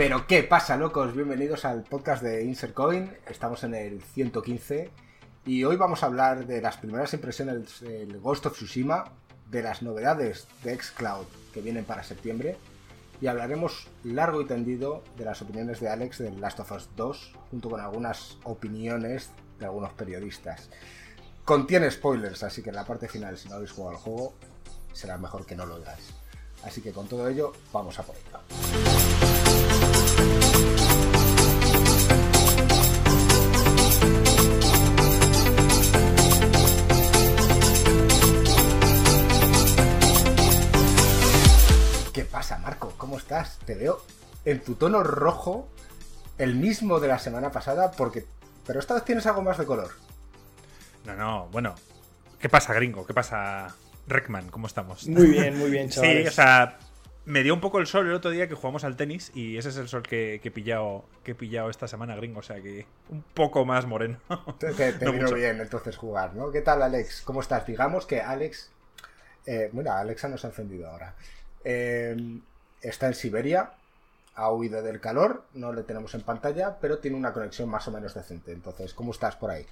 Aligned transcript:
Pero 0.00 0.26
¿qué 0.26 0.42
pasa, 0.42 0.78
locos? 0.78 1.14
Bienvenidos 1.14 1.66
al 1.66 1.82
podcast 1.82 2.22
de 2.22 2.42
Insert 2.42 2.72
Coin. 2.72 3.14
Estamos 3.26 3.64
en 3.64 3.74
el 3.74 4.00
115 4.00 4.90
y 5.44 5.64
hoy 5.64 5.76
vamos 5.76 6.02
a 6.02 6.06
hablar 6.06 6.46
de 6.46 6.62
las 6.62 6.78
primeras 6.78 7.12
impresiones 7.12 7.80
del 7.80 8.18
Ghost 8.18 8.46
of 8.46 8.54
Tsushima, 8.54 9.12
de 9.50 9.62
las 9.62 9.82
novedades 9.82 10.48
de 10.64 10.74
Xcloud 10.74 11.26
que 11.52 11.60
vienen 11.60 11.84
para 11.84 12.02
septiembre 12.02 12.56
y 13.20 13.26
hablaremos 13.26 13.88
largo 14.02 14.40
y 14.40 14.46
tendido 14.46 15.04
de 15.18 15.26
las 15.26 15.42
opiniones 15.42 15.80
de 15.80 15.90
Alex 15.90 16.16
de 16.16 16.30
Last 16.30 16.60
of 16.60 16.72
Us 16.72 16.88
2 16.96 17.34
junto 17.50 17.68
con 17.68 17.82
algunas 17.82 18.38
opiniones 18.44 19.28
de 19.58 19.66
algunos 19.66 19.92
periodistas. 19.92 20.70
Contiene 21.44 21.90
spoilers, 21.90 22.42
así 22.42 22.62
que 22.62 22.70
en 22.70 22.76
la 22.76 22.86
parte 22.86 23.06
final, 23.06 23.36
si 23.36 23.50
no 23.50 23.56
habéis 23.56 23.72
jugado 23.72 23.96
al 23.98 24.02
juego, 24.02 24.32
será 24.94 25.18
mejor 25.18 25.44
que 25.44 25.56
no 25.56 25.66
lo 25.66 25.74
hagáis. 25.74 26.14
Así 26.64 26.80
que 26.80 26.92
con 26.92 27.06
todo 27.06 27.28
ello, 27.28 27.52
vamos 27.70 27.98
a 27.98 28.02
por 28.02 28.16
ello. 28.16 28.69
¿Qué 42.12 42.24
pasa, 42.24 42.58
Marco? 42.58 42.92
¿Cómo 42.96 43.16
estás? 43.18 43.58
Te 43.64 43.74
veo 43.74 44.02
en 44.44 44.60
tu 44.60 44.74
tono 44.74 45.02
rojo, 45.02 45.68
el 46.38 46.54
mismo 46.54 47.00
de 47.00 47.08
la 47.08 47.18
semana 47.18 47.50
pasada, 47.52 47.90
porque. 47.92 48.24
Pero 48.66 48.80
esta 48.80 48.94
vez 48.94 49.04
tienes 49.04 49.26
algo 49.26 49.42
más 49.42 49.58
de 49.58 49.66
color. 49.66 49.90
No, 51.04 51.16
no, 51.16 51.48
bueno. 51.50 51.74
¿Qué 52.38 52.48
pasa, 52.48 52.72
gringo? 52.72 53.06
¿Qué 53.06 53.14
pasa, 53.14 53.74
Reckman? 54.06 54.48
¿Cómo 54.48 54.66
estamos? 54.66 55.06
Muy 55.06 55.26
bien, 55.26 55.58
muy 55.58 55.70
bien, 55.70 55.90
chavales. 55.90 56.22
Sí, 56.22 56.28
o 56.28 56.32
sea, 56.32 56.78
me 57.30 57.42
dio 57.42 57.54
un 57.54 57.60
poco 57.60 57.78
el 57.78 57.86
sol 57.86 58.06
el 58.06 58.12
otro 58.14 58.30
día 58.30 58.48
que 58.48 58.54
jugamos 58.54 58.84
al 58.84 58.96
tenis 58.96 59.30
y 59.34 59.56
ese 59.56 59.70
es 59.70 59.76
el 59.76 59.88
sol 59.88 60.02
que, 60.02 60.40
que 60.42 60.48
he, 60.48 60.52
pillado, 60.52 61.04
que 61.24 61.32
he 61.32 61.34
pillado 61.34 61.70
esta 61.70 61.88
semana, 61.88 62.16
gringo. 62.16 62.40
O 62.40 62.42
sea 62.42 62.60
que 62.60 62.86
un 63.08 63.22
poco 63.22 63.64
más 63.64 63.86
moreno. 63.86 64.18
Te, 64.58 64.72
te- 64.74 64.92
te 64.94 65.04
No 65.04 65.12
vino 65.12 65.24
mucho. 65.24 65.36
bien 65.36 65.60
entonces 65.60 65.96
jugar, 65.96 66.34
¿no? 66.34 66.50
¿Qué 66.50 66.60
tal, 66.60 66.82
Alex? 66.82 67.22
¿Cómo 67.22 67.40
estás? 67.40 67.66
Digamos 67.66 68.06
que 68.06 68.20
Alex. 68.20 68.70
Eh, 69.46 69.70
bueno, 69.72 69.92
Alexa 69.92 70.28
nos 70.28 70.44
ha 70.44 70.48
encendido 70.48 70.88
ahora. 70.90 71.14
Eh, 71.64 72.16
está 72.82 73.06
en 73.06 73.14
Siberia, 73.14 73.70
ha 74.34 74.52
huido 74.52 74.82
del 74.82 75.00
calor, 75.00 75.44
no 75.54 75.72
le 75.72 75.82
tenemos 75.82 76.14
en 76.14 76.22
pantalla, 76.22 76.76
pero 76.80 76.98
tiene 76.98 77.16
una 77.16 77.32
conexión 77.32 77.68
más 77.68 77.86
o 77.88 77.90
menos 77.90 78.14
decente. 78.14 78.52
Entonces, 78.52 78.92
¿cómo 78.94 79.12
estás 79.12 79.36
por 79.36 79.50
ahí? 79.50 79.66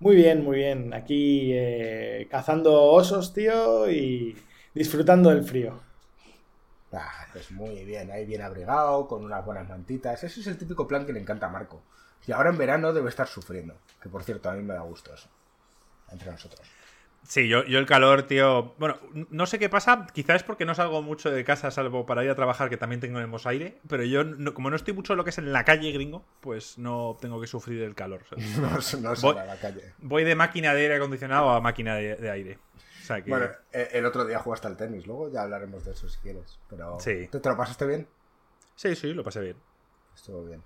Muy 0.00 0.14
bien, 0.16 0.42
muy 0.44 0.58
bien. 0.58 0.94
Aquí 0.94 1.50
eh, 1.52 2.26
cazando 2.30 2.82
osos, 2.82 3.32
tío, 3.34 3.90
y 3.90 4.36
disfrutando 4.74 5.30
del 5.30 5.44
frío. 5.44 5.80
Ah, 6.92 7.26
pues 7.32 7.50
muy 7.50 7.84
bien, 7.84 8.10
ahí 8.10 8.24
bien 8.24 8.40
abrigado, 8.42 9.06
con 9.06 9.24
unas 9.24 9.44
buenas 9.44 9.68
mantitas. 9.68 10.24
Ese 10.24 10.40
es 10.40 10.46
el 10.46 10.56
típico 10.58 10.88
plan 10.88 11.04
que 11.04 11.12
le 11.12 11.20
encanta 11.20 11.46
a 11.46 11.50
Marco. 11.50 11.82
Y 12.26 12.32
ahora 12.32 12.50
en 12.50 12.58
verano 12.58 12.92
debe 12.92 13.08
estar 13.10 13.26
sufriendo. 13.26 13.74
Que 14.02 14.08
por 14.08 14.22
cierto, 14.24 14.48
a 14.50 14.54
mí 14.54 14.62
me 14.62 14.74
da 14.74 14.80
gusto 14.80 15.12
eso. 15.14 15.28
Entre 16.10 16.30
nosotros. 16.30 16.66
Sí, 17.24 17.46
yo, 17.46 17.62
yo 17.64 17.78
el 17.78 17.84
calor, 17.84 18.22
tío. 18.22 18.74
Bueno, 18.78 18.96
no 19.30 19.44
sé 19.44 19.58
qué 19.58 19.68
pasa. 19.68 20.06
Quizás 20.14 20.36
es 20.36 20.42
porque 20.44 20.64
no 20.64 20.74
salgo 20.74 21.02
mucho 21.02 21.30
de 21.30 21.44
casa, 21.44 21.70
salvo 21.70 22.06
para 22.06 22.24
ir 22.24 22.30
a 22.30 22.34
trabajar, 22.34 22.70
que 22.70 22.78
también 22.78 23.00
tenemos 23.00 23.46
aire. 23.46 23.80
Pero 23.86 24.04
yo, 24.04 24.24
no- 24.24 24.54
como 24.54 24.70
no 24.70 24.76
estoy 24.76 24.94
mucho 24.94 25.14
lo 25.14 25.24
que 25.24 25.30
es 25.30 25.38
en 25.38 25.52
la 25.52 25.64
calle, 25.64 25.92
gringo, 25.92 26.24
pues 26.40 26.78
no 26.78 27.18
tengo 27.20 27.38
que 27.40 27.46
sufrir 27.46 27.82
el 27.82 27.94
calor. 27.94 28.22
No, 28.58 28.70
no 29.10 29.14
Voy- 29.20 29.36
a 29.36 29.44
la 29.44 29.56
calle. 29.56 29.92
Voy 29.98 30.24
de 30.24 30.34
máquina 30.36 30.72
de 30.72 30.82
aire 30.82 30.96
acondicionado 30.96 31.50
a 31.50 31.60
máquina 31.60 31.96
de, 31.96 32.16
de 32.16 32.30
aire. 32.30 32.58
O 33.08 33.14
sea 33.14 33.22
que. 33.22 33.30
Bueno, 33.30 33.46
eh, 33.72 33.88
el 33.92 34.04
otro 34.04 34.24
día 34.26 34.38
jugaste 34.38 34.66
al 34.66 34.76
tenis, 34.76 35.06
luego 35.06 35.30
ya 35.30 35.42
hablaremos 35.42 35.82
de 35.84 35.92
eso 35.92 36.08
si 36.08 36.18
quieres. 36.18 36.58
Pero 36.68 37.00
Sí. 37.00 37.26
¿te, 37.28 37.40
te 37.40 37.48
lo 37.48 37.56
pasaste 37.56 37.86
bien? 37.86 38.06
Sí, 38.76 38.94
sí, 38.94 39.14
lo 39.14 39.24
pasé 39.24 39.40
bien. 39.40 39.56
Estuvo 40.14 40.44
bien. 40.44 40.62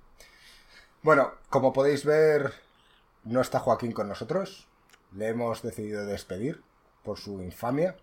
Bueno, 1.02 1.34
como 1.50 1.72
podéis 1.72 2.04
ver, 2.04 2.52
no 3.24 3.40
está 3.40 3.60
Joaquín 3.60 3.92
con 3.92 4.08
nosotros. 4.08 4.66
Le 5.12 5.28
hemos 5.28 5.62
decidido 5.62 6.04
despedir 6.04 6.62
por 7.04 7.18
su 7.18 7.40
infamia. 7.42 7.96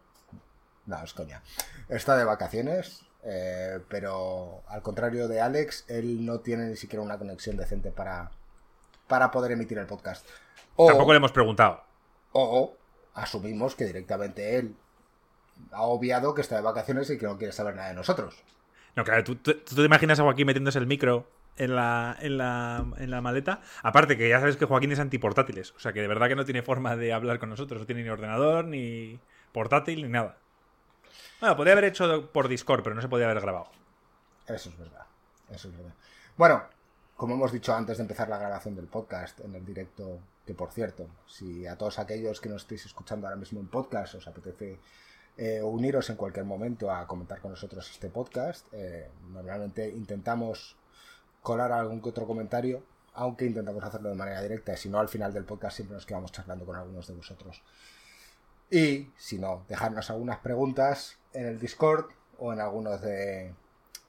No, 0.85 1.03
es 1.03 1.13
coña. 1.13 1.43
Está 1.89 2.15
de 2.17 2.23
vacaciones, 2.23 3.05
eh, 3.23 3.79
pero 3.89 4.63
al 4.67 4.81
contrario 4.81 5.27
de 5.27 5.41
Alex, 5.41 5.85
él 5.89 6.25
no 6.25 6.39
tiene 6.39 6.65
ni 6.67 6.75
siquiera 6.77 7.03
una 7.03 7.17
conexión 7.17 7.57
decente 7.57 7.91
para, 7.91 8.31
para 9.07 9.31
poder 9.31 9.51
emitir 9.51 9.77
el 9.79 9.85
podcast. 9.85 10.25
O, 10.75 10.87
Tampoco 10.87 11.11
le 11.13 11.17
hemos 11.17 11.31
preguntado. 11.33 11.83
o 12.31 12.75
asumimos 13.21 13.75
que 13.75 13.85
directamente 13.85 14.57
él 14.57 14.75
ha 15.71 15.81
obviado 15.83 16.33
que 16.33 16.41
está 16.41 16.55
de 16.55 16.61
vacaciones 16.61 17.09
y 17.09 17.17
que 17.17 17.25
no 17.25 17.37
quiere 17.37 17.53
saber 17.53 17.75
nada 17.75 17.89
de 17.89 17.95
nosotros. 17.95 18.43
No, 18.95 19.03
claro, 19.03 19.23
¿tú, 19.23 19.35
tú- 19.35 19.53
tú 19.53 19.75
te 19.75 19.81
imaginas 19.83 20.19
a 20.19 20.23
Joaquín 20.23 20.47
metiéndose 20.47 20.79
el 20.79 20.87
micro 20.87 21.29
en 21.57 21.75
la, 21.75 22.15
en, 22.21 22.37
la, 22.37 22.85
en 22.97 23.11
la 23.11 23.21
maleta. 23.21 23.61
Aparte 23.83 24.17
que 24.17 24.29
ya 24.29 24.39
sabes 24.39 24.57
que 24.57 24.65
Joaquín 24.65 24.91
es 24.91 24.99
antiportátiles. 24.99 25.71
O 25.75 25.79
sea 25.79 25.91
que 25.93 26.01
de 26.01 26.07
verdad 26.07 26.27
que 26.27 26.35
no 26.35 26.45
tiene 26.45 26.61
forma 26.61 26.95
de 26.95 27.13
hablar 27.13 27.39
con 27.39 27.49
nosotros. 27.49 27.81
No 27.81 27.85
tiene 27.85 28.03
ni 28.03 28.09
ordenador, 28.09 28.65
ni 28.65 29.19
portátil, 29.51 30.03
ni 30.03 30.09
nada. 30.09 30.37
Bueno, 31.41 31.55
podría 31.55 31.73
haber 31.73 31.85
hecho 31.85 32.31
por 32.31 32.47
Discord, 32.47 32.83
pero 32.83 32.95
no 32.95 33.01
se 33.01 33.07
podía 33.09 33.29
haber 33.29 33.41
grabado. 33.41 33.67
Eso 34.47 34.69
es 34.69 34.77
verdad. 34.77 35.05
Eso 35.51 35.67
es 35.69 35.77
verdad. 35.77 35.93
Bueno, 36.37 36.63
como 37.15 37.35
hemos 37.35 37.51
dicho 37.51 37.73
antes 37.73 37.97
de 37.97 38.03
empezar 38.03 38.29
la 38.29 38.37
grabación 38.37 38.75
del 38.75 38.87
podcast 38.87 39.39
en 39.41 39.53
el 39.55 39.65
directo, 39.65 40.19
que 40.49 40.55
por 40.55 40.71
cierto, 40.71 41.05
si 41.27 41.67
a 41.67 41.77
todos 41.77 41.99
aquellos 41.99 42.41
que 42.41 42.49
nos 42.49 42.63
estéis 42.63 42.83
escuchando 42.87 43.27
ahora 43.27 43.37
mismo 43.37 43.59
en 43.59 43.67
podcast 43.67 44.15
os 44.15 44.27
apetece 44.27 44.79
eh, 45.37 45.61
uniros 45.61 46.09
en 46.09 46.15
cualquier 46.15 46.43
momento 46.43 46.89
a 46.89 47.05
comentar 47.05 47.39
con 47.39 47.51
nosotros 47.51 47.87
este 47.91 48.09
podcast, 48.09 48.65
eh, 48.71 49.11
normalmente 49.31 49.87
intentamos 49.87 50.75
colar 51.43 51.71
algún 51.71 52.01
que 52.01 52.09
otro 52.09 52.25
comentario, 52.25 52.81
aunque 53.13 53.45
intentamos 53.45 53.83
hacerlo 53.83 54.09
de 54.09 54.15
manera 54.15 54.41
directa, 54.41 54.73
y 54.73 54.77
si 54.77 54.89
no, 54.89 54.97
al 54.99 55.07
final 55.07 55.31
del 55.31 55.45
podcast 55.45 55.75
siempre 55.75 55.93
nos 55.93 56.07
quedamos 56.07 56.31
charlando 56.31 56.65
con 56.65 56.75
algunos 56.75 57.05
de 57.05 57.13
vosotros. 57.13 57.61
Y 58.71 59.11
si 59.17 59.37
no, 59.37 59.65
dejarnos 59.69 60.09
algunas 60.09 60.39
preguntas 60.39 61.19
en 61.31 61.45
el 61.45 61.59
Discord 61.59 62.07
o 62.39 62.53
en 62.53 62.59
algunos 62.59 63.01
de, 63.01 63.53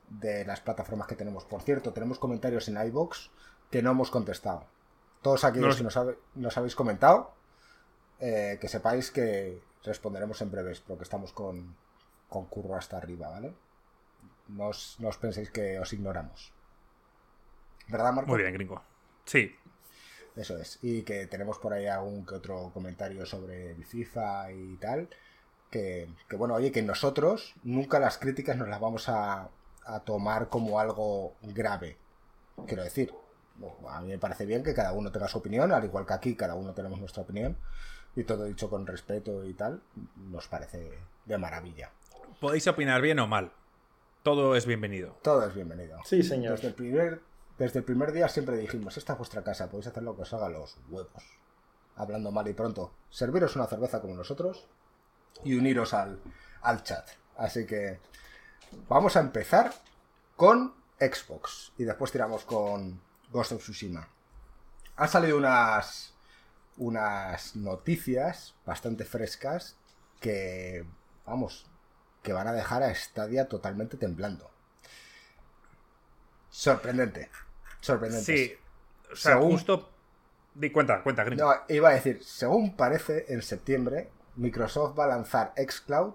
de 0.08 0.46
las 0.46 0.62
plataformas 0.62 1.06
que 1.06 1.16
tenemos. 1.16 1.44
Por 1.44 1.60
cierto, 1.60 1.92
tenemos 1.92 2.18
comentarios 2.18 2.66
en 2.68 2.78
iBox 2.82 3.30
que 3.70 3.82
no 3.82 3.90
hemos 3.90 4.10
contestado. 4.10 4.64
Todos 5.22 5.44
aquellos 5.44 5.76
que 5.76 5.82
nos, 5.84 5.96
habe- 5.96 6.18
nos 6.34 6.56
habéis 6.56 6.74
comentado, 6.74 7.34
eh, 8.20 8.58
que 8.60 8.68
sepáis 8.68 9.10
que 9.10 9.60
responderemos 9.84 10.40
en 10.42 10.50
breves, 10.50 10.80
porque 10.80 11.04
estamos 11.04 11.32
con, 11.32 11.76
con 12.28 12.46
curro 12.46 12.76
hasta 12.76 12.96
arriba, 12.96 13.28
¿vale? 13.28 13.54
No 14.48 14.68
os, 14.68 14.96
no 14.98 15.08
os 15.08 15.16
penséis 15.18 15.50
que 15.50 15.78
os 15.78 15.92
ignoramos. 15.92 16.52
¿Verdad, 17.88 18.12
Marco? 18.12 18.30
Muy 18.30 18.40
bien, 18.42 18.52
gringo. 18.54 18.82
Sí. 19.24 19.54
Eso 20.36 20.56
es. 20.58 20.78
Y 20.82 21.02
que 21.02 21.26
tenemos 21.26 21.58
por 21.58 21.72
ahí 21.72 21.86
algún 21.86 22.24
que 22.24 22.36
otro 22.36 22.70
comentario 22.72 23.26
sobre 23.26 23.72
el 23.72 23.84
FIFA 23.84 24.52
y 24.52 24.76
tal. 24.76 25.08
Que, 25.70 26.08
que 26.28 26.36
bueno, 26.36 26.54
oye, 26.54 26.72
que 26.72 26.82
nosotros 26.82 27.54
nunca 27.62 27.98
las 28.00 28.18
críticas 28.18 28.56
nos 28.56 28.68
las 28.68 28.80
vamos 28.80 29.08
a, 29.08 29.50
a 29.84 30.00
tomar 30.00 30.48
como 30.48 30.80
algo 30.80 31.34
grave. 31.42 31.96
Quiero 32.66 32.82
decir, 32.84 33.12
a 33.88 34.00
mí 34.00 34.08
me 34.08 34.18
parece 34.18 34.46
bien 34.46 34.62
que 34.62 34.74
cada 34.74 34.92
uno 34.92 35.10
tenga 35.10 35.28
su 35.28 35.38
opinión, 35.38 35.72
al 35.72 35.84
igual 35.84 36.06
que 36.06 36.14
aquí 36.14 36.34
cada 36.34 36.54
uno 36.54 36.72
tenemos 36.72 36.98
nuestra 36.98 37.22
opinión. 37.22 37.56
Y 38.16 38.24
todo 38.24 38.44
dicho 38.44 38.68
con 38.68 38.86
respeto 38.86 39.44
y 39.44 39.54
tal, 39.54 39.82
nos 40.16 40.48
parece 40.48 40.98
de 41.24 41.38
maravilla. 41.38 41.90
Podéis 42.40 42.66
opinar 42.66 43.00
bien 43.00 43.18
o 43.20 43.26
mal. 43.26 43.52
Todo 44.22 44.56
es 44.56 44.66
bienvenido. 44.66 45.16
Todo 45.22 45.46
es 45.46 45.54
bienvenido. 45.54 45.98
Sí, 46.04 46.22
señor. 46.22 46.54
Desde 46.54 46.68
el 46.68 46.74
primer, 46.74 47.20
desde 47.56 47.78
el 47.78 47.84
primer 47.84 48.12
día 48.12 48.28
siempre 48.28 48.56
dijimos, 48.56 48.96
esta 48.96 49.12
es 49.12 49.18
vuestra 49.18 49.42
casa, 49.42 49.70
podéis 49.70 49.86
hacer 49.86 50.02
lo 50.02 50.16
que 50.16 50.22
os 50.22 50.32
haga 50.34 50.48
los 50.48 50.76
huevos. 50.88 51.22
Hablando 51.96 52.30
mal 52.32 52.48
y 52.48 52.52
pronto, 52.52 52.92
serviros 53.10 53.56
una 53.56 53.66
cerveza 53.66 54.00
como 54.00 54.14
nosotros 54.14 54.66
y 55.44 55.54
uniros 55.54 55.94
al, 55.94 56.18
al 56.62 56.82
chat. 56.82 57.08
Así 57.36 57.64
que 57.64 58.00
vamos 58.88 59.16
a 59.16 59.20
empezar 59.20 59.72
con 60.36 60.74
Xbox 60.98 61.72
y 61.78 61.84
después 61.84 62.12
tiramos 62.12 62.44
con 62.44 63.00
Ghost 63.30 63.52
of 63.52 63.62
Tsushima. 63.62 64.08
Han 64.96 65.08
salido 65.08 65.36
unas, 65.36 66.14
unas 66.76 67.56
noticias 67.56 68.54
bastante 68.66 69.04
frescas 69.04 69.76
que, 70.20 70.84
vamos, 71.24 71.66
que 72.22 72.32
van 72.32 72.48
a 72.48 72.52
dejar 72.52 72.82
a 72.82 72.94
Stadia 72.94 73.48
totalmente 73.48 73.96
temblando. 73.96 74.50
Sorprendente. 76.50 77.30
Sorprendente. 77.80 78.24
Sí. 78.36 78.54
O 79.12 79.16
sea, 79.16 79.34
Según- 79.34 79.52
justo. 79.52 79.90
Di 80.54 80.70
cuenta, 80.70 81.02
cuenta. 81.02 81.24
No, 81.24 81.52
iba 81.68 81.90
a 81.90 81.92
decir, 81.92 82.22
según 82.24 82.76
parece, 82.76 83.26
en 83.32 83.40
septiembre 83.40 84.10
Microsoft 84.34 84.98
va 84.98 85.04
a 85.04 85.08
lanzar 85.08 85.54
xCloud 85.56 86.14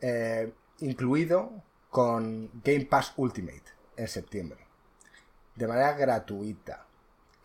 eh, 0.00 0.52
incluido 0.78 1.62
con 1.90 2.50
Game 2.64 2.86
Pass 2.86 3.12
Ultimate 3.16 3.64
en 3.96 4.08
septiembre. 4.08 4.66
De 5.60 5.68
manera 5.68 5.92
gratuita. 5.92 6.86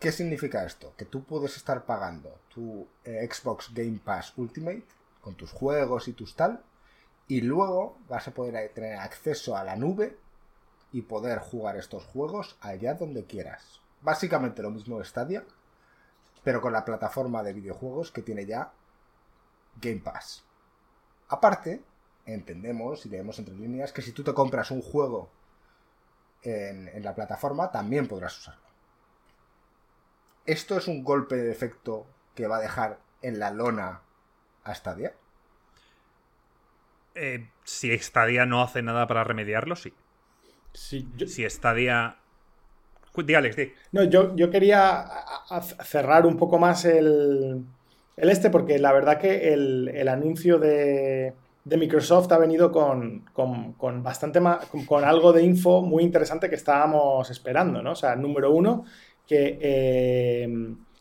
¿Qué 0.00 0.10
significa 0.10 0.64
esto? 0.64 0.94
Que 0.96 1.04
tú 1.04 1.24
puedes 1.24 1.54
estar 1.58 1.84
pagando 1.84 2.38
tu 2.48 2.88
eh, 3.04 3.28
Xbox 3.30 3.74
Game 3.74 4.00
Pass 4.02 4.32
Ultimate 4.38 4.86
con 5.20 5.34
tus 5.34 5.52
juegos 5.52 6.08
y 6.08 6.14
tus 6.14 6.34
tal, 6.34 6.62
y 7.28 7.42
luego 7.42 7.98
vas 8.08 8.26
a 8.26 8.30
poder 8.30 8.72
tener 8.72 8.96
acceso 8.96 9.54
a 9.54 9.64
la 9.64 9.76
nube 9.76 10.16
y 10.92 11.02
poder 11.02 11.40
jugar 11.40 11.76
estos 11.76 12.06
juegos 12.06 12.56
allá 12.62 12.94
donde 12.94 13.26
quieras. 13.26 13.82
Básicamente 14.00 14.62
lo 14.62 14.70
mismo 14.70 14.98
de 14.98 15.04
Stadia, 15.04 15.44
pero 16.42 16.62
con 16.62 16.72
la 16.72 16.86
plataforma 16.86 17.42
de 17.42 17.52
videojuegos 17.52 18.12
que 18.12 18.22
tiene 18.22 18.46
ya 18.46 18.72
Game 19.78 20.00
Pass. 20.00 20.42
Aparte, 21.28 21.84
entendemos 22.24 23.04
y 23.04 23.10
leemos 23.10 23.38
entre 23.38 23.54
líneas 23.56 23.92
que 23.92 24.00
si 24.00 24.12
tú 24.12 24.24
te 24.24 24.32
compras 24.32 24.70
un 24.70 24.80
juego 24.80 25.28
en, 26.46 26.88
en 26.88 27.02
la 27.04 27.14
plataforma, 27.14 27.70
también 27.72 28.08
podrás 28.08 28.38
usarlo. 28.38 28.62
¿Esto 30.46 30.78
es 30.78 30.88
un 30.88 31.04
golpe 31.04 31.36
de 31.36 31.52
efecto 31.52 32.06
que 32.34 32.46
va 32.46 32.56
a 32.56 32.60
dejar 32.60 33.00
en 33.20 33.38
la 33.38 33.50
lona 33.50 34.00
a 34.64 34.74
Stadia? 34.74 35.12
Eh, 37.14 37.48
si 37.64 37.96
Stadia 37.98 38.46
no 38.46 38.62
hace 38.62 38.82
nada 38.82 39.06
para 39.06 39.24
remediarlo, 39.24 39.74
sí. 39.76 39.92
Sí, 40.72 41.08
yo- 41.16 41.26
Si 41.26 41.48
Stadia. 41.48 42.16
Di, 43.16 43.34
Alex, 43.34 43.56
di. 43.56 43.72
No, 43.92 44.04
yo, 44.04 44.34
yo 44.36 44.50
quería 44.50 45.06
cerrar 45.84 46.26
un 46.26 46.36
poco 46.36 46.58
más 46.58 46.84
el, 46.84 47.64
el 48.16 48.30
este, 48.30 48.50
porque 48.50 48.78
la 48.78 48.92
verdad 48.92 49.18
que 49.18 49.52
el, 49.54 49.88
el 49.88 50.08
anuncio 50.08 50.58
de, 50.58 51.34
de 51.66 51.76
Microsoft 51.76 52.30
ha 52.30 52.38
venido 52.38 52.70
con, 52.70 53.24
con- 53.32 53.72
con 53.72 54.00
bastante 54.02 54.40
con, 54.86 55.04
algo 55.04 55.32
de 55.32 55.42
info 55.42 55.82
muy 55.82 56.04
interesante 56.04 56.48
que 56.48 56.54
estábamos 56.54 57.28
esperando, 57.30 57.82
¿no? 57.82 57.90
O 57.92 57.96
sea, 57.96 58.14
número 58.14 58.52
uno, 58.52 58.84
que, 59.26 59.58
eh, 59.60 60.48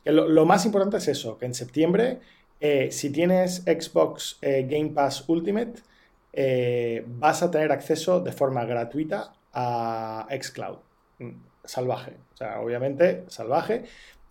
lo, 0.06 0.46
más 0.46 0.66
importante 0.66 0.98
es 0.98 1.08
eso, 1.08 1.38
que 1.38 1.46
en 1.46 1.54
septiembre, 1.54 2.20
eh, 2.60 2.90
si 2.92 3.12
tienes 3.12 3.58
Xbox 3.64 4.40
eh, 4.42 4.66
Game 4.68 4.90
Pass 4.90 5.24
Ultimate, 5.30 5.74
vas 7.08 7.44
a 7.44 7.52
tener 7.52 7.72
acceso 7.72 8.20
de 8.20 8.32
forma 8.32 8.66
gratuita 8.66 9.34
a 9.54 10.28
xCloud. 10.32 10.80
Mm, 11.20 11.32
Salvaje. 11.64 12.14
O 12.34 12.38
sea, 12.38 12.60
obviamente, 12.60 13.24
salvaje. 13.28 13.86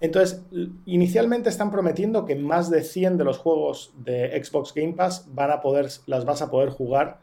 Entonces, 0.05 0.43
inicialmente 0.85 1.49
están 1.49 1.71
prometiendo 1.71 2.27
que 2.27 2.37
más 2.37 2.69
de 2.69 2.83
100 2.83 3.17
de 3.17 3.25
los 3.25 3.39
juegos 3.39 3.95
de 3.97 4.39
Xbox 4.45 4.75
Game 4.75 4.93
Pass 4.93 5.25
van 5.33 5.51
a 5.51 5.63
poder, 5.63 5.89
las 6.05 6.27
vas 6.27 6.43
a 6.43 6.51
poder 6.51 6.69
jugar 6.69 7.21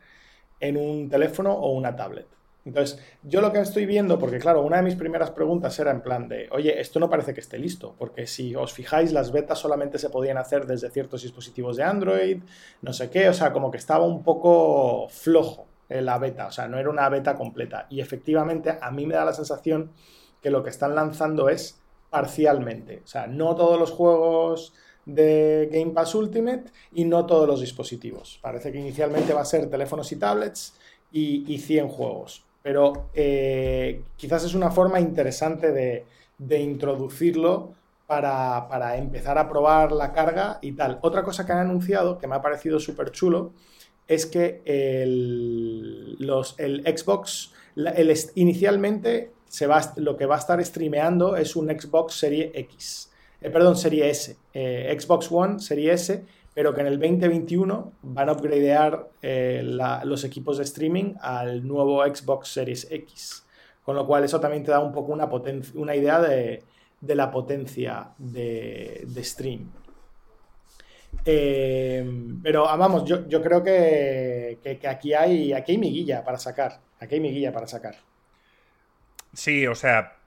en 0.60 0.78
un 0.78 1.07
teléfono 1.07 1.54
o 1.54 1.74
una 1.74 1.95
tablet. 1.95 2.25
Entonces, 2.66 3.00
yo 3.22 3.39
lo 3.39 3.54
que 3.54 3.60
estoy 3.60 3.86
viendo, 3.86 4.18
porque 4.18 4.39
claro, 4.39 4.63
una 4.63 4.78
de 4.78 4.81
mis 4.81 4.95
primeras 4.95 5.30
preguntas 5.30 5.78
era 5.78 5.92
en 5.92 6.01
plan 6.01 6.28
de, 6.28 6.50
oye, 6.51 6.81
esto 6.81 7.00
no 7.00 7.07
parece 7.07 7.36
que 7.36 7.42
esté 7.42 7.60
listo, 7.60 7.94
porque 8.00 8.25
si 8.25 8.56
os 8.56 8.74
fijáis, 8.74 9.12
las 9.13 9.31
betas 9.31 9.60
solamente 9.60 10.00
se 10.00 10.10
podían 10.10 10.39
hacer 10.39 10.66
desde 10.66 10.89
ciertos 10.89 11.22
dispositivos 11.22 11.78
de 11.78 11.83
Android, 11.83 12.42
no 12.81 12.94
sé 12.94 13.12
qué, 13.12 13.30
o 13.30 13.33
sea, 13.33 13.54
como 13.54 13.69
que 13.69 13.78
estaba 13.78 14.06
un 14.06 14.24
poco 14.24 15.07
flojo 15.10 15.68
eh, 15.88 16.01
la 16.01 16.18
beta, 16.18 16.48
o 16.48 16.51
sea, 16.51 16.68
no 16.68 16.80
era 16.80 16.89
una 16.89 17.07
beta 17.10 17.36
completa. 17.36 17.86
Y 17.92 18.01
efectivamente, 18.01 18.75
a 18.81 18.89
mí 18.89 19.06
me 19.06 19.13
da 19.13 19.24
la 19.24 19.33
sensación 19.33 19.92
que 20.42 20.50
lo 20.50 20.63
que 20.63 20.72
están 20.72 20.95
lanzando 20.95 21.48
es 21.48 21.81
parcialmente, 22.11 23.01
o 23.03 23.07
sea, 23.07 23.25
no 23.25 23.55
todos 23.55 23.79
los 23.79 23.89
juegos 23.89 24.73
de 25.05 25.69
Game 25.71 25.91
Pass 25.93 26.13
Ultimate 26.13 26.65
y 26.93 27.05
no 27.05 27.25
todos 27.25 27.47
los 27.47 27.61
dispositivos. 27.61 28.37
Parece 28.41 28.71
que 28.71 28.79
inicialmente 28.79 29.33
va 29.33 29.41
a 29.41 29.45
ser 29.45 29.67
teléfonos 29.69 30.11
y 30.11 30.17
tablets 30.17 30.75
y, 31.11 31.51
y 31.51 31.57
100 31.57 31.87
juegos. 31.87 32.45
Pero 32.61 33.09
eh, 33.15 34.03
quizás 34.17 34.43
es 34.43 34.53
una 34.53 34.69
forma 34.69 34.99
interesante 34.99 35.71
de, 35.71 36.05
de 36.37 36.59
introducirlo 36.59 37.73
para, 38.05 38.67
para 38.67 38.97
empezar 38.97 39.37
a 39.37 39.49
probar 39.49 39.93
la 39.93 40.11
carga 40.11 40.59
y 40.61 40.73
tal. 40.73 40.99
Otra 41.01 41.23
cosa 41.23 41.45
que 41.45 41.53
han 41.53 41.59
anunciado, 41.59 42.17
que 42.17 42.27
me 42.27 42.35
ha 42.35 42.41
parecido 42.41 42.79
súper 42.79 43.11
chulo, 43.11 43.53
es 44.07 44.25
que 44.25 44.61
el, 44.65 46.17
los, 46.19 46.59
el 46.59 46.81
Xbox, 46.81 47.53
el 47.75 48.13
inicialmente 48.35 49.31
se 49.51 49.68
va, 49.68 49.81
lo 49.98 50.15
que 50.15 50.25
va 50.25 50.36
a 50.36 50.39
estar 50.39 50.63
streameando 50.63 51.36
es 51.36 51.57
un 51.57 51.68
Xbox 51.68 52.13
Serie 52.13 52.51
X, 52.56 53.12
eh, 53.42 53.50
perdón, 53.50 53.75
Serie 53.75 54.09
S, 54.09 54.38
eh, 54.53 54.98
Xbox 54.98 55.30
One 55.30 55.59
Serie 55.59 55.92
S, 55.92 56.24
pero 56.53 56.74
que 56.74 56.80
en 56.81 56.88
el 56.88 56.98
2021 57.00 57.92
van 58.01 58.30
a 58.30 58.31
upgradear 58.31 59.09
eh, 59.21 59.62
los 60.06 60.24
equipos 60.24 60.57
de 60.57 60.63
streaming 60.63 61.15
al 61.19 61.68
nuevo 61.68 62.01
Xbox 62.06 62.48
Series 62.48 62.88
X. 62.89 63.45
Con 63.83 63.95
lo 63.98 64.06
cual 64.07 64.24
eso 64.24 64.39
también 64.39 64.63
te 64.63 64.71
da 64.71 64.80
un 64.80 64.94
poco 64.94 65.12
una, 65.12 65.30
una 65.75 65.95
idea 65.95 66.21
de, 66.21 66.63
de 67.01 67.15
la 67.15 67.30
potencia 67.30 68.12
de, 68.18 69.04
de 69.06 69.24
stream. 69.24 69.69
Pero 72.44 72.68
ah, 72.69 72.75
vamos, 72.77 73.04
yo, 73.06 73.27
yo 73.27 73.42
creo 73.42 73.62
que, 73.63 74.59
que- 74.63 74.77
que 74.80 74.88
aquí, 74.88 75.13
hay, 75.13 75.51
aquí 75.54 75.74
hay 75.74 75.77
miguilla 75.77 76.24
para 76.24 76.38
sacar. 76.38 76.80
Aquí 77.00 77.15
hay 77.15 77.21
miguilla 77.21 77.51
para 77.51 77.68
sacar. 77.68 77.95
Sí, 79.33 79.68
o 79.68 79.75
sea. 79.75 80.18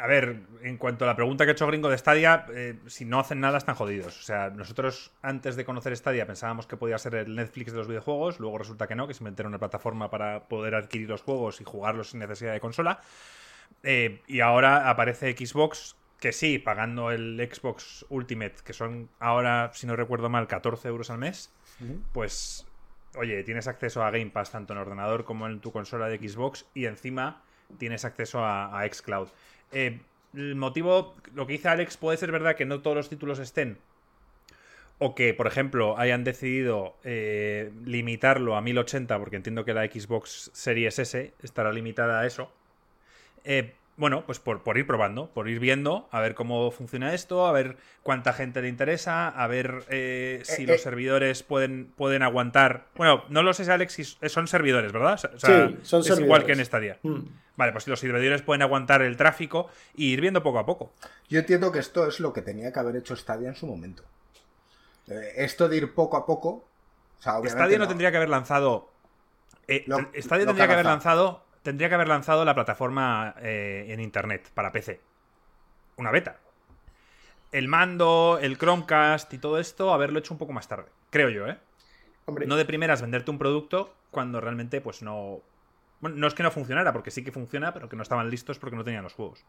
A 0.00 0.06
ver, 0.06 0.42
en 0.62 0.76
cuanto 0.76 1.04
a 1.04 1.08
la 1.08 1.16
pregunta 1.16 1.44
que 1.44 1.50
ha 1.50 1.52
hecho 1.54 1.66
Gringo 1.66 1.88
de 1.88 1.98
Stadia, 1.98 2.46
eh, 2.54 2.78
si 2.86 3.04
no 3.04 3.18
hacen 3.18 3.40
nada 3.40 3.58
están 3.58 3.74
jodidos. 3.74 4.16
O 4.16 4.22
sea, 4.22 4.48
nosotros 4.48 5.10
antes 5.22 5.56
de 5.56 5.64
conocer 5.64 5.96
Stadia 5.96 6.24
pensábamos 6.24 6.68
que 6.68 6.76
podía 6.76 6.98
ser 6.98 7.16
el 7.16 7.34
Netflix 7.34 7.72
de 7.72 7.78
los 7.78 7.88
videojuegos, 7.88 8.38
luego 8.38 8.58
resulta 8.58 8.86
que 8.86 8.94
no, 8.94 9.08
que 9.08 9.14
simplemente 9.14 9.42
era 9.42 9.48
una 9.48 9.58
plataforma 9.58 10.08
para 10.08 10.44
poder 10.46 10.76
adquirir 10.76 11.08
los 11.08 11.22
juegos 11.22 11.60
y 11.60 11.64
jugarlos 11.64 12.10
sin 12.10 12.20
necesidad 12.20 12.52
de 12.52 12.60
consola. 12.60 13.00
Eh, 13.82 14.22
y 14.28 14.38
ahora 14.38 14.88
aparece 14.88 15.32
Xbox, 15.36 15.96
que 16.20 16.32
sí, 16.32 16.60
pagando 16.60 17.10
el 17.10 17.36
Xbox 17.52 18.06
Ultimate, 18.08 18.56
que 18.64 18.72
son 18.72 19.08
ahora, 19.18 19.72
si 19.74 19.88
no 19.88 19.96
recuerdo 19.96 20.28
mal, 20.28 20.46
14 20.46 20.86
euros 20.88 21.10
al 21.10 21.18
mes, 21.18 21.52
pues, 22.12 22.66
oye, 23.16 23.42
tienes 23.42 23.66
acceso 23.68 24.04
a 24.04 24.10
Game 24.10 24.30
Pass 24.30 24.50
tanto 24.52 24.72
en 24.74 24.78
ordenador 24.78 25.24
como 25.24 25.46
en 25.46 25.60
tu 25.60 25.72
consola 25.72 26.08
de 26.08 26.18
Xbox 26.18 26.66
y 26.74 26.86
encima 26.86 27.42
tienes 27.76 28.04
acceso 28.04 28.44
a, 28.44 28.80
a 28.80 28.88
xCloud. 28.88 29.28
Eh, 29.72 30.00
el 30.34 30.54
motivo, 30.54 31.14
lo 31.34 31.46
que 31.46 31.54
dice 31.54 31.68
Alex, 31.68 31.96
puede 31.96 32.16
ser 32.16 32.32
verdad 32.32 32.56
que 32.56 32.64
no 32.64 32.80
todos 32.80 32.96
los 32.96 33.08
títulos 33.08 33.38
estén. 33.38 33.78
O 34.98 35.14
que, 35.14 35.32
por 35.32 35.46
ejemplo, 35.46 35.96
hayan 35.96 36.24
decidido 36.24 36.96
eh, 37.04 37.70
limitarlo 37.84 38.56
a 38.56 38.60
1080, 38.60 39.16
porque 39.18 39.36
entiendo 39.36 39.64
que 39.64 39.72
la 39.72 39.86
Xbox 39.86 40.50
Series 40.52 40.98
S 40.98 41.32
estará 41.42 41.72
limitada 41.72 42.20
a 42.20 42.26
eso. 42.26 42.50
Eh, 43.44 43.74
bueno, 43.98 44.24
pues 44.24 44.38
por, 44.38 44.62
por 44.62 44.78
ir 44.78 44.86
probando, 44.86 45.28
por 45.30 45.48
ir 45.50 45.58
viendo, 45.60 46.08
a 46.12 46.20
ver 46.20 46.34
cómo 46.34 46.70
funciona 46.70 47.12
esto, 47.12 47.46
a 47.46 47.52
ver 47.52 47.76
cuánta 48.02 48.32
gente 48.32 48.62
le 48.62 48.68
interesa, 48.68 49.28
a 49.28 49.46
ver 49.48 49.84
eh, 49.90 50.40
si 50.44 50.62
Eh, 50.62 50.66
los 50.68 50.76
eh. 50.76 50.78
servidores 50.78 51.42
pueden, 51.42 51.92
pueden 51.96 52.22
aguantar. 52.22 52.86
Bueno, 52.94 53.24
no 53.28 53.42
lo 53.42 53.52
sé, 53.52 53.70
Alex, 53.70 53.92
si 53.92 54.04
son 54.04 54.48
servidores, 54.48 54.92
¿verdad? 54.92 55.14
O 55.14 55.18
sea, 55.18 55.30
Sí, 55.36 55.76
son 55.82 56.00
es 56.00 56.06
servidores. 56.06 56.20
igual 56.20 56.46
que 56.46 56.52
en 56.52 56.64
Stadia. 56.64 56.98
Mm. 57.02 57.18
Vale, 57.56 57.72
pues 57.72 57.84
si 57.84 57.90
los 57.90 57.98
servidores 58.00 58.40
pueden 58.42 58.62
aguantar 58.62 59.02
el 59.02 59.16
tráfico 59.16 59.68
y 59.96 60.12
ir 60.12 60.20
viendo 60.20 60.42
poco 60.42 60.60
a 60.60 60.64
poco. 60.64 60.92
Yo 61.28 61.40
entiendo 61.40 61.72
que 61.72 61.80
esto 61.80 62.06
es 62.06 62.20
lo 62.20 62.32
que 62.32 62.40
tenía 62.40 62.72
que 62.72 62.78
haber 62.78 62.94
hecho 62.96 63.14
Stadia 63.16 63.48
en 63.48 63.56
su 63.56 63.66
momento. 63.66 64.04
Esto 65.36 65.68
de 65.68 65.76
ir 65.78 65.92
poco 65.94 66.16
a 66.16 66.24
poco. 66.24 66.48
O 67.18 67.22
sea, 67.22 67.32
obviamente 67.32 67.50
Stadia 67.58 67.78
no, 67.78 67.88
tendría 67.88 68.10
que 68.10 68.16
haber 68.18 68.28
lanzado. 68.28 68.90
Lo- 69.86 69.98
Stadia 70.18 70.44
lo 70.44 70.50
tendría 70.50 70.66
que 70.66 70.68
que 70.68 70.72
haber 70.74 70.86
ha 70.86 70.90
lanzado. 70.90 71.42
Tendría 71.68 71.90
que 71.90 71.96
haber 71.96 72.08
lanzado 72.08 72.46
la 72.46 72.54
plataforma 72.54 73.34
eh, 73.42 73.84
en 73.90 74.00
internet 74.00 74.50
para 74.54 74.72
PC. 74.72 75.02
Una 75.98 76.10
beta. 76.10 76.38
El 77.52 77.68
mando, 77.68 78.38
el 78.40 78.56
Chromecast 78.56 79.34
y 79.34 79.38
todo 79.38 79.58
esto, 79.58 79.92
haberlo 79.92 80.18
hecho 80.18 80.32
un 80.32 80.38
poco 80.38 80.54
más 80.54 80.66
tarde. 80.66 80.86
Creo 81.10 81.28
yo, 81.28 81.46
¿eh? 81.46 81.58
Hombre, 82.24 82.46
No 82.46 82.56
de 82.56 82.64
primeras 82.64 83.02
venderte 83.02 83.30
un 83.30 83.36
producto 83.36 83.92
cuando 84.10 84.40
realmente, 84.40 84.80
pues 84.80 85.02
no. 85.02 85.42
Bueno, 86.00 86.16
no 86.16 86.26
es 86.26 86.32
que 86.32 86.42
no 86.42 86.50
funcionara, 86.50 86.94
porque 86.94 87.10
sí 87.10 87.22
que 87.22 87.32
funciona, 87.32 87.74
pero 87.74 87.86
que 87.86 87.96
no 87.96 88.02
estaban 88.02 88.30
listos 88.30 88.58
porque 88.58 88.74
no 88.74 88.82
tenían 88.82 89.02
los 89.02 89.12
juegos. 89.12 89.44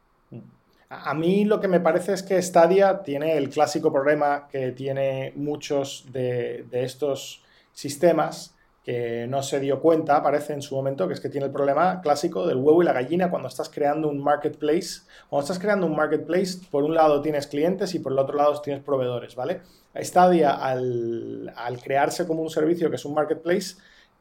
A 0.89 1.13
mí 1.13 1.45
lo 1.45 1.61
que 1.61 1.69
me 1.69 1.79
parece 1.79 2.11
es 2.11 2.21
que 2.21 2.41
Stadia 2.41 3.01
tiene 3.01 3.38
el 3.38 3.49
clásico 3.49 3.93
problema 3.93 4.49
que 4.49 4.73
tiene 4.73 5.31
muchos 5.38 6.11
de, 6.11 6.65
de 6.69 6.83
estos 6.83 7.45
sistemas 7.71 8.58
que 8.83 9.27
no 9.27 9.43
se 9.43 9.59
dio 9.59 9.81
cuenta, 9.81 10.24
parece 10.24 10.53
en 10.53 10.62
su 10.62 10.75
momento, 10.75 11.07
que 11.07 11.13
es 11.13 11.19
que 11.19 11.29
tiene 11.29 11.48
el 11.48 11.51
problema 11.51 12.01
clásico 12.01 12.48
del 12.48 12.57
huevo 12.57 12.81
y 12.81 12.86
la 12.86 12.93
gallina 12.93 13.29
cuando 13.29 13.48
estás 13.48 13.69
creando 13.69 14.07
un 14.07 14.19
marketplace. 14.24 15.01
Cuando 15.29 15.43
estás 15.43 15.59
creando 15.59 15.86
un 15.86 15.95
marketplace, 15.95 16.59
por 16.71 16.83
un 16.83 16.95
lado 16.95 17.21
tienes 17.21 17.48
clientes 17.48 17.93
y 17.93 18.00
por 18.00 18.12
el 18.13 18.19
otro 18.19 18.36
lado 18.38 18.59
tienes 18.62 18.83
proveedores, 18.83 19.36
¿vale? 19.36 19.62
Stadia, 19.95 20.51
al, 20.51 21.51
al 21.55 21.79
crearse 21.81 22.25
como 22.25 22.41
un 22.41 22.50
servicio 22.50 22.89
que 22.89 22.95
es 22.95 23.05
un 23.05 23.13
marketplace, 23.13 23.75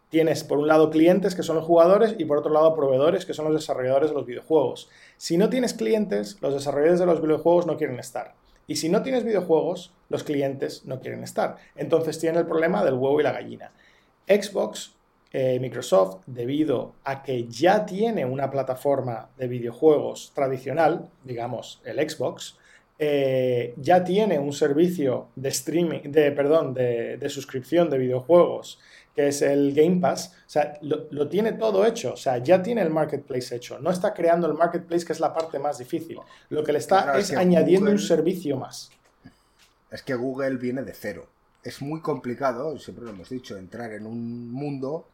tienes 0.09 0.45
por 0.45 0.59
un 0.59 0.67
lado 0.67 0.91
clientes 0.91 1.35
que 1.35 1.43
son 1.43 1.57
los 1.57 1.65
jugadores 1.65 2.15
y 2.19 2.25
por 2.25 2.39
otro 2.39 2.53
lado 2.53 2.75
proveedores 2.75 3.27
que 3.27 3.35
son 3.35 3.47
los 3.47 3.55
desarrolladores 3.55 4.11
de 4.11 4.17
los 4.17 4.27
videojuegos. 4.27 4.89
Si 5.17 5.37
no 5.37 5.51
tienes 5.51 5.75
clientes, 5.75 6.39
los 6.41 6.55
desarrolladores 6.55 7.01
de 7.01 7.07
los 7.07 7.21
videojuegos 7.21 7.67
no 7.67 7.77
quieren 7.77 7.99
estar. 7.99 8.35
Y 8.67 8.77
si 8.77 8.89
no 8.89 9.03
tienes 9.03 9.25
videojuegos, 9.25 9.93
los 10.09 10.25
clientes 10.25 10.85
no 10.85 11.01
quieren 11.01 11.23
estar. 11.23 11.57
Entonces 11.75 12.19
tiene 12.19 12.39
el 12.39 12.47
problema 12.47 12.85
del 12.85 12.95
huevo 12.95 13.21
y 13.21 13.23
la 13.23 13.33
gallina. 13.33 13.73
Xbox, 14.29 14.93
eh, 15.33 15.59
Microsoft, 15.61 16.23
debido 16.27 16.95
a 17.05 17.23
que 17.23 17.47
ya 17.49 17.85
tiene 17.85 18.25
una 18.25 18.51
plataforma 18.51 19.29
de 19.37 19.49
videojuegos 19.49 20.33
tradicional, 20.35 21.09
digamos 21.25 21.81
el 21.85 22.09
Xbox, 22.09 22.57
eh, 22.99 23.75
ya 23.77 24.03
tiene 24.03 24.39
un 24.39 24.53
servicio 24.53 25.29
de 25.37 25.49
streaming, 25.51 26.01
de, 26.11 26.33
perdón, 26.33 26.75
de, 26.75 27.17
de 27.17 27.29
suscripción 27.29 27.89
de 27.91 27.99
videojuegos 27.99 28.79
que 29.19 29.27
es 29.27 29.43
el 29.43 29.75
Game 29.75 29.97
Pass, 30.01 30.33
o 30.47 30.49
sea, 30.49 30.79
lo, 30.81 31.29
tiene 31.29 31.55
todo 31.55 31.85
hecho, 31.85 32.13
o 32.13 32.17
sea, 32.17 32.39
ya 32.39 32.63
tiene 32.63 32.83
el 32.83 32.91
marketplace 32.91 33.53
hecho, 33.57 33.81
no 33.81 33.91
está 33.91 34.15
creando 34.15 34.47
el 34.47 34.55
marketplace 34.55 35.05
que 35.05 35.13
es 35.13 35.19
la 35.19 35.35
parte 35.35 35.59
más 35.59 35.79
difícil, 35.79 36.21
lo 36.51 36.63
que 36.63 36.73
le 36.73 36.79
está 36.79 37.19
es, 37.19 37.33
añadiendo 37.33 37.91
un 37.91 37.99
servicio 37.99 38.57
más. 38.57 38.93
Es 39.91 40.05
que 40.05 40.15
Google 40.15 40.55
viene 40.59 40.83
de 40.83 40.93
cero. 40.93 41.27
Es 41.63 41.83
muy 41.83 42.01
complicado, 42.01 42.79
siempre 42.79 43.05
lo 43.05 43.11
hemos 43.11 43.29
dicho, 43.29 43.57
entrar 43.57 43.93
en 43.93 44.07
un 44.07 44.51
mundo 44.51 45.09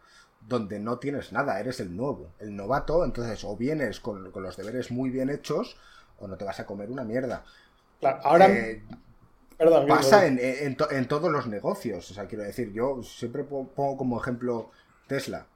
donde 0.46 0.78
no 0.78 0.98
tienes 0.98 1.32
nada, 1.32 1.58
eres 1.58 1.80
el 1.80 1.96
nuevo, 1.96 2.32
el 2.38 2.54
novato, 2.54 3.04
entonces 3.04 3.44
o 3.44 3.56
vienes 3.56 4.00
con, 4.00 4.30
los 4.34 4.56
deberes 4.56 4.90
muy 4.90 5.10
bien 5.10 5.30
hechos 5.30 5.76
o 6.18 6.28
no 6.28 6.36
te 6.36 6.44
vas 6.44 6.60
a 6.60 6.66
comer 6.66 6.90
una 6.90 7.04
mierda. 7.04 7.44
Claro, 8.00 8.20
ahora... 8.24 8.48
Eh, 8.50 8.82
pasa 9.88 10.26
en, 10.26 10.76
todos 10.76 11.30
los 11.30 11.46
negocios. 11.46 12.10
O 12.10 12.14
sea, 12.14 12.26
quiero 12.26 12.44
decir, 12.44 12.72
yo 12.72 13.02
siempre 13.02 13.44
pongo 13.44 13.96
como 13.96 14.20
ejemplo 14.20 14.70
Tesla. 15.06 15.46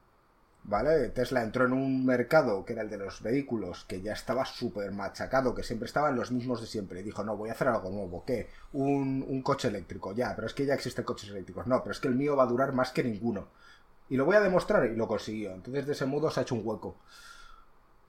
¿Vale? 0.68 1.08
Tesla 1.08 1.42
entró 1.42 1.64
en 1.64 1.72
un 1.72 2.04
mercado 2.04 2.62
que 2.66 2.74
era 2.74 2.82
el 2.82 2.90
de 2.90 2.98
los 2.98 3.22
vehículos, 3.22 3.86
que 3.86 4.02
ya 4.02 4.12
estaba 4.12 4.44
súper 4.44 4.92
machacado, 4.92 5.54
que 5.54 5.62
siempre 5.62 5.86
estaban 5.86 6.14
los 6.14 6.30
mismos 6.30 6.60
de 6.60 6.66
siempre. 6.66 7.00
Y 7.00 7.04
dijo, 7.04 7.24
no, 7.24 7.38
voy 7.38 7.48
a 7.48 7.52
hacer 7.52 7.68
algo 7.68 7.88
nuevo. 7.88 8.22
¿Qué? 8.26 8.50
Un, 8.74 9.40
coche 9.42 9.68
eléctrico. 9.68 10.12
Ya, 10.12 10.34
pero 10.36 10.46
es 10.46 10.52
que 10.52 10.66
ya 10.66 10.74
existen 10.74 11.06
coches 11.06 11.30
eléctricos. 11.30 11.66
No, 11.66 11.82
pero 11.82 11.92
es 11.92 12.00
que 12.00 12.08
el 12.08 12.14
mío 12.16 12.36
va 12.36 12.42
a 12.42 12.48
durar 12.48 12.74
más 12.74 12.90
que 12.90 13.02
ninguno. 13.02 13.48
Y 14.10 14.18
lo 14.18 14.26
voy 14.26 14.36
a 14.36 14.40
demostrar 14.40 14.84
y 14.84 14.94
lo 14.94 15.08
consiguió. 15.08 15.52
Entonces, 15.52 15.86
de 15.86 15.92
ese 15.92 16.04
modo 16.04 16.30
se 16.30 16.40
ha 16.40 16.42
hecho 16.42 16.54
un 16.54 16.60
hueco 16.62 16.96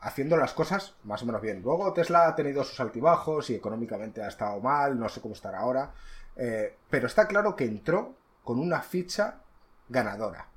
haciendo 0.01 0.35
las 0.35 0.53
cosas 0.53 0.95
más 1.05 1.23
o 1.23 1.27
menos 1.27 1.41
bien. 1.41 1.61
Luego 1.61 1.93
Tesla 1.93 2.27
ha 2.27 2.35
tenido 2.35 2.65
sus 2.65 2.79
altibajos 2.81 3.49
y 3.49 3.55
económicamente 3.55 4.21
ha 4.21 4.27
estado 4.27 4.59
mal, 4.59 4.99
no 4.99 5.07
sé 5.07 5.21
cómo 5.21 5.33
estará 5.33 5.59
ahora, 5.59 5.91
eh, 6.35 6.75
pero 6.89 7.07
está 7.07 7.27
claro 7.27 7.55
que 7.55 7.65
entró 7.65 8.15
con 8.43 8.59
una 8.59 8.81
ficha 8.81 9.41
ganadora. 9.87 10.47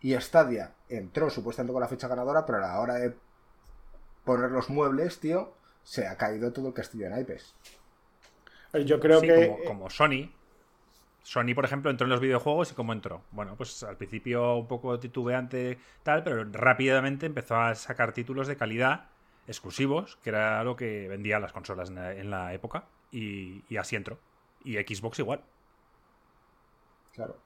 Y 0.00 0.14
Stadia 0.14 0.74
entró 0.88 1.28
supuestamente 1.30 1.72
con 1.72 1.82
la 1.82 1.88
ficha 1.88 2.08
ganadora, 2.08 2.46
pero 2.46 2.58
a 2.58 2.62
la 2.62 2.80
hora 2.80 2.94
de 2.94 3.14
poner 4.24 4.50
los 4.50 4.70
muebles, 4.70 5.18
tío, 5.18 5.54
se 5.82 6.06
ha 6.06 6.16
caído 6.16 6.52
todo 6.52 6.68
el 6.68 6.74
castillo 6.74 7.06
en 7.06 7.12
naipes. 7.12 7.54
Yo 8.84 9.00
creo 9.00 9.20
que... 9.20 9.48
Como, 9.48 9.64
como 9.64 9.90
Sony, 9.90 10.30
Sony, 11.28 11.54
por 11.54 11.66
ejemplo, 11.66 11.90
entró 11.90 12.06
en 12.06 12.10
los 12.10 12.20
videojuegos 12.20 12.72
y 12.72 12.74
cómo 12.74 12.94
entró. 12.94 13.22
Bueno, 13.32 13.54
pues 13.54 13.82
al 13.82 13.98
principio 13.98 14.56
un 14.56 14.66
poco 14.66 14.98
titubeante 14.98 15.78
tal, 16.02 16.22
pero 16.24 16.42
rápidamente 16.52 17.26
empezó 17.26 17.56
a 17.56 17.74
sacar 17.74 18.12
títulos 18.12 18.46
de 18.46 18.56
calidad 18.56 19.10
exclusivos, 19.46 20.16
que 20.22 20.30
era 20.30 20.64
lo 20.64 20.74
que 20.74 21.06
vendía 21.06 21.38
las 21.38 21.52
consolas 21.52 21.90
en 21.90 22.30
la, 22.30 22.54
época, 22.54 22.86
y, 23.12 23.62
así 23.76 23.94
entró. 23.94 24.18
Y 24.64 24.76
Xbox 24.76 25.18
igual. 25.18 25.42
Claro. 27.12 27.36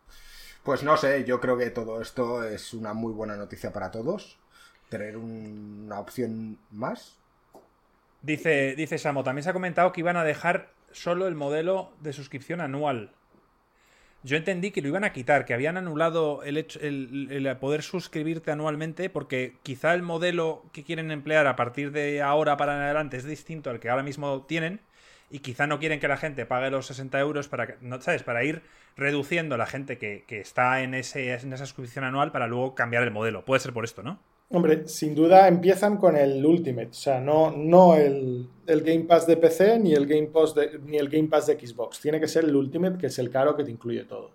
Pues 0.62 0.82
no 0.82 0.96
sé, 0.96 1.24
yo 1.24 1.40
creo 1.40 1.56
que 1.56 1.70
todo 1.70 2.00
esto 2.00 2.44
es 2.44 2.72
una 2.72 2.92
muy 2.92 3.12
buena 3.12 3.36
noticia 3.36 3.72
para 3.72 3.90
todos. 3.90 4.38
Tener 4.88 5.16
una 5.16 5.98
opción 5.98 6.58
más. 6.70 7.18
Dice, 8.20 8.76
dice 8.76 8.98
Samo, 8.98 9.24
también 9.24 9.42
se 9.42 9.50
ha 9.50 9.54
comentado 9.54 9.90
que 9.92 10.00
iban 10.00 10.16
a 10.16 10.24
dejar 10.24 10.70
solo 10.92 11.26
el 11.26 11.34
modelo 11.34 11.92
de 12.00 12.12
suscripción 12.12 12.60
anual 12.60 13.12
yo 14.24 14.36
entendí 14.36 14.70
que 14.70 14.82
lo 14.82 14.88
iban 14.88 15.04
a 15.04 15.12
quitar, 15.12 15.44
que 15.44 15.54
habían 15.54 15.76
anulado 15.76 16.44
el, 16.44 16.56
hecho, 16.56 16.78
el, 16.80 17.56
poder 17.60 17.82
suscribirte 17.82 18.52
anualmente 18.52 19.10
porque 19.10 19.56
quizá 19.64 19.94
el 19.94 20.02
modelo 20.02 20.64
que 20.72 20.84
quieren 20.84 21.10
emplear 21.10 21.46
a 21.48 21.56
partir 21.56 21.90
de 21.90 22.22
ahora 22.22 22.56
para 22.56 22.84
adelante 22.84 23.16
es 23.16 23.24
distinto 23.24 23.68
al 23.70 23.80
que 23.80 23.90
ahora 23.90 24.04
mismo 24.04 24.42
tienen 24.42 24.80
y 25.32 25.38
quizá 25.38 25.66
no 25.66 25.78
quieren 25.78 25.98
que 25.98 26.08
la 26.08 26.18
gente 26.18 26.44
pague 26.44 26.70
los 26.70 26.86
60 26.86 27.18
euros 27.18 27.48
para, 27.48 27.76
¿no, 27.80 28.00
¿sabes? 28.02 28.22
para 28.22 28.44
ir 28.44 28.62
reduciendo 28.96 29.56
la 29.56 29.64
gente 29.64 29.96
que, 29.96 30.24
que 30.28 30.40
está 30.40 30.82
en, 30.82 30.92
ese, 30.92 31.32
en 31.32 31.52
esa 31.52 31.64
suscripción 31.64 32.04
anual 32.04 32.30
para 32.32 32.46
luego 32.46 32.74
cambiar 32.74 33.02
el 33.02 33.10
modelo. 33.10 33.42
Puede 33.42 33.60
ser 33.60 33.72
por 33.72 33.84
esto, 33.84 34.02
¿no? 34.02 34.20
Hombre, 34.50 34.86
sin 34.86 35.14
duda 35.14 35.48
empiezan 35.48 35.96
con 35.96 36.14
el 36.14 36.44
Ultimate, 36.44 36.90
o 36.90 36.92
sea, 36.92 37.18
no, 37.22 37.50
no 37.50 37.96
el, 37.96 38.50
Game 38.66 39.04
Pass 39.04 39.26
de 39.26 39.38
PC 39.38 39.78
ni 39.78 39.94
el, 39.94 40.06
Game 40.06 40.26
Pass 40.26 40.54
de, 40.54 40.78
ni 40.84 40.98
el 40.98 41.08
Game 41.08 41.28
Pass 41.28 41.46
de 41.46 41.58
Xbox. 41.58 42.00
Tiene 42.00 42.20
que 42.20 42.28
ser 42.28 42.44
el 42.44 42.54
Ultimate, 42.54 42.98
que 42.98 43.06
es 43.06 43.18
el 43.18 43.30
caro 43.30 43.56
que 43.56 43.64
te 43.64 43.70
incluye 43.70 44.04
todo. 44.04 44.30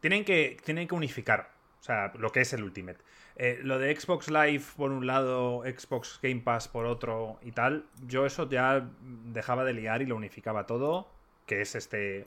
Tienen 0.00 0.24
que, 0.24 0.56
tienen 0.64 0.88
que 0.88 0.94
unificar, 0.94 1.50
o 1.78 1.82
sea, 1.82 2.14
lo 2.18 2.32
que 2.32 2.40
es 2.40 2.52
el 2.54 2.62
Ultimate. 2.62 3.00
Eh, 3.40 3.60
lo 3.62 3.78
de 3.78 3.94
Xbox 3.94 4.28
Live 4.28 4.64
por 4.76 4.90
un 4.90 5.06
lado, 5.06 5.62
Xbox 5.62 6.18
Game 6.20 6.40
Pass 6.40 6.66
por 6.66 6.86
otro 6.86 7.38
y 7.40 7.52
tal, 7.52 7.86
yo 8.04 8.26
eso 8.26 8.48
ya 8.48 8.88
dejaba 9.26 9.64
de 9.64 9.74
liar 9.74 10.02
y 10.02 10.06
lo 10.06 10.16
unificaba 10.16 10.66
todo, 10.66 11.08
que 11.46 11.60
es 11.60 11.76
este 11.76 12.26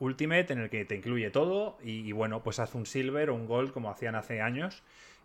Ultimate 0.00 0.52
en 0.52 0.60
el 0.60 0.70
que 0.70 0.86
te 0.86 0.94
incluye 0.94 1.30
todo 1.30 1.76
y, 1.82 2.08
y 2.08 2.12
bueno, 2.12 2.42
pues 2.42 2.60
haz 2.60 2.74
un 2.74 2.86
Silver 2.86 3.28
o 3.28 3.34
un 3.34 3.46
Gold 3.46 3.72
como 3.72 3.90
hacían 3.90 4.14
hace 4.14 4.40
años 4.40 4.82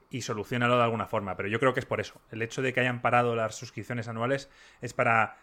y 0.09 0.21
solucionarlo 0.21 0.77
de 0.77 0.83
alguna 0.83 1.07
forma. 1.07 1.37
Pero 1.37 1.47
yo 1.47 1.59
creo 1.59 1.73
que 1.73 1.79
es 1.79 1.85
por 1.85 2.01
eso. 2.01 2.19
El 2.29 2.41
hecho 2.41 2.61
de 2.61 2.73
que 2.73 2.81
hayan 2.81 3.01
parado 3.01 3.35
las 3.35 3.55
suscripciones 3.55 4.07
anuales 4.07 4.49
es 4.81 4.93
para 4.93 5.37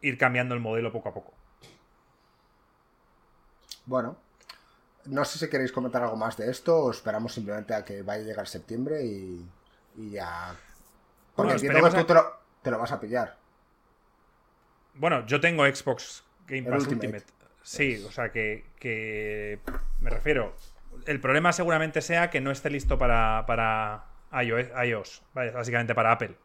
ir 0.00 0.18
cambiando 0.18 0.54
el 0.54 0.60
modelo 0.60 0.92
poco 0.92 1.08
a 1.08 1.14
poco. 1.14 1.34
Bueno, 3.86 4.16
no 5.06 5.24
sé 5.24 5.38
si 5.38 5.48
queréis 5.48 5.72
comentar 5.72 6.02
algo 6.02 6.16
más 6.16 6.36
de 6.36 6.50
esto 6.50 6.76
o 6.76 6.90
esperamos 6.90 7.32
simplemente 7.32 7.74
a 7.74 7.84
que 7.84 8.02
vaya 8.02 8.22
a 8.22 8.26
llegar 8.26 8.48
septiembre 8.48 9.04
y, 9.04 9.46
ya. 10.10 10.54
Porque 11.34 11.52
entiendo 11.52 11.82
que 11.90 12.04
tú 12.04 12.14
te, 12.62 12.70
lo, 12.70 12.78
vas 12.78 12.92
a 12.92 13.00
pillar. 13.00 13.36
Bueno, 14.94 15.26
yo 15.26 15.40
tengo 15.40 15.64
Xbox 15.66 16.24
Game 16.46 16.68
Pass 16.68 16.86
Ultimate. 16.86 17.24
Sí, 17.62 18.02
o 18.06 18.12
sea 18.12 18.30
que, 18.30 18.64
que 18.78 19.58
me 20.00 20.10
refiero, 20.10 20.54
el 21.06 21.20
problema 21.20 21.52
seguramente 21.52 22.00
sea 22.00 22.30
que 22.30 22.40
no 22.40 22.50
esté 22.50 22.70
listo 22.70 22.98
para, 22.98 23.44
para 23.46 24.04
iOS, 24.42 25.22
básicamente 25.34 25.94
para 25.94 26.12
Apple. 26.12 26.36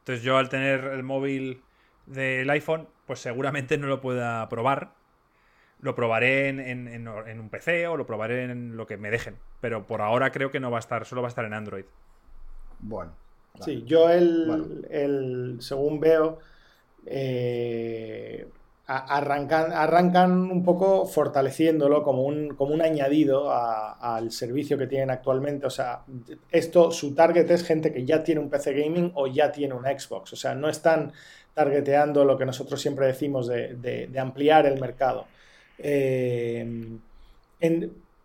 Entonces 0.00 0.22
yo 0.22 0.38
al 0.38 0.48
tener 0.48 0.84
el 0.84 1.02
móvil 1.02 1.62
del 2.06 2.48
iPhone, 2.50 2.88
pues 3.06 3.20
seguramente 3.20 3.78
no 3.78 3.86
lo 3.86 4.00
pueda 4.00 4.48
probar. 4.48 4.92
Lo 5.80 5.94
probaré 5.94 6.48
en, 6.48 7.08
un 7.08 7.48
PC 7.50 7.86
o 7.86 7.96
lo 7.96 8.06
probaré 8.06 8.44
en 8.44 8.76
lo 8.76 8.86
que 8.86 8.96
me 8.96 9.10
dejen. 9.10 9.36
Pero 9.60 9.86
por 9.86 10.00
ahora 10.00 10.30
creo 10.32 10.50
que 10.50 10.60
no 10.60 10.70
va 10.70 10.78
a 10.78 10.80
estar, 10.80 11.04
solo 11.04 11.22
va 11.22 11.28
a 11.28 11.30
estar 11.30 11.44
en 11.44 11.54
Android. 11.54 11.84
Bueno. 12.80 13.12
Sí, 13.60 13.84
yo 13.86 14.10
el, 14.10 14.86
el 14.90 15.56
según 15.60 15.98
veo, 15.98 16.38
eh, 17.06 18.46
arrancan, 18.86 19.72
arrancan 19.72 20.30
un 20.50 20.62
poco 20.62 21.06
fortaleciéndolo 21.06 22.04
como 22.04 22.22
un, 22.22 22.54
como 22.54 22.72
un 22.72 22.82
añadido 22.82 23.50
al 23.52 24.30
servicio 24.30 24.78
que 24.78 24.86
tienen 24.86 25.10
actualmente. 25.10 25.66
O 25.66 25.70
sea, 25.70 26.02
esto, 26.50 26.92
su 26.92 27.14
target 27.14 27.50
es 27.50 27.64
gente 27.64 27.92
que 27.92 28.04
ya 28.04 28.22
tiene 28.22 28.40
un 28.40 28.48
PC 28.48 28.74
gaming 28.74 29.10
o 29.14 29.26
ya 29.26 29.50
tiene 29.50 29.74
un 29.74 29.84
Xbox. 29.84 30.32
O 30.32 30.36
sea, 30.36 30.54
no 30.54 30.68
están 30.68 31.12
targeteando 31.52 32.24
lo 32.24 32.38
que 32.38 32.46
nosotros 32.46 32.80
siempre 32.80 33.06
decimos 33.06 33.48
de, 33.48 34.10
ampliar 34.18 34.66
el 34.66 34.80
mercado. 34.80 35.26
Eh, 35.78 36.98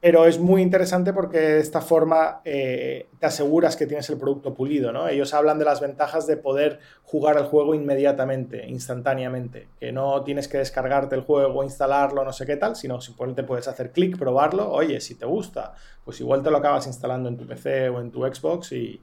pero 0.01 0.25
es 0.25 0.39
muy 0.39 0.63
interesante 0.63 1.13
porque 1.13 1.37
de 1.37 1.59
esta 1.59 1.79
forma 1.79 2.41
eh, 2.43 3.05
te 3.19 3.27
aseguras 3.27 3.75
que 3.75 3.85
tienes 3.85 4.09
el 4.09 4.17
producto 4.17 4.51
pulido, 4.51 4.91
¿no? 4.91 5.07
Ellos 5.07 5.31
hablan 5.35 5.59
de 5.59 5.65
las 5.65 5.79
ventajas 5.79 6.25
de 6.25 6.37
poder 6.37 6.79
jugar 7.03 7.37
el 7.37 7.43
juego 7.43 7.75
inmediatamente, 7.75 8.65
instantáneamente, 8.67 9.67
que 9.79 9.91
no 9.91 10.23
tienes 10.23 10.47
que 10.47 10.57
descargarte 10.57 11.13
el 11.13 11.21
juego, 11.21 11.63
instalarlo, 11.63 12.25
no 12.25 12.33
sé 12.33 12.47
qué 12.47 12.57
tal, 12.57 12.75
sino 12.75 12.99
simplemente 12.99 13.43
puedes 13.43 13.67
hacer 13.67 13.91
clic, 13.91 14.17
probarlo, 14.17 14.71
oye, 14.71 14.99
si 15.01 15.13
te 15.13 15.27
gusta, 15.27 15.75
pues 16.03 16.19
igual 16.19 16.41
te 16.41 16.49
lo 16.49 16.57
acabas 16.57 16.87
instalando 16.87 17.29
en 17.29 17.37
tu 17.37 17.45
PC 17.45 17.89
o 17.89 18.01
en 18.01 18.09
tu 18.09 18.21
Xbox 18.25 18.71
y 18.71 19.01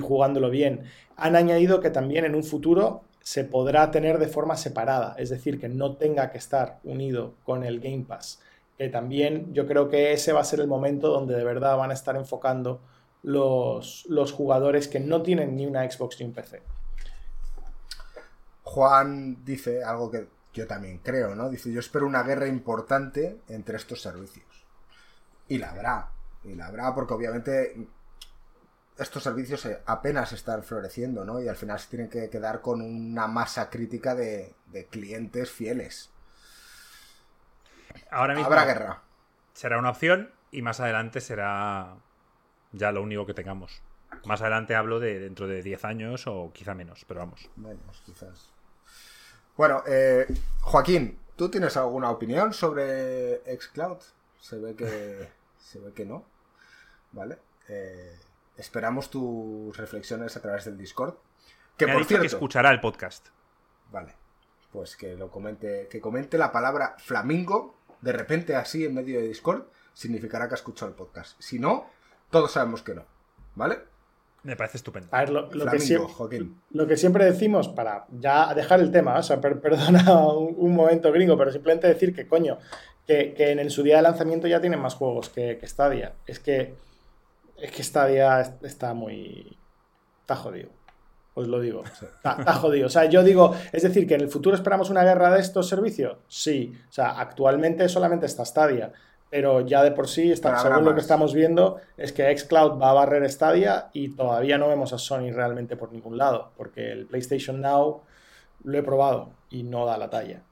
jugándolo 0.00 0.48
bien. 0.48 0.84
Han 1.16 1.36
añadido 1.36 1.80
que 1.80 1.90
también 1.90 2.24
en 2.24 2.34
un 2.34 2.42
futuro 2.42 3.02
se 3.28 3.44
podrá 3.44 3.90
tener 3.90 4.18
de 4.18 4.28
forma 4.28 4.56
separada, 4.56 5.14
es 5.18 5.28
decir, 5.28 5.60
que 5.60 5.68
no 5.68 5.96
tenga 5.96 6.30
que 6.30 6.38
estar 6.38 6.80
unido 6.82 7.34
con 7.44 7.62
el 7.62 7.80
Game 7.80 8.04
Pass 8.08 8.40
que 8.78 8.88
también 8.88 9.52
yo 9.52 9.66
creo 9.66 9.88
que 9.88 10.12
ese 10.12 10.32
va 10.32 10.40
a 10.40 10.44
ser 10.44 10.60
el 10.60 10.68
momento 10.68 11.08
donde 11.08 11.34
de 11.34 11.42
verdad 11.42 11.76
van 11.76 11.90
a 11.90 11.94
estar 11.94 12.14
enfocando 12.14 12.80
los, 13.24 14.06
los 14.08 14.32
jugadores 14.32 14.86
que 14.86 15.00
no 15.00 15.22
tienen 15.22 15.56
ni 15.56 15.66
una 15.66 15.90
Xbox 15.90 16.20
ni 16.20 16.26
un 16.26 16.32
PC. 16.32 16.62
Juan 18.62 19.44
dice 19.44 19.82
algo 19.82 20.10
que 20.12 20.28
yo 20.54 20.66
también 20.68 20.98
creo, 20.98 21.34
¿no? 21.34 21.50
Dice, 21.50 21.72
yo 21.72 21.80
espero 21.80 22.06
una 22.06 22.22
guerra 22.22 22.46
importante 22.46 23.40
entre 23.48 23.76
estos 23.76 24.00
servicios. 24.00 24.46
Y 25.48 25.58
la 25.58 25.70
habrá. 25.70 26.12
Y 26.44 26.54
la 26.54 26.66
habrá 26.66 26.94
porque 26.94 27.14
obviamente 27.14 27.88
estos 28.98 29.22
servicios 29.22 29.68
apenas 29.86 30.32
están 30.32 30.62
floreciendo, 30.62 31.24
¿no? 31.24 31.40
Y 31.40 31.48
al 31.48 31.56
final 31.56 31.78
se 31.78 31.88
tienen 31.88 32.08
que 32.08 32.28
quedar 32.30 32.60
con 32.60 32.82
una 32.82 33.26
masa 33.26 33.70
crítica 33.70 34.14
de, 34.14 34.54
de 34.66 34.86
clientes 34.86 35.50
fieles. 35.50 36.10
Ahora 38.10 38.34
mismo 38.34 38.46
Habrá 38.46 38.64
guerra. 38.64 39.02
Será 39.52 39.78
una 39.78 39.90
opción 39.90 40.30
y 40.50 40.62
más 40.62 40.80
adelante 40.80 41.20
será 41.20 41.96
ya 42.72 42.92
lo 42.92 43.02
único 43.02 43.26
que 43.26 43.34
tengamos. 43.34 43.82
Más 44.24 44.40
adelante 44.40 44.74
hablo 44.74 45.00
de 45.00 45.18
dentro 45.18 45.46
de 45.46 45.62
10 45.62 45.84
años 45.84 46.26
o 46.26 46.50
quizá 46.52 46.74
menos, 46.74 47.04
pero 47.06 47.20
vamos. 47.20 47.50
Menos, 47.56 48.02
quizás. 48.04 48.50
Bueno, 49.56 49.82
eh, 49.86 50.26
Joaquín, 50.60 51.18
¿tú 51.36 51.50
tienes 51.50 51.76
alguna 51.76 52.10
opinión 52.10 52.52
sobre 52.52 53.42
Xcloud? 53.58 53.98
Se 54.40 54.56
ve 54.56 54.74
que, 54.74 55.28
se 55.58 55.78
ve 55.80 55.92
que 55.92 56.04
no. 56.06 56.24
¿vale? 57.12 57.38
Eh, 57.68 58.18
esperamos 58.58 59.08
tus 59.10 59.76
reflexiones 59.76 60.36
a 60.36 60.42
través 60.42 60.64
del 60.66 60.76
Discord. 60.76 61.14
Que 61.76 61.86
Me 61.86 61.92
ha 61.92 61.94
por 61.94 62.02
dicho 62.02 62.08
cierto, 62.08 62.22
que 62.22 62.26
escuchará 62.26 62.70
el 62.70 62.80
podcast. 62.80 63.28
Vale. 63.90 64.14
Pues 64.72 64.96
que 64.96 65.14
lo 65.16 65.30
comente, 65.30 65.88
que 65.90 66.00
comente 66.00 66.36
la 66.36 66.52
palabra 66.52 66.96
flamingo 66.98 67.76
de 68.02 68.12
repente 68.12 68.54
así 68.54 68.84
en 68.84 68.94
medio 68.94 69.18
de 69.20 69.28
Discord, 69.28 69.62
significará 69.94 70.46
que 70.48 70.54
ha 70.54 70.56
escuchado 70.56 70.90
el 70.90 70.96
podcast. 70.96 71.40
Si 71.40 71.58
no, 71.58 71.86
todos 72.30 72.52
sabemos 72.52 72.82
que 72.82 72.94
no. 72.94 73.04
¿Vale? 73.54 73.78
Me 74.44 74.54
parece 74.56 74.76
estupendo. 74.76 75.08
A 75.10 75.20
ver, 75.20 75.30
lo, 75.30 75.50
lo 75.52 75.66
que 75.66 75.80
siempre, 75.80 76.12
Joaquín. 76.12 76.60
lo 76.70 76.86
que 76.86 76.96
siempre 76.96 77.24
decimos 77.24 77.68
para 77.68 78.06
ya 78.10 78.54
dejar 78.54 78.78
el 78.80 78.92
tema, 78.92 79.18
o 79.18 79.22
sea, 79.22 79.40
per- 79.40 79.60
perdona 79.60 80.26
un, 80.32 80.54
un 80.56 80.74
momento 80.74 81.10
gringo, 81.10 81.36
pero 81.36 81.50
simplemente 81.50 81.88
decir 81.88 82.14
que, 82.14 82.28
coño, 82.28 82.58
que, 83.06 83.34
que 83.34 83.50
en, 83.50 83.58
en 83.58 83.70
su 83.70 83.82
día 83.82 83.96
de 83.96 84.02
lanzamiento 84.02 84.46
ya 84.46 84.60
tienen 84.60 84.80
más 84.80 84.94
juegos 84.94 85.28
que, 85.28 85.58
que 85.58 85.66
Stadia. 85.66 86.14
Es 86.26 86.38
que, 86.38 86.74
es 87.60 87.70
que 87.70 87.82
Stadia 87.82 88.40
es- 88.40 88.52
está 88.62 88.94
muy... 88.94 89.56
está 90.20 90.36
jodido. 90.36 90.70
Os 91.34 91.46
lo 91.46 91.60
digo. 91.60 91.84
Está, 91.84 92.36
está 92.38 92.52
jodido. 92.54 92.86
O 92.86 92.90
sea, 92.90 93.04
yo 93.06 93.22
digo, 93.22 93.54
es 93.72 93.82
decir, 93.82 94.06
que 94.06 94.14
en 94.14 94.22
el 94.22 94.28
futuro 94.28 94.56
esperamos 94.56 94.90
una 94.90 95.04
guerra 95.04 95.30
de 95.32 95.40
estos 95.40 95.68
servicios. 95.68 96.18
Sí. 96.26 96.72
O 96.88 96.92
sea, 96.92 97.18
actualmente 97.20 97.88
solamente 97.88 98.26
está 98.26 98.44
Stadia. 98.44 98.92
Pero 99.30 99.60
ya 99.60 99.82
de 99.84 99.90
por 99.92 100.08
sí, 100.08 100.32
está, 100.32 100.58
según 100.58 100.84
lo 100.86 100.94
que 100.94 101.00
estamos 101.02 101.34
viendo, 101.34 101.76
es 101.98 102.12
que 102.14 102.34
Xcloud 102.36 102.80
va 102.80 102.90
a 102.90 102.94
barrer 102.94 103.30
Stadia 103.30 103.88
y 103.92 104.14
todavía 104.16 104.56
no 104.56 104.68
vemos 104.68 104.94
a 104.94 104.98
Sony 104.98 105.30
realmente 105.32 105.76
por 105.76 105.92
ningún 105.92 106.16
lado. 106.16 106.50
Porque 106.56 106.90
el 106.90 107.06
PlayStation 107.06 107.60
Now 107.60 108.00
lo 108.64 108.78
he 108.78 108.82
probado 108.82 109.28
y 109.50 109.64
no 109.64 109.84
da 109.84 109.98
la 109.98 110.08
talla. 110.08 110.42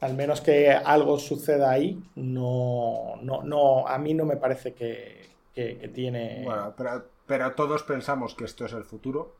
Al 0.00 0.14
menos 0.14 0.40
que 0.40 0.70
algo 0.70 1.18
suceda 1.18 1.70
ahí, 1.70 2.00
no, 2.14 3.16
no, 3.20 3.42
no 3.42 3.88
a 3.88 3.98
mí 3.98 4.14
no 4.14 4.24
me 4.26 4.36
parece 4.36 4.74
que, 4.74 5.33
que- 5.54 5.78
que 5.78 5.88
tiene... 5.88 6.42
Bueno, 6.44 6.74
pero, 6.76 7.08
pero 7.26 7.52
todos 7.54 7.82
pensamos 7.82 8.34
que 8.34 8.44
esto 8.44 8.64
es 8.66 8.72
el 8.72 8.84
futuro 8.84 9.34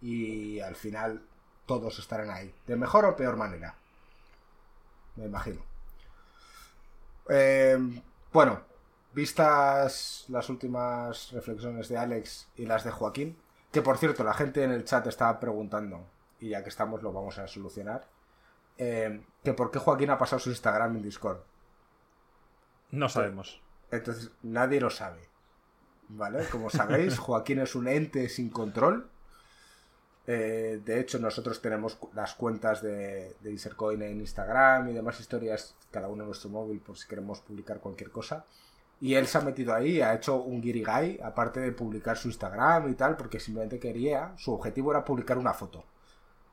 y 0.00 0.60
al 0.60 0.76
final 0.76 1.22
todos 1.66 1.98
estarán 1.98 2.30
ahí. 2.30 2.54
De 2.66 2.76
mejor 2.76 3.04
o 3.04 3.16
peor 3.16 3.36
manera. 3.36 3.74
Me 5.16 5.24
imagino. 5.26 5.62
Eh, 7.28 7.78
bueno, 8.32 8.60
vistas 9.12 10.24
las 10.28 10.48
últimas 10.48 11.32
reflexiones 11.32 11.88
de 11.88 11.96
Alex 11.96 12.48
y 12.56 12.66
las 12.66 12.84
de 12.84 12.90
Joaquín, 12.90 13.36
que 13.72 13.82
por 13.82 13.98
cierto 13.98 14.22
la 14.24 14.34
gente 14.34 14.62
en 14.62 14.70
el 14.72 14.84
chat 14.84 15.06
estaba 15.06 15.40
preguntando, 15.40 16.06
y 16.38 16.50
ya 16.50 16.62
que 16.62 16.68
estamos 16.68 17.02
lo 17.02 17.12
vamos 17.12 17.38
a 17.38 17.48
solucionar, 17.48 18.06
eh, 18.78 19.22
que 19.42 19.54
por 19.54 19.70
qué 19.70 19.78
Joaquín 19.78 20.10
ha 20.10 20.18
pasado 20.18 20.38
su 20.38 20.50
Instagram 20.50 20.96
en 20.96 21.02
Discord. 21.02 21.38
No 22.90 23.08
sabemos. 23.08 23.60
Entonces, 23.90 24.30
nadie 24.42 24.80
lo 24.80 24.90
sabe. 24.90 25.28
¿Vale? 26.08 26.44
Como 26.50 26.70
sabéis, 26.70 27.18
Joaquín 27.18 27.58
es 27.60 27.74
un 27.74 27.88
ente 27.88 28.28
sin 28.28 28.50
control. 28.50 29.08
Eh, 30.28 30.80
de 30.84 31.00
hecho, 31.00 31.18
nosotros 31.20 31.60
tenemos 31.62 31.98
las 32.14 32.34
cuentas 32.34 32.82
de, 32.82 33.36
de 33.40 33.52
Isercoin 33.52 34.02
en 34.02 34.20
Instagram 34.20 34.88
y 34.88 34.92
demás 34.92 35.20
historias, 35.20 35.74
cada 35.90 36.08
uno 36.08 36.22
en 36.24 36.28
nuestro 36.28 36.50
móvil, 36.50 36.80
por 36.80 36.96
si 36.98 37.06
queremos 37.06 37.40
publicar 37.40 37.78
cualquier 37.78 38.10
cosa. 38.10 38.44
Y 39.00 39.14
él 39.14 39.26
se 39.26 39.38
ha 39.38 39.42
metido 39.42 39.74
ahí, 39.74 40.00
ha 40.00 40.14
hecho 40.14 40.36
un 40.36 40.60
guirigay, 40.60 41.20
aparte 41.22 41.60
de 41.60 41.70
publicar 41.72 42.16
su 42.16 42.28
Instagram 42.28 42.88
y 42.90 42.94
tal, 42.94 43.16
porque 43.16 43.38
simplemente 43.38 43.78
quería, 43.78 44.32
su 44.36 44.52
objetivo 44.52 44.90
era 44.90 45.04
publicar 45.04 45.38
una 45.38 45.52
foto 45.54 45.84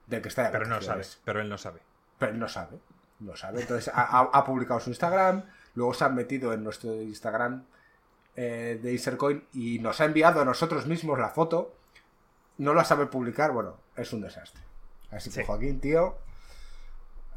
del 0.06 0.22
que 0.22 0.28
está 0.28 0.44
de 0.44 0.50
Pero 0.52 0.66
no 0.68 0.82
sabe. 0.82 1.04
Pero 1.24 1.42
él 1.42 1.50
no 1.50 1.58
sabe. 1.58 1.80
Pero 2.20 2.32
él 2.34 2.40
no 2.40 2.48
sabe. 2.50 2.78
No 3.22 3.36
sabe. 3.36 3.62
Entonces 3.62 3.92
ha- 3.96 4.30
ha 4.34 4.44
publicado 4.46 4.80
su 4.82 4.90
Instagram. 4.90 5.44
Luego 5.76 5.94
se 5.94 6.04
ha 6.04 6.10
metido 6.10 6.54
en 6.54 6.64
nuestro 6.64 6.94
Instagram 7.02 7.64
eh, 8.36 8.80
de 8.82 8.94
Isercoin 8.94 9.44
y 9.54 9.80
nos 9.80 10.02
ha 10.02 10.06
enviado 10.06 10.42
a 10.42 10.46
nosotros 10.46 10.86
mismos 10.88 11.20
la 11.20 11.30
foto. 11.30 11.74
No 12.58 12.74
la 12.74 12.84
sabe 12.86 13.06
publicar. 13.08 13.52
Bueno, 13.52 13.78
es 13.96 14.14
un 14.14 14.22
desastre. 14.22 14.62
Así 15.12 15.30
que 15.30 15.42
Sí. 15.42 15.46
Joaquín, 15.46 15.80
tío. 15.80 16.18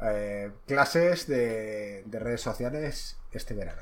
eh, 0.01 0.51
clases 0.67 1.27
de, 1.27 2.03
de 2.05 2.19
redes 2.19 2.41
sociales 2.41 3.17
este 3.31 3.53
verano. 3.53 3.81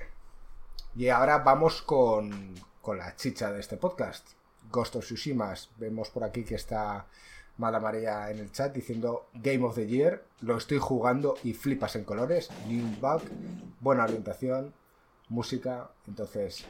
Y 0.95 1.09
ahora 1.09 1.39
vamos 1.39 1.81
con, 1.81 2.55
con 2.81 2.97
la 2.97 3.15
chicha 3.15 3.51
de 3.51 3.59
este 3.59 3.75
podcast. 3.77 4.27
Ghost 4.71 4.95
of 4.95 5.03
Tsushima. 5.05 5.53
Vemos 5.77 6.09
por 6.09 6.23
aquí 6.23 6.43
que 6.45 6.55
está 6.55 7.05
Mala 7.57 7.79
María 7.81 8.29
en 8.31 8.39
el 8.39 8.51
chat 8.51 8.73
diciendo 8.73 9.27
Game 9.33 9.63
of 9.65 9.75
the 9.75 9.87
Year. 9.87 10.23
Lo 10.41 10.57
estoy 10.57 10.79
jugando 10.79 11.35
y 11.43 11.53
flipas 11.53 11.95
en 11.97 12.05
colores. 12.05 12.49
New 12.67 12.85
bug, 13.01 13.21
buena 13.81 14.05
orientación, 14.05 14.73
música. 15.29 15.89
Entonces, 16.07 16.65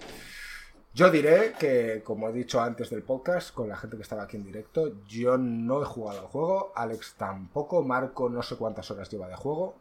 yo 0.96 1.12
diré 1.12 1.54
que, 1.60 2.02
como 2.04 2.30
he 2.30 2.34
dicho 2.34 2.60
antes 2.62 2.90
del 2.90 3.04
podcast, 3.04 3.54
con 3.54 3.68
la 3.70 3.76
gente 3.78 3.98
que 3.98 4.04
estaba 4.04 4.24
aquí 4.24 4.38
en 4.38 4.46
directo, 4.46 4.94
yo 5.06 5.38
no 5.38 5.82
he 5.82 5.86
jugado 5.86 6.22
al 6.22 6.28
juego. 6.28 6.72
Alex 6.76 7.16
tampoco. 7.18 7.84
Marco 7.84 8.30
no 8.30 8.42
sé 8.42 8.56
cuántas 8.56 8.90
horas 8.90 9.10
lleva 9.12 9.28
de 9.28 9.36
juego. 9.36 9.76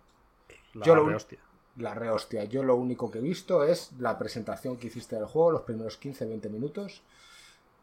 La 0.75 0.85
Yo 0.85 0.95
lo- 0.97 1.09
re 1.09 1.15
hostia. 1.15 1.39
La 1.77 1.95
rehostia. 1.95 2.45
Yo 2.45 2.63
lo 2.63 2.77
único 2.77 3.11
que 3.11 3.19
he 3.19 3.23
visto 3.23 3.65
es 3.65 3.93
la 3.99 4.19
presentación 4.19 4.77
que 4.77 4.89
hiciste 4.89 5.17
del 5.17 5.25
juego, 5.27 5.51
los 5.53 5.63
primeros 5.63 5.99
15-20 6.01 6.49
minutos, 6.51 7.03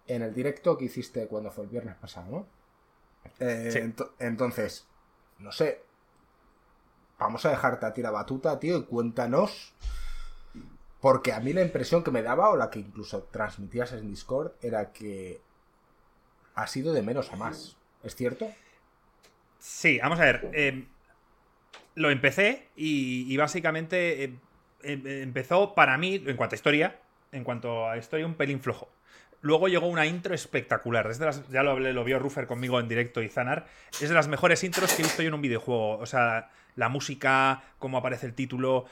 en 0.08 0.22
el 0.22 0.34
directo 0.34 0.78
que 0.78 0.86
hiciste 0.86 1.28
cuando 1.28 1.52
fue 1.52 1.64
el 1.66 1.70
viernes 1.70 1.96
pasado, 1.96 2.28
¿no? 2.32 2.46
Eh, 3.40 3.70
Sí. 3.72 4.04
entonces, 4.20 4.86
no 5.40 5.52
sé. 5.52 5.84
Vamos 7.20 7.46
a 7.46 7.50
dejarte 7.50 7.86
a 7.86 7.94
ti 7.94 8.02
la 8.02 8.12
batuta, 8.12 8.60
tío, 8.60 8.78
y 8.78 8.84
cuéntanos. 8.84 9.74
Porque 11.02 11.34
a 11.34 11.40
mí 11.40 11.52
la 11.52 11.64
impresión 11.64 12.04
que 12.04 12.12
me 12.12 12.22
daba, 12.22 12.50
o 12.52 12.56
la 12.56 12.70
que 12.70 12.80
incluso 12.80 13.24
transmitías 13.32 13.92
en 13.94 14.08
Discord, 14.08 14.52
era 14.62 14.92
que 14.92 15.42
ha 16.56 16.68
sido 16.68 16.94
de 16.94 17.02
menos 17.02 17.34
a 17.34 17.36
más. 17.36 17.76
¿Es 18.04 18.16
cierto? 18.16 18.48
Sí, 19.60 20.00
vamos 20.02 20.20
a 20.20 20.24
ver. 20.24 20.50
eh, 20.54 20.86
lo 21.96 22.10
empecé 22.10 22.70
y, 22.76 23.36
básicamente 23.38 24.24
eh, 24.24 24.34
em- 24.84 25.06
empezó 25.06 25.76
para 25.76 25.98
mí, 25.98 26.24
en 26.26 26.38
cuanto 26.38 26.56
a 26.56 26.58
historia, 26.58 27.00
en 27.32 27.44
cuanto 27.44 27.90
a 27.90 27.98
historia, 27.98 28.26
un 28.26 28.36
pelín 28.36 28.62
flojo. 28.62 28.90
Luego 29.42 29.68
llegó 29.68 29.88
una 29.88 30.06
intro 30.06 30.36
espectacular. 30.36 31.10
Es 31.10 31.18
de 31.18 31.26
las, 31.26 31.48
ya 31.50 31.64
lo, 31.64 31.80
lo 31.80 32.04
vio 32.04 32.20
Ruffer 32.20 32.46
conmigo 32.46 32.80
en 32.80 32.88
directo 32.88 33.24
y 33.24 33.28
Zanar. 33.28 33.66
Es 34.00 34.08
de 34.08 34.14
las 34.14 34.28
mejores 34.28 34.64
intros 34.64 34.94
que 34.94 35.02
he 35.02 35.06
visto 35.06 35.24
yo 35.24 35.30
en 35.30 35.34
un 35.34 35.42
videojuego. 35.42 35.98
O 35.98 36.06
sea, 36.06 36.52
la 36.76 36.90
música, 36.90 37.64
cómo 37.80 37.98
aparece 37.98 38.26
el 38.26 38.34
título, 38.34 38.86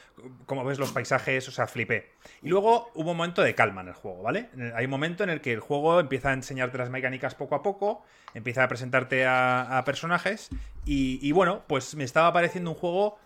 cómo 0.46 0.63
ves 0.63 0.80
los 0.80 0.92
paisajes, 0.92 1.48
o 1.48 1.52
sea, 1.52 1.68
flipé. 1.68 2.12
Y 2.42 2.50
luego 2.50 2.92
hubo 2.96 3.12
un 3.12 3.18
momento 3.18 3.42
de 3.42 3.56
calma 3.56 3.82
en 3.82 3.89
el 3.89 3.94
juego, 3.94 4.24
¿vale? 4.24 4.50
Hay 4.76 4.86
un 4.86 4.92
momento 4.92 5.24
en 5.24 5.30
el 5.30 5.42
que 5.42 5.54
el 5.54 5.60
juego 5.60 6.00
empieza 6.00 6.30
a 6.30 6.34
enseñarte 6.34 6.78
las 6.78 6.89
mecánicas 6.89 7.36
poco 7.36 7.56
a 7.56 7.63
poco, 7.63 8.04
empieza 8.34 8.63
a 8.63 8.68
presentarte 8.68 9.26
a, 9.26 9.82
personajes 9.86 10.50
y, 10.86 11.20
y 11.22 11.32
bueno, 11.32 11.63
pues 11.68 11.96
me 11.96 12.04
estaba 12.04 12.32
pareciendo 12.34 12.72
un 12.72 12.76
juego 12.76 13.18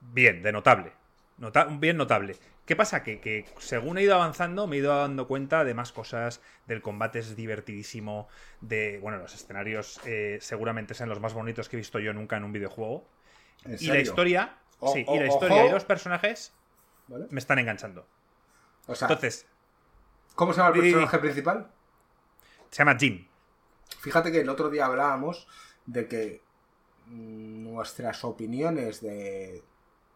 bien, 0.00 0.42
de 0.42 0.52
notable. 0.52 0.92
Nota- 1.38 1.64
bien 1.64 1.96
notable. 1.96 2.36
¿Qué 2.66 2.76
pasa? 2.76 3.02
Que, 3.02 3.20
que 3.20 3.46
según 3.58 3.98
he 3.98 4.02
ido 4.02 4.14
avanzando 4.14 4.66
me 4.66 4.76
he 4.76 4.78
ido 4.78 4.96
dando 4.96 5.26
cuenta 5.26 5.64
de 5.64 5.74
más 5.74 5.92
cosas, 5.92 6.40
del 6.66 6.82
combate 6.82 7.18
es 7.18 7.34
divertidísimo, 7.34 8.28
de, 8.60 8.98
bueno, 9.00 9.18
los 9.18 9.34
escenarios 9.34 10.00
eh, 10.06 10.38
seguramente 10.40 10.94
sean 10.94 11.08
los 11.08 11.20
más 11.20 11.34
bonitos 11.34 11.68
que 11.68 11.76
he 11.76 11.78
visto 11.78 11.98
yo 11.98 12.12
nunca 12.12 12.36
en 12.36 12.44
un 12.44 12.52
videojuego. 12.52 13.08
¿En 13.64 13.76
Y 13.80 13.86
la 13.86 13.98
historia, 14.00 14.58
O- 14.80 14.92
sí, 14.92 15.04
o- 15.06 15.14
y 15.14 15.18
la 15.20 15.26
historia 15.26 15.66
y 15.66 15.70
los 15.70 15.84
personajes 15.84 16.52
¿Vale? 17.08 17.26
me 17.30 17.38
están 17.38 17.58
enganchando. 17.58 18.06
O 18.86 18.94
sea, 18.94 19.06
Entonces, 19.08 19.46
¿cómo 20.34 20.52
se 20.52 20.60
llama 20.60 20.74
el 20.74 20.80
personaje 20.82 21.18
principal? 21.18 21.70
se 22.70 22.78
llama 22.78 22.96
Jim. 22.98 23.26
Fíjate 24.00 24.32
que 24.32 24.40
el 24.40 24.48
otro 24.48 24.70
día 24.70 24.86
hablábamos 24.86 25.46
de 25.86 26.08
que 26.08 26.42
nuestras 27.06 28.24
opiniones 28.24 29.00
de 29.00 29.62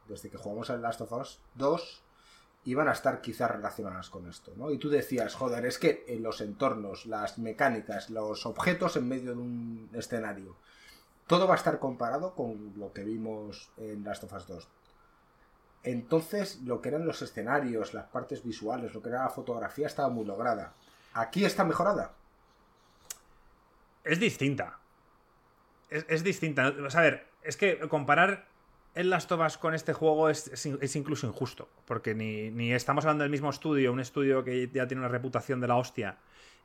desde 0.09 0.31
que 0.31 0.37
jugamos 0.39 0.71
al 0.71 0.81
Last 0.83 1.01
of 1.01 1.13
Us 1.13 1.41
2 1.55 2.03
iban 2.65 2.89
a 2.89 2.93
estar 2.93 3.21
quizás 3.21 3.51
relacionadas 3.51 4.09
con 4.11 4.29
esto, 4.29 4.53
¿no? 4.57 4.71
Y 4.71 4.79
tú 4.79 4.89
decías, 4.89 5.35
joder, 5.35 5.67
es 5.67 5.79
que 5.79 6.05
en 6.09 6.23
los 6.23 6.41
entornos, 6.41 7.07
las 7.07 7.39
mecánicas, 7.39 8.11
los 8.11 8.45
objetos 8.47 8.97
en 8.97 9.09
medio 9.09 9.35
de 9.35 9.41
un 9.41 9.91
escenario, 9.93 10.57
todo 11.27 11.47
va 11.47 11.55
a 11.55 11.57
estar 11.57 11.79
comparado 11.79 12.35
con 12.35 12.73
lo 12.77 12.93
que 12.93 13.03
vimos 13.03 13.71
en 13.77 14.05
Last 14.05 14.25
of 14.25 14.33
Us 14.33 14.47
2. 14.47 14.69
Entonces, 15.83 16.61
lo 16.65 16.81
que 16.81 16.89
eran 16.89 17.07
los 17.07 17.23
escenarios, 17.23 17.95
las 17.95 18.07
partes 18.07 18.43
visuales, 18.43 18.95
lo 18.95 19.03
que 19.03 19.09
era 19.09 19.25
la 19.25 19.31
fotografía 19.31 19.87
estaba 19.87 20.09
muy 20.09 20.25
lograda. 20.25 20.75
Aquí 21.15 21.45
está 21.45 21.65
mejorada. 21.65 22.13
Es 24.05 24.21
distinta. 24.21 24.79
Es, 25.89 26.25
distinta. 26.25 26.69
O 26.69 26.97
a 26.97 27.01
ver, 27.01 27.27
es 27.43 27.57
que 27.57 27.79
comparar 27.89 28.47
el 28.95 29.11
Last 29.11 29.31
of 29.31 29.41
Us 29.47 29.59
con 29.59 29.75
este 29.75 29.93
juego 29.93 30.29
es, 30.29 30.49
es 30.49 30.67
es 30.67 30.97
incluso 30.97 31.27
injusto. 31.27 31.69
Porque 31.87 32.15
ni, 32.15 32.51
ni 32.51 32.73
estamos 32.73 33.05
hablando 33.05 33.23
del 33.23 33.31
mismo 33.31 33.51
estudio, 33.51 33.93
un 33.93 34.01
estudio 34.01 34.43
que 34.43 34.69
ya 34.73 34.87
tiene 34.87 35.01
una 35.01 35.09
reputación 35.09 35.61
de 35.61 35.69
la 35.69 35.77
hostia 35.77 36.19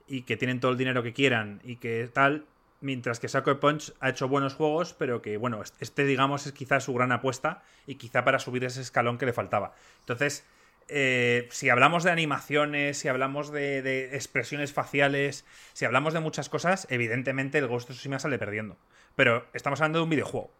y 0.08 0.24
que 0.24 0.38
tienen 0.38 0.60
todo 0.60 0.71
el 0.71 0.78
dinero 0.78 1.04
que 1.04 1.13
quieran 1.13 1.62
y 1.63 1.78
que 1.78 2.10
tal. 2.12 2.45
Mientras 2.82 3.20
que 3.20 3.28
Sucker 3.28 3.60
Punch 3.60 3.94
ha 4.00 4.10
hecho 4.10 4.28
buenos 4.28 4.56
juegos, 4.56 4.94
pero 4.94 5.22
que, 5.22 5.38
bueno, 5.38 5.62
este, 5.80 6.04
digamos, 6.04 6.48
es 6.48 6.54
quizás 6.54 6.84
su 6.84 6.94
gran 6.94 7.12
apuesta 7.12 7.63
y 7.86 7.96
quizá 7.96 8.26
para 8.26 8.39
subir 8.39 8.63
ese 8.63 8.82
escalón 8.82 9.20
que 9.20 9.28
le 9.28 9.34
faltaba. 9.34 9.76
Entonces, 10.00 10.46
eh, 10.88 11.48
si 11.52 11.70
hablamos 11.70 12.04
de 12.04 12.12
animaciones, 12.12 12.98
si 12.98 13.08
hablamos 13.08 13.52
de, 13.52 14.15
expresiones 14.15 14.74
faciales, 14.74 15.46
si 15.74 15.86
hablamos 15.86 16.13
de 16.13 16.20
muchas 16.20 16.50
cosas, 16.50 16.88
evidentemente 16.89 17.60
el 17.60 17.67
Ghost 17.67 17.89
of 17.89 17.96
Tsushima 17.96 18.20
sale 18.20 18.39
perdiendo. 18.39 18.78
Pero 19.15 19.46
estamos 19.54 19.80
hablando 19.80 20.00
de 20.00 20.04
un 20.04 20.10
videojuego. 20.10 20.52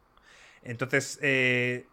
Entonces, 0.64 1.20
eh, 1.22 1.88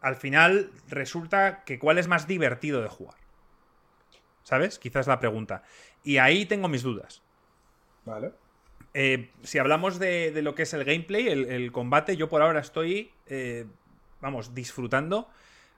al 0.00 0.16
final 0.16 0.70
resulta 0.88 1.64
que 1.64 1.78
cuál 1.78 1.98
es 1.98 2.08
más 2.08 2.26
divertido 2.26 2.82
de 2.82 2.88
jugar. 2.88 3.16
¿Sabes? 4.44 4.78
Quizás 4.78 5.06
la 5.06 5.20
pregunta. 5.20 5.62
Y 6.04 6.18
ahí 6.18 6.46
tengo 6.46 6.68
mis 6.68 6.82
dudas. 6.82 7.22
Vale. 8.04 8.32
Eh, 8.94 9.30
si 9.42 9.58
hablamos 9.58 9.98
de, 9.98 10.30
de 10.32 10.42
lo 10.42 10.54
que 10.54 10.62
es 10.64 10.74
el 10.74 10.84
gameplay, 10.84 11.28
el, 11.28 11.46
el 11.46 11.72
combate, 11.72 12.16
yo 12.16 12.28
por 12.28 12.42
ahora 12.42 12.60
estoy, 12.60 13.10
eh, 13.26 13.66
vamos, 14.20 14.54
disfrutando 14.54 15.28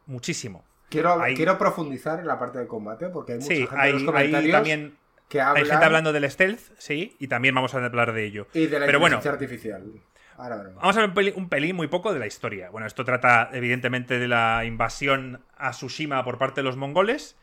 muchísimo. 0.06 0.64
Quiero, 0.90 1.20
quiero 1.34 1.58
profundizar 1.58 2.20
en 2.20 2.26
la 2.26 2.38
parte 2.38 2.58
del 2.58 2.68
combate 2.68 3.08
porque 3.08 3.32
hay 3.32 3.38
mucha 3.38 3.48
Sí, 3.48 3.56
gente 3.60 3.74
en 3.74 3.80
hay, 3.80 3.92
los 3.92 4.00
hay 4.02 4.06
comentarios 4.06 4.52
también 4.52 4.96
que 5.28 5.40
hablan 5.40 5.64
hay 5.64 5.68
gente 5.70 5.84
hablando 5.84 6.12
del 6.12 6.30
stealth, 6.30 6.60
sí, 6.78 7.16
y 7.18 7.28
también 7.28 7.54
vamos 7.54 7.74
a 7.74 7.84
hablar 7.84 8.12
de 8.12 8.24
ello. 8.24 8.46
y 8.52 8.66
de 8.66 8.78
la 8.78 8.86
Pero 8.86 9.00
bueno, 9.00 9.16
inteligencia 9.16 9.32
artificial. 9.32 9.92
Ahora 10.36 10.56
veremos. 10.56 10.80
Vamos 10.80 10.96
a 10.96 11.00
ver 11.00 11.08
un 11.08 11.14
pelín, 11.14 11.34
un 11.36 11.48
pelín 11.48 11.76
muy 11.76 11.86
poco 11.88 12.12
de 12.12 12.18
la 12.18 12.26
historia. 12.26 12.68
Bueno, 12.70 12.86
esto 12.86 13.04
trata 13.04 13.50
evidentemente 13.52 14.18
de 14.18 14.28
la 14.28 14.64
invasión 14.64 15.42
a 15.56 15.70
Tsushima 15.70 16.22
por 16.24 16.38
parte 16.38 16.60
de 16.60 16.64
los 16.64 16.76
mongoles. 16.76 17.36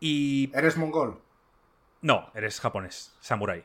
Y... 0.00 0.50
¿Eres 0.52 0.76
mongol? 0.76 1.20
No, 2.02 2.30
eres 2.34 2.60
japonés, 2.60 3.16
samurái. 3.20 3.64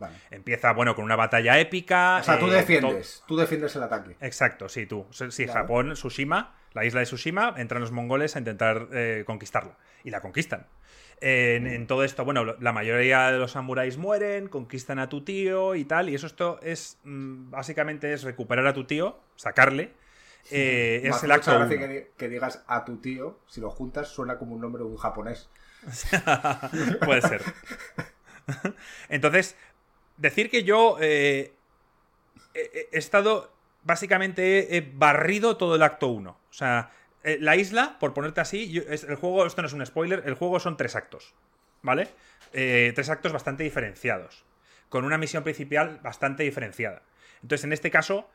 Vale. 0.00 0.16
Empieza, 0.32 0.72
bueno, 0.72 0.96
con 0.96 1.04
una 1.04 1.14
batalla 1.14 1.60
épica. 1.60 2.16
O 2.20 2.22
sea, 2.24 2.38
tú 2.40 2.48
eh, 2.48 2.56
defiendes. 2.56 3.22
Tú 3.28 3.36
defiendes 3.36 3.76
el 3.76 3.82
ataque. 3.84 4.14
to- 4.14 4.24
Exacto, 4.24 4.68
sí, 4.68 4.86
tú. 4.86 5.06
Sí. 5.30 5.46
Japón, 5.46 5.92
Tsushima, 5.92 6.56
la 6.72 6.84
isla 6.84 7.00
de 7.00 7.06
Tsushima, 7.06 7.54
entran 7.58 7.80
los 7.82 7.92
mongoles 7.92 8.34
a 8.34 8.38
intentar 8.40 8.88
eh, 8.92 9.22
conquistarla. 9.26 9.76
Y 10.02 10.10
la 10.10 10.20
conquistan. 10.20 10.66
En, 11.20 11.66
en 11.66 11.86
todo 11.86 12.02
esto, 12.02 12.24
bueno, 12.24 12.44
la 12.58 12.72
mayoría 12.72 13.30
de 13.30 13.38
los 13.38 13.52
samuráis 13.52 13.98
mueren, 13.98 14.48
conquistan 14.48 14.98
a 14.98 15.10
tu 15.10 15.22
tío 15.22 15.74
y 15.74 15.84
tal. 15.84 16.08
Y 16.08 16.14
eso 16.14 16.26
esto 16.26 16.58
es, 16.62 16.98
mm, 17.04 17.50
básicamente, 17.50 18.10
es 18.14 18.22
recuperar 18.22 18.66
a 18.66 18.72
tu 18.72 18.84
tío, 18.84 19.20
sacarle. 19.36 19.92
Eh, 20.50 21.02
es 21.04 21.22
el 21.22 21.30
acto 21.32 21.68
que 22.16 22.28
digas 22.30 22.64
a 22.66 22.86
tu 22.86 22.96
tío, 22.96 23.38
si 23.46 23.60
lo 23.60 23.68
juntas 23.68 24.08
suena 24.08 24.38
como 24.38 24.54
un 24.54 24.62
nombre 24.62 24.82
de 24.82 24.88
un 24.88 24.96
japonés. 24.96 25.50
Puede 27.04 27.20
ser. 27.20 27.42
Entonces, 29.08 29.56
decir 30.20 30.50
que 30.50 30.62
yo 30.62 30.96
eh, 31.00 31.54
he, 32.54 32.88
estado. 32.92 33.52
Básicamente 33.82 34.76
he, 34.76 34.80
barrido 34.82 35.56
todo 35.56 35.74
el 35.74 35.82
acto 35.82 36.08
1. 36.08 36.30
O 36.30 36.52
sea, 36.52 36.92
eh, 37.24 37.38
la 37.40 37.56
isla, 37.56 37.96
por 37.98 38.14
ponerte 38.14 38.40
así, 38.40 38.78
el 38.78 39.16
juego, 39.16 39.46
esto 39.46 39.62
no 39.62 39.68
es 39.68 39.74
un 39.74 39.84
spoiler, 39.84 40.22
el 40.26 40.34
juego 40.34 40.60
son 40.60 40.76
tres 40.76 40.94
actos. 40.94 41.34
¿Vale? 41.82 42.08
Eh, 42.52 42.92
tres 42.94 43.08
actos 43.08 43.32
bastante 43.32 43.64
diferenciados. 43.64 44.44
Con 44.90 45.04
una 45.04 45.18
misión 45.18 45.42
principal 45.42 45.98
bastante 46.02 46.42
diferenciada. 46.42 47.02
Entonces, 47.42 47.64
en 47.64 47.72
este 47.72 47.90
caso, 47.90 48.28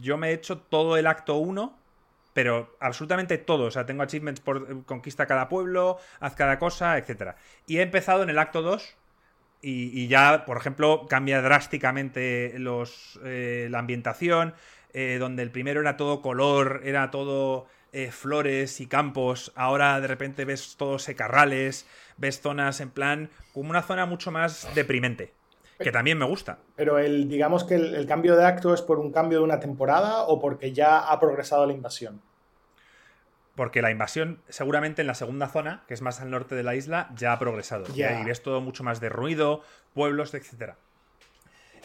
yo 0.00 0.16
me 0.16 0.30
he 0.30 0.32
hecho 0.34 0.58
todo 0.58 0.96
el 0.96 1.08
acto 1.08 1.36
1 1.36 1.76
pero 2.34 2.76
absolutamente 2.78 3.36
todo. 3.36 3.64
O 3.64 3.70
sea, 3.72 3.84
tengo 3.84 4.04
achievements 4.04 4.40
por 4.40 4.84
conquista 4.84 5.26
cada 5.26 5.48
pueblo, 5.48 5.98
haz 6.20 6.36
cada 6.36 6.60
cosa, 6.60 6.96
etc. 6.96 7.34
Y 7.66 7.78
he 7.78 7.82
empezado 7.82 8.22
en 8.22 8.30
el 8.30 8.38
acto 8.38 8.62
2 8.62 8.96
y, 9.60 10.06
ya, 10.06 10.44
por 10.44 10.56
ejemplo, 10.56 11.06
cambia 11.08 11.42
drásticamente 11.42 12.54
los, 12.58 13.18
eh, 13.24 13.68
la 13.70 13.80
ambientación, 13.80 14.54
eh, 14.92 15.16
donde 15.18 15.42
el 15.42 15.50
primero 15.50 15.80
era 15.80 15.96
todo 15.96 16.22
color, 16.22 16.82
era 16.84 17.10
todo 17.10 17.66
eh, 17.92 18.10
flores 18.12 18.80
y 18.80 18.86
campos, 18.86 19.52
ahora 19.56 20.00
de 20.00 20.06
repente 20.06 20.44
ves 20.44 20.76
todos 20.76 21.02
secarrales, 21.02 21.86
ves 22.16 22.40
zonas 22.40 22.80
en 22.80 22.90
plan, 22.90 23.30
como 23.52 23.70
una 23.70 23.82
zona 23.82 24.06
mucho 24.06 24.30
más 24.30 24.68
deprimente, 24.74 25.32
que 25.78 25.90
también 25.90 26.18
me 26.18 26.26
gusta. 26.26 26.58
Pero 26.76 26.98
el, 26.98 27.28
digamos 27.28 27.64
que 27.64 27.74
el 27.74 28.06
cambio 28.06 28.36
de 28.36 28.44
acto 28.44 28.72
es 28.74 28.82
por 28.82 28.98
un 28.98 29.10
cambio 29.10 29.38
de 29.38 29.44
una 29.44 29.58
temporada 29.58 30.22
o 30.22 30.38
porque 30.38 30.72
ya 30.72 30.98
ha 30.98 31.18
progresado 31.18 31.66
la 31.66 31.72
invasión. 31.72 32.20
Porque 33.58 33.82
la 33.82 33.90
invasión, 33.90 34.40
seguramente 34.48 35.00
en 35.00 35.08
la 35.08 35.14
segunda 35.16 35.48
zona, 35.48 35.82
que 35.88 35.94
es 35.94 36.00
más 36.00 36.20
al 36.20 36.30
norte 36.30 36.54
de 36.54 36.62
la 36.62 36.76
isla, 36.76 37.10
ya 37.16 37.32
ha 37.32 37.40
progresado. 37.40 37.86
Ya. 37.92 38.20
Y 38.20 38.24
ves 38.24 38.40
todo 38.40 38.60
mucho 38.60 38.84
más 38.84 39.00
de 39.00 39.08
ruido, 39.08 39.64
pueblos, 39.94 40.32
etc. 40.32 40.74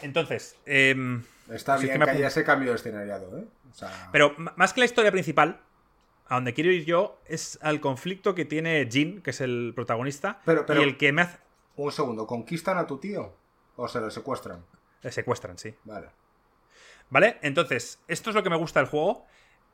Entonces, 0.00 0.56
em, 0.66 1.24
Está 1.50 1.76
Sí, 1.76 1.86
es 1.86 1.90
bien 1.90 2.04
que 2.04 2.10
haya 2.10 2.28
ese 2.28 2.44
cambio 2.44 2.70
de 2.70 2.76
escenario, 2.76 3.16
¿eh? 3.36 3.44
O 3.72 3.74
sea, 3.74 4.08
pero 4.12 4.36
más 4.38 4.72
que 4.72 4.78
la 4.82 4.86
historia 4.86 5.10
principal, 5.10 5.62
a 6.28 6.36
donde 6.36 6.54
quiero 6.54 6.70
ir 6.70 6.84
yo 6.84 7.20
es 7.26 7.58
al 7.60 7.80
conflicto 7.80 8.36
que 8.36 8.44
tiene 8.44 8.88
Jin, 8.88 9.20
que 9.20 9.30
es 9.30 9.40
el 9.40 9.72
protagonista, 9.74 10.40
Pero- 10.44 10.64
pero- 10.64 10.80
y 10.80 10.84
el 10.84 10.96
que 10.96 11.10
me 11.10 11.22
hace... 11.22 11.38
un 11.74 11.90
segundo, 11.90 12.24
¿conquistan 12.28 12.78
a 12.78 12.86
tu 12.86 12.98
tío? 12.98 13.34
¿O 13.74 13.88
se 13.88 13.98
lo 14.00 14.12
secuestran? 14.12 14.64
Le 15.02 15.10
secuestran, 15.10 15.58
sí. 15.58 15.74
Vale. 15.82 16.06
¿Vale? 17.10 17.38
Entonces, 17.42 17.98
esto 18.06 18.30
es 18.30 18.36
lo 18.36 18.44
que 18.44 18.50
me 18.50 18.56
gusta 18.56 18.78
del 18.78 18.88
juego. 18.88 19.26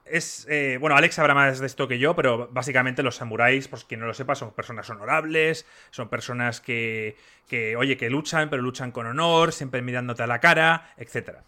Es. 0.04 0.46
eh, 0.48 0.78
bueno, 0.80 0.96
Alex 0.96 1.14
sabrá 1.16 1.34
más 1.34 1.60
de 1.60 1.66
esto 1.66 1.86
que 1.86 1.98
yo, 1.98 2.16
pero 2.16 2.48
básicamente 2.50 3.02
los 3.02 3.16
samuráis, 3.16 3.68
pues 3.68 3.84
quien 3.84 4.00
no 4.00 4.06
lo 4.06 4.14
sepa, 4.14 4.34
son 4.34 4.52
personas 4.52 4.88
honorables, 4.90 5.66
son 5.90 6.08
personas 6.08 6.60
que. 6.60 7.16
que, 7.48 7.76
oye, 7.76 7.96
que 7.96 8.10
luchan, 8.10 8.50
pero 8.50 8.62
luchan 8.62 8.92
con 8.92 9.06
honor, 9.06 9.52
siempre 9.52 9.82
mirándote 9.82 10.22
a 10.22 10.26
la 10.26 10.40
cara, 10.40 10.94
etc. 10.96 11.38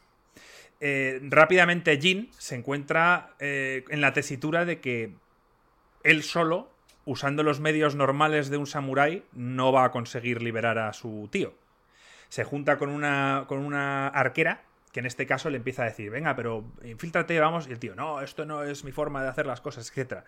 Eh, 0.84 1.20
rápidamente 1.22 1.96
Jin 2.00 2.28
se 2.38 2.56
encuentra 2.56 3.34
eh, 3.38 3.84
en 3.88 4.00
la 4.00 4.12
tesitura 4.12 4.64
de 4.64 4.80
que 4.80 5.14
él 6.02 6.24
solo, 6.24 6.72
usando 7.04 7.44
los 7.44 7.60
medios 7.60 7.94
normales 7.94 8.50
de 8.50 8.56
un 8.56 8.66
samurái, 8.66 9.24
no 9.32 9.70
va 9.70 9.84
a 9.84 9.90
conseguir 9.92 10.42
liberar 10.42 10.78
a 10.78 10.92
su 10.92 11.28
tío. 11.30 11.54
Se 12.28 12.42
junta 12.42 12.78
con 12.78 12.88
una, 12.88 13.44
con 13.46 13.60
una 13.60 14.08
arquera 14.08 14.62
que 14.92 15.00
en 15.00 15.06
este 15.06 15.26
caso 15.26 15.48
le 15.50 15.56
empieza 15.56 15.82
a 15.82 15.86
decir, 15.86 16.10
venga, 16.10 16.36
pero 16.36 16.64
infíltrate, 16.84 17.38
vamos, 17.40 17.66
y 17.66 17.72
el 17.72 17.78
tío, 17.78 17.94
no, 17.94 18.20
esto 18.20 18.44
no 18.44 18.62
es 18.62 18.84
mi 18.84 18.92
forma 18.92 19.22
de 19.22 19.28
hacer 19.30 19.46
las 19.46 19.60
cosas, 19.60 19.90
etc. 19.96 20.22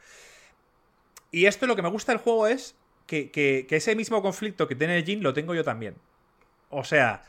Y 1.31 1.47
esto 1.47 1.67
lo 1.67 1.77
que 1.77 1.83
me 1.83 1.91
gusta 1.91 2.13
del 2.13 2.21
juego 2.21 2.47
es 2.47 2.77
que, 3.07 3.31
que- 3.31 3.67
que 3.69 3.77
ese 3.77 3.95
mismo 3.97 4.23
conflicto 4.23 4.67
que 4.67 4.75
tiene 4.75 5.03
Jin 5.03 5.23
lo 5.23 5.35
tengo 5.35 5.55
yo 5.55 5.65
también. 5.65 5.97
O 6.71 6.85
sea, 6.85 7.23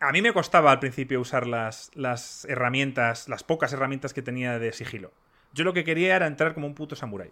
a 0.00 0.10
mí 0.12 0.20
me 0.22 0.32
costaba 0.32 0.72
al 0.72 0.80
principio 0.80 1.20
usar 1.20 1.46
las, 1.46 1.90
las 1.94 2.44
herramientas, 2.46 3.28
las 3.28 3.44
pocas 3.44 3.72
herramientas 3.72 4.12
que 4.12 4.22
tenía 4.22 4.58
de 4.58 4.72
sigilo. 4.72 5.12
Yo 5.52 5.62
lo 5.64 5.72
que 5.72 5.84
quería 5.84 6.16
era 6.16 6.26
entrar 6.26 6.54
como 6.54 6.66
un 6.66 6.74
puto 6.74 6.96
samurái. 6.96 7.30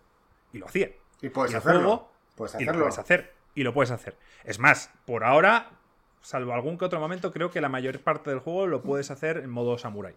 Y 0.52 0.58
lo 0.58 0.66
hacía. 0.66 0.90
Y 1.20 1.30
puedes 1.30 1.52
Y 1.52 1.56
hacerlo. 1.56 1.80
juego- 1.80 2.12
puedes 2.36 2.54
Y 2.54 2.58
lo 2.64 2.70
hacerlo. 2.70 2.80
puedes 2.84 2.98
hacer. 2.98 3.34
Y 3.54 3.62
lo 3.64 3.74
puedes 3.74 3.90
hacer. 3.90 4.16
Es 4.44 4.58
más, 4.60 4.90
por 5.04 5.24
ahora, 5.24 5.70
salvo 6.22 6.54
algún 6.54 6.78
que 6.78 6.84
otro 6.84 7.00
momento, 7.00 7.32
creo 7.32 7.50
que 7.50 7.60
la 7.60 7.68
mayor 7.68 7.98
parte 8.00 8.30
del 8.30 8.38
juego 8.38 8.66
lo 8.66 8.82
puedes 8.82 9.10
hacer 9.10 9.38
en 9.38 9.50
modo 9.50 9.76
samurai. 9.78 10.14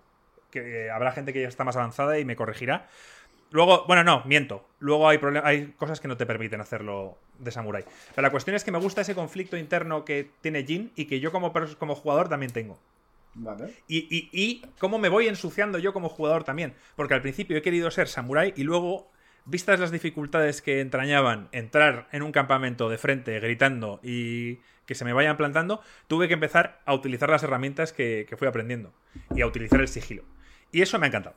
Que 0.51 0.85
eh, 0.85 0.91
habrá 0.91 1.11
gente 1.11 1.33
que 1.33 1.41
ya 1.41 1.47
está 1.47 1.63
más 1.63 1.75
avanzada 1.75 2.17
y 2.19 2.25
me 2.25 2.35
corregirá. 2.35 2.87
Luego, 3.51 3.85
bueno, 3.87 4.03
no, 4.03 4.23
miento. 4.25 4.67
Luego 4.79 5.07
hay, 5.07 5.19
hay 5.43 5.67
cosas 5.77 5.99
que 5.99 6.07
no 6.07 6.17
te 6.17 6.25
permiten 6.25 6.61
hacerlo 6.61 7.17
de 7.39 7.51
samurai. 7.51 7.83
Pero 8.13 8.21
la 8.21 8.31
cuestión 8.31 8.55
es 8.55 8.63
que 8.63 8.71
me 8.71 8.79
gusta 8.79 9.01
ese 9.01 9.15
conflicto 9.15 9.57
interno 9.57 10.05
que 10.05 10.29
tiene 10.41 10.63
Jin 10.63 10.91
y 10.95 11.05
que 11.05 11.19
yo 11.19 11.31
como, 11.31 11.53
como 11.77 11.95
jugador 11.95 12.29
también 12.29 12.51
tengo. 12.51 12.79
Vale. 13.33 13.73
Y, 13.87 13.97
y, 14.15 14.29
y 14.31 14.61
cómo 14.79 14.97
me 14.97 15.09
voy 15.09 15.27
ensuciando 15.27 15.77
yo 15.77 15.93
como 15.93 16.09
jugador 16.09 16.43
también. 16.43 16.73
Porque 16.95 17.13
al 17.13 17.21
principio 17.21 17.57
he 17.57 17.61
querido 17.61 17.91
ser 17.91 18.07
samurái 18.07 18.53
y 18.55 18.63
luego, 18.63 19.11
vistas 19.45 19.79
las 19.79 19.91
dificultades 19.91 20.61
que 20.61 20.81
entrañaban 20.81 21.49
entrar 21.51 22.07
en 22.11 22.23
un 22.23 22.31
campamento 22.31 22.89
de 22.89 22.97
frente 22.97 23.39
gritando 23.39 23.99
y 24.03 24.59
que 24.85 24.95
se 24.95 25.05
me 25.05 25.13
vayan 25.13 25.37
plantando, 25.37 25.81
tuve 26.07 26.27
que 26.27 26.35
empezar 26.35 26.81
a 26.85 26.93
utilizar 26.93 27.29
las 27.29 27.43
herramientas 27.43 27.93
que, 27.93 28.25
que 28.29 28.37
fui 28.37 28.47
aprendiendo 28.47 28.93
y 29.35 29.41
a 29.41 29.47
utilizar 29.47 29.81
el 29.81 29.87
sigilo. 29.87 30.23
Y 30.71 30.81
eso 30.81 30.99
me 30.99 31.05
ha 31.05 31.09
encantado. 31.09 31.35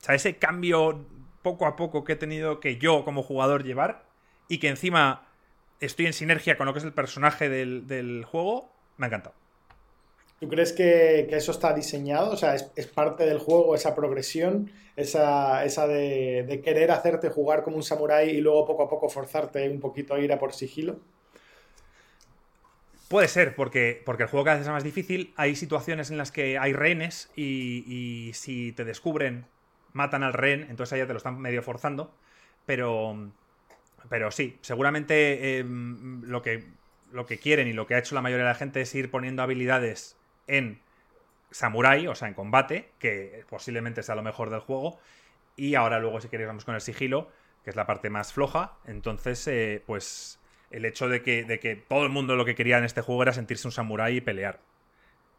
O 0.00 0.04
sea, 0.04 0.14
ese 0.14 0.36
cambio 0.36 1.06
poco 1.42 1.66
a 1.66 1.76
poco 1.76 2.04
que 2.04 2.12
he 2.12 2.16
tenido 2.16 2.60
que 2.60 2.78
yo 2.78 3.04
como 3.04 3.22
jugador 3.22 3.64
llevar 3.64 4.04
y 4.48 4.58
que 4.58 4.68
encima 4.68 5.26
estoy 5.80 6.06
en 6.06 6.12
sinergia 6.12 6.56
con 6.56 6.66
lo 6.66 6.72
que 6.72 6.78
es 6.78 6.84
el 6.84 6.92
personaje 6.92 7.48
del, 7.48 7.86
del 7.86 8.24
juego, 8.24 8.72
me 8.96 9.06
ha 9.06 9.08
encantado. 9.08 9.34
¿Tú 10.40 10.48
crees 10.48 10.72
que, 10.72 11.26
que 11.28 11.36
eso 11.36 11.52
está 11.52 11.72
diseñado? 11.72 12.32
O 12.32 12.36
sea, 12.36 12.54
es, 12.54 12.70
es 12.76 12.86
parte 12.86 13.24
del 13.24 13.38
juego 13.38 13.74
esa 13.74 13.94
progresión, 13.94 14.70
esa, 14.96 15.64
esa 15.64 15.86
de, 15.86 16.44
de 16.46 16.60
querer 16.60 16.90
hacerte 16.90 17.28
jugar 17.28 17.62
como 17.62 17.76
un 17.76 17.82
samurái 17.82 18.30
y 18.30 18.40
luego 18.40 18.66
poco 18.66 18.82
a 18.82 18.88
poco 18.88 19.08
forzarte 19.08 19.68
un 19.68 19.80
poquito 19.80 20.14
a 20.14 20.20
ir 20.20 20.32
a 20.32 20.38
por 20.38 20.52
sigilo. 20.52 21.00
Puede 23.08 23.28
ser, 23.28 23.54
porque, 23.54 24.02
porque 24.04 24.24
el 24.24 24.28
juego 24.28 24.44
cada 24.44 24.56
vez 24.56 24.66
es 24.66 24.72
más 24.72 24.82
difícil. 24.82 25.32
Hay 25.36 25.56
situaciones 25.56 26.10
en 26.10 26.18
las 26.18 26.32
que 26.32 26.58
hay 26.58 26.72
rehenes 26.72 27.30
y, 27.36 27.84
y 27.86 28.32
si 28.32 28.72
te 28.72 28.84
descubren, 28.84 29.46
matan 29.92 30.22
al 30.22 30.32
rehén, 30.32 30.66
entonces 30.68 30.98
ya 30.98 31.06
te 31.06 31.12
lo 31.12 31.18
están 31.18 31.38
medio 31.38 31.62
forzando. 31.62 32.12
Pero, 32.66 33.30
pero 34.08 34.30
sí, 34.30 34.58
seguramente 34.62 35.58
eh, 35.58 35.64
lo, 35.64 36.42
que, 36.42 36.64
lo 37.12 37.26
que 37.26 37.38
quieren 37.38 37.68
y 37.68 37.72
lo 37.72 37.86
que 37.86 37.94
ha 37.94 37.98
hecho 37.98 38.14
la 38.14 38.22
mayoría 38.22 38.44
de 38.44 38.50
la 38.50 38.56
gente 38.56 38.80
es 38.80 38.94
ir 38.94 39.10
poniendo 39.10 39.42
habilidades 39.42 40.16
en 40.46 40.80
samurai, 41.50 42.06
o 42.08 42.14
sea, 42.14 42.28
en 42.28 42.34
combate, 42.34 42.90
que 42.98 43.44
posiblemente 43.48 44.02
sea 44.02 44.14
lo 44.14 44.22
mejor 44.22 44.50
del 44.50 44.60
juego. 44.60 44.98
Y 45.56 45.76
ahora 45.76 46.00
luego, 46.00 46.20
si 46.20 46.28
queréis, 46.28 46.48
vamos 46.48 46.64
con 46.64 46.74
el 46.74 46.80
sigilo. 46.80 47.30
que 47.62 47.70
es 47.70 47.76
la 47.76 47.86
parte 47.86 48.10
más 48.10 48.32
floja. 48.32 48.76
Entonces, 48.86 49.46
eh, 49.48 49.82
pues 49.86 50.38
el 50.70 50.84
hecho 50.84 51.08
de 51.08 51.22
que, 51.22 51.44
de 51.44 51.58
que 51.60 51.76
todo 51.76 52.02
el 52.02 52.10
mundo 52.10 52.36
lo 52.36 52.44
que 52.44 52.54
quería 52.54 52.78
en 52.78 52.84
este 52.84 53.00
juego 53.00 53.22
era 53.22 53.32
sentirse 53.32 53.66
un 53.66 53.72
samurái 53.72 54.16
y 54.16 54.20
pelear. 54.20 54.60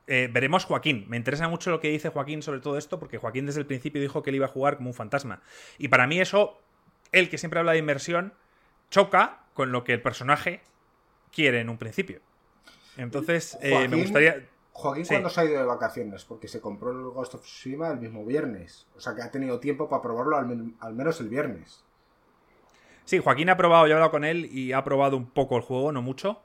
Eh, 0.08 0.30
veremos 0.32 0.66
Joaquín. 0.66 1.06
Me 1.08 1.18
interesa 1.18 1.48
mucho 1.48 1.72
lo 1.72 1.80
que 1.80 1.90
dice 1.90 2.10
Joaquín 2.10 2.42
sobre 2.42 2.60
todo 2.60 2.78
esto, 2.78 3.00
porque 3.00 3.18
Joaquín 3.18 3.46
desde 3.46 3.60
el 3.60 3.66
principio 3.66 4.02
dijo 4.02 4.24
que 4.24 4.30
él 4.30 4.38
iba 4.38 4.46
a 4.46 4.50
jugar 4.50 4.78
como 4.78 4.90
un 4.90 4.94
fantasma. 4.94 5.42
Y 5.78 5.88
para 5.88 6.08
mí 6.08 6.20
eso, 6.20 6.60
él 7.12 7.30
que 7.30 7.38
siempre 7.38 7.60
habla 7.60 7.74
de 7.74 7.80
inmersión, 7.80 8.34
choca 8.90 9.44
con 9.54 9.72
lo 9.72 9.84
que 9.84 9.94
el 9.94 10.02
personaje 10.02 10.62
quiere 11.32 11.60
en 11.60 11.70
un 11.70 11.78
principio. 11.78 12.22
Entonces, 12.98 13.58
eh, 13.62 13.88
me 13.88 13.98
gustaría... 13.98 14.48
Joaquín, 14.78 15.06
cuando 15.08 15.30
se 15.30 15.40
ha 15.40 15.46
ido 15.46 15.58
de 15.58 15.66
vacaciones? 15.66 16.26
Porque 16.26 16.50
se 16.50 16.60
compró 16.60 16.92
el 16.92 17.06
Ghost 17.06 17.36
of 17.36 17.44
Tsushima 17.44 17.92
el 17.92 17.98
mismo 17.98 18.26
viernes. 18.26 18.86
O 18.98 19.00
sea 19.00 19.16
que 19.16 19.22
ha 19.22 19.32
tenido 19.32 19.58
tiempo 19.62 19.88
para 19.88 20.02
probarlo 20.02 20.36
al, 20.36 20.94
menos 20.94 21.22
el 21.22 21.30
viernes. 21.30 21.82
Sí, 23.06 23.20
Joaquín 23.20 23.50
ha 23.50 23.56
probado, 23.56 23.88
yo 23.88 23.92
he 23.92 23.94
hablado 23.94 24.12
con 24.12 24.26
él 24.26 24.50
y 24.52 24.74
ha 24.74 24.84
probado 24.84 25.16
un 25.16 25.28
poco 25.28 25.56
el 25.56 25.62
juego, 25.62 25.94
no 25.94 26.02
mucho. 26.02 26.42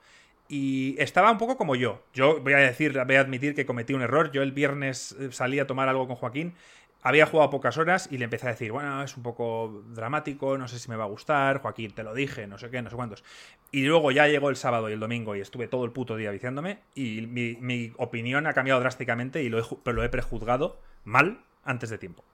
Y 0.46 0.94
estaba 1.02 1.32
un 1.32 1.38
poco 1.38 1.56
como 1.56 1.74
yo. 1.74 2.02
Yo 2.14 2.40
voy 2.40 2.52
a 2.52 2.58
decir, 2.58 2.96
voy 3.04 3.16
a 3.16 3.20
admitir 3.20 3.56
que 3.56 3.66
cometí 3.66 3.94
un 3.94 4.02
error. 4.02 4.30
Yo 4.30 4.42
el 4.42 4.52
viernes 4.52 5.10
eh, 5.18 5.32
salí 5.32 5.58
a 5.58 5.66
tomar 5.66 5.88
algo 5.88 6.06
con 6.06 6.14
Joaquín 6.14 6.54
había 7.02 7.26
jugado 7.26 7.50
pocas 7.50 7.78
horas 7.78 8.08
y 8.10 8.18
le 8.18 8.24
empecé 8.24 8.46
a 8.46 8.50
decir, 8.50 8.72
bueno, 8.72 9.02
es 9.02 9.16
un 9.16 9.22
poco 9.22 9.82
dramático, 9.88 10.58
no 10.58 10.68
sé 10.68 10.78
si 10.78 10.90
me 10.90 10.96
va 10.96 11.04
a 11.04 11.08
gustar, 11.08 11.60
Joaquín, 11.60 11.92
te 11.92 12.02
lo 12.02 12.14
dije, 12.14 12.46
no 12.46 12.58
sé 12.58 12.70
qué, 12.70 12.82
no 12.82 12.90
sé 12.90 12.96
cuántos. 12.96 13.24
Y 13.72 13.84
luego 13.84 14.10
ya 14.10 14.26
llegó 14.28 14.50
el 14.50 14.56
sábado 14.56 14.90
y 14.90 14.92
el 14.92 15.00
domingo 15.00 15.34
y 15.34 15.40
estuve 15.40 15.68
todo 15.68 15.84
el 15.84 15.92
puto 15.92 16.16
día 16.16 16.30
viciándome 16.30 16.80
y 16.94 17.22
mi, 17.22 17.92
opinión 17.96 18.46
ha 18.46 18.52
cambiado 18.52 18.80
drásticamente 18.80 19.42
y 19.42 19.48
lo 19.48 19.58
he, 19.58 19.64
pero 19.82 19.96
lo 19.96 20.04
he 20.04 20.08
prejuzgado 20.08 20.78
mal 21.04 21.42
antes 21.64 21.90
de 21.90 21.98
tiempo. 21.98 22.24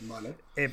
Vale. 0.00 0.34
Eh, 0.56 0.70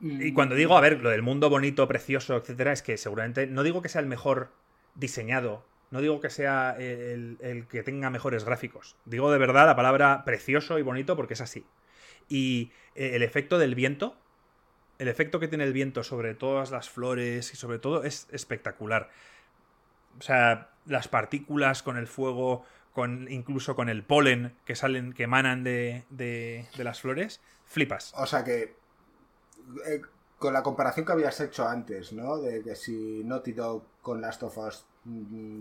y 0.00 0.32
cuando 0.32 0.54
digo, 0.54 0.76
a 0.76 0.80
ver, 0.80 1.00
lo 1.00 1.10
del 1.10 1.22
mundo 1.22 1.50
bonito, 1.50 1.86
precioso, 1.86 2.36
etcétera, 2.36 2.72
es 2.72 2.82
que 2.82 2.96
seguramente, 2.96 3.46
no 3.46 3.62
digo 3.62 3.82
que 3.82 3.88
sea 3.88 4.00
el 4.00 4.06
mejor 4.06 4.50
diseñado 4.94 5.64
no 5.90 6.00
digo 6.00 6.20
que 6.20 6.30
sea 6.30 6.76
el, 6.78 7.66
que 7.70 7.82
tenga 7.82 8.10
mejores 8.10 8.44
gráficos. 8.44 8.96
Digo 9.04 9.30
de 9.30 9.38
verdad 9.38 9.66
la 9.66 9.76
palabra 9.76 10.24
precioso 10.24 10.78
y 10.78 10.82
bonito 10.82 11.16
porque 11.16 11.34
es 11.34 11.40
así. 11.40 11.66
Y 12.28 12.72
eh, 12.94 13.12
el 13.14 13.22
efecto 13.22 13.58
del 13.58 13.74
viento, 13.74 14.16
el 14.98 15.08
efecto 15.08 15.40
que 15.40 15.48
tiene 15.48 15.64
el 15.64 15.72
viento 15.72 16.02
sobre 16.04 16.34
todas 16.34 16.70
las 16.70 16.90
flores 16.90 17.52
y 17.52 17.56
sobre 17.56 17.78
todo 17.78 18.04
es 18.04 18.28
espectacular. 18.30 19.10
O 20.18 20.22
sea, 20.22 20.70
las 20.84 21.08
partículas 21.08 21.82
con 21.82 21.96
el 21.96 22.06
fuego, 22.06 22.64
con, 22.92 23.30
incluso 23.30 23.74
con 23.74 23.88
el 23.88 24.04
polen 24.04 24.56
que 24.66 24.74
salen, 24.74 25.12
que 25.12 25.22
emanan 25.22 25.64
de, 25.64 26.04
de, 26.10 26.66
las 26.76 27.00
flores, 27.00 27.40
flipas. 27.64 28.12
O 28.16 28.26
sea 28.26 28.44
que 28.44 28.76
eh, 29.86 30.02
con 30.38 30.52
la 30.52 30.62
comparación 30.62 31.06
que 31.06 31.12
habías 31.12 31.40
hecho 31.40 31.66
antes, 31.66 32.12
¿no? 32.12 32.38
De 32.38 32.62
que 32.62 32.74
si 32.74 33.22
Naughty 33.24 33.52
Dog 33.52 33.84
con 34.02 34.20
Last 34.20 34.42
of 34.42 34.58
Us 34.58 34.84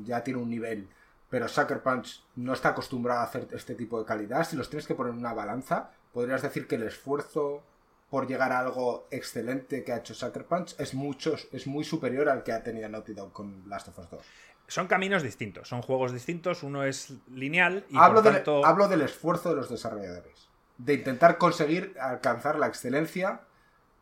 ya 0.03 0.23
tiene 0.23 0.39
un 0.39 0.49
nivel, 0.49 0.87
pero 1.29 1.47
Sucker 1.47 1.81
Punch 1.81 2.23
no 2.35 2.53
está 2.53 2.69
acostumbrado 2.69 3.21
a 3.21 3.23
hacer 3.23 3.47
este 3.51 3.75
tipo 3.75 3.99
de 3.99 4.05
calidad, 4.05 4.47
si 4.47 4.55
los 4.55 4.69
tienes 4.69 4.87
que 4.87 4.95
poner 4.95 5.13
en 5.13 5.19
una 5.19 5.33
balanza, 5.33 5.91
podrías 6.13 6.41
decir 6.41 6.67
que 6.67 6.75
el 6.75 6.83
esfuerzo 6.83 7.63
por 8.09 8.27
llegar 8.27 8.51
a 8.51 8.59
algo 8.59 9.07
excelente 9.11 9.83
que 9.83 9.91
ha 9.91 9.97
hecho 9.97 10.13
Sucker 10.13 10.45
Punch 10.45 10.75
es 10.79 10.93
mucho, 10.93 11.35
es 11.51 11.67
muy 11.67 11.83
superior 11.83 12.29
al 12.29 12.43
que 12.43 12.53
ha 12.53 12.63
tenido 12.63 12.87
Naughty 12.87 13.13
Dog 13.13 13.33
con 13.33 13.63
Last 13.67 13.89
of 13.89 13.99
Us 13.99 14.09
2. 14.09 14.21
Son 14.69 14.87
caminos 14.87 15.23
distintos, 15.23 15.69
son 15.69 15.81
juegos 15.81 16.11
distintos, 16.11 16.63
uno 16.63 16.83
es 16.83 17.13
lineal 17.33 17.85
y 17.89 17.97
hablo, 17.97 18.21
hablo 18.65 18.87
del 18.87 19.01
esfuerzo 19.01 19.49
de 19.49 19.55
los 19.55 19.69
desarrolladores, 19.69 20.49
de 20.77 20.93
intentar 20.93 21.37
conseguir 21.37 21.95
alcanzar 21.99 22.59
la 22.59 22.67
excelencia 22.67 23.41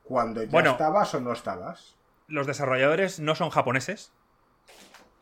cuando 0.04 0.44
ya 0.44 0.60
estabas 0.60 1.14
o 1.14 1.20
no 1.20 1.34
estabas. 1.34 1.96
Los 2.28 2.48
desarrolladores 2.48 3.20
no 3.20 3.36
son 3.36 3.52
japoneses, 3.52 4.12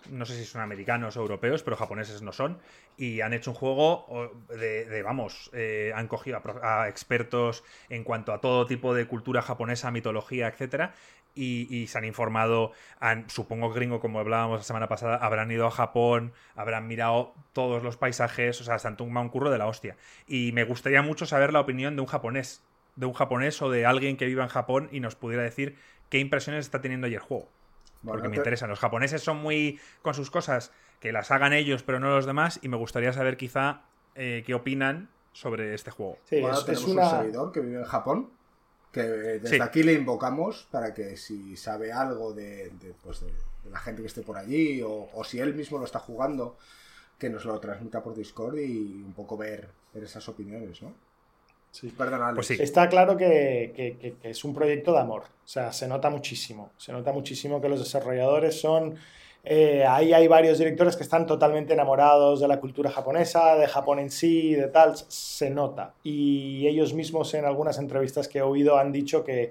no 0.10 0.26
sé 0.26 0.36
si 0.36 0.46
son 0.46 0.62
americanos 0.62 1.18
o 1.18 1.22
europeos, 1.22 1.63
pero 1.63 1.76
japoneses 1.76 2.22
no 2.22 2.32
son, 2.32 2.60
y 2.98 3.22
han 3.22 3.34
hecho 3.34 3.52
un 3.52 3.56
juego 3.56 4.32
de, 4.50 5.02
vamos, 5.04 5.50
eh, 5.54 5.92
han 5.96 6.08
cogido 6.08 6.42
a, 6.62 6.88
expertos 6.89 7.63
en 7.89 8.04
cuanto 8.04 8.34
a 8.34 8.42
todo 8.42 8.66
tipo 8.66 8.94
de 8.94 9.08
cultura 9.08 9.42
japonesa, 9.42 9.92
mitología, 9.92 10.48
etcétera, 10.48 10.94
y, 11.36 11.88
se 11.88 11.98
han 11.98 12.06
informado, 12.06 12.74
supongo 13.28 13.72
gringo, 13.72 14.00
como 14.00 14.20
hablábamos 14.20 14.60
la 14.60 14.63
semana 14.63 14.88
pasada, 14.88 15.18
habrán 15.18 15.50
ido 15.52 15.66
a 15.66 15.72
Japón, 15.72 16.32
habrán 16.56 16.88
mirado 16.88 17.34
todos 17.54 17.82
los 17.82 17.98
paisajes, 17.98 18.62
o 18.62 18.63
sea, 18.63 18.78
se 18.78 18.88
han 18.88 18.98
un 19.00 19.30
curro 19.30 19.50
de 19.50 19.58
la 19.58 19.66
hostia. 19.66 19.96
Y 20.28 20.52
me 20.52 20.63
gustaría 20.63 21.02
mucho 21.02 21.26
saber 21.26 21.52
la 21.52 21.62
opinión 21.62 21.96
de 21.96 22.02
un 22.02 22.08
japonés, 22.08 22.63
de 22.96 23.08
un 23.08 23.13
japonés 23.13 23.60
o 23.63 23.72
de 23.72 23.86
alguien 23.86 24.16
que 24.16 24.28
viva 24.28 24.44
en 24.44 24.50
Japón 24.50 24.89
y 24.92 25.00
nos 25.00 25.16
pudiera 25.16 25.42
decir 25.42 25.76
qué 26.10 26.20
impresiones 26.20 26.66
está 26.66 26.82
teniendo 26.82 27.08
ahí 27.08 27.16
el 27.16 27.20
juego 27.20 27.50
porque 28.06 28.30
me 28.30 28.38
interesan. 28.38 28.70
Los 28.70 28.80
japoneses 28.80 29.22
son 29.22 29.38
muy 29.38 29.80
con 30.02 30.13
sus 30.13 30.30
cosas, 30.30 30.72
que 31.00 31.12
las 31.12 31.32
hagan 31.32 31.54
ellos, 31.54 31.84
pero 31.84 32.00
no 32.00 32.10
los 32.10 32.26
demás, 32.26 32.60
y 32.62 32.70
me 32.70 32.78
gustaría 32.78 33.13
saber 33.13 33.38
quizá 33.38 33.82
eh, 34.16 34.44
qué 34.46 34.54
opinan 34.54 35.10
sobre 35.32 35.74
este 35.74 35.92
juego. 35.92 36.18
Sí, 36.26 36.42
tenemos 36.66 36.88
un 36.88 37.10
servidor 37.10 37.52
que 37.52 37.60
vive 37.60 37.80
en 37.80 37.86
Japón, 37.86 38.30
que 38.92 39.02
desde 39.02 39.62
aquí 39.62 39.84
le 39.84 39.94
invocamos 39.94 40.68
para 40.72 40.94
que 40.94 41.18
si 41.18 41.58
sabe 41.58 41.92
algo 41.92 42.34
de, 42.34 42.72
pues 43.04 43.22
de, 43.22 43.34
la 43.72 43.80
gente 43.80 44.02
que 44.02 44.08
esté 44.08 44.22
por 44.22 44.38
allí, 44.38 44.82
o, 44.86 45.24
si 45.24 45.39
él 45.39 45.56
mismo 45.56 45.78
lo 45.80 45.86
está 45.86 46.00
jugando, 46.00 46.58
que 47.18 47.30
nos 47.30 47.46
lo 47.46 47.60
transmita 47.60 48.04
por 48.04 48.13
Discord 48.13 48.58
y 48.60 49.02
un 49.04 49.13
poco 49.13 49.38
ver, 49.38 49.70
ver 49.94 50.04
esas 50.04 50.28
opiniones, 50.30 50.82
¿no? 50.82 50.94
Sí. 51.74 51.92
Pues 52.36 52.52
Está 52.52 52.88
claro 52.88 53.18
que, 53.18 54.16
es 54.22 54.46
un 54.46 54.54
proyecto 54.54 54.94
de 54.94 55.00
amor. 55.00 55.24
O 55.24 55.48
sea, 55.48 55.74
se 55.74 55.88
nota 55.88 56.12
muchísimo. 56.12 56.70
Se 56.78 56.92
nota 56.92 57.12
muchísimo 57.12 57.60
que 57.60 57.68
los 57.68 57.80
desarrolladores 57.80 58.62
son. 58.62 58.96
Eh, 59.44 59.84
ahí 59.84 60.14
hay 60.14 60.28
varios 60.28 60.60
directores 60.60 60.96
que 60.96 61.02
están 61.02 61.26
totalmente 61.26 61.74
enamorados 61.74 62.40
de 62.42 62.48
la 62.48 62.60
cultura 62.60 62.92
japonesa, 62.92 63.56
de 63.56 63.68
Japón 63.68 63.98
en 63.98 64.12
sí, 64.12 64.54
de 64.54 64.68
tal. 64.68 64.94
Se 64.96 65.50
nota. 65.50 65.96
Y 66.04 66.68
ellos 66.68 66.94
mismos 66.94 67.34
en 67.34 67.44
algunas 67.44 67.80
entrevistas 67.80 68.28
que 68.28 68.38
he 68.38 68.44
oído 68.44 68.78
han 68.78 68.92
dicho 68.92 69.24
que, 69.24 69.50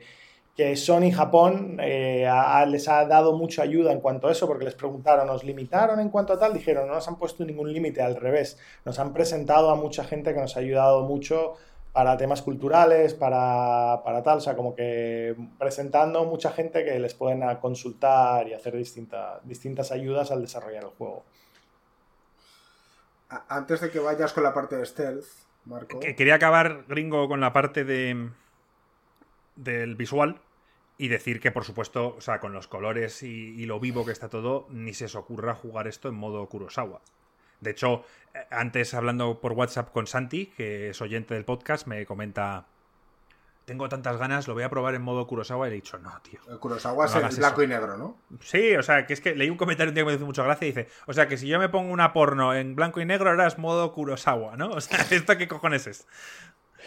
que 0.56 0.76
Sony 0.76 1.10
Japón 1.12 1.78
eh, 1.80 2.30
les 2.68 2.86
ha 2.86 3.04
dado 3.04 3.36
mucha 3.36 3.62
ayuda 3.62 3.90
en 3.90 3.98
cuanto 3.98 4.28
a 4.28 4.32
eso, 4.32 4.46
porque 4.46 4.64
les 4.64 4.76
preguntaron, 4.76 5.26
¿nos 5.26 5.42
limitaron 5.42 5.98
en 5.98 6.08
cuanto 6.08 6.34
a 6.34 6.38
tal? 6.38 6.54
Dijeron, 6.54 6.86
no 6.86 6.94
nos 6.94 7.08
han 7.08 7.16
puesto 7.16 7.44
ningún 7.44 7.72
límite, 7.72 8.00
al 8.00 8.14
revés. 8.14 8.58
Nos 8.84 9.00
han 9.00 9.12
presentado 9.12 9.70
a 9.70 9.74
mucha 9.74 10.04
gente 10.04 10.32
que 10.32 10.40
nos 10.40 10.56
ha 10.56 10.60
ayudado 10.60 11.02
mucho 11.02 11.54
para 11.92 12.16
temas 12.16 12.40
culturales, 12.40 13.12
para, 13.14 14.22
tal, 14.24 14.38
o 14.38 14.40
sea, 14.40 14.56
como 14.56 14.74
que 14.74 15.36
presentando 15.58 16.24
mucha 16.24 16.50
gente 16.50 16.84
que 16.84 16.98
les 16.98 17.14
pueden 17.14 17.42
consultar 17.56 18.48
y 18.48 18.54
hacer 18.54 18.74
distintas 18.76 19.92
ayudas 19.92 20.30
al 20.30 20.40
desarrollar 20.40 20.84
el 20.84 20.90
juego. 20.90 21.24
Antes 23.48 23.80
de 23.80 23.90
que 23.90 23.98
vayas 23.98 24.32
con 24.32 24.42
la 24.42 24.54
parte 24.54 24.76
de 24.76 24.86
stealth, 24.86 25.24
Marco. 25.64 26.00
Quería 26.00 26.34
acabar, 26.34 26.84
gringo, 26.88 27.28
con 27.28 27.40
la 27.40 27.52
parte 27.52 27.84
de 27.84 28.30
del 29.54 29.96
visual 29.96 30.40
y 30.96 31.08
decir 31.08 31.40
que, 31.40 31.50
por 31.50 31.64
supuesto, 31.64 32.14
o 32.16 32.20
sea, 32.20 32.40
con 32.40 32.54
los 32.54 32.68
colores 32.68 33.22
y, 33.22 33.28
y 33.28 33.66
lo 33.66 33.80
vivo 33.80 34.04
que 34.04 34.12
está 34.12 34.28
todo, 34.28 34.66
ni 34.70 34.94
se 34.94 35.06
os 35.06 35.14
ocurra 35.14 35.54
jugar 35.54 35.86
esto 35.88 36.08
en 36.08 36.14
modo 36.14 36.46
Kurosawa. 36.48 37.02
De 37.62 37.70
hecho, 37.70 38.04
antes 38.50 38.92
hablando 38.92 39.40
por 39.40 39.52
WhatsApp 39.52 39.92
con 39.92 40.06
Santi, 40.06 40.46
que 40.46 40.90
es 40.90 41.00
oyente 41.00 41.34
del 41.34 41.44
podcast, 41.44 41.86
me 41.86 42.04
comenta, 42.04 42.66
tengo 43.64 43.88
tantas 43.88 44.16
ganas, 44.16 44.48
lo 44.48 44.54
voy 44.54 44.64
a 44.64 44.68
probar 44.68 44.96
en 44.96 45.02
modo 45.02 45.28
Kurosawa 45.28 45.68
y 45.68 45.70
le 45.70 45.76
he 45.76 45.80
dicho, 45.80 45.96
no, 45.98 46.10
tío. 46.22 46.40
El 46.48 46.58
Kurosawa 46.58 47.06
es 47.06 47.14
el 47.14 47.36
blanco 47.36 47.62
y 47.62 47.68
negro, 47.68 47.96
¿no? 47.96 48.18
Sí, 48.40 48.74
o 48.74 48.82
sea, 48.82 49.06
que 49.06 49.12
es 49.12 49.20
que 49.20 49.36
leí 49.36 49.48
un 49.48 49.56
comentario 49.56 49.90
un 49.90 49.94
día 49.94 50.02
que 50.02 50.10
me 50.10 50.16
hizo 50.16 50.26
mucha 50.26 50.42
gracia 50.42 50.66
y 50.66 50.72
dice, 50.72 50.88
o 51.06 51.12
sea, 51.12 51.28
que 51.28 51.36
si 51.36 51.46
yo 51.46 51.60
me 51.60 51.68
pongo 51.68 51.92
una 51.92 52.12
porno 52.12 52.52
en 52.52 52.74
blanco 52.74 53.00
y 53.00 53.04
negro, 53.04 53.30
ahora 53.30 53.46
es 53.46 53.58
modo 53.58 53.92
Kurosawa, 53.92 54.56
¿no? 54.56 54.70
O 54.72 54.80
sea, 54.80 55.06
¿esto 55.08 55.38
qué 55.38 55.46
cojones 55.46 55.86
es? 55.86 56.08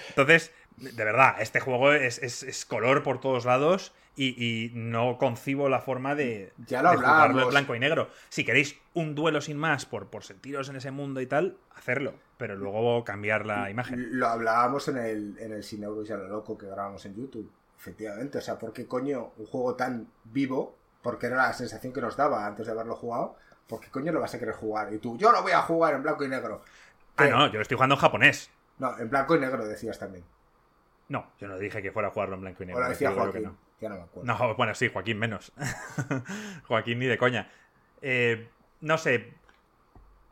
Entonces, 0.09 0.51
de 0.77 1.03
verdad, 1.03 1.35
este 1.39 1.59
juego 1.59 1.91
es, 1.93 2.19
es 2.21 2.65
color 2.65 3.03
por 3.03 3.19
todos 3.19 3.45
lados 3.45 3.93
y, 4.17 4.71
no 4.73 5.17
concibo 5.17 5.69
la 5.69 5.81
forma 5.81 6.15
de, 6.15 6.53
ya 6.67 6.81
lo 6.81 6.93
jugarlo 6.93 7.43
en 7.43 7.49
blanco 7.49 7.75
y 7.75 7.79
negro. 7.79 8.09
Si 8.29 8.45
queréis 8.45 8.77
un 8.93 9.15
duelo 9.15 9.41
sin 9.41 9.57
más 9.57 9.85
por, 9.85 10.07
por 10.07 10.23
sentiros 10.23 10.69
en 10.69 10.77
ese 10.77 10.91
mundo 10.91 11.21
y 11.21 11.27
tal, 11.27 11.57
hacerlo, 11.75 12.13
pero 12.37 12.55
luego 12.55 13.03
cambiar 13.03 13.45
la 13.45 13.69
imagen. 13.69 14.17
Lo 14.17 14.27
hablábamos 14.27 14.87
en 14.87 14.97
el, 14.97 15.37
en 15.39 15.51
el 15.51 15.63
Sin 15.63 15.83
Euros 15.83 16.09
y 16.09 16.13
a 16.13 16.17
lo 16.17 16.27
loco 16.27 16.57
que 16.57 16.67
grabamos 16.67 17.05
en 17.05 17.15
YouTube, 17.15 17.51
efectivamente. 17.77 18.37
O 18.37 18.41
sea, 18.41 18.57
¿por 18.57 18.71
qué 18.71 18.87
coño 18.87 19.31
un 19.37 19.45
juego 19.45 19.75
tan 19.75 20.07
vivo? 20.23 20.77
Porque 21.01 21.27
era 21.27 21.37
la 21.37 21.53
sensación 21.53 21.93
que 21.93 22.01
nos 22.01 22.15
daba 22.15 22.45
antes 22.45 22.65
de 22.65 22.71
haberlo 22.71 22.95
jugado. 22.95 23.35
¿Por 23.67 23.79
qué 23.79 23.89
coño 23.89 24.11
lo 24.11 24.21
vas 24.21 24.33
a 24.33 24.39
querer 24.39 24.55
jugar? 24.55 24.93
Y 24.93 24.99
tú, 24.99 25.17
yo 25.17 25.31
lo 25.31 25.41
voy 25.41 25.51
a 25.51 25.61
jugar 25.61 25.95
en 25.95 26.03
blanco 26.03 26.23
y 26.23 26.29
negro. 26.29 26.61
Ah, 27.17 27.27
no, 27.27 27.47
yo 27.47 27.53
lo 27.53 27.61
estoy 27.61 27.75
jugando 27.75 27.95
en 27.95 28.01
japonés. 28.01 28.49
No, 28.77 28.97
en 28.97 29.09
blanco 29.09 29.35
y 29.35 29.39
negro 29.39 29.65
decías 29.65 29.97
también. 29.99 30.23
No, 31.07 31.31
yo 31.39 31.47
no 31.47 31.57
dije 31.57 31.81
que 31.81 31.91
fuera 31.91 32.07
a 32.07 32.11
jugarlo 32.11 32.35
en 32.35 32.41
blanco 32.41 32.63
y 32.63 32.65
negro. 32.67 32.81
Ahora 32.81 32.89
decía 32.89 33.11
Joaquín, 33.11 33.51
ya 33.79 33.89
no 33.89 33.95
me 33.95 34.01
acuerdo. 34.01 34.33
No, 34.33 34.55
bueno, 34.55 34.73
sí, 34.73 34.89
Joaquín 34.89 35.19
menos. 35.19 35.51
Joaquín 36.67 36.99
ni 36.99 37.05
de 37.05 37.17
coña. 37.17 37.49
Eh, 38.01 38.47
no 38.81 38.97
sé. 38.97 39.33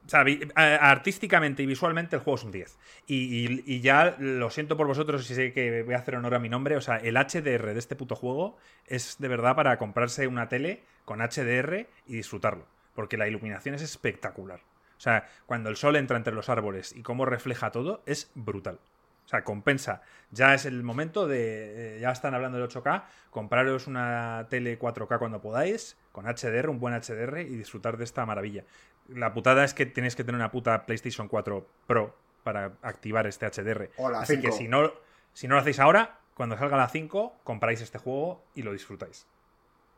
O 0.06 0.10
sea, 0.10 0.26
artísticamente 0.56 1.64
y 1.64 1.66
visualmente 1.66 2.18
el 2.18 2.22
juego 2.22 2.36
es 2.36 2.44
un 2.44 2.52
10. 2.52 2.78
Y, 3.08 3.80
ya 3.80 4.16
lo 4.20 4.50
siento 4.50 4.76
por 4.76 4.86
vosotros 4.86 5.26
si 5.26 5.34
sé 5.34 5.54
que 5.54 5.84
voy 5.84 5.94
a 5.94 6.00
hacer 6.00 6.16
honor 6.16 6.36
a 6.36 6.40
mi 6.40 6.50
nombre. 6.50 6.76
O 6.76 6.82
sea, 6.82 6.98
el 6.98 7.16
HDR 7.16 7.74
de 7.74 7.80
este 7.80 7.96
puto 7.96 8.16
juego 8.16 8.58
es 8.86 9.18
de 9.20 9.28
verdad 9.30 9.56
para 9.56 9.78
comprarse 9.78 10.28
una 10.28 10.50
tele 10.50 10.84
con 11.06 11.20
HDR 11.20 11.88
y 12.06 12.16
disfrutarlo. 12.16 12.66
Porque 12.96 13.18
la 13.18 13.28
iluminación 13.28 13.76
es 13.76 13.82
espectacular. 13.82 14.60
O 14.98 15.02
sea, 15.04 15.28
cuando 15.46 15.70
el 15.70 15.78
sol 15.78 15.96
entra 15.96 16.18
entre 16.18 16.34
los 16.34 16.50
árboles 16.50 16.94
y 16.94 17.02
cómo 17.02 17.26
refleja 17.26 17.72
todo, 17.72 18.04
es 18.06 18.30
brutal. 18.36 18.80
O 19.26 19.28
sea, 19.28 19.44
compensa. 19.44 20.02
Ya 20.32 20.54
es 20.54 20.66
el 20.66 20.84
momento 20.84 21.28
de. 21.28 21.98
Eh, 21.98 22.00
ya 22.00 22.12
están 22.12 22.34
hablando 22.34 22.58
del 22.58 22.68
8K. 22.68 23.04
Compraros 23.30 23.88
una 23.88 24.48
tele 24.50 24.78
4K 24.78 25.18
cuando 25.18 25.42
podáis, 25.42 25.98
con 26.12 26.26
HDR, 26.26 26.70
un 26.70 26.80
buen 26.80 26.94
HDR 26.94 27.42
y 27.42 27.56
disfrutar 27.56 27.98
de 27.98 28.04
esta 28.04 28.26
maravilla. 28.26 28.66
La 29.10 29.34
putada 29.34 29.64
es 29.64 29.74
que 29.74 29.86
tienes 29.86 30.16
que 30.16 30.24
tener 30.24 30.40
una 30.40 30.52
puta 30.52 30.86
PlayStation 30.86 31.28
4 31.28 31.68
Pro 31.88 32.16
para 32.44 32.74
activar 32.82 33.28
este 33.28 33.50
HDR. 33.50 33.90
Así 34.16 34.40
que 34.40 34.52
si 34.52 34.68
no, 34.68 34.92
si 35.34 35.48
no 35.48 35.56
lo 35.56 35.62
hacéis 35.62 35.80
ahora, 35.80 36.20
cuando 36.36 36.58
salga 36.58 36.78
la 36.78 36.90
5, 36.90 37.38
compráis 37.44 37.82
este 37.82 37.98
juego 37.98 38.44
y 38.56 38.64
lo 38.64 38.72
disfrutáis. 38.74 39.28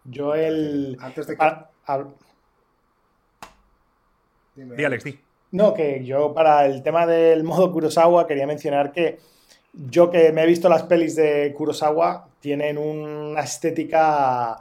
Yo 0.03 0.35
el. 0.35 0.97
Antes 0.99 1.27
de 1.27 1.37
que. 1.37 1.65
Dime, 4.55 4.85
Alex, 4.85 5.03
di. 5.03 5.19
No, 5.55 5.73
que 5.73 6.03
yo 6.03 6.33
para 6.33 6.65
el 6.65 6.83
tema 6.83 7.05
del 7.05 7.45
modo 7.45 7.71
Kurosawa 7.71 8.27
quería 8.27 8.45
mencionar 8.45 8.91
que 8.91 9.19
yo 9.71 10.11
que 10.11 10.33
me 10.33 10.43
he 10.43 10.45
visto 10.45 10.67
las 10.67 10.83
pelis 10.83 11.15
de 11.15 11.53
Kurosawa, 11.55 12.27
tienen 12.41 12.77
una 12.77 13.39
estética 13.39 14.57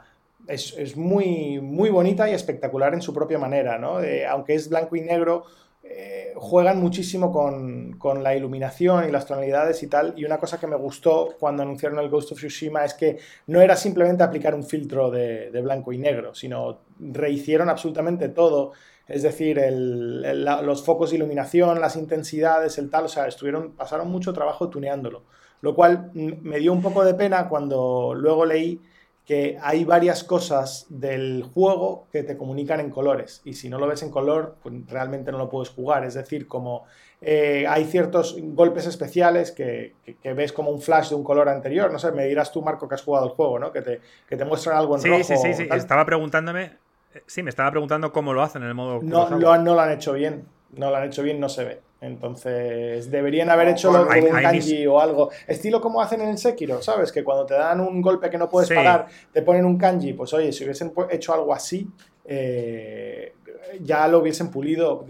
es, 0.47 0.95
muy, 0.95 1.59
muy 1.59 1.89
bonita 1.89 2.29
y 2.29 2.33
espectacular 2.33 2.93
en 2.93 3.01
su 3.01 3.13
propia 3.13 3.37
manera, 3.37 3.77
¿no? 3.77 3.97
aunque 4.29 4.53
es 4.53 4.69
blanco 4.69 4.95
y 4.95 5.01
negro, 5.01 5.43
eh, 5.83 6.33
juegan 6.37 6.79
muchísimo 6.79 7.31
con, 7.31 8.23
la 8.23 8.35
iluminación 8.35 9.07
y 9.07 9.11
las 9.11 9.25
tonalidades 9.25 9.83
y 9.83 9.87
tal. 9.87 10.13
Y 10.17 10.23
una 10.23 10.39
cosa 10.39 10.59
que 10.59 10.67
me 10.67 10.75
gustó 10.75 11.35
cuando 11.39 11.63
anunciaron 11.63 11.99
el 11.99 12.09
Ghost 12.09 12.31
of 12.31 12.37
Tsushima 12.37 12.85
es 12.85 12.93
que 12.93 13.17
no 13.47 13.61
era 13.61 13.75
simplemente 13.75 14.23
aplicar 14.23 14.55
un 14.55 14.63
filtro 14.63 15.11
de, 15.11 15.49
blanco 15.61 15.91
y 15.93 15.97
negro, 15.97 16.33
sino 16.33 16.79
rehicieron 16.99 17.69
absolutamente 17.69 18.29
todo. 18.29 18.71
Es 19.07 19.23
decir, 19.23 19.61
los 19.69 20.83
focos 20.83 21.11
de 21.11 21.17
iluminación, 21.17 21.79
las 21.79 21.95
intensidades, 21.95 22.77
el 22.77 22.89
tal, 22.89 23.05
o 23.05 23.07
sea, 23.07 23.27
estuvieron, 23.27 23.71
pasaron 23.73 24.09
mucho 24.09 24.33
trabajo 24.33 24.69
tuneándolo. 24.69 25.23
Lo 25.61 25.75
cual 25.75 26.11
me 26.13 26.59
dio 26.59 26.73
un 26.73 26.81
poco 26.81 27.03
de 27.03 27.13
pena 27.13 27.47
cuando 27.47 28.13
luego 28.15 28.45
leí 28.45 28.81
que 29.25 29.57
hay 29.61 29.83
varias 29.83 30.23
cosas 30.23 30.85
del 30.89 31.43
juego 31.43 32.07
que 32.11 32.21
te 32.21 32.37
comunican 32.37 32.79
en 32.79 32.91
colores 32.91 33.41
y 33.43 33.53
si 33.53 33.69
no 33.69 33.79
lo 33.79 33.87
ves 33.87 34.03
en 34.03 34.11
color, 34.11 34.57
pues 34.61 34.75
realmente 34.87 35.31
no 35.31 35.39
lo 35.39 35.49
puedes 35.49 35.69
jugar. 35.69 36.03
Es 36.05 36.13
decir, 36.13 36.47
como 36.47 36.85
eh, 37.21 37.65
hay 37.67 37.85
ciertos 37.85 38.37
golpes 38.39 38.85
especiales 38.85 39.51
que, 39.51 39.95
ves 40.23 40.53
como 40.53 40.69
un 40.69 40.79
flash 40.79 41.09
de 41.09 41.15
un 41.15 41.23
color 41.23 41.49
anterior. 41.49 41.91
No 41.91 41.97
sé, 41.97 42.11
me 42.11 42.25
dirás 42.25 42.51
tú, 42.51 42.61
Marco, 42.61 42.87
que 42.87 42.95
has 42.95 43.01
jugado 43.01 43.25
el 43.25 43.31
juego, 43.31 43.57
¿no? 43.57 43.71
Que 43.71 43.81
te, 43.81 44.01
que 44.29 44.37
te 44.37 44.45
muestran 44.45 44.77
algo 44.77 44.95
en 44.95 45.01
sí, 45.01 45.09
rojo. 45.09 45.23
Sí, 45.23 45.35
sí, 45.37 45.53
sí. 45.55 45.67
Estaba 45.71 46.05
preguntándome. 46.05 46.84
Eh, 47.15 47.23
sí, 47.25 47.41
me 47.41 47.49
estaba 47.49 47.71
preguntando 47.71 48.11
cómo 48.11 48.33
lo 48.33 48.43
hacen 48.43 48.61
en 48.61 48.67
el 48.67 48.75
modo. 48.75 48.99
No, 49.01 49.29
lo, 49.29 49.57
no 49.57 49.73
lo 49.73 49.81
han 49.81 49.91
hecho 49.91 50.13
bien. 50.13 50.45
No 50.77 50.89
lo 50.89 50.97
han 50.97 51.05
hecho 51.05 51.23
bien, 51.23 51.39
no 51.39 51.49
se 51.49 51.63
ve. 51.63 51.81
Entonces, 52.01 53.09
deberían 53.09 53.49
haber 53.49 53.69
hecho 53.69 53.91
con 53.91 54.23
un 54.23 54.29
kanji 54.29 54.85
o 54.85 54.99
algo. 54.99 55.31
Estilo 55.47 55.81
como 55.81 56.01
hacen 56.01 56.21
en 56.21 56.29
el 56.29 56.37
Sekiro, 56.37 56.81
¿sabes? 56.81 57.11
Que 57.11 57.23
cuando 57.23 57.45
te 57.45 57.55
dan 57.55 57.79
un 57.79 58.01
golpe 58.01 58.29
que 58.29 58.37
no 58.37 58.49
puedes 58.49 58.69
parar, 58.69 59.07
te 59.31 59.41
ponen 59.41 59.65
un 59.65 59.77
kanji. 59.77 60.13
Pues 60.13 60.33
oye, 60.33 60.51
si 60.51 60.65
hubiesen 60.65 60.93
hecho 61.09 61.33
algo 61.33 61.53
así, 61.53 61.89
eh, 62.25 63.33
ya 63.81 64.07
lo 64.07 64.19
hubiesen 64.19 64.51
pulido. 64.51 65.05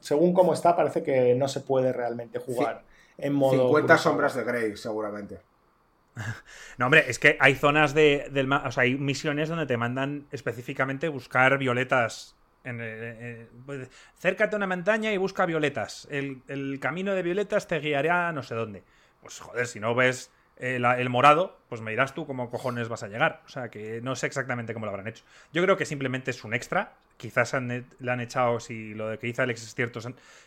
Según 0.00 0.32
cómo 0.32 0.52
está, 0.52 0.76
parece 0.76 1.02
que 1.02 1.34
no 1.34 1.48
se 1.48 1.60
puede 1.60 1.92
realmente 1.92 2.38
jugar 2.38 2.82
en 3.18 3.32
modo. 3.32 3.66
50 3.66 3.98
sombras 3.98 4.34
de 4.36 4.44
Grey, 4.44 4.76
seguramente. 4.76 5.40
No, 6.78 6.86
hombre, 6.86 7.04
es 7.08 7.18
que 7.18 7.36
hay 7.40 7.54
zonas 7.54 7.94
de, 7.94 8.28
del. 8.30 8.52
O 8.52 8.70
sea, 8.70 8.82
hay 8.82 8.96
misiones 8.96 9.48
donde 9.48 9.66
te 9.66 9.76
mandan 9.76 10.26
específicamente 10.30 11.08
buscar 11.08 11.56
violetas 11.58 12.36
pues, 13.64 13.88
cércate 14.18 14.56
a 14.56 14.58
una 14.58 14.66
montaña 14.66 15.12
y 15.12 15.16
busca 15.16 15.46
violetas. 15.46 16.08
El, 16.10 16.78
camino 16.80 17.14
de 17.14 17.22
violetas 17.22 17.68
te 17.68 17.78
guiará 17.78 18.32
no 18.32 18.42
sé 18.42 18.54
dónde. 18.54 18.82
Pues 19.20 19.38
joder, 19.38 19.66
si 19.66 19.80
no 19.80 19.94
ves 19.94 20.30
el, 20.56 21.08
morado, 21.10 21.58
pues 21.68 21.80
me 21.80 21.90
dirás 21.90 22.14
tú 22.14 22.26
cómo 22.26 22.50
cojones 22.50 22.88
vas 22.88 23.02
a 23.02 23.08
llegar. 23.08 23.42
O 23.46 23.48
sea, 23.48 23.68
que 23.68 24.00
no 24.02 24.16
sé 24.16 24.26
exactamente 24.26 24.72
cómo 24.72 24.86
lo 24.86 24.90
habrán 24.90 25.08
hecho. 25.08 25.24
Yo 25.52 25.62
creo 25.62 25.76
que 25.76 25.84
simplemente 25.84 26.30
es 26.30 26.44
un 26.44 26.54
extra. 26.54 26.94
Quizás 27.16 27.54
le 27.54 28.10
han 28.10 28.20
echado, 28.20 28.60
si 28.60 28.94
lo 28.94 29.18
que 29.18 29.28
hizo 29.28 29.42
Alex 29.42 29.62
es 29.62 29.74
cierto, 29.74 30.00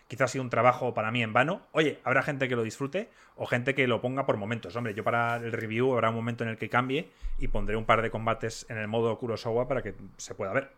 quizás 0.08 0.22
ha 0.22 0.28
sido 0.28 0.44
un 0.44 0.50
trabajo 0.50 0.94
para 0.94 1.12
mí 1.12 1.24
en 1.24 1.34
vano. 1.34 1.62
Oye, 1.72 2.00
habrá 2.04 2.24
gente 2.24 2.48
que 2.48 2.56
lo 2.56 2.64
disfrute 2.64 3.10
o 3.36 3.46
gente 3.46 3.76
que 3.76 3.88
lo 3.88 4.02
ponga 4.02 4.26
por 4.26 4.38
momentos. 4.38 4.76
Hombre, 4.76 4.94
yo 4.94 5.04
para 5.04 5.38
el 5.38 5.52
review 5.52 5.94
habrá 5.94 6.10
un 6.10 6.16
momento 6.16 6.44
en 6.44 6.50
el 6.50 6.58
que 6.58 6.70
cambie 6.70 7.10
y 7.38 7.48
pondré 7.48 7.76
un 7.76 7.86
par 7.86 8.02
de 8.02 8.12
combates 8.12 8.66
en 8.70 8.78
el 8.78 8.88
modo 8.88 9.18
Kurosawa 9.18 9.68
para 9.68 9.82
que 9.82 9.96
se 10.18 10.36
pueda 10.36 10.54
ver. 10.54 10.72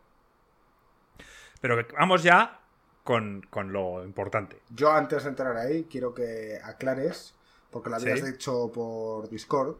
Pero 1.61 1.77
vamos 1.97 2.23
ya 2.23 2.59
con, 3.03 3.71
lo 3.71 4.03
importante. 4.03 4.61
Yo 4.69 4.91
antes 4.91 5.23
de 5.23 5.29
entrar 5.29 5.55
ahí 5.57 5.87
quiero 5.89 6.13
que 6.13 6.59
aclares, 6.63 7.35
porque 7.71 7.89
lo 7.89 7.95
habías 7.95 8.23
dicho 8.23 8.71
por 8.71 9.29
Discord, 9.29 9.77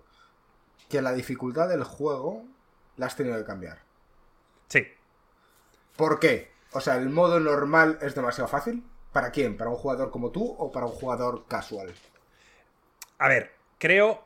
que 0.89 1.01
la 1.01 1.13
dificultad 1.13 1.69
del 1.69 1.83
juego 1.83 2.43
la 2.97 3.05
has 3.05 3.15
tenido 3.15 3.37
que 3.37 3.45
cambiar. 3.45 3.79
Sí. 4.67 4.87
¿Por 5.95 6.19
qué? 6.19 6.51
O 6.73 6.81
sea, 6.81 6.95
¿el 6.95 7.09
modo 7.09 7.39
normal 7.39 7.99
es 8.01 8.15
demasiado 8.15 8.47
fácil? 8.47 8.83
¿Para 9.11 9.31
quién? 9.31 9.57
¿Para 9.57 9.69
un 9.69 9.75
jugador 9.75 10.09
como 10.09 10.31
tú 10.31 10.55
o 10.57 10.71
para 10.71 10.85
un 10.85 10.93
jugador 10.93 11.45
casual? 11.47 11.93
A 13.17 13.27
ver, 13.27 13.51
creo 13.77 14.23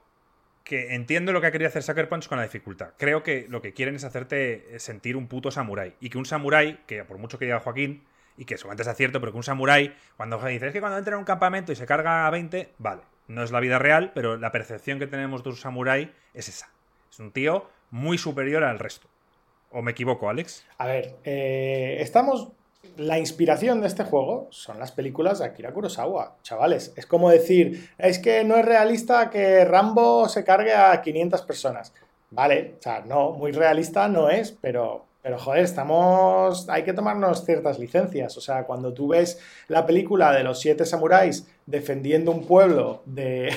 que 0.64 0.96
entiendo 0.96 1.32
lo 1.32 1.42
que 1.42 1.48
ha 1.48 1.52
querido 1.52 1.70
hacer 1.70 1.84
Sucker 1.84 2.08
Punch 2.08 2.28
con 2.28 2.38
la 2.38 2.44
dificultad. 2.44 2.94
Creo 2.98 3.24
que 3.24 3.48
lo 3.50 3.62
que 3.62 3.74
quieren 3.74 3.96
es 3.96 4.04
hacerte 4.04 4.80
sentir 4.80 5.18
un 5.18 5.28
puto 5.28 5.52
samurái. 5.52 5.96
Y 6.00 6.10
que 6.10 6.18
un 6.18 6.26
samurái, 6.26 6.84
que 6.88 7.04
por 7.04 7.18
mucho 7.18 7.38
que 7.40 7.46
diga 7.46 7.60
Joaquín, 7.60 8.06
y 8.38 8.46
que 8.46 8.58
seguramente 8.58 8.90
es 8.90 8.98
cierto, 8.98 9.20
pero 9.20 9.32
que 9.32 9.38
un 9.38 9.44
samurái, 9.44 9.96
cuando 10.18 10.38
dice, 10.38 10.68
es 10.68 10.74
que 10.74 10.80
cuando 10.80 10.98
entra 10.98 11.14
en 11.14 11.20
un 11.20 11.26
campamento 11.26 11.72
y 11.72 11.76
se 11.76 11.86
carga 11.86 12.28
a 12.28 12.30
20, 12.30 12.74
vale, 12.78 13.04
no 13.28 13.44
es 13.44 13.52
la 13.52 13.60
vida 13.60 13.80
real, 13.80 14.12
pero 14.14 14.38
la 14.38 14.52
percepción 14.52 15.00
que 15.00 15.08
tenemos 15.08 15.44
de 15.44 15.50
un 15.50 15.56
samurái 15.56 16.12
es 16.34 16.50
esa. 16.50 16.70
Es 17.12 17.20
un 17.20 17.32
tío 17.32 17.70
muy 17.92 18.18
superior 18.18 18.64
al 18.64 18.80
resto. 18.80 19.08
¿O 19.72 19.82
me 19.82 19.92
equivoco, 19.92 20.30
Alex? 20.30 20.66
A 20.78 20.88
ver, 20.88 21.16
eh, 21.24 21.98
estamos 22.00 22.52
la 22.98 23.18
inspiración 23.20 23.82
de 23.82 23.88
este 23.88 24.04
juego 24.04 24.48
son 24.52 24.80
las 24.80 24.92
películas 24.92 25.40
de 25.40 25.46
Akira 25.46 25.74
Kurosawa, 25.74 26.38
chavales. 26.44 26.94
Es 26.96 27.06
como 27.06 27.30
decir, 27.30 27.90
es 27.98 28.20
que 28.20 28.44
no 28.44 28.56
es 28.56 28.66
realista 28.66 29.30
que 29.30 29.66
Rambo 29.66 30.30
se 30.30 30.44
cargue 30.44 30.74
a 30.74 31.02
500 31.02 31.42
personas. 31.42 31.94
Vale, 32.32 32.76
o 32.80 32.82
sea, 32.82 33.02
no, 33.02 33.32
muy 33.32 33.52
realista 33.52 34.08
no 34.08 34.30
es, 34.30 34.52
pero 34.52 35.06
pero 35.26 35.40
joder, 35.40 35.64
estamos. 35.64 36.70
Hay 36.70 36.84
que 36.84 36.94
tomarnos 36.94 37.46
ciertas 37.46 37.80
licencias. 37.80 38.38
O 38.38 38.42
sea, 38.42 38.66
cuando 38.66 38.94
tú 38.94 39.08
ves 39.08 39.40
la 39.68 39.84
película 39.84 40.32
de 40.32 40.44
los 40.44 40.60
siete 40.60 40.86
samuráis 40.86 41.48
defendiendo 41.66 42.30
un 42.30 42.46
pueblo 42.46 43.02
de. 43.08 43.52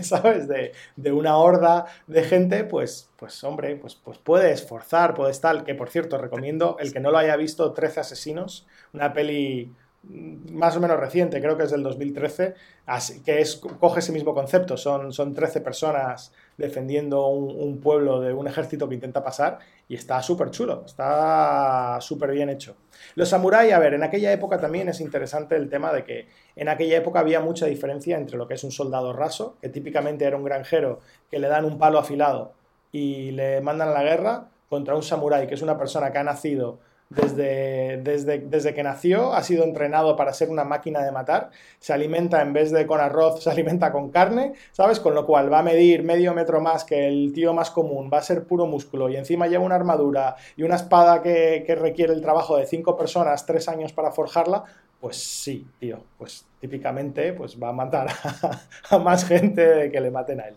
¿Sabes? 0.02 0.46
De, 0.48 1.12
una 1.12 1.38
horda 1.38 1.86
de 2.06 2.24
gente, 2.24 2.64
pues, 2.64 3.08
pues 3.16 3.42
hombre, 3.42 3.74
pues, 3.76 3.94
pues 3.94 4.18
puedes 4.18 4.68
forzar, 4.68 5.14
puedes 5.14 5.40
tal. 5.40 5.64
Que 5.64 5.74
por 5.74 5.88
cierto, 5.88 6.18
recomiendo 6.18 6.76
el 6.78 6.92
que 6.92 7.00
no 7.00 7.10
lo 7.10 7.16
haya 7.16 7.36
visto, 7.36 7.72
13 7.72 8.00
asesinos, 8.00 8.66
una 8.92 9.14
peli 9.14 9.72
más 10.06 10.76
o 10.76 10.80
menos 10.80 11.00
reciente, 11.00 11.40
creo 11.40 11.56
que 11.56 11.64
es 11.64 11.70
del 11.70 11.82
2013, 11.82 12.54
así, 12.84 13.22
que 13.22 13.40
es, 13.40 13.56
coge 13.56 14.00
ese 14.00 14.12
mismo 14.12 14.34
concepto, 14.34 14.76
son, 14.76 15.12
son 15.12 15.32
13 15.32 15.62
personas 15.62 16.32
defendiendo 16.56 17.26
un, 17.28 17.80
pueblo 17.80 18.20
de 18.20 18.32
un 18.32 18.46
ejército 18.46 18.88
que 18.88 18.94
intenta 18.94 19.22
pasar 19.22 19.58
y 19.88 19.94
está 19.94 20.22
súper 20.22 20.50
chulo, 20.50 20.84
está 20.86 21.98
súper 22.00 22.30
bien 22.30 22.48
hecho. 22.48 22.76
Los 23.14 23.28
samuráis, 23.28 23.72
a 23.72 23.78
ver, 23.78 23.94
en 23.94 24.02
aquella 24.02 24.32
época 24.32 24.60
también 24.60 24.88
es 24.88 25.00
interesante 25.00 25.56
el 25.56 25.68
tema 25.68 25.92
de 25.92 26.04
que 26.04 26.28
en 26.56 26.68
aquella 26.68 26.96
época 26.96 27.20
había 27.20 27.40
mucha 27.40 27.66
diferencia 27.66 28.16
entre 28.16 28.36
lo 28.36 28.46
que 28.46 28.54
es 28.54 28.64
un 28.64 28.70
soldado 28.70 29.12
raso, 29.12 29.56
que 29.60 29.68
típicamente 29.68 30.24
era 30.24 30.36
un 30.36 30.44
granjero 30.44 31.00
que 31.30 31.38
le 31.38 31.48
dan 31.48 31.64
un 31.64 31.78
palo 31.78 31.98
afilado 31.98 32.52
y 32.92 33.32
le 33.32 33.60
mandan 33.60 33.88
a 33.88 33.92
la 33.92 34.02
guerra, 34.02 34.48
contra 34.68 34.96
un 34.96 35.02
samurái, 35.02 35.46
que 35.46 35.54
es 35.54 35.62
una 35.62 35.78
persona 35.78 36.10
que 36.10 36.18
ha 36.18 36.24
nacido 36.24 36.80
desde, 37.10 37.98
desde, 38.02 38.38
desde, 38.38 38.74
que 38.74 38.82
nació, 38.82 39.34
ha 39.34 39.42
sido 39.42 39.64
entrenado 39.64 40.16
para 40.16 40.32
ser 40.32 40.48
una 40.48 40.64
máquina 40.64 41.02
de 41.02 41.12
matar, 41.12 41.50
se 41.78 41.92
alimenta 41.92 42.42
en 42.42 42.52
vez 42.52 42.70
de 42.72 42.86
con 42.86 43.00
arroz, 43.00 43.42
se 43.44 43.50
alimenta 43.50 43.92
con 43.92 44.10
carne, 44.10 44.54
¿sabes? 44.72 45.00
Con 45.00 45.14
lo 45.14 45.26
cual 45.26 45.52
va 45.52 45.60
a 45.60 45.62
medir 45.62 46.02
medio 46.02 46.34
metro 46.34 46.60
más 46.60 46.84
que 46.84 47.06
el 47.06 47.32
tío 47.32 47.52
más 47.52 47.70
común, 47.70 48.10
va 48.12 48.18
a 48.18 48.22
ser 48.22 48.44
puro 48.44 48.66
músculo 48.66 49.08
y 49.08 49.16
encima 49.16 49.46
lleva 49.46 49.64
una 49.64 49.74
armadura 49.74 50.36
y 50.56 50.62
una 50.62 50.76
espada 50.76 51.22
que, 51.22 51.64
requiere 51.74 52.12
el 52.12 52.20
trabajo 52.20 52.56
de 52.56 52.66
cinco 52.66 52.96
personas, 52.96 53.46
tres 53.46 53.68
años 53.68 53.92
para 53.92 54.12
forjarla, 54.12 54.64
pues 55.00 55.16
sí, 55.16 55.66
tío, 55.80 56.02
pues 56.16 56.46
típicamente 56.60 57.32
pues 57.32 57.60
va 57.60 57.70
a 57.70 57.72
matar 57.72 58.08
a, 58.90 58.98
más 58.98 59.26
gente 59.26 59.90
que 59.90 60.00
le 60.00 60.10
maten 60.10 60.40
a 60.40 60.48
él. 60.48 60.56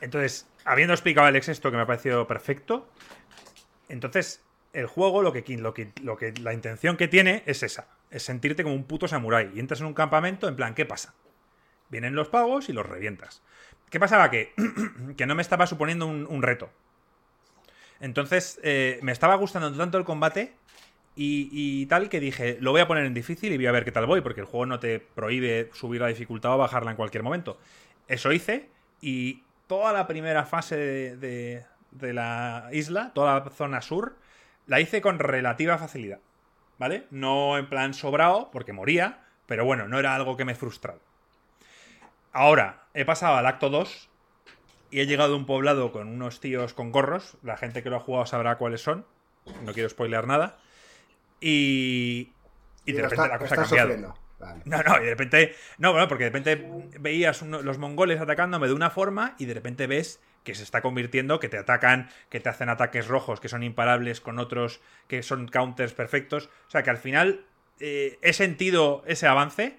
Entonces, 0.00 0.46
habiendo 0.64 0.92
explicado 0.92 1.26
Alex 1.26 1.48
esto 1.48 1.70
que 1.70 1.76
me 1.76 1.82
ha 1.82 1.86
parecido 1.86 2.26
perfecto, 2.26 2.86
entonces 3.88 4.42
el 4.72 4.86
juego 4.86 5.22
lo 5.22 5.32
que, 5.32 5.44
lo 5.56 5.74
que, 5.74 5.92
lo 6.02 6.16
que, 6.16 6.32
la 6.40 6.54
intención 6.54 6.96
que 6.96 7.08
tiene 7.08 7.42
es 7.46 7.62
esa. 7.62 7.88
es 8.10 8.22
sentirte 8.22 8.62
como 8.62 8.74
un 8.74 8.84
puto 8.84 9.08
samurái. 9.08 9.52
Y 9.54 9.60
entras 9.60 9.80
en 9.80 9.86
un 9.86 9.94
campamento 9.94 10.48
en 10.48 10.56
plan, 10.56 10.74
¿qué 10.74 10.86
pasa? 10.86 11.14
Vienen 11.90 12.14
los 12.14 12.28
pagos 12.28 12.68
y 12.68 12.72
los 12.72 12.86
revientas. 12.86 13.42
¿Qué 13.90 14.00
pasaba? 14.00 14.30
Que, 14.30 14.54
que 15.16 15.26
no 15.26 15.34
me 15.34 15.42
estaba 15.42 15.66
suponiendo 15.66 16.06
un, 16.06 16.42
reto. 16.42 16.70
Entonces, 18.00 18.58
eh, 18.62 18.98
me 19.02 19.12
estaba 19.12 19.34
gustando 19.34 19.72
tanto 19.76 19.98
el 19.98 20.04
combate 20.04 20.54
y, 21.14 21.84
tal 21.86 22.08
que 22.08 22.20
dije, 22.20 22.56
lo 22.60 22.72
voy 22.72 22.80
a 22.80 22.88
poner 22.88 23.04
en 23.04 23.12
difícil 23.12 23.52
y 23.52 23.56
voy 23.56 23.66
a 23.66 23.72
ver 23.72 23.84
qué 23.84 23.92
tal 23.92 24.06
voy, 24.06 24.22
porque 24.22 24.40
el 24.40 24.46
juego 24.46 24.64
no 24.64 24.80
te 24.80 24.98
prohíbe 24.98 25.68
subir 25.74 26.00
la 26.00 26.08
dificultad 26.08 26.54
o 26.54 26.58
bajarla 26.58 26.90
en 26.90 26.96
cualquier 26.96 27.22
momento. 27.22 27.58
Eso 28.08 28.32
hice 28.32 28.70
y 29.02 29.42
toda 29.66 29.92
la 29.92 30.06
primera 30.06 30.46
fase 30.46 30.76
de, 30.76 31.64
de 31.90 32.12
la 32.14 32.70
isla, 32.72 33.12
toda 33.14 33.40
la 33.40 33.50
zona 33.50 33.82
sur, 33.82 34.16
la 34.66 34.80
hice 34.80 35.00
con 35.00 35.18
relativa 35.18 35.78
facilidad. 35.78 36.20
¿Vale? 36.78 37.06
No 37.10 37.58
en 37.58 37.68
plan 37.68 37.94
sobrado, 37.94 38.50
porque 38.50 38.72
moría, 38.72 39.24
pero 39.46 39.64
bueno, 39.64 39.86
no 39.86 39.98
era 39.98 40.16
algo 40.16 40.36
que 40.36 40.44
me 40.44 40.54
frustrara. 40.54 40.98
Ahora, 42.32 42.86
he 42.94 43.04
pasado 43.04 43.36
al 43.36 43.46
acto 43.46 43.70
2 43.70 44.08
y 44.90 45.00
he 45.00 45.06
llegado 45.06 45.34
a 45.34 45.36
un 45.36 45.46
poblado 45.46 45.92
con 45.92 46.08
unos 46.08 46.40
tíos 46.40 46.74
con 46.74 46.90
gorros. 46.90 47.36
La 47.42 47.56
gente 47.56 47.82
que 47.82 47.90
lo 47.90 47.96
ha 47.96 48.00
jugado 48.00 48.26
sabrá 48.26 48.56
cuáles 48.56 48.80
son. 48.80 49.06
No 49.62 49.72
quiero 49.72 49.88
spoilear 49.88 50.26
nada. 50.26 50.58
Y. 51.40 52.32
Y 52.84 52.92
de 52.92 53.02
repente 53.02 53.28
la 53.28 53.38
cosa 53.38 53.54
ha 53.54 53.58
cambiado. 53.58 54.14
No, 54.64 54.82
no, 54.82 54.96
y 55.00 55.04
de 55.04 55.10
repente. 55.10 55.54
No, 55.78 55.92
bueno, 55.92 56.08
porque 56.08 56.24
de 56.24 56.30
repente 56.30 56.68
veías 56.98 57.42
los 57.42 57.78
mongoles 57.78 58.20
atacándome 58.20 58.66
de 58.66 58.74
una 58.74 58.90
forma 58.90 59.34
y 59.38 59.46
de 59.46 59.54
repente 59.54 59.86
ves 59.86 60.20
que 60.44 60.54
se 60.54 60.62
está 60.62 60.82
convirtiendo, 60.82 61.40
que 61.40 61.48
te 61.48 61.58
atacan, 61.58 62.10
que 62.28 62.40
te 62.40 62.48
hacen 62.48 62.68
ataques 62.68 63.06
rojos, 63.06 63.40
que 63.40 63.48
son 63.48 63.62
imparables 63.62 64.20
con 64.20 64.38
otros 64.38 64.80
que 65.08 65.22
son 65.22 65.48
counters 65.48 65.92
perfectos. 65.92 66.50
O 66.68 66.70
sea 66.70 66.82
que 66.82 66.90
al 66.90 66.98
final 66.98 67.44
eh, 67.80 68.18
he 68.22 68.32
sentido 68.32 69.02
ese 69.06 69.26
avance 69.26 69.78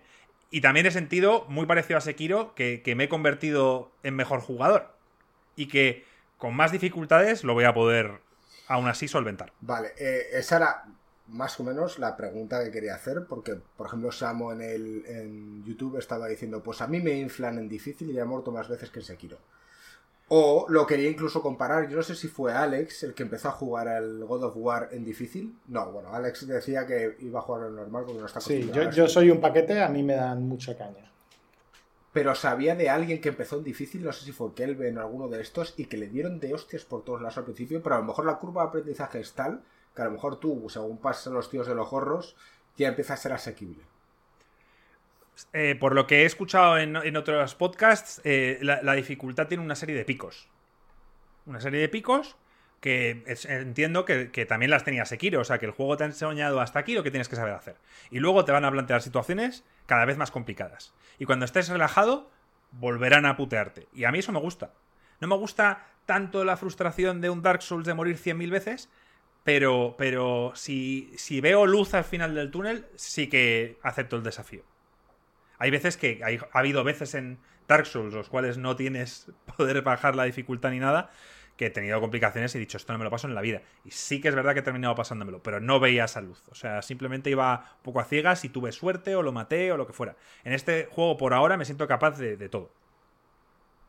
y 0.53 0.61
también 0.61 0.85
he 0.85 0.91
sentido, 0.91 1.45
muy 1.47 1.65
parecido 1.65 1.97
a 1.97 2.01
Sekiro, 2.01 2.53
que, 2.53 2.81
me 2.95 3.05
he 3.05 3.09
convertido 3.09 3.91
en 4.03 4.15
mejor 4.15 4.39
jugador. 4.39 4.93
Y 5.55 5.67
que 5.67 6.05
con 6.37 6.55
más 6.55 6.71
dificultades 6.71 7.43
lo 7.43 7.55
voy 7.55 7.63
a 7.63 7.73
poder 7.73 8.19
aún 8.67 8.87
así 8.87 9.07
solventar. 9.07 9.51
Vale, 9.61 9.93
eh, 9.97 10.27
esa 10.33 10.57
era 10.57 10.83
más 11.29 11.59
o 11.59 11.63
menos 11.63 11.97
la 11.97 12.15
pregunta 12.15 12.63
que 12.63 12.69
quería 12.69 12.93
hacer, 12.93 13.25
porque, 13.27 13.55
por 13.75 13.87
ejemplo, 13.87 14.11
Samo 14.11 14.51
en, 14.51 14.61
el, 14.61 15.63
YouTube 15.65 15.97
estaba 15.97 16.27
diciendo, 16.27 16.61
pues 16.61 16.81
a 16.81 16.87
mí 16.87 16.99
me 16.99 17.13
inflan 17.15 17.57
en 17.57 17.67
difícil 17.67 18.11
y 18.11 18.19
he 18.19 18.23
muerto 18.23 18.51
más 18.51 18.69
veces 18.69 18.91
que 18.91 18.99
en 18.99 19.05
Sekiro. 19.05 19.39
O 20.29 20.65
lo 20.69 20.87
quería 20.87 21.09
incluso 21.09 21.41
comparar, 21.41 21.87
yo 21.89 21.97
no 21.97 22.03
sé 22.03 22.15
si 22.15 22.27
fue 22.27 22.53
Alex 22.53 23.03
el 23.03 23.13
que 23.13 23.23
empezó 23.23 23.49
a 23.49 23.51
jugar 23.51 23.87
al 23.87 24.23
God 24.25 24.43
of 24.45 24.53
War 24.55 24.89
en 24.91 25.03
difícil. 25.03 25.57
No, 25.67 25.91
bueno, 25.91 26.13
Alex 26.13 26.47
decía 26.47 26.87
que 26.87 27.17
iba 27.19 27.39
a 27.39 27.43
jugar 27.43 27.67
en 27.67 27.75
normal 27.75 28.03
porque 28.05 28.19
no 28.19 28.25
está 28.25 28.39
Sí, 28.39 28.69
yo, 28.73 28.89
yo 28.89 29.07
soy 29.07 29.29
un 29.29 29.41
paquete, 29.41 29.81
a 29.81 29.89
mí 29.89 30.01
me 30.01 30.15
dan 30.15 30.47
mucha 30.47 30.77
caña. 30.77 31.11
Pero 32.13 32.35
sabía 32.35 32.75
de 32.75 32.89
alguien 32.89 33.21
que 33.21 33.29
empezó 33.29 33.57
en 33.57 33.63
difícil, 33.63 34.03
no 34.03 34.13
sé 34.13 34.23
si 34.23 34.31
fue 34.31 34.53
Kelvin 34.53 34.97
o 34.97 35.01
alguno 35.01 35.27
de 35.27 35.41
estos, 35.41 35.73
y 35.77 35.85
que 35.85 35.97
le 35.97 36.07
dieron 36.07 36.39
de 36.39 36.53
hostias 36.53 36.85
por 36.85 37.03
todos 37.03 37.21
lados 37.21 37.37
al 37.39 37.45
principio, 37.45 37.81
pero 37.81 37.95
a 37.95 37.99
lo 37.99 38.05
mejor 38.05 38.25
la 38.25 38.37
curva 38.37 38.63
de 38.63 38.67
aprendizaje 38.69 39.19
es 39.19 39.33
tal 39.33 39.63
que 39.95 40.01
a 40.01 40.05
lo 40.05 40.11
mejor 40.11 40.39
tú, 40.39 40.67
según 40.69 40.97
pasan 40.97 41.33
los 41.33 41.49
tíos 41.49 41.67
de 41.67 41.75
los 41.75 41.89
gorros, 41.89 42.35
ya 42.77 42.87
empieza 42.87 43.13
a 43.13 43.17
ser 43.17 43.33
asequible. 43.33 43.83
Eh, 45.51 45.75
por 45.79 45.95
lo 45.95 46.07
que 46.07 46.21
he 46.21 46.25
escuchado 46.25 46.77
en, 46.77 47.17
otros 47.17 47.55
podcasts, 47.55 48.21
eh, 48.23 48.59
la, 48.61 48.93
dificultad 48.93 49.47
tiene 49.47 49.63
una 49.63 49.75
serie 49.75 49.95
de 49.95 50.05
picos. 50.05 50.47
Una 51.45 51.59
serie 51.59 51.81
de 51.81 51.89
picos 51.89 52.37
que 52.79 53.23
entiendo 53.47 54.03
que, 54.03 54.45
también 54.45 54.69
las 54.69 54.83
tenía 54.83 55.05
Sekiro. 55.05 55.41
O 55.41 55.43
sea, 55.43 55.57
que 55.57 55.65
el 55.65 55.71
juego 55.71 55.97
te 55.97 56.03
ha 56.03 56.07
enseñado 56.07 56.59
hasta 56.59 56.79
aquí 56.79 56.93
lo 56.93 57.03
que 57.03 57.11
tienes 57.11 57.29
que 57.29 57.35
saber 57.35 57.53
hacer. 57.53 57.77
Y 58.11 58.19
luego 58.19 58.45
te 58.45 58.51
van 58.51 58.65
a 58.65 58.71
plantear 58.71 59.01
situaciones 59.01 59.63
cada 59.85 60.05
vez 60.05 60.17
más 60.17 60.31
complicadas. 60.31 60.93
Y 61.17 61.25
cuando 61.25 61.45
estés 61.45 61.69
relajado, 61.69 62.29
volverán 62.71 63.25
a 63.25 63.37
putearte. 63.37 63.87
Y 63.93 64.03
a 64.03 64.11
mí 64.11 64.19
eso 64.19 64.31
me 64.31 64.39
gusta. 64.39 64.73
No 65.21 65.27
me 65.27 65.35
gusta 65.35 65.87
tanto 66.05 66.43
la 66.43 66.57
frustración 66.57 67.21
de 67.21 67.29
un 67.29 67.41
Dark 67.41 67.61
Souls 67.61 67.85
de 67.85 67.93
morir 67.93 68.17
100.000 68.17 68.49
veces, 68.49 68.89
pero, 69.43 69.95
pero 69.97 70.51
si, 70.55 71.13
si 71.15 71.39
veo 71.39 71.65
luz 71.65 71.93
al 71.93 72.03
final 72.03 72.35
del 72.35 72.51
túnel, 72.51 72.85
sí 72.95 73.27
que 73.27 73.77
acepto 73.81 74.17
el 74.17 74.23
desafío. 74.23 74.63
Hay 75.59 75.71
veces 75.71 75.97
que 75.97 76.21
ha 76.23 76.57
habido 76.57 76.83
veces 76.83 77.13
en 77.15 77.39
Dark 77.67 77.85
Souls 77.85 78.13
los 78.13 78.29
cuales 78.29 78.57
no 78.57 78.75
tienes 78.75 79.31
poder 79.57 79.81
bajar 79.81 80.15
la 80.15 80.23
dificultad 80.25 80.71
ni 80.71 80.79
nada, 80.79 81.09
que 81.57 81.67
he 81.67 81.69
tenido 81.69 81.99
complicaciones 82.01 82.53
y 82.53 82.57
he 82.57 82.61
dicho, 82.61 82.77
esto 82.77 82.93
no 82.93 82.99
me 82.99 83.05
lo 83.05 83.11
paso 83.11 83.27
en 83.27 83.35
la 83.35 83.41
vida. 83.41 83.61
Y 83.85 83.91
sí 83.91 84.19
que 84.19 84.27
es 84.27 84.35
verdad 84.35 84.53
que 84.53 84.59
he 84.59 84.63
terminado 84.63 84.95
pasándomelo, 84.95 85.43
pero 85.43 85.59
no 85.59 85.79
veía 85.79 86.05
esa 86.05 86.21
luz. 86.21 86.41
O 86.49 86.55
sea, 86.55 86.81
simplemente 86.81 87.29
iba 87.29 87.75
un 87.77 87.83
poco 87.83 87.99
a 87.99 88.05
ciegas 88.05 88.43
y 88.43 88.49
tuve 88.49 88.71
suerte 88.71 89.15
o 89.15 89.21
lo 89.21 89.31
maté 89.31 89.71
o 89.71 89.77
lo 89.77 89.85
que 89.85 89.93
fuera. 89.93 90.15
En 90.43 90.53
este 90.53 90.87
juego 90.91 91.17
por 91.17 91.33
ahora 91.33 91.57
me 91.57 91.65
siento 91.65 91.87
capaz 91.87 92.17
de, 92.17 92.37
de 92.37 92.49
todo. 92.49 92.71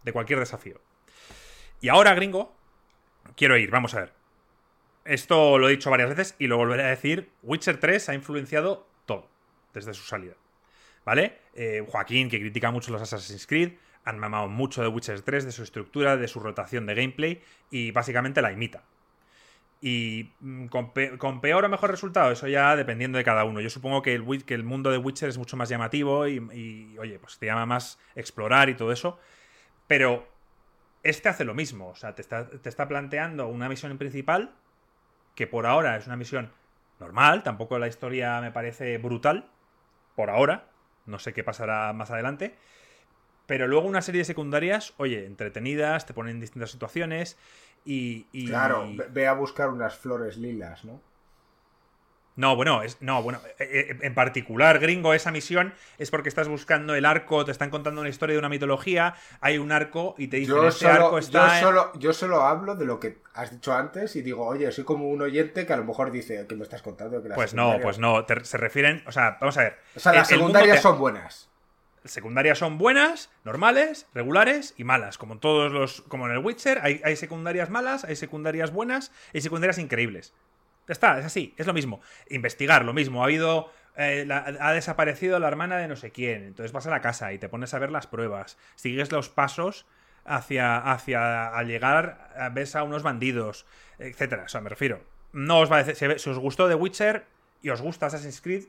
De 0.03 0.13
cualquier 0.13 0.39
desafío. 0.39 0.81
Y 1.81 1.89
ahora, 1.89 2.15
gringo, 2.15 2.55
quiero 3.37 3.57
ir, 3.57 3.71
vamos 3.71 3.95
a 3.95 4.01
ver. 4.01 4.13
Esto 5.05 5.59
lo 5.59 5.69
he 5.69 5.73
dicho 5.73 5.91
varias 5.91 6.09
veces 6.11 6.35
y 6.39 6.47
lo 6.47 6.57
volveré 6.57 6.85
a 6.85 6.89
decir. 6.89 7.31
Witcher 7.43 7.79
3 7.79 8.11
ha 8.11 8.15
influenciado 8.15 8.87
todo 9.07 9.29
desde 9.73 9.93
su 9.95 10.03
salida. 10.03 10.35
¿Vale? 11.05 11.39
Eh, 11.55 11.85
Joaquín, 11.87 12.29
que 12.29 12.41
critica 12.41 12.71
mucho 12.71 12.93
los 12.93 13.03
Assassin's 13.03 13.47
Creed, 13.47 13.73
han 14.05 14.19
mamado 14.19 14.49
mucho 14.49 14.83
de 14.83 14.89
Witcher 14.89 15.23
3, 15.23 15.45
de 15.45 15.53
su 15.53 15.63
estructura, 15.63 16.17
de 16.17 16.29
su 16.29 16.41
rotación 16.41 16.87
de 16.87 16.95
gameplay, 16.95 17.43
y 17.71 17.91
básicamente 17.91 18.43
la 18.43 18.53
imita. 18.53 18.85
Y 19.81 20.33
mm, 20.41 20.67
con, 20.69 20.93
peor 21.41 21.65
o 21.65 21.69
mejor 21.69 21.91
resultado, 21.91 22.31
eso 22.31 22.49
ya 22.49 22.75
dependiendo 22.75 23.19
de 23.19 23.25
cada 23.25 23.45
uno. 23.45 23.61
Yo 23.61 23.69
supongo 23.71 24.01
que 24.01 24.15
el, 24.15 24.45
que 24.45 24.55
el 24.55 24.65
mundo 24.65 24.91
de 24.91 24.99
Witcher 24.99 25.29
es 25.29 25.39
mucho 25.39 25.57
más 25.57 25.69
llamativo 25.69 26.27
y, 26.27 26.97
oye, 26.99 27.19
pues 27.19 27.39
te 27.39 27.47
llama 27.47 27.67
más 27.67 27.99
explorar 28.15 28.71
y 28.71 28.75
todo 28.75 28.93
eso. 28.93 29.19
Pero 29.87 30.27
este 31.03 31.29
hace 31.29 31.45
lo 31.45 31.55
mismo. 31.55 31.89
O 31.89 31.95
sea, 31.97 32.15
te 32.15 32.23
está, 32.23 32.49
te 32.49 32.69
está 32.69 32.89
planteando 32.89 33.47
una 33.49 33.69
misión 33.69 33.97
principal 33.99 34.55
que 35.35 35.47
por 35.47 35.67
ahora 35.67 35.97
es 35.97 36.07
una 36.07 36.17
misión 36.17 36.51
normal. 36.99 37.43
Tampoco 37.43 37.79
la 37.79 37.89
historia 37.89 38.41
me 38.41 38.53
parece 38.53 38.97
brutal. 38.97 39.51
Por 40.17 40.31
ahora. 40.31 40.71
No 41.07 41.19
sé 41.19 41.33
qué 41.33 41.45
pasará 41.45 41.93
más 41.93 42.11
adelante. 42.11 42.57
Pero 43.47 43.67
luego 43.69 43.87
una 43.87 44.03
serie 44.03 44.21
de 44.21 44.25
secundarias, 44.25 44.95
oye, 44.97 45.27
entretenidas, 45.27 46.07
te 46.07 46.15
ponen 46.15 46.37
en 46.37 46.41
distintas 46.41 46.71
situaciones 46.71 47.37
y... 47.85 48.25
Claro, 48.47 48.87
ve 49.11 49.27
a 49.27 49.35
buscar 49.35 49.69
unas 49.69 49.97
flores 49.97 50.39
lilas, 50.39 50.85
¿no? 50.85 51.01
No, 52.37 52.57
bueno, 52.57 52.83
es, 52.83 53.01
no, 53.01 53.23
bueno, 53.23 53.41
eh, 53.61 53.89
eh, 53.91 53.99
en 54.01 54.15
particular, 54.15 54.81
gringo, 54.81 55.15
esa 55.15 55.31
misión 55.31 55.73
es 55.99 56.11
porque 56.11 56.29
estás 56.29 56.49
buscando 56.49 56.95
el 56.97 57.05
arco, 57.05 57.45
te 57.45 57.53
están 57.53 57.71
contando 57.71 58.01
una 58.01 58.11
historia 58.11 58.35
de 58.35 58.41
una 58.41 58.49
mitología, 58.49 59.15
hay 59.41 59.59
un 59.59 59.71
arco 59.71 60.17
y 60.19 60.27
te 60.27 60.39
dicen, 60.39 60.57
yo 60.57 60.67
este 60.67 60.89
arco 60.89 61.19
está... 61.19 61.61
Yo 61.61 61.67
solo, 61.67 61.93
yo 61.99 62.13
solo 62.13 62.43
hablo 62.43 62.75
de 62.75 62.87
lo 62.87 62.99
que 62.99 63.19
has 63.35 63.53
dicho 63.53 63.73
antes 63.73 64.17
y 64.17 64.23
digo, 64.23 64.45
oye, 64.47 64.71
soy 64.73 64.83
como 64.83 65.09
un 65.09 65.23
oyente 65.23 65.65
que 65.65 65.73
a 65.73 65.77
lo 65.77 65.85
mejor 65.85 66.11
dice, 66.11 66.45
que 66.49 66.57
me 66.57 66.65
estás 66.65 66.83
contando? 66.83 67.23
Que 67.23 67.31
pues 67.31 67.55
no, 67.55 67.79
pues 67.81 67.99
no, 67.99 68.27
se 68.43 68.59
refieren, 68.59 69.05
o 69.07 69.13
sea, 69.13 69.39
vamos 69.41 69.57
a 69.57 69.63
ver. 69.63 69.79
O 69.95 70.01
sea, 70.01 70.13
las 70.13 70.27
secundarias 70.27 70.83
son 70.83 70.99
buenas. 70.99 71.49
Secundarias 72.05 72.59
son 72.59 72.77
buenas, 72.77 73.31
normales, 73.45 74.07
regulares 74.13 74.75
y 74.77 74.85
malas. 74.85 75.17
Como 75.17 75.35
en 75.35 75.41
todos 75.41 75.73
los. 75.73 76.03
Como 76.03 76.27
en 76.27 76.33
el 76.33 76.39
Witcher, 76.39 76.81
hay, 76.83 77.01
hay 77.03 77.17
secundarias 77.17 77.71
malas, 77.71 78.05
hay 78.05 78.15
secundarias 78.15 78.73
buenas, 78.73 79.11
hay 79.33 79.41
secundarias 79.41 79.79
increíbles. 79.79 80.35
Está, 80.89 81.19
es 81.19 81.25
así, 81.25 81.55
es 81.57 81.67
lo 81.67 81.73
mismo. 81.73 82.01
Investigar, 82.31 82.85
lo 82.85 82.93
mismo. 82.93 83.23
Ha 83.23 83.27
habido. 83.27 83.71
Eh, 83.97 84.27
ha 84.31 84.73
desaparecido 84.73 85.39
la 85.39 85.49
hermana 85.49 85.77
de 85.77 85.89
no 85.89 85.97
sé 85.97 86.11
quién. 86.11 86.45
Entonces 86.45 86.73
vas 86.73 86.87
a 86.87 86.91
la 86.91 87.01
casa 87.01 87.33
y 87.33 87.39
te 87.39 87.49
pones 87.49 87.73
a 87.75 87.79
ver 87.79 87.91
las 87.91 88.07
pruebas. 88.07 88.59
Sigues 88.75 89.13
los 89.13 89.29
pasos 89.29 89.87
hacia. 90.25 90.79
hacia. 90.79 91.49
al 91.49 91.67
llegar. 91.67 92.51
ves 92.53 92.77
a 92.77 92.83
unos 92.83 93.03
bandidos. 93.03 93.67
etcétera. 93.99 94.45
O 94.45 94.49
sea, 94.49 94.61
me 94.61 94.69
refiero. 94.69 95.03
No 95.33 95.61
os 95.61 95.71
va 95.71 95.79
a 95.79 95.85
decir. 95.85 96.19
Si, 96.19 96.29
os 96.29 96.39
gustó 96.39 96.69
The 96.69 96.75
Witcher 96.75 97.25
y 97.63 97.71
os 97.71 97.81
gusta 97.81 98.07
Assassin's 98.07 98.41
Creed. 98.41 98.65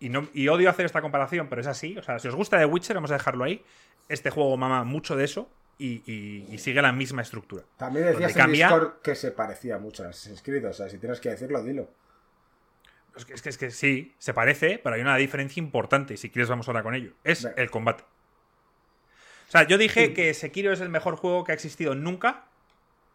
Y, 0.00 0.08
no, 0.08 0.28
y 0.34 0.48
odio 0.48 0.68
hacer 0.68 0.84
esta 0.84 1.00
comparación, 1.00 1.48
pero 1.48 1.60
es 1.60 1.66
así. 1.66 1.96
O 1.96 2.02
sea, 2.02 2.18
si 2.18 2.28
os 2.28 2.34
gusta 2.34 2.58
The 2.58 2.66
Witcher, 2.66 2.96
vamos 2.96 3.10
a 3.12 3.14
dejarlo 3.14 3.44
ahí. 3.44 3.64
Este 4.08 4.30
juego 4.30 4.56
mama 4.56 4.84
mucho 4.84 5.16
de 5.16 5.24
eso 5.24 5.48
y, 5.78 6.56
sigue 6.58 6.80
la 6.80 6.92
misma 6.92 7.22
estructura. 7.22 7.64
También 7.76 8.06
decías 8.06 8.36
en 8.36 8.52
Discord 8.52 9.00
que 9.02 9.14
se 9.14 9.32
parecía 9.32 9.78
mucho 9.78 10.04
a 10.04 10.08
Assassin's 10.08 10.42
Creed, 10.42 10.68
o 10.68 10.72
sea, 10.72 10.88
si 10.88 10.98
tienes 10.98 11.20
que 11.20 11.30
decirlo, 11.30 11.62
dilo. 11.62 11.88
Es 13.16 13.24
que, 13.24 13.48
es 13.48 13.58
que, 13.58 13.70
sí, 13.70 14.14
se 14.18 14.34
parece, 14.34 14.80
pero 14.82 14.96
hay 14.96 15.00
una 15.00 15.16
diferencia 15.16 15.60
importante 15.60 16.14
y 16.14 16.16
si 16.16 16.30
quieres 16.30 16.48
vamos 16.48 16.66
ahora 16.66 16.82
con 16.82 16.94
ello. 16.94 17.12
Es 17.22 17.44
el 17.56 17.70
combate. 17.70 18.02
O 19.48 19.50
sea, 19.50 19.66
yo 19.68 19.78
dije 19.78 20.12
que 20.14 20.34
Sekiro 20.34 20.72
es 20.72 20.80
el 20.80 20.88
mejor 20.88 21.16
juego 21.16 21.44
que 21.44 21.52
ha 21.52 21.54
existido 21.54 21.94
nunca 21.94 22.46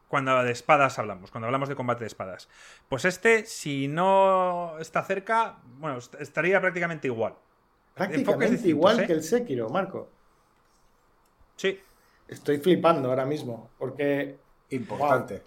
cuando 0.07 0.41
de 0.43 0.51
espadas 0.51 0.97
hablamos, 0.97 1.31
cuando 1.31 1.47
hablamos 1.47 1.69
de 1.69 1.75
combate 1.75 2.01
de 2.01 2.07
espadas. 2.07 2.47
Pues 2.87 3.05
este, 3.05 3.45
si 3.45 3.87
no 3.87 4.77
está 4.79 5.03
cerca, 5.03 5.57
bueno, 5.77 5.99
estaría 6.19 6.59
prácticamente 6.61 7.07
igual. 7.07 7.35
Prácticamente 7.93 8.67
igual 8.67 9.01
¿eh? 9.01 9.07
que 9.07 9.13
el 9.13 9.23
Sekiro, 9.23 9.69
Marco. 9.69 10.09
Sí. 11.57 11.79
Estoy 12.29 12.59
flipando 12.59 13.09
ahora 13.09 13.25
mismo, 13.25 13.69
porque... 13.77 14.37
Importante. 14.69 15.41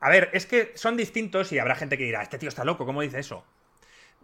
A 0.00 0.08
ver, 0.08 0.30
es 0.32 0.46
que 0.46 0.72
son 0.74 0.96
distintos 0.96 1.52
y 1.52 1.58
habrá 1.58 1.74
gente 1.74 1.98
que 1.98 2.04
dirá, 2.04 2.22
este 2.22 2.38
tío 2.38 2.48
está 2.48 2.64
loco, 2.64 2.86
¿cómo 2.86 3.02
dice 3.02 3.20
eso? 3.20 3.44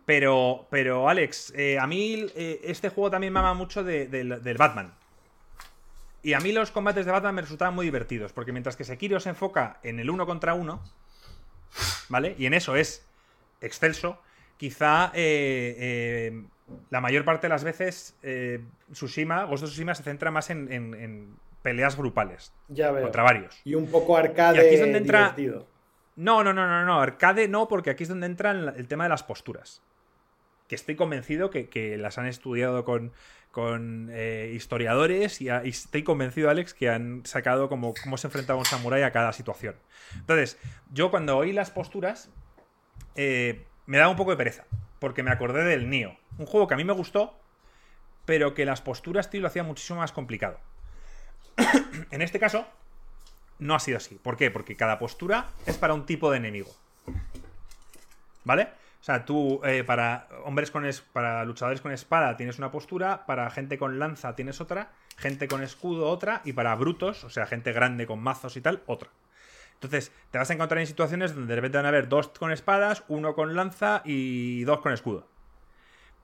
Pero, 0.07 0.66
pero 0.70 1.09
Alex, 1.09 1.53
eh, 1.55 1.79
a 1.79 1.87
mí 1.87 2.26
eh, 2.35 2.61
este 2.64 2.89
juego 2.89 3.11
también 3.11 3.33
me 3.33 3.41
ama 3.41 3.53
mucho 3.53 3.85
del 3.85 4.57
Batman. 4.59 4.95
Y 6.22 6.33
a 6.33 6.41
mí 6.41 6.51
los 6.51 6.70
combates 6.70 7.05
de 7.05 7.12
Batman 7.12 7.35
me 7.35 7.43
resultaban 7.43 7.74
muy 7.74 7.85
divertidos, 7.85 8.33
porque 8.33 8.53
mientras 8.53 8.74
que 8.74 8.85
Sekiro 8.85 9.20
se 9.20 9.29
enfoca 9.29 9.79
en 9.83 10.01
el 10.01 10.09
uno 10.09 10.24
contra 10.24 10.55
uno, 10.55 10.83
¿vale? 12.09 12.35
Y 12.39 12.47
en 12.47 12.55
eso 12.55 12.74
es 12.74 13.07
excelso, 13.61 14.18
quizá 14.57 15.12
eh, 15.14 16.43
la 16.91 17.01
mayor 17.01 17.25
parte 17.25 17.47
de 17.47 17.51
las 17.51 17.64
veces 17.64 18.16
Tsushima, 18.93 19.45
Ghost 19.45 19.64
of 19.64 19.71
Tsushima 19.71 19.95
se 19.95 20.03
centra 20.03 20.31
más 20.31 20.51
en, 20.51 21.37
peleas 21.62 21.97
grupales. 21.97 22.53
Ya 22.69 22.93
veo. 22.93 23.03
Contra 23.03 23.23
varios. 23.23 23.61
Y 23.64 23.75
un 23.75 23.91
poco 23.91 24.16
arcade 24.16 24.61
aquí 24.61 24.75
es 24.75 24.81
donde 24.81 24.99
entra... 24.99 25.35
divertido. 25.37 25.66
No, 26.16 26.43
no, 26.43 26.53
no, 26.53 26.66
no, 26.66 26.85
no. 26.85 27.01
Arcade 27.01 27.49
no, 27.49 27.69
porque 27.69 27.91
aquí 27.91 28.03
es 28.03 28.09
donde 28.09 28.27
entra 28.27 28.51
el 28.51 28.89
tema 28.89 29.05
de 29.05 29.11
las 29.11 29.23
posturas 29.23 29.83
que 30.69 30.75
estoy 30.75 30.95
convencido 30.95 31.51
que, 31.51 31.97
las 31.99 32.19
han 32.19 32.27
estudiado 32.27 32.85
con, 32.85 33.12
con 33.51 34.11
eh, 34.12 34.53
historiadores 34.55 35.41
y, 35.41 35.49
estoy 35.49 36.05
convencido, 36.05 36.51
Alex, 36.51 36.75
que 36.75 36.91
han 36.91 37.25
sacado 37.25 37.69
como 37.69 37.95
cómo 38.03 38.19
se 38.19 38.29
enfrentaba 38.29 38.59
un 38.59 38.66
samurái 38.66 39.03
a 39.03 39.11
cada 39.11 39.33
situación. 39.33 39.75
Entonces, 40.14 40.59
yo 40.93 41.11
cuando 41.11 41.37
oí 41.37 41.53
las 41.53 41.71
posturas, 41.71 42.31
eh, 43.16 43.64
me 43.89 43.97
daba 43.97 44.11
un 44.11 44.16
poco 44.16 44.32
de 44.32 44.36
pereza, 44.36 44.64
porque 44.99 45.22
me 45.22 45.30
acordé 45.30 45.64
del 45.64 45.89
Nio, 45.89 46.14
un 46.36 46.45
juego 46.45 46.68
que 46.68 46.74
a 46.74 46.76
mí 46.76 46.84
me 46.84 46.93
gustó, 46.93 47.34
pero 48.26 48.53
que 48.53 48.66
las 48.66 48.82
posturas, 48.82 49.30
tío, 49.30 49.41
lo 49.41 49.47
hacía 49.47 49.62
muchísimo 49.62 50.01
más 50.01 50.12
complicado. 50.12 50.61
en 52.11 52.20
este 52.20 52.39
caso, 52.39 52.66
no 53.59 53.74
ha 53.74 53.80
sido 53.80 53.97
así. 53.97 54.16
¿Por 54.16 54.36
qué? 54.36 54.51
Porque 54.51 54.76
cada 54.76 54.99
postura 54.99 55.47
es 55.64 55.78
para 55.78 55.95
un 55.95 56.05
tipo 56.05 56.30
de 56.30 56.36
enemigo. 56.36 56.70
¿Vale? 58.45 58.68
O 59.01 59.05
sea, 59.05 59.24
tú 59.24 59.62
eh, 59.64 59.84
para 59.84 60.28
hombres 60.45 60.70
con 60.70 60.84
para 61.14 61.43
luchadores 61.47 61.80
con 61.80 61.91
espada 61.91 62.36
tienes 62.36 62.59
una 62.59 62.70
postura, 62.70 63.24
para 63.24 63.49
gente 63.49 63.78
con 63.78 63.99
lanza 63.99 64.36
tienes 64.36 64.61
otra, 64.61 64.91
gente 65.16 65.49
con 65.49 65.62
escudo 65.62 66.11
otra 66.11 66.43
y 66.45 66.53
para 66.53 66.74
brutos, 66.74 67.24
o 67.24 67.30
sea, 67.30 67.47
gente 67.47 67.72
grande 67.72 68.07
con 68.07 68.20
mazos 68.20 68.59
y 68.59 68.61
tal, 68.61 68.82
otra. 68.84 69.09
Entonces, 69.81 70.11
te 70.33 70.39
vas 70.39 70.51
a 70.51 70.55
encontrar 70.55 70.81
en 70.81 70.89
situaciones 70.89 71.35
donde 71.35 71.55
de 71.55 71.55
repente 71.55 71.79
van 71.79 71.87
a 71.87 71.91
haber 71.91 72.09
dos 72.09 72.29
con 72.29 72.51
espadas, 72.51 73.05
uno 73.07 73.35
con 73.35 73.55
lanza 73.55 74.03
y 74.05 74.64
dos 74.64 74.81
con 74.81 74.93
escudo. 74.93 75.26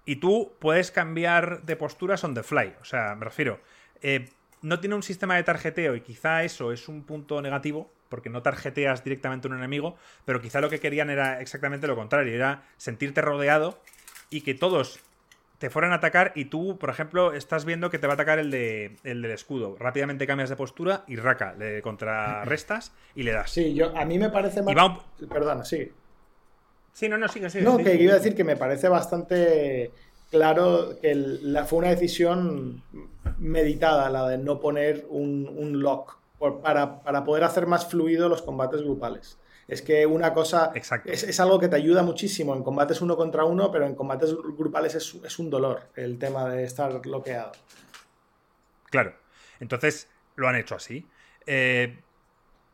Y 0.04 0.16
tú 0.16 0.52
puedes 0.58 0.90
cambiar 0.90 1.62
de 1.62 1.76
posturas 1.76 2.24
on 2.24 2.34
the 2.34 2.42
fly. 2.42 2.74
O 2.80 2.84
sea, 2.84 3.14
me 3.14 3.24
refiero, 3.24 3.60
eh, 4.02 4.28
no 4.60 4.80
tiene 4.80 4.96
un 4.96 5.04
sistema 5.04 5.36
de 5.36 5.44
tarjeteo 5.44 5.94
y 5.94 6.00
quizá 6.00 6.42
eso 6.42 6.72
es 6.72 6.88
un 6.88 7.04
punto 7.04 7.40
negativo, 7.40 7.92
porque 8.08 8.28
no 8.28 8.42
tarjeteas 8.42 9.04
directamente 9.04 9.46
a 9.46 9.50
un 9.50 9.58
enemigo, 9.58 9.96
pero 10.24 10.40
quizá 10.40 10.60
lo 10.60 10.68
que 10.68 10.80
querían 10.80 11.10
era 11.10 11.40
exactamente 11.40 11.86
lo 11.86 11.94
contrario, 11.94 12.34
era 12.34 12.64
sentirte 12.76 13.20
rodeado 13.20 13.80
y 14.30 14.40
que 14.40 14.54
todos 14.54 15.00
te 15.64 15.70
fueran 15.70 15.92
a 15.92 15.94
atacar 15.94 16.32
y 16.34 16.44
tú, 16.44 16.76
por 16.76 16.90
ejemplo, 16.90 17.32
estás 17.32 17.64
viendo 17.64 17.88
que 17.88 17.98
te 17.98 18.06
va 18.06 18.12
a 18.12 18.16
atacar 18.16 18.38
el, 18.38 18.50
de, 18.50 18.96
el 19.02 19.22
del 19.22 19.30
escudo. 19.30 19.76
Rápidamente 19.78 20.26
cambias 20.26 20.50
de 20.50 20.56
postura 20.56 21.04
y 21.08 21.16
raca, 21.16 21.54
le 21.58 21.80
contrarrestas 21.80 22.92
y 23.14 23.22
le 23.22 23.32
das. 23.32 23.50
Sí, 23.50 23.72
yo, 23.72 23.96
a 23.96 24.04
mí 24.04 24.18
me 24.18 24.28
parece 24.28 24.60
más... 24.60 24.74
Perdona, 25.26 25.64
sí. 25.64 25.90
Sí, 26.92 27.08
no, 27.08 27.16
no, 27.16 27.28
sigue, 27.28 27.48
sigue. 27.48 27.64
No, 27.64 27.78
que 27.78 27.94
iba 27.94 28.12
a 28.12 28.16
decir 28.16 28.34
que 28.34 28.44
me 28.44 28.56
parece 28.56 28.90
bastante 28.90 29.90
claro 30.30 30.98
que 31.00 31.14
la, 31.14 31.64
fue 31.64 31.78
una 31.78 31.88
decisión 31.88 32.82
meditada 33.38 34.10
la 34.10 34.28
de 34.28 34.36
no 34.36 34.60
poner 34.60 35.06
un, 35.08 35.48
un 35.48 35.80
lock 35.80 36.18
para, 36.62 37.24
poder 37.24 37.44
hacer 37.44 37.66
más 37.66 37.86
fluido 37.86 38.28
los 38.28 38.42
combates 38.42 38.82
grupales. 38.82 39.38
Es 39.66 39.82
que 39.82 40.06
una 40.06 40.32
cosa 40.34 40.72
es, 40.74 41.40
algo 41.40 41.58
que 41.58 41.68
te 41.68 41.76
ayuda 41.76 42.02
muchísimo 42.02 42.54
en 42.54 42.62
combates 42.62 43.00
uno 43.00 43.16
contra 43.16 43.44
uno, 43.44 43.70
pero 43.70 43.86
en 43.86 43.94
combates 43.94 44.34
grupales 44.34 44.94
es, 44.94 45.38
un 45.38 45.50
dolor 45.50 45.88
el 45.96 46.18
tema 46.18 46.48
de 46.48 46.64
estar 46.64 47.00
bloqueado. 47.00 47.52
Claro. 48.90 49.14
Entonces 49.60 50.08
lo 50.36 50.48
han 50.48 50.56
hecho 50.56 50.74
así. 50.74 51.06
Eh, 51.46 51.98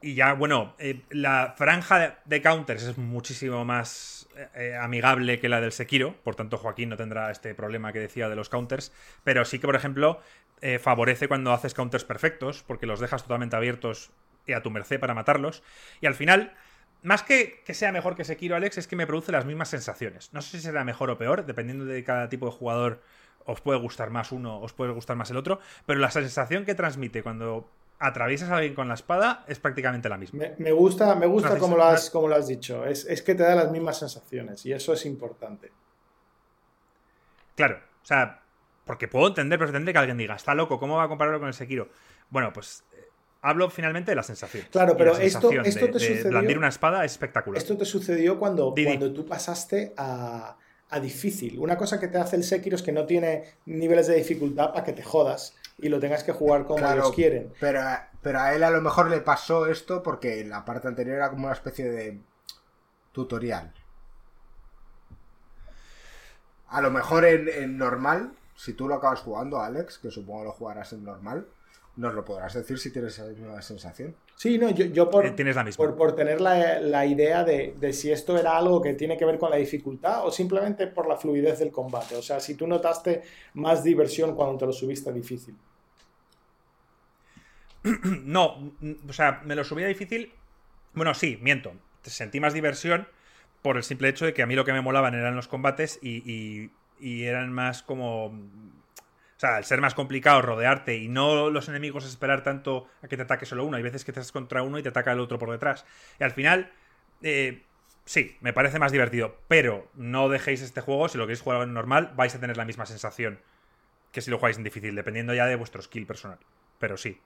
y 0.03 0.15
ya, 0.15 0.33
bueno, 0.33 0.75
eh, 0.79 1.03
la 1.11 1.55
franja 1.59 2.23
de, 2.25 2.43
counters 2.43 2.85
es 2.85 2.97
muchísimo 2.97 3.67
más 3.67 4.29
eh, 4.55 4.75
amigable 4.75 5.39
que 5.41 5.51
la 5.51 5.61
del 5.61 5.73
Sekiro. 5.73 6.15
Por 6.25 6.37
tanto, 6.37 6.57
Joaquín 6.57 6.89
no 6.89 6.97
tendrá 6.97 7.31
este 7.31 7.55
problema 7.55 7.93
que 7.93 7.99
decía 7.99 8.31
de 8.31 8.37
los 8.37 8.49
counters. 8.49 8.93
Pero 9.25 9.45
sí 9.45 9.59
que, 9.59 9.67
por 9.67 9.77
ejemplo, 9.77 10.21
eh, 10.63 10.79
favorece 10.79 11.29
cuando 11.29 11.53
haces 11.53 11.75
counters 11.75 12.05
perfectos, 12.05 12.63
porque 12.63 12.87
los 12.87 13.01
dejas 13.01 13.23
totalmente 13.25 13.57
abiertos 13.57 14.11
y 14.47 14.55
a 14.55 14.63
tu 14.63 14.71
merced 14.71 14.99
para 14.99 15.13
matarlos. 15.13 15.63
Y 16.01 16.07
al 16.07 16.15
final, 16.15 16.55
más 17.03 17.23
que 17.23 17.63
que 17.65 17.75
sea 17.75 17.93
mejor 17.93 18.17
que 18.17 18.25
Sekiro, 18.25 18.57
Alex, 18.57 18.79
es 18.79 18.87
que 18.87 18.97
me 18.97 19.07
produce 19.07 19.33
las 19.33 19.45
mismas 19.45 19.69
sensaciones. 19.69 20.33
No 20.33 20.43
sé 20.43 20.59
si 20.59 20.63
será 20.63 20.85
mejor 20.85 21.11
o 21.11 21.19
peor, 21.19 21.47
dependiendo 21.47 21.85
de 21.85 22.05
cada 22.05 22.29
tipo 22.29 22.47
de 22.47 22.53
jugador, 22.53 23.03
os 23.45 23.61
puede 23.61 23.79
gustar 23.79 24.11
más 24.11 24.33
uno, 24.33 24.61
os 24.61 24.73
puede 24.73 24.93
gustar 24.93 25.17
más 25.17 25.31
el 25.31 25.37
otro, 25.37 25.61
pero 25.87 26.01
la 26.01 26.11
sensación 26.11 26.65
que 26.65 26.75
transmite 26.75 27.23
cuando 27.23 27.69
atraviesas 27.99 28.51
a 28.51 28.57
alguien 28.57 28.75
con 28.75 28.89
la 28.89 28.95
espada 28.95 29.45
es 29.47 29.59
prácticamente 29.59 30.09
la 30.09 30.17
misma. 30.17 30.45
Me, 30.59 30.73
gusta, 30.73 31.15
me 31.15 31.27
gusta 31.27 31.59
como, 31.59 31.77
lo 31.77 31.85
has, 31.85 32.11
como 32.11 32.29
lo 32.29 32.35
has 32.35 32.49
dicho. 32.49 32.87
Es, 32.87 33.05
es 33.05 33.23
que 33.23 33.35
te 33.35 33.43
da 33.43 33.55
las 33.55 33.71
mismas 33.71 33.99
sensaciones 33.99 34.65
y 34.67 34.73
eso 34.73 34.93
es 34.93 35.05
importante. 35.05 35.71
Claro, 37.55 37.79
o 38.03 38.07
sea, 38.07 38.41
porque 38.87 39.07
puedo 39.07 39.29
entender 39.29 39.59
perfectamente 39.59 39.93
que 39.93 39.99
alguien 39.99 40.17
diga, 40.17 40.35
está 40.35 40.55
loco, 40.55 40.81
¿cómo 40.81 40.97
va 40.97 41.05
a 41.05 41.09
compararlo 41.09 41.39
con 41.39 41.49
el 41.49 41.55
Sekiro? 41.55 41.89
Bueno, 42.31 42.53
pues 42.53 42.85
hablo 43.43 43.71
finalmente 43.71 44.13
de 44.13 44.17
la 44.17 44.23
sensación. 44.23 44.67
Claro, 44.71 44.97
pero 44.97 45.17
esto, 45.17 45.51
esto 45.63 45.91
te 45.91 45.99
sucedió. 45.99 46.31
blandir 46.31 46.59
una 46.59 46.69
espada 46.69 47.05
es 47.05 47.13
espectacular. 47.13 47.59
Esto 47.59 47.77
te 47.77 47.85
sucedió 47.85 48.39
cuando, 48.39 48.75
cuando 48.75 49.13
tú 49.13 49.27
pasaste 49.27 49.95
a, 49.97 50.57
difícil. 51.01 51.59
Una 51.59 51.77
cosa 51.77 52.01
que 52.01 52.09
te 52.09 52.19
hace 52.19 52.37
el 52.37 52.45
Sekiro 52.45 52.75
es 52.77 52.83
que 52.83 52.93
no 52.93 53.07
tiene 53.07 53.45
niveles 53.67 54.09
de 54.09 54.17
dificultad 54.17 54.73
para 54.73 54.85
que 54.85 54.93
te 54.93 55.05
jodas 55.05 55.55
y 55.79 55.89
lo 55.89 56.01
tengas 56.01 56.25
que 56.25 56.33
jugar 56.33 56.67
como 56.67 56.87
ellos 56.91 57.13
quieren. 57.13 57.53
Pero, 57.61 57.81
pero 58.23 58.41
a 58.41 58.55
él 58.55 58.65
a 58.65 58.71
lo 58.71 58.81
mejor 58.81 59.09
le 59.09 59.21
pasó 59.21 59.67
esto 59.67 60.03
porque 60.03 60.45
la 60.45 60.65
parte 60.65 60.89
anterior 60.89 61.17
era 61.17 61.31
como 61.31 61.45
una 61.45 61.55
especie 61.55 61.89
de 61.89 62.19
tutorial. 63.13 63.73
A 66.69 66.81
lo 66.81 66.91
mejor 66.91 67.25
en 67.25 67.79
normal 67.79 68.33
si 68.61 68.75
tú 68.75 68.87
lo 68.87 68.97
acabas 68.97 69.21
jugando, 69.21 69.59
Alex, 69.59 69.97
que 69.97 70.11
supongo 70.11 70.45
lo 70.45 70.53
jugarás 70.53 70.93
en 70.93 71.03
normal, 71.03 71.47
nos 71.97 72.15
lo 72.15 72.25
podrás 72.25 72.55
decir 72.55 72.79
si 72.79 72.91
tienes 72.91 73.15
esa 73.15 73.29
misma 73.29 73.61
sensación. 73.63 74.15
Sí, 74.35 74.59
no, 74.59 74.71
yo, 74.71 75.11
por, 75.11 75.27
eh, 75.27 75.33
tienes 75.33 75.57
la 75.57 75.65
misma. 75.65 75.97
por, 75.97 76.15
tener 76.15 76.41
la, 76.41 77.07
idea 77.07 77.45
de, 77.45 77.93
si 77.93 78.11
esto 78.11 78.39
era 78.39 78.57
algo 78.57 78.81
que 78.81 78.95
tiene 78.95 79.17
que 79.17 79.25
ver 79.25 79.39
con 79.39 79.51
la 79.51 79.57
dificultad 79.57 80.27
o 80.27 80.31
simplemente 80.31 80.87
por 80.87 81.07
la 81.09 81.17
fluidez 81.17 81.59
del 81.59 81.71
combate. 81.71 82.17
O 82.17 82.23
sea, 82.23 82.41
si 82.41 82.55
tú 82.55 82.67
notaste 82.67 83.23
más 83.55 83.85
diversión 83.85 84.35
cuando 84.35 84.57
te 84.57 84.67
lo 84.67 84.73
subiste 84.73 85.11
a 85.11 85.13
difícil. 85.13 85.57
No, 88.25 88.73
o 89.09 89.13
sea, 89.13 89.41
me 89.45 89.55
lo 89.55 89.65
subí 89.65 89.83
a 89.83 89.87
difícil. 89.87 90.33
Bueno, 90.95 91.15
sí, 91.15 91.39
miento. 91.41 91.73
Sentí 92.03 92.41
más 92.41 92.55
diversión 92.55 93.09
por 93.63 93.77
el 93.77 93.83
simple 93.83 94.09
hecho 94.09 94.25
de 94.25 94.35
que 94.35 94.43
a 94.43 94.47
mí 94.47 94.55
lo 94.55 94.65
que 94.65 94.73
me 94.73 94.81
molaban 94.81 95.15
eran 95.15 95.37
los 95.37 95.49
combates 95.49 95.99
y 96.03 96.71
y 97.01 97.25
eran 97.25 97.53
más 97.53 97.83
como... 97.83 98.33
O 99.41 99.47
sea, 99.47 99.57
al 99.57 99.65
ser 99.65 99.81
más 99.81 99.95
complicado 99.95 100.43
rodearte 100.43 100.99
y 100.99 101.09
no 101.09 101.49
los 101.49 101.67
enemigos 101.71 102.05
esperar 102.05 102.43
tanto 102.43 102.87
a 103.03 103.09
que 103.09 103.17
te 103.17 103.23
ataque 103.23 103.47
solo 103.47 103.65
uno. 103.65 103.79
Hay 103.79 103.83
veces 103.83 104.05
que 104.05 104.13
te 104.13 104.21
estás 104.21 104.33
contra 104.33 104.63
uno 104.63 104.79
y 104.79 104.83
te 104.83 104.91
ataca 104.91 105.13
el 105.13 105.19
otro 105.19 105.39
por 105.39 105.51
detrás. 105.51 105.87
Y 106.19 106.25
al 106.25 106.33
final, 106.33 106.71
eh, 107.23 107.63
sí, 108.05 108.37
me 108.43 108.53
parece 108.53 108.79
más 108.79 108.93
divertido. 108.93 109.39
Pero 109.49 109.89
no 109.95 110.29
dejéis 110.29 110.61
este 110.61 110.83
juego, 110.83 111.09
si 111.09 111.17
lo 111.17 111.25
queréis 111.25 111.41
jugar 111.41 111.63
en 111.63 111.73
normal, 111.73 112.13
vais 112.17 112.35
a 112.35 112.39
tener 112.39 112.59
la 112.59 112.67
misma 112.67 112.85
sensación 112.85 113.41
que 114.13 114.21
si 114.21 114.31
lo 114.31 114.37
jugáis 114.37 114.59
en 114.59 114.65
difícil, 114.65 114.95
dependiendo 114.95 115.33
ya 115.33 115.47
de 115.47 115.57
vuestro 115.57 115.81
skill 115.81 116.05
personal. 116.05 116.39
Pero 116.79 116.99
sí, 116.99 117.19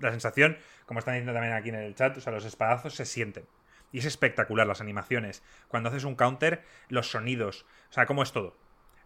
la 0.00 0.10
sensación, 0.10 0.58
como 0.86 0.98
están 0.98 1.14
diciendo 1.14 1.34
también 1.34 1.54
aquí 1.54 1.68
en 1.68 1.76
el 1.76 1.94
chat, 1.94 2.16
o 2.16 2.20
sea, 2.20 2.32
los 2.32 2.44
espadazos 2.46 2.96
se 2.96 3.04
sienten. 3.04 3.46
Y 3.92 4.00
es 4.00 4.06
espectacular 4.06 4.66
las 4.66 4.80
animaciones. 4.80 5.44
Cuando 5.68 5.88
haces 5.90 6.02
un 6.02 6.16
counter, 6.16 6.64
los 6.88 7.12
sonidos. 7.12 7.64
O 7.90 7.92
sea, 7.92 8.06
cómo 8.06 8.24
es 8.24 8.32
todo 8.32 8.56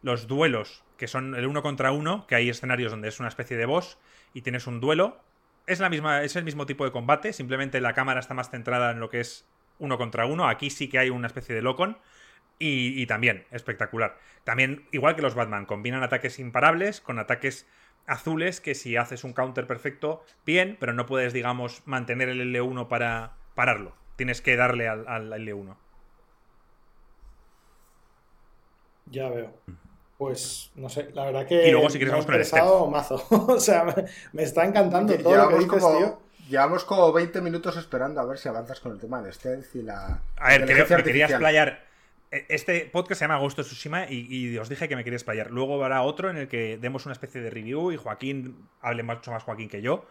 los 0.05 0.27
duelos, 0.27 0.85
que 0.99 1.09
son 1.09 1.35
el 1.35 1.47
uno 1.47 1.63
contra 1.63 1.91
uno, 1.91 2.27
que 2.27 2.35
hay 2.35 2.51
escenarios 2.51 2.93
donde 2.93 3.09
es 3.09 3.21
una 3.21 3.29
especie 3.29 3.57
de 3.57 3.65
boss 3.65 3.99
y 4.35 4.43
tienes 4.43 4.67
un 4.67 4.79
duelo. 4.79 5.19
Es, 5.67 5.81
la 5.81 5.89
misma, 5.89 6.23
es 6.23 6.37
el 6.37 6.45
mismo 6.45 6.67
tipo 6.67 6.85
de 6.85 6.93
combate, 6.93 7.33
simplemente 7.33 7.81
la 7.81 7.95
cámara 7.95 8.21
está 8.21 8.35
más 8.35 8.51
centrada 8.51 8.91
en 8.91 9.01
lo 9.01 9.09
que 9.09 9.21
es 9.21 9.49
uno 9.79 9.97
contra 9.97 10.27
uno. 10.27 10.47
Aquí 10.47 10.69
sí 10.69 10.89
que 10.89 10.99
hay 10.99 11.09
una 11.09 11.27
especie 11.27 11.55
de 11.55 11.63
locon. 11.63 11.99
Y, 12.59 13.03
y 13.03 13.07
también, 13.07 13.47
espectacular. 13.51 14.17
También, 14.45 14.87
igual 14.93 15.17
que 15.17 15.23
los 15.23 15.35
Batman, 15.35 15.67
combinan 15.67 16.05
ataques 16.05 16.39
imparables 16.39 17.01
con 17.01 17.19
ataques 17.19 17.67
azules 18.07 18.61
que 18.61 18.77
si 18.77 18.97
haces 18.97 19.25
un 19.25 19.33
counter 19.33 19.67
perfecto, 19.67 20.23
bien, 20.47 20.77
pero 20.79 20.93
no 20.93 21.07
puedes, 21.07 21.33
digamos, 21.33 21.83
mantener 21.87 22.29
el 22.29 22.55
L1 22.55 22.87
para 22.87 23.33
pararlo. 23.57 23.97
Tienes 24.17 24.41
que 24.41 24.55
darle 24.55 24.87
al, 24.87 25.09
al 25.09 25.33
L1. 25.33 25.77
Ya 29.07 29.29
veo. 29.31 29.53
Pues 30.19 30.71
no 30.77 30.89
sé, 30.89 31.11
la 31.13 31.25
verdad 31.25 31.47
que. 31.47 31.69
Y 31.69 31.71
luego, 31.73 31.91
si 31.91 31.99
quieres, 31.99 32.25
con 32.25 32.35
el 32.35 32.91
mazo. 32.91 33.25
o 33.31 33.59
sea, 33.59 33.85
me, 34.33 34.43
está 34.43 34.65
encantando 34.65 35.17
todo 35.19 35.37
lo 35.37 35.49
que 35.49 35.55
dices, 35.57 35.69
como, 35.69 35.99
tío. 35.99 36.21
Llevamos 36.49 36.85
como 36.85 37.13
20 37.13 37.41
minutos 37.41 37.77
esperando 37.77 38.21
a 38.21 38.25
ver 38.25 38.39
si 38.39 38.49
avanzas 38.49 38.79
con 38.81 38.93
el 38.93 39.01
tema 39.01 39.21
del 39.23 39.33
stealth 39.33 39.75
y 39.75 39.83
la. 39.83 40.21
A 40.37 40.49
ver, 40.51 40.67
creo 40.67 40.87
que 40.87 41.03
querías 41.03 41.33
playar. 41.33 41.85
este 42.31 42.89
podcast 42.93 43.19
se 43.19 43.25
llama 43.25 43.39
Ghost 43.39 43.59
of 43.59 43.67
Tsushima 43.67 44.07
y, 44.09 44.27
y 44.29 44.59
os 44.59 44.69
dije 44.69 44.89
que 44.89 44.95
me 44.95 45.03
quería 45.03 45.17
explayar. 45.17 45.51
Luego 45.51 45.83
habrá 45.83 46.03
otro 46.03 46.31
en 46.31 46.37
el 46.37 46.49
que 46.49 46.79
demos 46.79 47.07
una 47.07 47.13
especie 47.13 47.41
de 47.41 47.51
review 47.51 47.91
y 47.91 47.97
Joaquín, 47.97 48.69
hable 48.83 49.03
mucho 49.03 49.33
más 49.33 49.43
Joaquín 49.43 49.69
que 49.69 49.83
yo, 49.83 50.07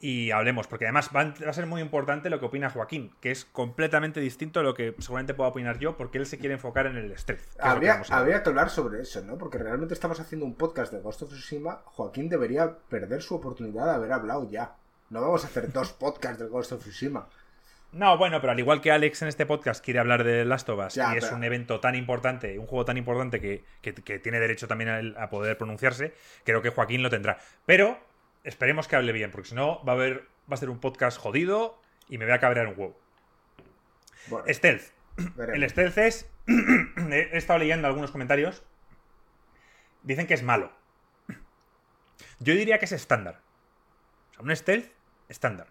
y 0.00 0.30
hablemos, 0.30 0.68
porque 0.68 0.84
además 0.84 1.10
va, 1.14 1.34
a 1.46 1.52
ser 1.52 1.66
muy 1.66 1.80
importante 1.80 2.30
lo 2.30 2.38
que 2.38 2.46
opina 2.46 2.70
Joaquín, 2.70 3.12
que 3.20 3.30
es 3.32 3.44
completamente 3.44 4.20
distinto 4.20 4.60
a 4.60 4.62
lo 4.62 4.74
que 4.74 4.94
seguramente 4.98 5.34
pueda 5.34 5.50
opinar 5.50 5.78
yo, 5.78 5.96
porque 5.96 6.18
él 6.18 6.26
se 6.26 6.38
quiere 6.38 6.54
enfocar 6.54 6.86
en 6.86 6.96
el 6.96 7.18
stealth. 7.18 7.40
que 7.40 7.48
es 7.50 7.56
lo 7.56 7.62
que 7.62 7.68
Habría, 7.68 8.02
habría 8.10 8.42
que 8.42 8.48
hablar 8.50 8.70
sobre 8.70 9.02
eso, 9.02 9.20
¿no? 9.22 9.36
Porque 9.38 9.58
realmente 9.58 9.94
estamos 9.94 10.20
haciendo 10.20 10.46
un 10.46 10.54
podcast 10.54 10.92
de 10.92 11.00
Ghost 11.00 11.22
of 11.22 11.30
Tsushima. 11.30 11.80
Joaquín 11.84 12.28
debería 12.28 12.72
perder 12.88 13.22
su 13.22 13.34
oportunidad 13.34 13.86
de 13.86 13.90
haber 13.94 14.12
hablado 14.12 14.48
ya. 14.48 14.74
No 15.10 15.20
vamos 15.20 15.44
a 15.44 15.48
hacer 15.48 15.72
dos 15.72 15.92
podcasts 15.92 16.38
de 16.38 16.46
Ghost 16.46 16.72
of 16.72 16.80
Tsushima. 16.82 17.28
No, 17.90 18.18
bueno, 18.18 18.38
pero 18.42 18.52
al 18.52 18.58
igual 18.60 18.82
que 18.82 18.92
Alex 18.92 19.22
en 19.22 19.28
este 19.28 19.46
podcast 19.46 19.82
quiere 19.82 19.98
hablar 19.98 20.22
de 20.22 20.44
Last 20.44 20.68
of 20.68 20.78
Us 20.86 20.94
Ya, 20.94 21.14
y 21.14 21.16
es 21.16 21.24
pero- 21.24 21.36
un 21.36 21.42
evento 21.44 21.80
tan 21.80 21.94
importante, 21.94 22.58
un 22.58 22.66
juego 22.66 22.84
tan 22.84 22.98
importante 22.98 23.40
que, 23.40 23.64
que- 23.80 23.94
que 23.94 24.18
tiene 24.18 24.38
derecho 24.40 24.68
también 24.68 25.16
a, 25.16 25.22
a 25.24 25.30
poder 25.30 25.56
pronunciarse, 25.56 26.12
creo 26.44 26.60
que 26.60 26.68
Joaquín 26.68 27.02
lo 27.02 27.08
tendrá. 27.08 27.38
Pero 27.64 27.98
esperemos 28.48 28.88
que 28.88 28.96
hable 28.96 29.12
bien, 29.12 29.30
porque 29.30 29.50
si 29.50 29.54
no 29.54 29.84
va 29.84 29.92
a 29.92 29.96
haber, 29.96 30.26
va 30.50 30.54
a 30.54 30.56
ser 30.56 30.70
un 30.70 30.80
podcast 30.80 31.18
jodido 31.18 31.80
y 32.08 32.18
me 32.18 32.24
voy 32.24 32.34
a 32.34 32.40
cabrear 32.40 32.66
un 32.66 32.74
huevo. 32.78 32.98
Bueno, 34.28 34.46
Stealth. 34.48 34.82
veremos. 35.36 35.62
El 35.62 35.70
stealth 35.70 35.98
es. 35.98 36.30
he 36.46 36.52
he 37.32 37.36
estado 37.36 37.58
leyendo 37.58 37.86
algunos 37.86 38.10
comentarios. 38.10 38.62
Dicen 40.02 40.26
que 40.26 40.34
es 40.34 40.42
malo. 40.42 40.72
Yo 42.40 42.54
diría 42.54 42.78
que 42.78 42.86
es 42.86 42.92
estándar. 42.92 43.42
O 44.30 44.34
sea, 44.34 44.42
un 44.42 44.56
stealth 44.56 44.90
estándar. 45.28 45.68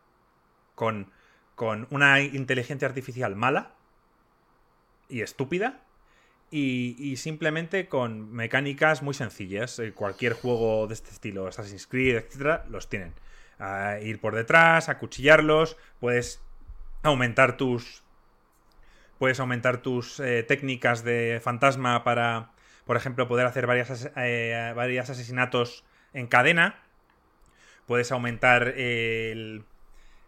Con, 0.75 1.11
con 1.55 1.87
una 1.89 2.21
inteligencia 2.21 2.87
artificial 2.87 3.35
mala 3.35 3.73
y 5.09 5.21
estúpida. 5.21 5.81
Y, 6.49 7.17
simplemente 7.17 7.87
con 7.89 8.31
mecánicas 8.31 9.01
muy 9.03 9.13
sencillas. 9.13 9.79
Eh, 9.79 9.93
Cualquier 9.93 10.33
juego 10.33 10.87
de 10.87 10.93
este 10.93 11.09
estilo, 11.11 11.47
Assassin's 11.47 11.87
Creed, 11.87 12.15
etcétera, 12.15 12.65
los 12.69 12.89
tienen. 12.89 13.13
Ir 14.01 14.19
por 14.21 14.35
detrás, 14.35 14.87
acuchillarlos. 14.87 15.75
Puedes 15.99 16.41
aumentar 17.03 17.57
tus, 17.57 18.03
puedes 19.19 19.39
aumentar 19.39 19.81
tus 19.81 20.19
eh, 20.19 20.43
técnicas 20.43 21.03
de 21.03 21.41
fantasma 21.43 22.03
para, 22.03 22.51
por 22.85 22.95
ejemplo, 22.97 23.27
poder 23.27 23.45
hacer 23.45 23.67
varias, 23.67 23.89
as- 23.89 24.11
eh, 24.15 24.71
varios 24.75 25.09
asesinatos 25.09 25.83
en 26.13 26.27
cadena. 26.27 26.79
Puedes 27.87 28.11
aumentar 28.11 28.69
el, 28.69 29.65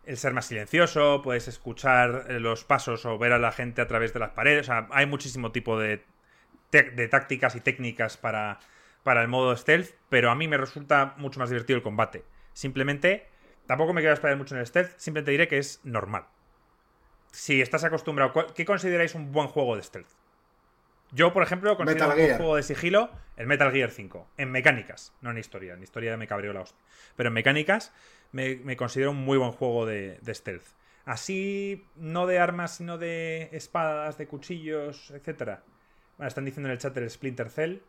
el 0.10 0.18
ser 0.18 0.34
más 0.34 0.47
silencioso, 0.47 1.22
puedes 1.22 1.47
escuchar 1.47 2.26
eh, 2.30 2.39
los 2.39 2.64
pasos 2.64 3.05
o 3.05 3.18
ver 3.18 3.32
a 3.32 3.39
la 3.39 3.51
gente 3.51 3.82
a 3.82 3.88
través 3.88 4.12
de 4.14 4.20
las 4.20 4.32
paredes. 4.32 4.62
O 4.62 4.64
sea, 4.72 4.88
hay 4.91 5.05
muchísimo 5.05 5.51
tipo 5.51 5.80
de, 5.80 6.03
de 6.72 7.07
tácticas 7.07 7.55
y 7.55 7.62
técnicas 7.62 8.18
para, 8.18 8.60
para 9.03 9.22
el 9.22 9.28
modo 9.28 9.55
stealth, 9.55 9.91
pero 10.10 10.32
a 10.32 10.36
mí 10.36 10.47
me 10.47 10.57
resulta 10.57 11.14
mucho 11.18 11.39
más 11.39 11.49
divertido 11.49 11.78
el 11.78 11.84
combate. 11.84 12.24
Simplemente, 12.53 13.28
tampoco 13.68 13.93
me 13.93 14.01
quiero 14.01 14.14
esperar 14.14 14.36
mucho 14.38 14.55
en 14.55 14.62
el 14.62 14.68
stealth, 14.68 14.97
simplemente 14.97 15.32
diré 15.32 15.47
que 15.47 15.57
es 15.60 15.80
normal 15.84 16.26
si 17.32 17.62
estás 17.62 17.84
acostumbrado, 17.84 18.34
¿cuál- 18.34 18.47
¿qué 18.55 18.66
consideráis 18.66 19.14
un 19.14 19.32
buen 19.32 19.47
juego 19.49 19.76
de 19.76 19.84
stealth? 19.84 20.10
Yo, 21.12 21.32
por 21.32 21.43
ejemplo, 21.43 21.78
considero 21.78 22.07
Metal 22.07 22.20
un 22.20 22.26
Gear. 22.26 22.38
juego 22.38 22.55
de 22.55 22.64
sigilo 22.64 23.12
el 23.38 23.45
Metal 23.45 23.72
Gear 23.72 23.91
5. 23.91 24.28
En 24.38 24.49
mecánicas, 24.51 25.14
no 25.22 25.30
en 25.30 25.38
historia. 25.38 25.74
En 25.76 25.84
historia 25.84 26.18
me 26.18 26.28
cabreó 26.28 26.53
la 26.53 26.62
hostia. 26.62 26.84
Pero 27.16 27.28
en 27.28 27.34
mecánicas 27.34 27.93
me, 28.32 28.56
me 28.58 28.78
considero 28.78 29.12
un 29.12 29.18
muy 29.18 29.38
buen 29.38 29.52
juego 29.52 29.86
de, 29.86 30.20
de 30.22 30.34
stealth. 30.36 30.66
Así, 31.06 31.88
no 31.96 32.28
de 32.28 32.40
armas, 32.40 32.76
sino 32.76 32.98
de 32.98 33.50
espadas, 33.54 34.18
de 34.18 34.28
cuchillos, 34.28 35.12
etc. 35.12 35.60
Bueno, 36.18 36.28
están 36.28 36.46
diciendo 36.46 36.68
en 36.70 36.74
el 36.74 36.78
chat 36.80 36.96
el 36.98 37.10
Splinter 37.10 37.50
Cell. 37.50 37.80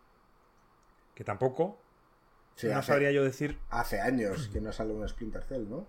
Que 1.15 1.25
tampoco. 1.25 1.81
Sí, 2.55 2.67
no 2.69 2.79
hace, 2.79 2.89
sabría 2.93 3.11
yo 3.11 3.23
decir. 3.25 3.59
hace 3.71 4.01
años 4.01 4.49
que 4.53 4.61
no 4.61 4.73
sale 4.73 4.93
un 4.93 5.07
Splinter 5.09 5.43
Cell, 5.45 5.69
¿no? 5.69 5.87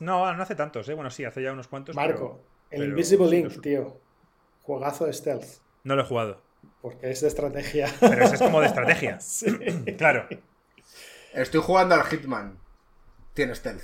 No, 0.00 0.32
no 0.32 0.42
hace 0.42 0.54
tantos, 0.54 0.88
¿eh? 0.88 0.94
Bueno, 0.94 1.10
sí, 1.10 1.24
hace 1.24 1.42
ya 1.42 1.52
unos 1.52 1.68
cuantos. 1.68 1.94
Marco, 1.94 2.40
el 2.70 2.78
pero 2.80 2.90
Invisible 2.90 3.28
Link, 3.28 3.44
los- 3.46 3.60
tío. 3.60 4.00
Juegazo 4.62 5.06
de 5.06 5.12
stealth. 5.12 5.60
no 5.84 5.94
lo 5.96 6.02
he 6.02 6.06
jugado. 6.06 6.42
Porque 6.82 7.10
es 7.10 7.20
de 7.20 7.28
estrategia. 7.28 7.88
Pero 8.00 8.24
ese 8.24 8.34
es 8.36 8.42
como 8.42 8.60
de 8.60 8.66
estrategia. 8.66 9.18
Sí. 9.20 9.46
Claro. 9.96 10.26
Estoy 11.32 11.60
jugando 11.60 11.94
al 11.94 12.04
Hitman. 12.04 12.58
Tiene 13.36 13.54
stealth. 13.54 13.82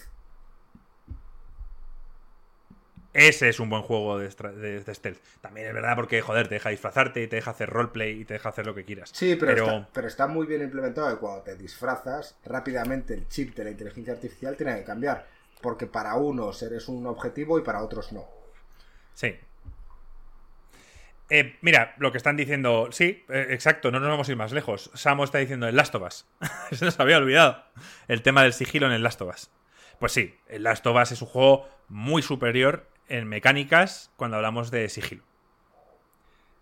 Ese 3.12 3.50
es 3.50 3.60
un 3.60 3.68
buen 3.68 3.82
juego 3.82 4.18
de, 4.18 4.26
estra- 4.26 4.52
de- 4.52 4.82
de 4.82 4.94
stealth. 4.94 5.18
También 5.42 5.66
es 5.66 5.74
verdad 5.74 5.94
porque, 5.94 6.22
joder, 6.22 6.48
te 6.48 6.54
deja 6.54 6.70
disfrazarte, 6.70 7.26
te 7.28 7.36
deja 7.36 7.50
hacer 7.50 7.68
roleplay 7.68 8.22
y 8.22 8.24
te 8.24 8.32
deja 8.34 8.48
hacer 8.48 8.64
lo 8.64 8.74
que 8.74 8.86
quieras. 8.86 9.10
Sí, 9.12 9.36
pero, 9.36 9.52
Pero- 9.52 9.64
Está, 9.66 9.88
pero 9.92 10.08
está 10.08 10.26
muy 10.26 10.46
bien 10.46 10.62
implementado 10.62 11.10
que 11.10 11.18
cuando 11.20 11.42
te 11.42 11.54
disfrazas, 11.56 12.38
rápidamente 12.46 13.12
el 13.12 13.28
chip 13.28 13.54
de 13.54 13.64
la 13.64 13.70
inteligencia 13.70 14.14
artificial 14.14 14.56
tiene 14.56 14.74
que 14.76 14.84
cambiar. 14.84 15.28
Porque 15.60 15.86
para 15.86 16.14
unos 16.14 16.62
eres 16.62 16.88
un 16.88 17.06
objetivo 17.06 17.58
y 17.58 17.62
para 17.62 17.82
otros 17.82 18.12
no. 18.12 18.24
Sí. 19.12 19.34
Eh, 21.34 21.56
mira, 21.62 21.94
lo 21.96 22.12
que 22.12 22.18
están 22.18 22.36
diciendo, 22.36 22.88
sí, 22.90 23.24
eh, 23.30 23.46
exacto, 23.48 23.90
no 23.90 24.00
nos 24.00 24.10
vamos 24.10 24.28
a 24.28 24.32
ir 24.32 24.36
más 24.36 24.52
lejos. 24.52 24.90
Samo 24.92 25.24
está 25.24 25.38
diciendo 25.38 25.66
el 25.66 25.74
Last 25.74 25.94
of 25.94 26.02
Us. 26.02 26.26
Se 26.72 26.84
nos 26.84 27.00
había 27.00 27.16
olvidado. 27.16 27.64
El 28.06 28.20
tema 28.20 28.42
del 28.42 28.52
sigilo 28.52 28.86
en 28.86 28.92
el 28.92 29.02
Last 29.02 29.22
of 29.22 29.34
Us. 29.34 29.50
Pues 29.98 30.12
sí, 30.12 30.38
el 30.46 30.62
Last 30.62 30.86
of 30.86 30.94
Us 30.94 31.12
es 31.12 31.22
un 31.22 31.28
juego 31.28 31.66
muy 31.88 32.20
superior 32.20 32.86
en 33.08 33.26
mecánicas 33.28 34.12
cuando 34.16 34.36
hablamos 34.36 34.70
de 34.70 34.90
sigilo. 34.90 35.22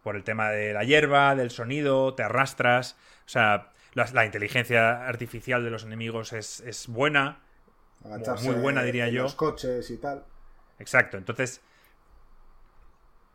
Por 0.05 0.15
el 0.15 0.23
tema 0.23 0.51
de 0.51 0.73
la 0.73 0.85
hierba, 0.85 1.35
del 1.35 1.51
sonido, 1.51 2.15
te 2.15 2.23
arrastras. 2.23 2.97
O 3.27 3.29
sea, 3.29 3.73
la, 3.95 4.09
la 4.13 4.25
inteligencia 4.25 5.05
artificial 5.05 5.65
de 5.65 5.71
los 5.71 5.83
enemigos 5.83 6.33
es, 6.33 6.61
es 6.61 6.87
buena. 6.87 7.41
Agacharse 8.05 8.49
Muy 8.49 8.61
buena, 8.61 8.85
diría 8.85 9.09
en 9.09 9.15
yo. 9.15 9.23
los 9.25 9.35
coches 9.35 9.91
y 9.91 9.97
tal. 9.97 10.25
Exacto, 10.79 11.17
entonces. 11.17 11.61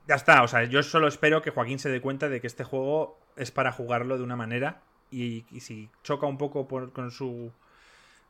Ya 0.07 0.15
está, 0.15 0.43
o 0.43 0.47
sea, 0.47 0.63
yo 0.65 0.83
solo 0.83 1.07
espero 1.07 1.41
que 1.41 1.49
Joaquín 1.51 1.79
se 1.79 1.89
dé 1.89 1.99
cuenta 2.01 2.29
de 2.29 2.39
que 2.41 2.47
este 2.47 2.63
juego 2.63 3.17
es 3.35 3.51
para 3.51 3.71
jugarlo 3.71 4.17
de 4.17 4.23
una 4.23 4.35
manera 4.35 4.81
y, 5.09 5.45
y 5.51 5.61
si 5.61 5.89
choca 6.03 6.27
un 6.27 6.37
poco 6.37 6.67
por- 6.67 6.91
con 6.93 7.09
su, 7.11 7.51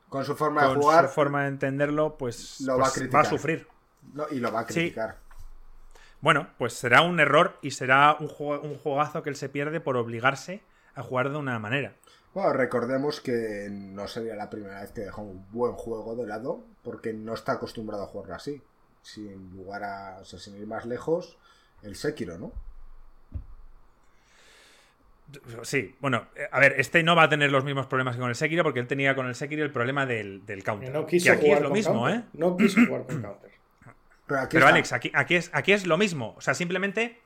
Con 0.08 0.24
su 0.24 0.34
forma 0.36 0.66
de 0.68 0.74
jugar 0.74 1.08
su 1.08 1.14
forma 1.14 1.42
de 1.42 1.48
entenderlo, 1.48 2.16
pues, 2.16 2.60
Lo 2.62 2.78
va 2.78 2.88
a 2.88 2.90
pues 2.92 3.28
sufrir. 3.28 3.66
y 4.30 4.36
lo 4.40 4.52
va 4.52 4.60
a 4.60 4.68
Sí. 4.68 4.74
criticar. 4.74 5.18
Bueno, 6.20 6.48
pues 6.58 6.72
será 6.72 7.02
un 7.02 7.20
error 7.20 7.58
y 7.60 7.72
será 7.72 8.16
un, 8.18 8.28
juego, 8.28 8.62
un 8.66 8.78
juegazo 8.78 9.22
que 9.22 9.28
él 9.30 9.36
se 9.36 9.48
pierde 9.50 9.80
por 9.80 9.96
obligarse 9.96 10.62
a 10.94 11.02
jugar 11.02 11.30
de 11.30 11.36
una 11.36 11.58
manera. 11.58 11.94
Bueno, 12.32 12.52
recordemos 12.54 13.20
que 13.20 13.68
no 13.70 14.08
sería 14.08 14.34
la 14.34 14.48
primera 14.48 14.80
vez 14.80 14.92
que 14.92 15.02
deja 15.02 15.20
un 15.20 15.46
buen 15.52 15.72
juego 15.72 16.16
de 16.16 16.26
lado, 16.26 16.64
porque 16.82 17.12
no 17.12 17.34
está 17.34 17.52
acostumbrado 17.52 18.04
a 18.04 18.06
jugarlo 18.06 18.34
así. 18.34 18.62
Sin 19.02 19.54
lugar 19.56 19.84
a. 19.84 20.18
O 20.20 20.24
sea, 20.24 20.38
sin 20.38 20.56
ir 20.56 20.66
más 20.66 20.84
lejos, 20.86 21.38
el 21.86 21.96
Sekiro, 21.96 22.38
¿no? 22.38 22.52
Sí, 25.62 25.94
bueno, 26.00 26.28
eh, 26.36 26.48
a 26.50 26.60
ver, 26.60 26.74
este 26.78 27.02
no 27.02 27.16
va 27.16 27.24
a 27.24 27.28
tener 27.28 27.50
los 27.50 27.64
mismos 27.64 27.86
problemas 27.86 28.14
que 28.14 28.20
con 28.20 28.28
el 28.28 28.36
Sekiro 28.36 28.62
porque 28.62 28.80
él 28.80 28.86
tenía 28.86 29.14
con 29.14 29.26
el 29.26 29.34
Sekiro 29.34 29.64
el 29.64 29.72
problema 29.72 30.06
del, 30.06 30.46
del 30.46 30.62
counter. 30.62 30.92
no 30.92 31.04
que 31.04 31.16
quiso 31.16 31.32
aquí 31.32 31.46
jugar 31.46 31.58
es 31.58 31.62
lo 31.62 31.68
con 31.68 31.76
mismo, 31.76 31.94
counter. 31.94 32.20
¿eh? 32.20 32.24
No 32.34 32.56
quiso 32.56 32.86
jugar 32.86 33.06
con 33.06 33.22
counter. 33.22 33.50
Pero 34.26 34.40
aquí 34.40 34.56
Pero. 34.56 34.66
Alex, 34.66 34.92
aquí, 34.92 35.10
aquí, 35.14 35.34
es, 35.36 35.50
aquí 35.52 35.72
es 35.72 35.86
lo 35.86 35.98
mismo. 35.98 36.34
O 36.36 36.40
sea, 36.40 36.54
simplemente 36.54 37.20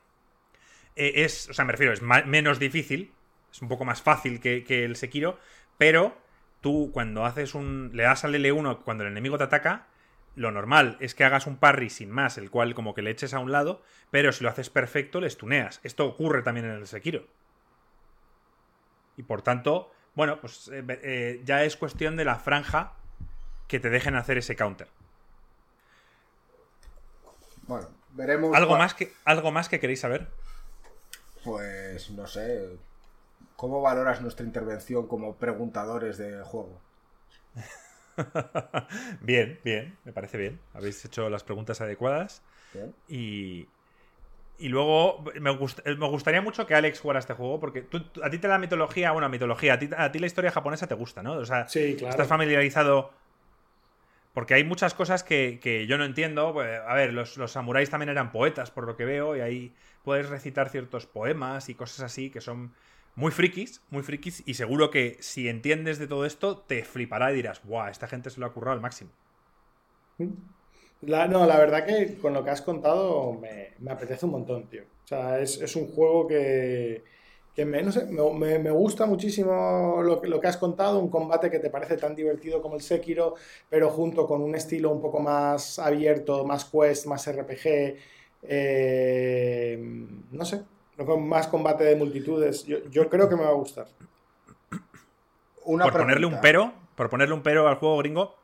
eh, 0.95 1.13
es, 1.15 1.49
o 1.49 1.53
sea, 1.53 1.65
me 1.65 1.71
refiero, 1.71 1.93
es 1.93 2.01
menos 2.01 2.59
difícil, 2.59 3.11
es 3.51 3.61
un 3.61 3.67
poco 3.67 3.85
más 3.85 4.01
fácil 4.01 4.39
que, 4.39 4.63
que 4.63 4.83
el 4.83 4.95
Sekiro, 4.95 5.39
pero 5.77 6.17
tú 6.61 6.91
cuando 6.93 7.25
haces 7.25 7.55
un, 7.55 7.91
le 7.93 8.03
das 8.03 8.23
al 8.23 8.35
L1 8.35 8.83
cuando 8.83 9.03
el 9.03 9.11
enemigo 9.11 9.37
te 9.37 9.43
ataca, 9.45 9.87
lo 10.35 10.51
normal 10.51 10.97
es 10.99 11.15
que 11.15 11.23
hagas 11.23 11.47
un 11.47 11.57
parry 11.57 11.89
sin 11.89 12.09
más, 12.09 12.37
el 12.37 12.49
cual 12.49 12.73
como 12.73 12.93
que 12.93 13.01
le 13.01 13.11
eches 13.11 13.33
a 13.33 13.39
un 13.39 13.51
lado, 13.51 13.81
pero 14.11 14.31
si 14.31 14.43
lo 14.43 14.49
haces 14.49 14.69
perfecto 14.69 15.19
le 15.19 15.29
stuneas. 15.29 15.79
Esto 15.83 16.05
ocurre 16.05 16.41
también 16.41 16.67
en 16.67 16.73
el 16.73 16.87
Sekiro. 16.87 17.25
Y 19.17 19.23
por 19.23 19.41
tanto, 19.41 19.91
bueno, 20.15 20.39
pues 20.39 20.69
eh, 20.69 20.83
eh, 20.87 21.41
ya 21.43 21.63
es 21.63 21.75
cuestión 21.75 22.15
de 22.15 22.25
la 22.25 22.37
franja 22.37 22.93
que 23.67 23.79
te 23.79 23.89
dejen 23.89 24.15
hacer 24.15 24.37
ese 24.37 24.55
counter. 24.55 24.87
Bueno, 27.67 27.89
veremos. 28.11 28.55
¿Algo 28.55 28.77
más, 28.77 28.93
que, 28.93 29.13
¿Algo 29.25 29.51
más 29.51 29.69
que 29.69 29.79
queréis 29.79 29.99
saber? 29.99 30.27
Pues 31.43 32.09
no 32.11 32.27
sé. 32.27 32.77
¿Cómo 33.55 33.81
valoras 33.81 34.21
nuestra 34.21 34.45
intervención 34.45 35.07
como 35.07 35.35
preguntadores 35.35 36.17
de 36.17 36.41
juego? 36.43 36.79
bien, 39.21 39.59
bien, 39.63 39.97
me 40.03 40.13
parece 40.13 40.37
bien. 40.37 40.59
Habéis 40.73 41.03
hecho 41.05 41.29
las 41.29 41.43
preguntas 41.43 41.81
adecuadas. 41.81 42.43
Bien. 42.73 42.93
Y, 43.07 43.67
y 44.57 44.69
luego 44.69 45.23
me, 45.39 45.51
gust- 45.51 45.83
me 45.97 46.07
gustaría 46.07 46.41
mucho 46.41 46.65
que 46.67 46.75
Alex 46.75 46.99
jugara 46.99 47.19
este 47.19 47.33
juego, 47.33 47.59
porque 47.59 47.81
tú- 47.81 48.03
a 48.23 48.29
ti 48.29 48.37
te 48.37 48.47
la 48.47 48.59
mitología, 48.59 49.11
bueno, 49.11 49.29
mitología, 49.29 49.73
a 49.73 49.79
ti, 49.79 49.89
a 49.95 50.11
ti 50.11 50.19
la 50.19 50.27
historia 50.27 50.51
japonesa 50.51 50.87
te 50.87 50.95
gusta, 50.95 51.23
¿no? 51.23 51.33
O 51.33 51.45
sea, 51.45 51.67
Sí, 51.67 51.95
claro. 51.97 52.09
estás 52.11 52.27
familiarizado. 52.27 53.11
Porque 54.33 54.53
hay 54.53 54.63
muchas 54.63 54.93
cosas 54.93 55.23
que, 55.23 55.59
que 55.61 55.87
yo 55.87 55.97
no 55.97 56.05
entiendo. 56.05 56.53
Pues, 56.53 56.79
a 56.87 56.93
ver, 56.93 57.11
los, 57.13 57.37
los 57.37 57.51
samuráis 57.51 57.89
también 57.89 58.09
eran 58.09 58.31
poetas, 58.31 58.71
por 58.71 58.85
lo 58.85 58.95
que 58.95 59.03
veo, 59.05 59.35
y 59.35 59.41
hay 59.41 59.75
puedes 60.03 60.29
recitar 60.29 60.69
ciertos 60.69 61.05
poemas 61.05 61.69
y 61.69 61.75
cosas 61.75 61.99
así 62.01 62.31
que 62.31 62.41
son 62.41 62.73
muy 63.15 63.31
frikis, 63.31 63.81
muy 63.89 64.03
frikis, 64.03 64.43
y 64.45 64.53
seguro 64.53 64.89
que 64.89 65.17
si 65.19 65.49
entiendes 65.49 65.99
de 65.99 66.07
todo 66.07 66.25
esto, 66.25 66.57
te 66.59 66.83
flipará 66.83 67.31
y 67.31 67.35
dirás, 67.35 67.61
¡guau! 67.63 67.89
Esta 67.89 68.07
gente 68.07 68.29
se 68.29 68.39
lo 68.39 68.45
ha 68.45 68.53
currado 68.53 68.73
al 68.73 68.81
máximo. 68.81 69.11
No, 70.17 71.45
la 71.45 71.57
verdad 71.57 71.85
que 71.85 72.17
con 72.19 72.33
lo 72.33 72.43
que 72.43 72.51
has 72.51 72.61
contado 72.61 73.33
me, 73.33 73.73
me 73.79 73.91
apetece 73.91 74.25
un 74.25 74.33
montón, 74.33 74.69
tío. 74.69 74.83
O 75.03 75.07
sea, 75.07 75.39
es, 75.39 75.59
es 75.59 75.75
un 75.75 75.87
juego 75.87 76.27
que, 76.27 77.03
que 77.55 77.65
me, 77.65 77.81
no 77.81 77.91
sé, 77.91 78.05
me, 78.05 78.59
me, 78.59 78.71
gusta 78.71 79.05
muchísimo 79.05 80.01
lo, 80.03 80.23
lo, 80.23 80.39
que 80.39 80.47
has 80.47 80.57
contado, 80.57 80.99
un 80.99 81.09
combate 81.09 81.49
que 81.49 81.59
te 81.59 81.69
parece 81.69 81.97
tan 81.97 82.15
divertido 82.15 82.61
como 82.61 82.75
el 82.75 82.81
Sekiro, 82.81 83.35
pero 83.69 83.89
junto 83.89 84.27
con 84.27 84.41
un 84.41 84.55
estilo 84.55 84.91
un 84.91 85.01
poco 85.01 85.19
más 85.19 85.79
abierto, 85.79 86.45
más 86.45 86.65
quest, 86.65 87.07
más 87.07 87.29
RPG, 87.29 87.97
eh, 88.43 89.77
no 90.31 90.45
sé, 90.45 90.61
con 91.05 91.27
más 91.27 91.47
combate 91.47 91.83
de 91.83 91.95
multitudes. 91.95 92.65
Yo, 92.65 92.79
yo, 92.89 93.09
creo 93.09 93.29
que 93.29 93.35
me 93.35 93.43
va 93.43 93.49
a 93.49 93.53
gustar. 93.53 93.87
Una 95.63 95.85
por 95.85 96.01
ponerle 96.01 96.25
un 96.25 96.39
pero, 96.41 96.73
por 96.95 97.09
ponerle 97.09 97.33
un 97.33 97.43
pero 97.43 97.67
al 97.67 97.75
juego 97.75 97.97
gringo, 97.97 98.35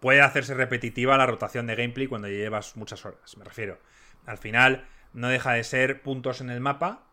puede 0.00 0.20
hacerse 0.20 0.54
repetitiva 0.54 1.16
la 1.16 1.26
rotación 1.26 1.66
de 1.66 1.76
gameplay 1.76 2.06
cuando 2.06 2.28
llevas 2.28 2.76
muchas 2.76 3.04
horas. 3.04 3.36
Me 3.36 3.44
refiero. 3.44 3.78
Al 4.26 4.38
final, 4.38 4.86
no 5.12 5.28
deja 5.28 5.52
de 5.52 5.64
ser 5.64 6.02
puntos 6.02 6.40
en 6.40 6.50
el 6.50 6.60
mapa 6.60 7.04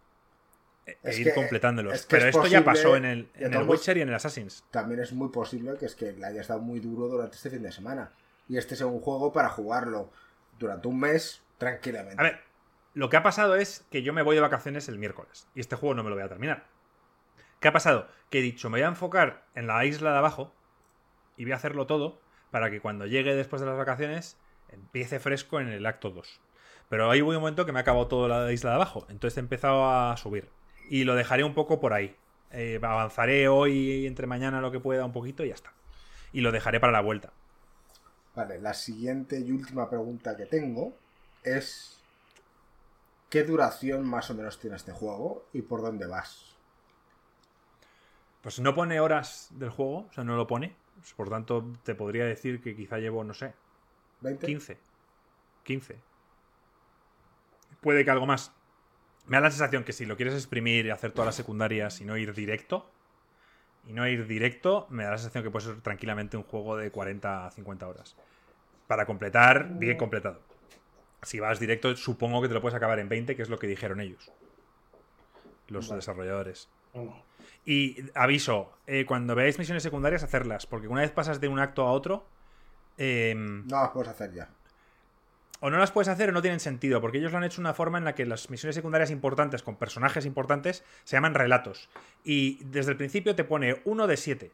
e 0.86 0.98
es 1.04 1.20
ir 1.20 1.28
que, 1.28 1.34
completándolos. 1.34 1.94
Es 1.94 2.06
que 2.06 2.18
Pero 2.18 2.28
esto 2.28 2.40
posible, 2.42 2.60
ya 2.60 2.66
pasó 2.66 2.96
en 2.96 3.06
el, 3.06 3.30
en 3.36 3.54
el 3.54 3.64
Witcher 3.64 3.98
y 3.98 4.02
en 4.02 4.10
el 4.10 4.16
Assassin's. 4.16 4.64
También 4.72 5.00
es 5.02 5.14
muy 5.14 5.30
posible 5.30 5.78
que 5.80 5.86
es 5.86 5.96
que 5.96 6.14
le 6.14 6.26
haya 6.26 6.42
estado 6.42 6.60
muy 6.60 6.80
duro 6.80 7.08
durante 7.08 7.36
este 7.38 7.50
fin 7.50 7.64
de 7.64 7.72
semana. 7.72 8.12
Y 8.48 8.58
este 8.58 8.76
sea 8.76 8.86
un 8.86 9.00
juego 9.00 9.34
para 9.34 9.50
jugarlo 9.50 10.12
durante 10.60 10.88
un 10.88 11.00
mes 11.00 11.42
tranquilamente. 11.58 12.22
A 12.22 12.24
ver, 12.24 12.40
lo 12.96 13.10
que 13.10 13.18
ha 13.18 13.24
pasado 13.24 13.56
es 13.56 13.86
que 13.92 14.02
yo 14.02 14.14
me 14.14 14.24
voy 14.24 14.36
de 14.36 14.42
vacaciones 14.42 14.88
el 14.88 14.98
miércoles 14.98 15.48
y 15.54 15.60
este 15.60 15.76
juego 15.76 15.94
no 15.94 16.04
me 16.04 16.10
lo 16.10 16.16
voy 16.16 16.24
a 16.24 16.30
terminar. 16.30 16.66
¿Qué 17.60 17.68
ha 17.68 17.74
pasado? 17.74 18.08
Que 18.30 18.40
he 18.40 18.42
dicho, 18.42 18.70
me 18.70 18.80
voy 18.80 18.86
a 18.86 18.88
enfocar 18.88 19.46
en 19.54 19.68
la 19.68 19.84
isla 19.86 20.14
de 20.14 20.18
abajo 20.18 20.54
y 21.36 21.44
voy 21.44 21.52
a 21.52 21.58
hacerlo 21.58 21.88
todo 21.88 22.22
para 22.52 22.72
que 22.72 22.80
cuando 22.80 23.06
llegue 23.06 23.36
después 23.36 23.60
de 23.60 23.68
las 23.68 23.78
vacaciones 23.78 24.38
empiece 24.70 25.20
fresco 25.20 25.60
en 25.60 25.68
el 25.68 25.86
acto 25.86 26.10
2. 26.10 26.42
Pero 26.88 27.12
ahí 27.12 27.22
hubo 27.22 27.32
un 27.32 27.36
momento 27.36 27.66
que 27.66 27.74
me 27.74 27.80
ha 27.80 27.82
acabado 27.82 28.08
toda 28.08 28.30
la 28.30 28.52
isla 28.54 28.70
de 28.72 28.76
abajo, 28.78 29.06
entonces 29.10 29.38
he 29.38 29.42
empezado 29.42 29.90
a 29.90 30.16
subir 30.16 30.50
y 30.90 31.04
lo 31.04 31.16
dejaré 31.16 31.44
un 31.44 31.54
poco 31.54 31.82
por 31.82 31.92
ahí. 31.92 32.16
Eh, 32.52 32.80
avanzaré 32.82 33.50
hoy 33.50 34.08
entre 34.08 34.28
mañana 34.28 34.62
lo 34.62 34.72
que 34.72 34.80
pueda 34.80 35.04
un 35.04 35.12
poquito 35.12 35.44
y 35.44 35.50
ya 35.50 35.56
está. 35.56 35.74
Y 36.32 36.42
lo 36.42 36.54
dejaré 36.54 36.80
para 36.80 36.94
la 36.94 37.02
vuelta. 37.02 37.34
Vale, 38.36 38.60
la 38.60 38.74
siguiente 38.74 39.40
y 39.40 39.52
última 39.52 39.90
pregunta 39.90 40.38
que 40.38 40.46
tengo 40.46 40.98
es 41.44 41.95
¿qué 43.30 43.44
duración 43.44 44.06
más 44.06 44.30
o 44.30 44.36
menos 44.36 44.60
tiene 44.60 44.76
este 44.76 44.92
juego 44.92 45.46
y 45.54 45.62
por 45.62 45.82
dónde 45.82 46.08
vas? 46.08 46.56
Pues 48.42 48.60
no 48.60 48.76
pone 48.76 49.00
horas 49.00 49.50
del 49.52 49.70
juego, 49.70 50.08
o 50.10 50.14
sea, 50.14 50.24
no 50.24 50.36
lo 50.36 50.48
pone. 50.48 50.76
Por 51.16 51.30
tanto, 51.30 51.66
te 51.84 51.96
podría 51.96 52.26
decir 52.26 52.62
que 52.62 52.76
quizá 52.76 53.00
llevo, 53.00 53.24
no 53.24 53.34
sé, 53.34 53.54
¿20? 54.22 54.46
15. 54.46 54.78
15. 55.64 56.00
Puede 57.82 58.06
que 58.06 58.12
algo 58.12 58.26
más. 58.26 58.52
Me 59.28 59.38
da 59.38 59.42
la 59.42 59.52
sensación 59.52 59.84
que 59.84 59.94
si 59.94 60.06
lo 60.06 60.16
quieres 60.16 60.36
exprimir 60.36 60.86
y 60.86 60.92
hacer 60.92 61.12
todas 61.12 61.26
las 61.26 61.36
secundarias 61.36 62.00
y 62.02 62.06
no 62.06 62.18
ir 62.18 62.34
directo, 62.34 62.90
y 63.88 63.94
no 63.94 64.08
ir 64.08 64.28
directo, 64.28 64.88
me 64.90 65.04
da 65.04 65.12
la 65.12 65.18
sensación 65.18 65.44
que 65.44 65.52
puede 65.52 65.66
ser 65.66 65.82
tranquilamente 65.82 66.38
un 66.38 66.44
juego 66.44 66.78
de 66.78 66.92
40 66.92 67.48
a 67.48 67.52
50 67.52 67.88
horas. 67.88 68.16
Para 68.88 69.06
completar, 69.06 69.68
bien 69.78 69.98
completado. 69.98 70.42
Si 71.22 71.40
vas 71.40 71.60
directo, 71.60 71.96
supongo 71.96 72.42
que 72.42 72.48
te 72.48 72.54
lo 72.54 72.62
puedes 72.62 72.76
acabar 72.76 73.00
en 73.00 73.10
20, 73.10 73.36
que 73.36 73.42
es 73.42 73.50
lo 73.50 73.58
que 73.58 73.68
dijeron 73.68 74.00
ellos. 74.00 74.32
Los 75.68 75.88
vale. 75.88 75.98
desarrolladores. 75.98 76.70
Y 77.66 77.98
aviso, 78.14 78.72
eh, 78.88 79.06
cuando 79.06 79.36
veáis 79.36 79.58
misiones 79.58 79.84
secundarias, 79.84 80.24
hacerlas, 80.24 80.66
porque 80.66 80.88
una 80.88 81.02
vez 81.02 81.12
pasas 81.12 81.42
de 81.42 81.48
un 81.48 81.60
acto 81.60 81.84
a 81.84 81.92
otro... 81.92 82.28
Eh, 82.98 83.34
no 83.36 83.82
las 83.82 83.90
puedes 83.90 84.10
hacer 84.10 84.34
ya 84.34 84.50
o 85.66 85.70
no 85.70 85.78
las 85.78 85.92
puedes 85.92 86.10
hacer 86.10 86.30
o 86.30 86.32
no 86.32 86.44
tienen 86.44 86.60
sentido, 86.60 87.02
porque 87.02 87.18
ellos 87.18 87.32
lo 87.32 87.40
han 87.40 87.44
hecho 87.44 87.58
de 87.58 87.62
una 87.62 87.74
forma 87.74 87.98
en 87.98 88.04
la 88.04 88.14
que 88.14 88.26
las 88.26 88.52
misiones 88.52 88.76
secundarias 88.76 89.10
importantes 89.10 89.64
con 89.64 89.78
personajes 89.78 90.26
importantes 90.26 90.84
se 91.04 91.16
llaman 91.16 91.34
relatos. 91.34 91.90
Y 92.24 92.64
desde 92.66 92.92
el 92.92 92.98
principio 92.98 93.36
te 93.36 93.44
pone 93.44 93.82
uno 93.86 94.08
de 94.08 94.18
siete. 94.18 94.52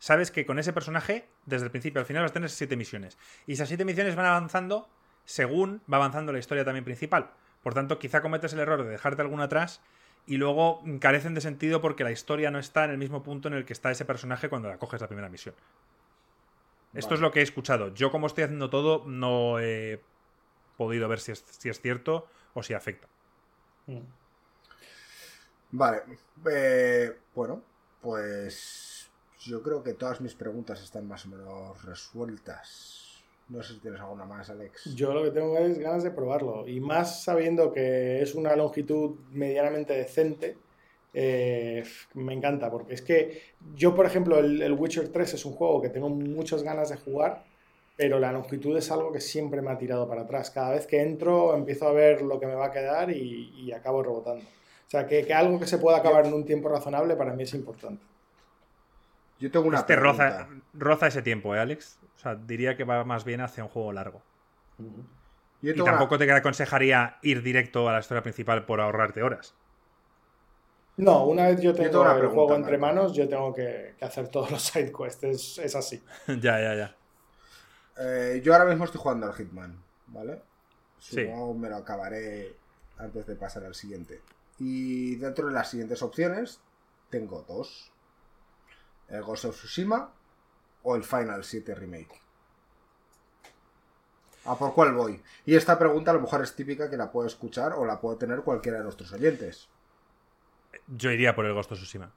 Sabes 0.00 0.30
que 0.30 0.46
con 0.46 0.58
ese 0.58 0.72
personaje, 0.72 1.28
desde 1.46 1.66
el 1.66 1.70
principio 1.70 2.00
al 2.00 2.06
final 2.06 2.22
vas 2.22 2.32
a 2.32 2.34
tener 2.34 2.50
siete 2.50 2.76
misiones. 2.76 3.18
Y 3.46 3.52
esas 3.52 3.68
siete 3.68 3.84
misiones 3.84 4.16
van 4.16 4.26
avanzando 4.26 4.88
según 5.30 5.80
va 5.90 5.98
avanzando 5.98 6.32
la 6.32 6.40
historia 6.40 6.64
también 6.64 6.84
principal. 6.84 7.30
Por 7.62 7.72
tanto, 7.72 8.00
quizá 8.00 8.20
cometes 8.20 8.52
el 8.52 8.58
error 8.58 8.82
de 8.82 8.90
dejarte 8.90 9.22
alguna 9.22 9.44
atrás 9.44 9.80
y 10.26 10.38
luego 10.38 10.82
carecen 10.98 11.34
de 11.34 11.40
sentido 11.40 11.80
porque 11.80 12.02
la 12.02 12.10
historia 12.10 12.50
no 12.50 12.58
está 12.58 12.84
en 12.84 12.90
el 12.90 12.98
mismo 12.98 13.22
punto 13.22 13.46
en 13.46 13.54
el 13.54 13.64
que 13.64 13.72
está 13.72 13.92
ese 13.92 14.04
personaje 14.04 14.48
cuando 14.48 14.68
la 14.68 14.78
coges 14.78 15.00
la 15.00 15.06
primera 15.06 15.28
misión. 15.28 15.54
Esto 16.94 17.14
es 17.14 17.20
lo 17.20 17.30
que 17.30 17.38
he 17.38 17.42
escuchado. 17.44 17.94
Yo, 17.94 18.10
como 18.10 18.26
estoy 18.26 18.42
haciendo 18.42 18.70
todo, 18.70 19.04
no 19.06 19.60
he 19.60 20.02
podido 20.76 21.08
ver 21.08 21.20
si 21.20 21.30
es, 21.30 21.44
si 21.46 21.68
es 21.68 21.80
cierto 21.80 22.26
o 22.54 22.64
si 22.64 22.74
afecta. 22.74 23.06
Mm. 23.86 24.00
Vale. 25.70 26.02
Eh, 26.50 27.16
bueno, 27.36 27.62
pues 28.00 29.08
yo 29.38 29.62
creo 29.62 29.84
que 29.84 29.94
todas 29.94 30.20
mis 30.20 30.34
preguntas 30.34 30.82
están 30.82 31.06
más 31.06 31.24
o 31.26 31.28
menos 31.28 31.84
resueltas. 31.84 33.09
No 33.50 33.62
sé 33.62 33.74
si 33.74 33.80
tienes 33.80 34.00
alguna 34.00 34.24
más, 34.24 34.48
Alex. 34.48 34.94
Yo 34.94 35.12
lo 35.12 35.22
que 35.24 35.30
tengo 35.30 35.58
es 35.58 35.78
ganas 35.78 36.02
de 36.02 36.10
probarlo. 36.10 36.66
Y 36.66 36.80
más 36.80 37.22
sabiendo 37.22 37.72
que 37.72 38.22
es 38.22 38.34
una 38.34 38.56
longitud 38.56 39.16
medianamente 39.32 39.92
decente. 39.92 40.56
Eh, 41.12 41.82
me 42.14 42.32
encanta, 42.32 42.70
porque 42.70 42.94
es 42.94 43.02
que 43.02 43.42
yo, 43.74 43.94
por 43.94 44.06
ejemplo, 44.06 44.38
el, 44.38 44.62
el 44.62 44.72
Witcher 44.72 45.08
3 45.08 45.34
es 45.34 45.44
un 45.44 45.52
juego 45.52 45.82
que 45.82 45.88
tengo 45.88 46.08
muchas 46.08 46.62
ganas 46.62 46.88
de 46.88 46.96
jugar 46.96 47.44
pero 48.00 48.18
la 48.18 48.32
longitud 48.32 48.74
es 48.78 48.90
algo 48.90 49.12
que 49.12 49.20
siempre 49.20 49.60
me 49.60 49.70
ha 49.70 49.76
tirado 49.76 50.08
para 50.08 50.22
atrás. 50.22 50.50
Cada 50.50 50.70
vez 50.70 50.86
que 50.86 51.02
entro 51.02 51.54
empiezo 51.54 51.86
a 51.86 51.92
ver 51.92 52.22
lo 52.22 52.40
que 52.40 52.46
me 52.46 52.54
va 52.54 52.68
a 52.68 52.70
quedar 52.70 53.10
y, 53.10 53.52
y 53.54 53.72
acabo 53.72 54.02
rebotando. 54.02 54.42
O 54.42 54.90
sea, 54.90 55.06
que, 55.06 55.26
que, 55.26 55.34
algo 55.34 55.60
que 55.60 55.66
se 55.66 55.76
pueda 55.76 55.98
acabar 55.98 56.24
en 56.24 56.32
un 56.32 56.46
tiempo 56.46 56.70
razonable 56.70 57.14
para 57.14 57.34
mí 57.34 57.42
es 57.42 57.52
importante. 57.52 58.02
Yo 59.38 59.50
tengo 59.50 59.68
una 59.68 59.80
este 59.80 59.96
roza, 59.96 60.48
roza, 60.72 61.08
ese 61.08 61.20
tiempo, 61.20 61.54
¿eh, 61.54 61.58
Alex? 61.58 61.98
O 62.20 62.22
sea, 62.22 62.34
diría 62.34 62.76
que 62.76 62.84
va 62.84 63.02
más 63.02 63.24
bien 63.24 63.40
hacia 63.40 63.64
un 63.64 63.70
juego 63.70 63.92
largo. 63.92 64.20
Uh 64.78 64.82
-huh. 64.82 65.04
y 65.62 65.72
tampoco 65.82 66.16
una... 66.16 66.26
te 66.26 66.32
aconsejaría 66.32 67.16
ir 67.22 67.42
directo 67.42 67.88
a 67.88 67.92
la 67.94 68.00
historia 68.00 68.22
principal 68.22 68.66
por 68.66 68.78
ahorrarte 68.78 69.22
horas. 69.22 69.54
No, 70.98 71.24
una 71.24 71.46
vez 71.46 71.62
yo 71.62 71.72
tengo, 71.72 71.90
yo 71.90 72.02
tengo 72.02 72.22
el 72.22 72.28
juego 72.28 72.54
entre 72.56 72.76
manos, 72.76 73.14
yo 73.14 73.26
tengo 73.26 73.54
que, 73.54 73.94
que, 73.98 74.04
hacer 74.04 74.28
todos 74.28 74.50
los 74.50 74.62
side 74.62 74.92
quests. 74.92 75.24
Es, 75.24 75.58
es 75.60 75.74
así. 75.74 76.02
ya, 76.26 76.60
ya, 76.60 76.74
ya. 76.74 76.96
Eh, 77.98 78.42
yo 78.44 78.52
ahora 78.52 78.66
mismo 78.66 78.84
estoy 78.84 79.00
jugando 79.00 79.26
al 79.26 79.32
Hitman, 79.32 79.82
¿vale? 80.08 80.42
Supongo 80.98 81.54
sí. 81.54 81.58
me 81.58 81.70
lo 81.70 81.76
acabaré 81.76 82.54
antes 82.98 83.26
de 83.26 83.34
pasar 83.34 83.64
al 83.64 83.74
siguiente. 83.74 84.20
Y 84.58 85.16
dentro 85.16 85.46
de 85.46 85.54
las 85.54 85.70
siguientes 85.70 86.02
opciones 86.02 86.60
tengo 87.08 87.46
dos. 87.48 87.90
El 89.08 89.22
Ghost 89.22 89.46
of 89.46 89.56
Tsushima 89.56 90.12
o 90.82 90.96
el 90.96 91.04
Final 91.04 91.44
7 91.44 91.74
Remake. 91.74 92.20
¿A 94.44 94.56
por 94.56 94.74
cuál 94.74 94.94
voy? 94.94 95.22
Y 95.44 95.54
esta 95.54 95.78
pregunta 95.78 96.10
a 96.10 96.14
lo 96.14 96.20
mejor 96.20 96.42
es 96.42 96.54
típica 96.54 96.88
que 96.88 96.96
la 96.96 97.12
puedo 97.12 97.26
escuchar 97.26 97.74
o 97.74 97.84
la 97.84 98.00
puede 98.00 98.16
tener 98.16 98.42
cualquiera 98.42 98.78
de 98.78 98.84
nuestros 98.84 99.12
oyentes. 99.12 99.68
Yo 100.86 101.10
iría 101.10 101.34
por 101.34 101.44
el 101.46 101.52
Ghost 101.52 101.72
of 101.72 101.78
Tsushima. 101.78 102.10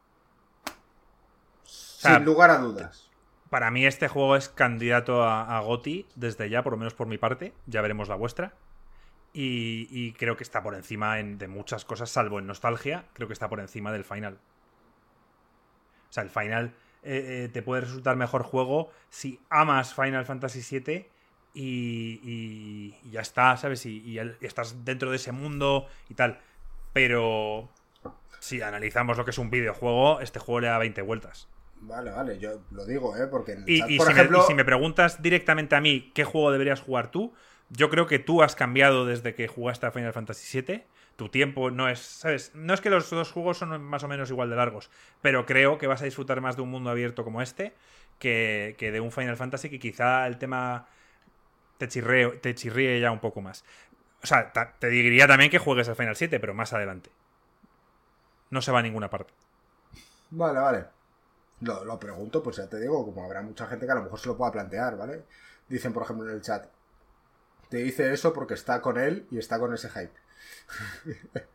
Sin 1.63 2.11
o 2.11 2.15
sea, 2.15 2.19
lugar 2.19 2.49
a 2.49 2.57
dudas 2.57 3.09
para 3.53 3.69
mí 3.69 3.85
este 3.85 4.07
juego 4.07 4.35
es 4.35 4.49
candidato 4.49 5.21
a, 5.21 5.55
a 5.55 5.59
GOTI 5.59 6.07
desde 6.15 6.49
ya, 6.49 6.63
por 6.63 6.73
lo 6.73 6.77
menos 6.77 6.95
por 6.95 7.05
mi 7.05 7.19
parte. 7.19 7.53
Ya 7.67 7.83
veremos 7.83 8.09
la 8.09 8.15
vuestra. 8.15 8.55
Y, 9.31 9.87
y 9.91 10.13
creo 10.13 10.35
que 10.35 10.41
está 10.41 10.63
por 10.63 10.73
encima 10.73 11.19
en, 11.19 11.37
de 11.37 11.47
muchas 11.47 11.85
cosas, 11.85 12.09
salvo 12.09 12.39
en 12.39 12.47
nostalgia. 12.47 13.05
Creo 13.13 13.27
que 13.27 13.33
está 13.33 13.49
por 13.49 13.59
encima 13.59 13.91
del 13.91 14.05
final. 14.05 14.39
O 16.09 16.13
sea, 16.13 16.23
el 16.23 16.31
final 16.31 16.73
eh, 17.03 17.45
eh, 17.45 17.49
te 17.51 17.61
puede 17.61 17.81
resultar 17.81 18.15
mejor 18.15 18.43
juego 18.43 18.91
si 19.09 19.39
amas 19.49 19.93
Final 19.93 20.25
Fantasy 20.25 20.79
VII 20.79 21.05
y, 21.53 22.19
y, 22.23 22.95
y 23.03 23.11
ya 23.11 23.21
está, 23.21 23.57
¿sabes? 23.57 23.85
Y, 23.85 23.97
y, 23.99 24.19
estás 24.41 24.85
dentro 24.85 25.09
de 25.09 25.17
ese 25.17 25.31
mundo 25.31 25.87
y 26.09 26.13
tal. 26.13 26.39
Pero 26.93 27.69
si 28.39 28.61
analizamos 28.61 29.17
lo 29.17 29.25
que 29.25 29.31
es 29.31 29.37
un 29.37 29.49
videojuego, 29.49 30.21
este 30.21 30.39
juego 30.39 30.61
le 30.61 30.67
da 30.67 30.77
20 30.77 31.01
vueltas. 31.01 31.47
Vale, 31.81 32.11
vale, 32.11 32.39
yo 32.39 32.61
lo 32.71 32.85
digo, 32.85 33.15
¿eh? 33.17 33.27
Porque, 33.27 33.55
chat, 33.55 33.65
por 33.65 34.05
si 34.07 34.11
ejemplo... 34.11 34.37
me, 34.37 34.43
y, 34.43 34.47
si 34.47 34.53
me, 34.53 34.63
preguntas 34.63 35.21
directamente 35.21 35.75
a 35.75 35.81
mí 35.81 36.11
qué 36.13 36.23
juego 36.23 36.51
deberías 36.51 36.81
jugar 36.81 37.11
tú, 37.11 37.33
yo 37.69 37.89
creo 37.89 38.07
que 38.07 38.19
tú 38.19 38.41
has 38.41 38.55
cambiado 38.55 39.05
desde 39.05 39.35
que 39.35 39.47
jugaste 39.47 39.85
a 39.85 39.91
Final 39.91 40.13
Fantasy 40.13 40.61
VII. 40.61 40.83
Tu 41.15 41.29
tiempo 41.29 41.69
no 41.69 41.89
es, 41.89 41.99
¿sabes? 41.99 42.51
No 42.55 42.73
es 42.73 42.81
que 42.81 42.89
los 42.89 43.09
dos 43.09 43.31
juegos 43.31 43.59
son 43.59 43.81
más 43.83 44.03
o 44.03 44.07
menos 44.07 44.29
igual 44.31 44.49
de 44.49 44.55
largos, 44.55 44.89
pero 45.21 45.45
creo 45.45 45.77
que 45.77 45.87
vas 45.87 46.01
a 46.01 46.05
disfrutar 46.05 46.41
más 46.41 46.55
de 46.55 46.63
un 46.63 46.71
mundo 46.71 46.89
abierto 46.89 47.23
como 47.23 47.41
este 47.41 47.73
que, 48.19 48.75
que 48.79 48.91
de 48.91 48.99
un 48.99 49.11
Final 49.11 49.37
Fantasy 49.37 49.69
que 49.69 49.79
quizá 49.79 50.25
el 50.25 50.37
tema 50.37 50.87
te 51.77 51.87
chirríe, 51.87 52.29
te 52.37 52.55
chirríe 52.55 52.99
ya 52.99 53.11
un 53.11 53.19
poco 53.19 53.41
más. 53.41 53.63
O 54.23 54.27
sea, 54.27 54.53
te 54.79 54.87
diría 54.87 55.27
también 55.27 55.51
que 55.51 55.59
juegues 55.59 55.87
el 55.87 55.95
Final 55.95 56.15
7, 56.15 56.39
pero 56.39 56.53
más 56.53 56.71
adelante. 56.71 57.11
No 58.49 58.61
se 58.61 58.71
va 58.71 58.79
a 58.79 58.81
ninguna 58.81 59.09
parte. 59.09 59.33
Vale, 60.31 60.59
vale. 60.59 60.85
Lo, 61.61 61.83
lo, 61.83 61.99
pregunto, 61.99 62.41
pues 62.41 62.57
ya 62.57 62.67
te 62.67 62.79
digo, 62.79 63.05
como 63.05 63.25
habrá 63.25 63.41
mucha 63.41 63.67
gente 63.67 63.85
que 63.85 63.91
a 63.91 63.95
lo 63.95 64.03
mejor 64.03 64.19
se 64.19 64.29
lo 64.29 64.37
pueda 64.37 64.51
plantear, 64.51 64.97
¿vale? 64.97 65.25
Dicen, 65.67 65.93
por 65.93 66.03
ejemplo, 66.03 66.27
en 66.27 66.35
el 66.35 66.41
chat, 66.41 66.67
te 67.69 67.77
dice 67.77 68.13
eso 68.13 68.33
porque 68.33 68.53
está 68.53 68.81
con 68.81 68.97
él 68.97 69.27
y 69.29 69.39
está 69.39 69.59
con 69.59 69.73
ese 69.73 69.89
hype. 69.89 70.13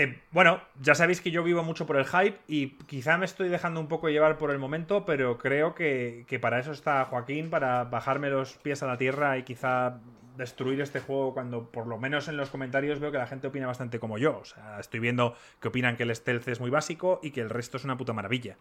Eh, 0.00 0.22
bueno, 0.30 0.62
ya 0.80 0.94
sabéis 0.94 1.20
que 1.20 1.32
yo 1.32 1.42
vivo 1.42 1.64
mucho 1.64 1.84
por 1.84 1.96
el 1.96 2.06
hype 2.06 2.38
y 2.46 2.76
quizá 2.86 3.18
me 3.18 3.24
estoy 3.24 3.48
dejando 3.48 3.80
un 3.80 3.88
poco 3.88 4.08
llevar 4.08 4.38
por 4.38 4.52
el 4.52 4.58
momento, 4.60 5.04
pero 5.04 5.38
creo 5.38 5.74
que, 5.74 6.24
para 6.40 6.60
eso 6.60 6.70
está 6.70 7.04
Joaquín, 7.04 7.50
para 7.50 7.82
bajarme 7.82 8.30
los 8.30 8.58
pies 8.58 8.84
a 8.84 8.86
la 8.86 8.96
tierra 8.96 9.38
y 9.38 9.42
quizá 9.42 9.98
destruir 10.36 10.80
este 10.82 11.00
juego 11.00 11.34
cuando 11.34 11.72
por 11.72 11.88
lo 11.88 11.98
menos 11.98 12.28
en 12.28 12.36
los 12.36 12.48
comentarios 12.48 13.00
veo 13.00 13.10
que 13.10 13.18
la 13.18 13.26
gente 13.26 13.48
opina 13.48 13.66
bastante 13.66 13.98
como 13.98 14.18
yo. 14.18 14.38
O 14.38 14.44
sea, 14.44 14.78
estoy 14.78 15.00
viendo 15.00 15.34
que 15.60 15.66
opinan 15.66 15.96
que 15.96 16.04
el 16.04 16.14
stealth 16.14 16.46
es 16.46 16.60
muy 16.60 16.70
básico 16.70 17.18
y 17.20 17.32
que 17.32 17.40
el 17.40 17.50
resto 17.50 17.76
es 17.76 17.82
una 17.82 17.98
puta 17.98 18.12
maravilla. 18.12 18.56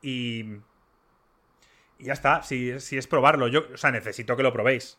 Y... 0.00 0.56
Y 1.98 2.06
ya 2.06 2.14
está, 2.14 2.42
si, 2.42 2.80
si 2.80 2.96
es 2.96 3.06
probarlo. 3.06 3.46
Yo, 3.46 3.66
o 3.74 3.76
sea, 3.76 3.90
necesito 3.90 4.38
que 4.38 4.42
lo 4.42 4.54
probéis. 4.54 4.98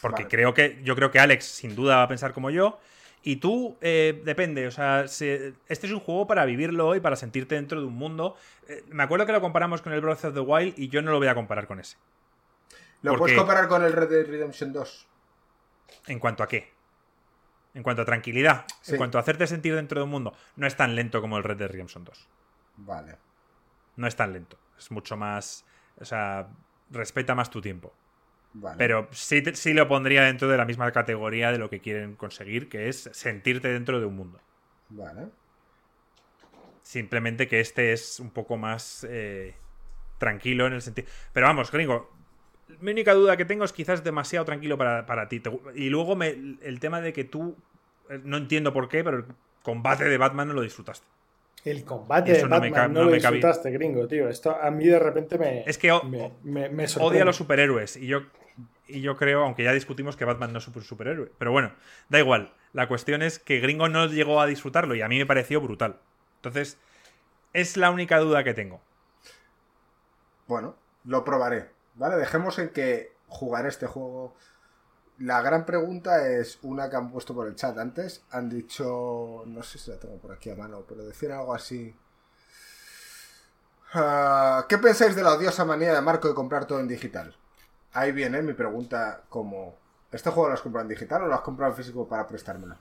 Porque 0.00 0.26
creo 0.26 0.54
que. 0.54 0.80
Yo 0.82 0.94
creo 0.94 1.10
que 1.10 1.18
Alex 1.18 1.44
sin 1.44 1.74
duda 1.74 1.96
va 1.96 2.02
a 2.04 2.08
pensar 2.08 2.32
como 2.32 2.50
yo. 2.50 2.78
Y 3.22 3.36
tú, 3.36 3.76
eh, 3.82 4.22
depende, 4.24 4.66
o 4.66 4.70
sea, 4.70 5.02
este 5.04 5.54
es 5.68 5.92
un 5.92 6.00
juego 6.00 6.26
para 6.26 6.46
vivirlo 6.46 6.94
y 6.94 7.00
para 7.00 7.16
sentirte 7.16 7.54
dentro 7.54 7.78
de 7.78 7.86
un 7.86 7.94
mundo. 7.94 8.34
Eh, 8.66 8.82
me 8.88 9.02
acuerdo 9.02 9.26
que 9.26 9.32
lo 9.32 9.42
comparamos 9.42 9.82
con 9.82 9.92
el 9.92 10.00
Breath 10.00 10.24
of 10.24 10.34
the 10.34 10.40
Wild 10.40 10.78
y 10.78 10.88
yo 10.88 11.02
no 11.02 11.10
lo 11.10 11.18
voy 11.18 11.28
a 11.28 11.34
comparar 11.34 11.66
con 11.66 11.80
ese. 11.80 11.98
¿Lo 13.02 13.16
puedes 13.16 13.36
comparar 13.36 13.68
con 13.68 13.84
el 13.84 13.92
Red 13.92 14.08
Dead 14.08 14.26
Redemption 14.26 14.72
2? 14.72 15.06
¿En 16.06 16.18
cuanto 16.18 16.42
a 16.42 16.48
qué? 16.48 16.72
En 17.74 17.82
cuanto 17.82 18.02
a 18.02 18.04
tranquilidad, 18.04 18.64
en 18.86 18.96
cuanto 18.96 19.18
a 19.18 19.20
hacerte 19.20 19.46
sentir 19.46 19.74
dentro 19.74 20.00
de 20.00 20.04
un 20.04 20.10
mundo. 20.10 20.34
No 20.56 20.66
es 20.66 20.76
tan 20.76 20.94
lento 20.94 21.20
como 21.20 21.36
el 21.36 21.44
Red 21.44 21.58
Dead 21.58 21.70
Redemption 21.70 22.04
2. 22.04 22.28
Vale. 22.78 23.16
No 23.96 24.06
es 24.06 24.16
tan 24.16 24.32
lento. 24.32 24.58
Es 24.78 24.90
mucho 24.90 25.16
más. 25.16 25.64
O 25.98 26.04
sea, 26.04 26.48
respeta 26.90 27.34
más 27.34 27.50
tu 27.50 27.60
tiempo. 27.60 27.92
Pero 28.76 29.08
sí, 29.12 29.42
sí 29.54 29.72
lo 29.74 29.86
pondría 29.86 30.24
dentro 30.24 30.48
de 30.48 30.56
la 30.56 30.64
misma 30.64 30.90
categoría 30.90 31.52
de 31.52 31.58
lo 31.58 31.70
que 31.70 31.80
quieren 31.80 32.16
conseguir, 32.16 32.68
que 32.68 32.88
es 32.88 33.08
sentirte 33.12 33.68
dentro 33.68 34.00
de 34.00 34.06
un 34.06 34.16
mundo. 34.16 34.40
Vale. 34.88 35.28
Simplemente 36.82 37.46
que 37.46 37.60
este 37.60 37.92
es 37.92 38.18
un 38.18 38.30
poco 38.30 38.56
más 38.56 39.06
eh, 39.08 39.54
tranquilo 40.18 40.66
en 40.66 40.72
el 40.72 40.82
sentido. 40.82 41.08
Pero 41.32 41.46
vamos, 41.46 41.70
gringo. 41.70 42.10
Mi 42.80 42.90
única 42.92 43.14
duda 43.14 43.36
que 43.36 43.44
tengo 43.44 43.64
es 43.64 43.72
quizás 43.72 44.02
demasiado 44.02 44.44
tranquilo 44.44 44.76
para, 44.76 45.28
ti. 45.28 45.42
Y 45.74 45.88
luego 45.88 46.16
me, 46.16 46.28
el 46.28 46.80
tema 46.80 47.00
de 47.00 47.12
que 47.12 47.24
tú. 47.24 47.56
Eh, 48.08 48.20
no 48.24 48.36
entiendo 48.36 48.72
por 48.72 48.88
qué, 48.88 49.04
pero 49.04 49.18
el 49.18 49.24
combate 49.62 50.04
de 50.04 50.18
Batman 50.18 50.48
no 50.48 50.54
lo 50.54 50.62
disfrutaste. 50.62 51.06
El 51.64 51.84
combate 51.84 52.32
de 52.32 52.44
Batman 52.44 52.92
no, 52.92 53.04
lo 53.04 53.12
disfrutaste, 53.12 53.70
gringo, 53.70 54.06
tío. 54.08 54.28
Esto 54.28 54.56
a 54.60 54.70
mí 54.70 54.86
de 54.86 54.98
repente 54.98 55.38
me. 55.38 55.62
Es 55.66 55.76
que 55.76 55.92
odia 55.92 57.22
a 57.22 57.24
los 57.24 57.36
superhéroes. 57.36 57.96
Y 57.96 58.06
yo 58.06 58.22
y 58.90 59.00
yo 59.00 59.16
creo, 59.16 59.44
aunque 59.44 59.64
ya 59.64 59.72
discutimos 59.72 60.16
que 60.16 60.24
Batman 60.24 60.52
no 60.52 60.58
es 60.58 60.68
un 60.68 60.82
superhéroe. 60.82 61.30
Pero 61.38 61.52
bueno, 61.52 61.72
da 62.08 62.18
igual. 62.18 62.52
La 62.72 62.88
cuestión 62.88 63.22
es 63.22 63.38
que 63.38 63.60
Gringo 63.60 63.88
no 63.88 64.06
llegó 64.06 64.40
a 64.40 64.46
disfrutarlo 64.46 64.94
y 64.94 65.02
a 65.02 65.08
mí 65.08 65.18
me 65.18 65.26
pareció 65.26 65.60
brutal. 65.60 65.98
Entonces, 66.36 66.78
es 67.52 67.76
la 67.76 67.90
única 67.90 68.18
duda 68.18 68.44
que 68.44 68.54
tengo. 68.54 68.80
Bueno, 70.46 70.76
lo 71.04 71.24
probaré. 71.24 71.70
¿Vale? 71.94 72.16
Dejemos 72.16 72.58
en 72.58 72.70
que 72.70 73.12
jugar 73.28 73.66
este 73.66 73.86
juego. 73.86 74.34
La 75.20 75.42
gran 75.42 75.64
pregunta 75.66 76.26
es 76.28 76.58
una 76.62 76.90
que 76.90 76.96
han 76.96 77.10
puesto 77.10 77.34
por 77.34 77.46
el 77.46 77.54
chat 77.54 77.78
antes. 77.78 78.22
Han 78.30 78.48
dicho. 78.48 79.44
No 79.46 79.62
sé 79.62 79.78
si 79.78 79.90
la 79.90 79.98
tengo 79.98 80.16
por 80.18 80.32
aquí 80.32 80.50
a 80.50 80.56
mano, 80.56 80.84
pero 80.88 81.04
decir 81.04 81.30
algo 81.32 81.54
así. 81.54 81.94
Ah, 83.92 84.66
¿Qué 84.68 84.78
pensáis 84.78 85.14
de 85.16 85.22
la 85.22 85.34
odiosa 85.34 85.64
manía 85.64 85.92
de 85.94 86.00
Marco 86.00 86.28
de 86.28 86.34
comprar 86.34 86.64
todo 86.66 86.80
en 86.80 86.88
digital? 86.88 87.34
ahí 87.92 88.12
viene 88.12 88.42
mi 88.42 88.52
pregunta 88.52 89.22
como, 89.28 89.76
¿este 90.12 90.30
juego 90.30 90.48
lo 90.48 90.54
has 90.54 90.62
comprado 90.62 90.84
en 90.84 90.90
digital 90.90 91.22
o 91.22 91.26
lo 91.26 91.34
has 91.34 91.40
comprado 91.40 91.72
en 91.72 91.76
físico 91.76 92.08
para 92.08 92.26
prestármelo? 92.26 92.76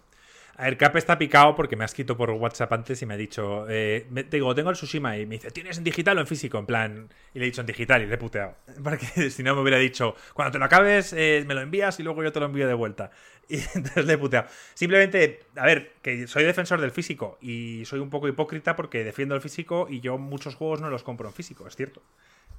A 0.59 0.63
ver, 0.63 0.75
Cap 0.75 0.93
está 0.97 1.17
picado 1.17 1.55
porque 1.55 1.77
me 1.77 1.85
ha 1.85 1.85
escrito 1.85 2.17
por 2.17 2.31
WhatsApp 2.31 2.73
antes 2.73 3.01
y 3.01 3.05
me 3.05 3.13
ha 3.13 3.17
dicho, 3.17 3.65
eh, 3.69 4.05
digo, 4.29 4.53
tengo 4.53 4.69
el 4.69 4.75
Tsushima 4.75 5.17
y 5.17 5.25
me 5.25 5.35
dice, 5.35 5.51
¿tienes 5.51 5.77
en 5.77 5.85
digital 5.85 6.17
o 6.17 6.19
en 6.19 6.27
físico? 6.27 6.59
En 6.59 6.65
plan, 6.65 7.09
y 7.33 7.39
le 7.39 7.45
he 7.45 7.47
dicho 7.47 7.61
en 7.61 7.67
digital 7.67 8.01
y 8.01 8.07
le 8.07 8.15
he 8.15 8.17
puteado. 8.17 8.57
Porque 8.83 9.31
si 9.31 9.41
no 9.41 9.55
me 9.55 9.61
hubiera 9.61 9.77
dicho, 9.77 10.15
cuando 10.33 10.51
te 10.51 10.59
lo 10.59 10.65
acabes, 10.65 11.13
eh, 11.13 11.45
me 11.47 11.53
lo 11.53 11.61
envías 11.61 11.97
y 12.01 12.03
luego 12.03 12.21
yo 12.23 12.33
te 12.33 12.41
lo 12.41 12.47
envío 12.47 12.67
de 12.67 12.73
vuelta. 12.73 13.09
Y 13.47 13.55
entonces 13.73 14.05
le 14.05 14.13
he 14.13 14.17
puteado. 14.17 14.47
Simplemente, 14.73 15.39
a 15.55 15.65
ver, 15.65 15.93
que 16.01 16.27
soy 16.27 16.43
defensor 16.43 16.81
del 16.81 16.91
físico 16.91 17.37
y 17.41 17.83
soy 17.85 17.99
un 17.99 18.09
poco 18.09 18.27
hipócrita 18.27 18.75
porque 18.75 19.05
defiendo 19.05 19.33
el 19.33 19.41
físico 19.41 19.87
y 19.89 20.01
yo 20.01 20.17
muchos 20.17 20.55
juegos 20.55 20.81
no 20.81 20.89
los 20.89 21.03
compro 21.03 21.29
en 21.29 21.33
físico, 21.33 21.65
es 21.65 21.75
cierto. 21.75 22.03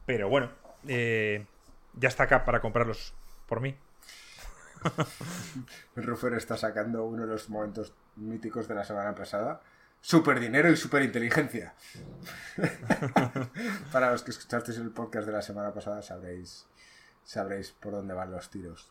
Pero 0.06 0.28
bueno, 0.30 0.50
eh, 0.88 1.44
ya 1.94 2.08
está 2.08 2.24
acá 2.24 2.44
para 2.46 2.60
comprarlos 2.60 3.14
por 3.46 3.60
mí. 3.60 3.76
Ruffer 5.96 6.34
está 6.34 6.56
sacando 6.56 7.04
uno 7.04 7.22
de 7.22 7.28
los 7.28 7.48
momentos 7.48 7.92
míticos 8.16 8.68
de 8.68 8.74
la 8.74 8.84
semana 8.84 9.14
pasada. 9.14 9.60
Super 10.00 10.40
dinero 10.40 10.70
y 10.70 10.76
super 10.76 11.02
inteligencia. 11.02 11.74
para 13.92 14.10
los 14.10 14.22
que 14.22 14.30
escuchasteis 14.30 14.78
el 14.78 14.90
podcast 14.90 15.26
de 15.26 15.32
la 15.32 15.42
semana 15.42 15.72
pasada 15.72 16.00
sabréis, 16.00 16.66
sabréis 17.22 17.70
por 17.72 17.92
dónde 17.92 18.14
van 18.14 18.30
los 18.30 18.48
tiros. 18.48 18.90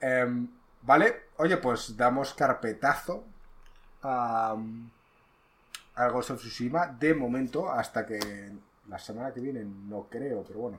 Em, 0.00 0.48
vale, 0.82 1.24
oye, 1.36 1.58
pues 1.58 1.96
damos 1.96 2.32
carpetazo 2.32 3.26
a, 4.02 4.56
a 5.94 6.08
Ghost 6.08 6.30
of 6.30 6.38
Tsushima 6.38 6.86
de 6.86 7.14
momento 7.14 7.70
hasta 7.70 8.06
que 8.06 8.50
la 8.88 8.98
semana 8.98 9.32
que 9.32 9.40
viene 9.40 9.64
no 9.64 10.08
creo, 10.08 10.42
pero 10.44 10.60
bueno, 10.60 10.78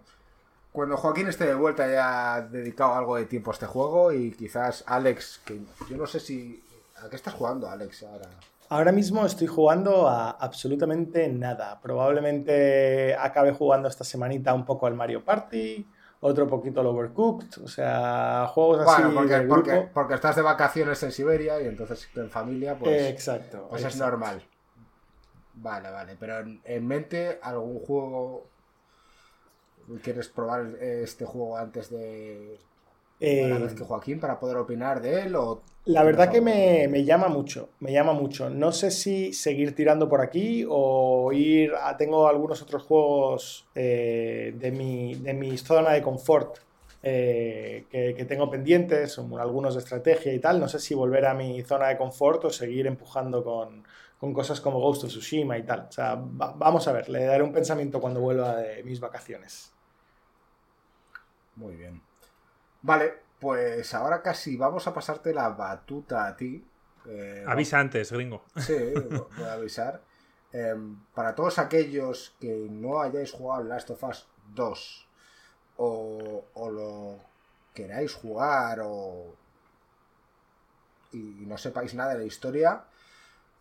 cuando 0.80 0.95
Joaquín 0.95 1.27
esté 1.27 1.45
de 1.45 1.55
vuelta 1.55 1.91
ya 1.91 2.36
ha 2.36 2.41
dedicado 2.41 2.93
algo 2.93 3.17
de 3.17 3.25
tiempo 3.25 3.51
a 3.51 3.53
este 3.53 3.65
juego 3.65 4.13
y 4.13 4.32
quizás 4.32 4.86
Alex, 4.88 5.41
que 5.43 5.59
yo 5.89 5.97
no 5.97 6.07
sé 6.07 6.21
si... 6.21 6.63
¿A 7.03 7.09
qué 7.09 7.17
estás 7.17 7.34
jugando, 7.34 7.69
Alex, 7.69 8.03
ahora? 8.03 8.30
Ahora 8.69 8.93
mismo 8.93 9.25
estoy 9.25 9.47
jugando 9.47 10.07
a 10.07 10.30
absolutamente 10.30 11.27
nada. 11.27 11.82
Probablemente 11.82 13.13
acabe 13.13 13.51
jugando 13.51 13.89
esta 13.89 14.05
semanita 14.05 14.53
un 14.53 14.63
poco 14.63 14.88
al 14.88 14.93
Mario 14.93 15.21
Party, 15.25 15.86
otro 16.21 16.47
poquito 16.47 16.80
al 16.80 16.88
Overcooked, 16.88 17.61
o 17.61 17.67
sea, 17.67 18.47
juegos 18.47 18.88
así 18.88 19.03
porque, 19.49 19.89
Porque, 19.93 20.13
estás 20.13 20.38
de 20.38 20.43
vacaciones 20.43 21.03
en 21.03 21.11
Siberia 21.11 21.61
y 21.61 21.67
entonces 21.67 22.07
en 22.15 22.30
familia, 22.30 22.80
pues... 22.80 23.01
Exacto. 23.09 23.67
Pues 23.69 23.84
es 23.84 23.97
normal. 23.97 24.41
Vale, 25.55 25.91
vale, 25.91 26.15
pero 26.17 26.39
en 26.39 26.88
mente 26.88 27.38
algún 27.43 27.80
juego 27.80 28.47
¿Quieres 30.03 30.29
probar 30.29 30.75
este 30.81 31.25
juego 31.25 31.57
antes 31.57 31.89
de 31.89 32.59
la 33.19 33.57
vez 33.57 33.73
que 33.73 33.83
Joaquín 33.83 34.19
para 34.19 34.39
poder 34.39 34.57
opinar 34.57 35.01
de 35.01 35.21
él? 35.21 35.35
O... 35.35 35.61
La 35.85 36.03
verdad 36.03 36.31
que 36.31 36.41
me, 36.41 37.03
llama 37.03 37.27
mucho, 37.27 37.69
me 37.79 37.91
llama 37.91 38.13
mucho. 38.13 38.49
No 38.49 38.71
sé 38.71 38.91
si 38.91 39.33
seguir 39.33 39.75
tirando 39.75 40.07
por 40.07 40.21
aquí 40.21 40.65
o 40.67 41.31
ir 41.33 41.73
a... 41.81 41.97
Tengo 41.97 42.27
algunos 42.27 42.61
otros 42.61 42.83
juegos 42.83 43.67
eh, 43.75 44.53
de, 44.57 44.71
mi, 44.71 45.15
de 45.15 45.33
mi 45.33 45.57
zona 45.57 45.91
de 45.91 46.01
confort 46.01 46.59
eh, 47.01 47.85
que, 47.89 48.25
tengo 48.25 48.49
pendientes, 48.49 49.17
algunos 49.17 49.73
de 49.75 49.79
estrategia 49.79 50.33
y 50.33 50.39
tal. 50.39 50.59
No 50.59 50.67
sé 50.67 50.79
si 50.79 50.93
volver 50.93 51.25
a 51.25 51.33
mi 51.33 51.61
zona 51.63 51.87
de 51.87 51.97
confort 51.97 52.45
o 52.45 52.49
seguir 52.49 52.87
empujando 52.87 53.43
con, 53.43 53.83
con 54.19 54.33
cosas 54.33 54.61
como 54.61 54.79
Ghost 54.79 55.05
of 55.05 55.09
Tsushima 55.09 55.57
y 55.57 55.63
tal. 55.63 55.87
O 55.89 55.91
sea, 55.91 56.15
vamos 56.15 56.87
a 56.87 56.91
ver, 56.93 57.09
le 57.09 57.25
daré 57.25 57.43
un 57.43 57.51
pensamiento 57.51 57.99
cuando 57.99 58.19
vuelva 58.19 58.57
de 58.57 58.83
mis 58.83 58.99
vacaciones. 58.99 59.73
Muy 61.60 61.76
bien. 61.76 62.01
Vale, 62.82 63.14
pues 63.39 63.93
ahora 63.93 64.22
casi 64.22 64.55
vamos 64.55 64.88
a 64.88 64.93
pasarte 64.93 65.34
la 65.34 65.49
batuta 65.49 66.26
a 66.26 66.36
ti. 66.38 66.66
Eh, 67.05 67.43
Avisa 67.45 67.80
antes, 67.80 68.12
gringo. 68.12 68.45
Sí, 68.57 68.78
voy 68.93 69.45
a 69.45 69.53
avisar. 69.53 70.01
Em, 70.53 70.97
para 71.14 71.36
todos 71.36 71.60
aquellos 71.60 72.36
que 72.39 72.68
no 72.70 73.01
hayáis 73.01 73.32
jugado 73.32 73.64
Last 73.66 73.89
of 73.91 74.03
Us 74.03 74.28
2 74.55 75.07
o, 75.78 76.45
o 76.53 76.72
lo 76.72 77.20
queráis 77.74 78.14
jugar 78.16 78.80
o 78.82 79.36
y 81.12 81.45
no 81.45 81.57
sepáis 81.57 81.93
nada 81.93 82.14
de 82.14 82.20
la 82.20 82.26
historia, 82.26 82.86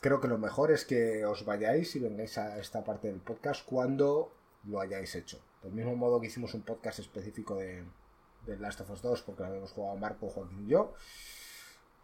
creo 0.01 0.21
que 0.21 0.29
lo 0.29 0.39
mejor 0.39 0.71
es 0.71 0.85
que 0.85 1.25
os 1.25 1.45
vayáis 1.45 1.97
y 1.97 1.99
vengáis 1.99 2.39
a 2.39 2.59
esta 2.59 2.85
parte 2.85 3.09
del 3.09 3.21
podcast 3.21 3.65
cuando 3.65 4.33
lo 4.65 4.81
hayáis 4.81 5.15
hecho. 5.15 5.41
Del 5.63 5.73
mismo 5.73 5.97
modo 5.97 6.21
que 6.21 6.29
hicimos 6.29 6.55
un 6.55 6.63
podcast 6.63 6.99
específico 6.99 7.57
de, 7.57 7.85
Last 8.47 8.81
of 8.81 8.91
Us 8.91 9.03
2, 9.03 9.23
porque 9.23 9.43
lo 9.43 9.49
habíamos 9.49 9.73
jugado 9.73 9.97
Marco, 9.97 10.29
Joaquín 10.29 10.67
y 10.67 10.71
yo. 10.71 10.95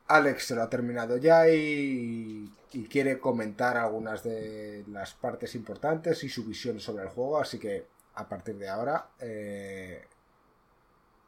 Alex 0.09 0.49
se 0.49 0.55
lo 0.55 0.63
ha 0.63 0.69
terminado 0.69 1.17
ya 1.17 1.49
y, 1.49 2.53
quiere 2.91 3.19
comentar 3.19 3.77
algunas 3.77 4.23
de 4.23 4.85
las 4.89 5.15
partes 5.15 5.55
importantes 5.55 6.23
y 6.25 6.29
su 6.29 6.45
visión 6.45 6.81
sobre 6.81 7.05
el 7.05 7.09
juego, 7.09 7.39
así 7.39 7.59
que 7.59 7.87
a 8.15 8.29
partir 8.29 8.57
de 8.59 8.69
ahora, 8.69 9.09
eh, 9.21 10.05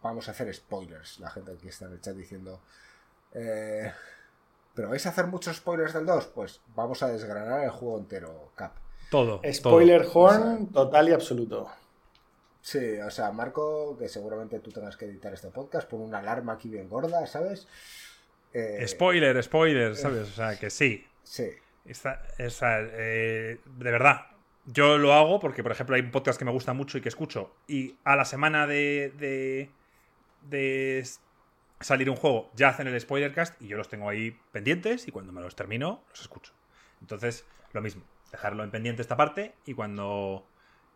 vamos 0.03 0.29
a 0.29 0.33
hacer 0.33 0.53
spoilers. 0.53 1.21
La 1.21 1.31
gente 1.31 1.53
aquí 1.53 1.69
está 1.69 1.87
en 1.87 1.93
el 1.93 2.01
chat 2.01 2.15
diciendo... 2.15 2.61
eh, 3.33 3.93
¿Pero 4.77 4.91
vais 4.91 5.05
a 5.07 5.09
hacer 5.09 5.27
muchos 5.27 5.57
spoilers 5.57 5.95
del 5.95 6.05
2? 6.05 6.27
Pues 6.27 6.61
vamos 6.75 7.03
a 7.03 7.09
desgranar 7.09 7.65
el 7.65 7.71
juego 7.71 7.99
entero, 7.99 8.53
Cap. 8.55 8.73
Todo. 9.11 9.41
Spoiler 9.51 10.03
todo. 10.03 10.21
horn 10.21 10.67
total 10.67 11.09
y 11.09 11.13
absoluto. 11.13 11.71
Sí, 12.67 12.99
o 12.99 13.11
sea, 13.11 13.31
Marco, 13.31 13.97
que 13.97 14.09
seguramente 14.09 14.59
tú 14.59 14.73
tengas 14.73 14.97
que 14.97 15.05
editar 15.05 15.33
este 15.33 15.51
podcast, 15.51 15.89
pon 15.89 16.01
una 16.01 16.19
alarma 16.19 16.55
aquí 16.55 16.69
bien 16.69 16.89
gorda, 16.89 17.25
¿sabes? 17.29 17.69
Eh, 18.53 18.85
Spoiler, 18.89 19.41
spoiler, 19.41 19.95
¿sabes? 19.95 20.23
O 20.31 20.33
sea, 20.33 20.59
que 20.59 20.69
sí. 20.69 21.07
Sí, 21.23 21.49
Está, 21.85 22.27
está, 22.39 22.81
eh, 22.81 23.61
de 23.65 23.91
verdad, 23.93 24.27
yo 24.65 24.99
lo 24.99 25.13
hago 25.13 25.39
porque, 25.39 25.63
por 25.63 25.71
ejemplo, 25.71 25.95
hay 25.95 26.03
un 26.03 26.11
podcast 26.11 26.41
que 26.41 26.45
me 26.45 26.51
gusta 26.51 26.73
mucho 26.73 26.99
y 26.99 27.03
que 27.03 27.09
escucho. 27.09 27.55
Y 27.69 27.95
a 28.03 28.17
la 28.17 28.25
semana 28.25 28.67
de, 28.67 29.13
de, 29.17 29.71
de 30.51 31.07
salir 31.79 32.11
un 32.11 32.17
juego, 32.17 32.51
ya 32.57 32.71
hacen 32.71 32.89
el 32.89 33.01
spoilercast 33.01 33.63
y 33.63 33.69
yo 33.69 33.77
los 33.77 33.89
tengo 33.89 34.09
ahí 34.09 34.37
pendientes 34.51 35.07
y 35.07 35.13
cuando 35.13 35.33
me 35.33 35.41
los 35.41 35.55
termino, 35.55 36.03
los 36.11 36.21
escucho. 36.21 36.53
Entonces, 37.01 37.45
lo 37.73 37.81
mismo, 37.81 38.03
dejarlo 38.33 38.65
en 38.65 38.73
pendiente 38.73 39.03
esta 39.03 39.17
parte 39.17 39.55
y 39.67 39.75
cuando, 39.75 40.45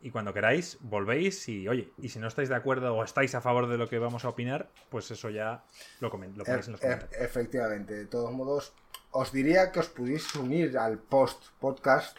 y 0.02 0.10
cuando 0.10 0.32
queráis, 0.32 0.78
volvéis 0.80 1.48
y, 1.48 1.68
oye, 1.68 1.92
y 1.98 2.08
si 2.08 2.18
no 2.18 2.26
estáis 2.28 2.48
de 2.48 2.54
acuerdo 2.54 2.94
o 2.96 3.04
estáis 3.04 3.34
a 3.34 3.40
favor 3.40 3.68
de 3.68 3.76
lo 3.78 3.88
que 3.88 3.98
vamos 3.98 4.24
a 4.24 4.28
opinar, 4.30 4.68
pues 4.88 5.10
eso 5.10 5.28
ya 5.30 5.62
lo, 6.00 6.10
comen- 6.10 6.34
lo 6.36 6.44
ponéis 6.44 6.66
en 6.68 6.72
los 6.72 6.82
E- 6.82 6.86
e- 6.86 6.90
comentarios. 6.90 7.22
efectivamente. 7.22 7.94
De 7.94 8.06
todos 8.06 8.32
modos, 8.32 8.72
os 9.10 9.30
diría 9.32 9.70
que 9.72 9.80
os 9.80 9.88
pudierais 9.88 10.34
unir 10.36 10.78
al 10.78 10.98
post-podcast, 10.98 12.16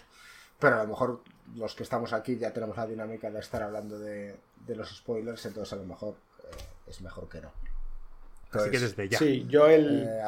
pero 0.59 0.75
a 0.79 0.83
lo 0.83 0.89
mejor 0.89 1.23
los 1.55 1.73
que 1.75 1.83
estamos 1.83 2.13
aquí 2.13 2.37
ya 2.37 2.53
tenemos 2.53 2.77
la 2.77 2.85
dinámica 2.85 3.29
de 3.31 3.39
estar 3.39 3.63
hablando 3.63 3.97
de, 3.99 4.35
de 4.67 4.75
los 4.75 4.95
spoilers, 4.95 5.45
entonces 5.45 5.73
a 5.73 5.77
lo 5.77 5.85
mejor 5.85 6.15
eh, 6.43 6.55
es 6.87 7.01
mejor 7.01 7.27
que 7.29 7.41
no. 7.41 7.47
Así 7.47 8.69
que 8.69 8.77
Entonces, 8.77 8.81
desde 8.95 9.09
ya. 9.09 9.17
Sí, 9.17 9.45
yo 9.49 9.67
el... 9.67 10.03
eh, 10.07 10.21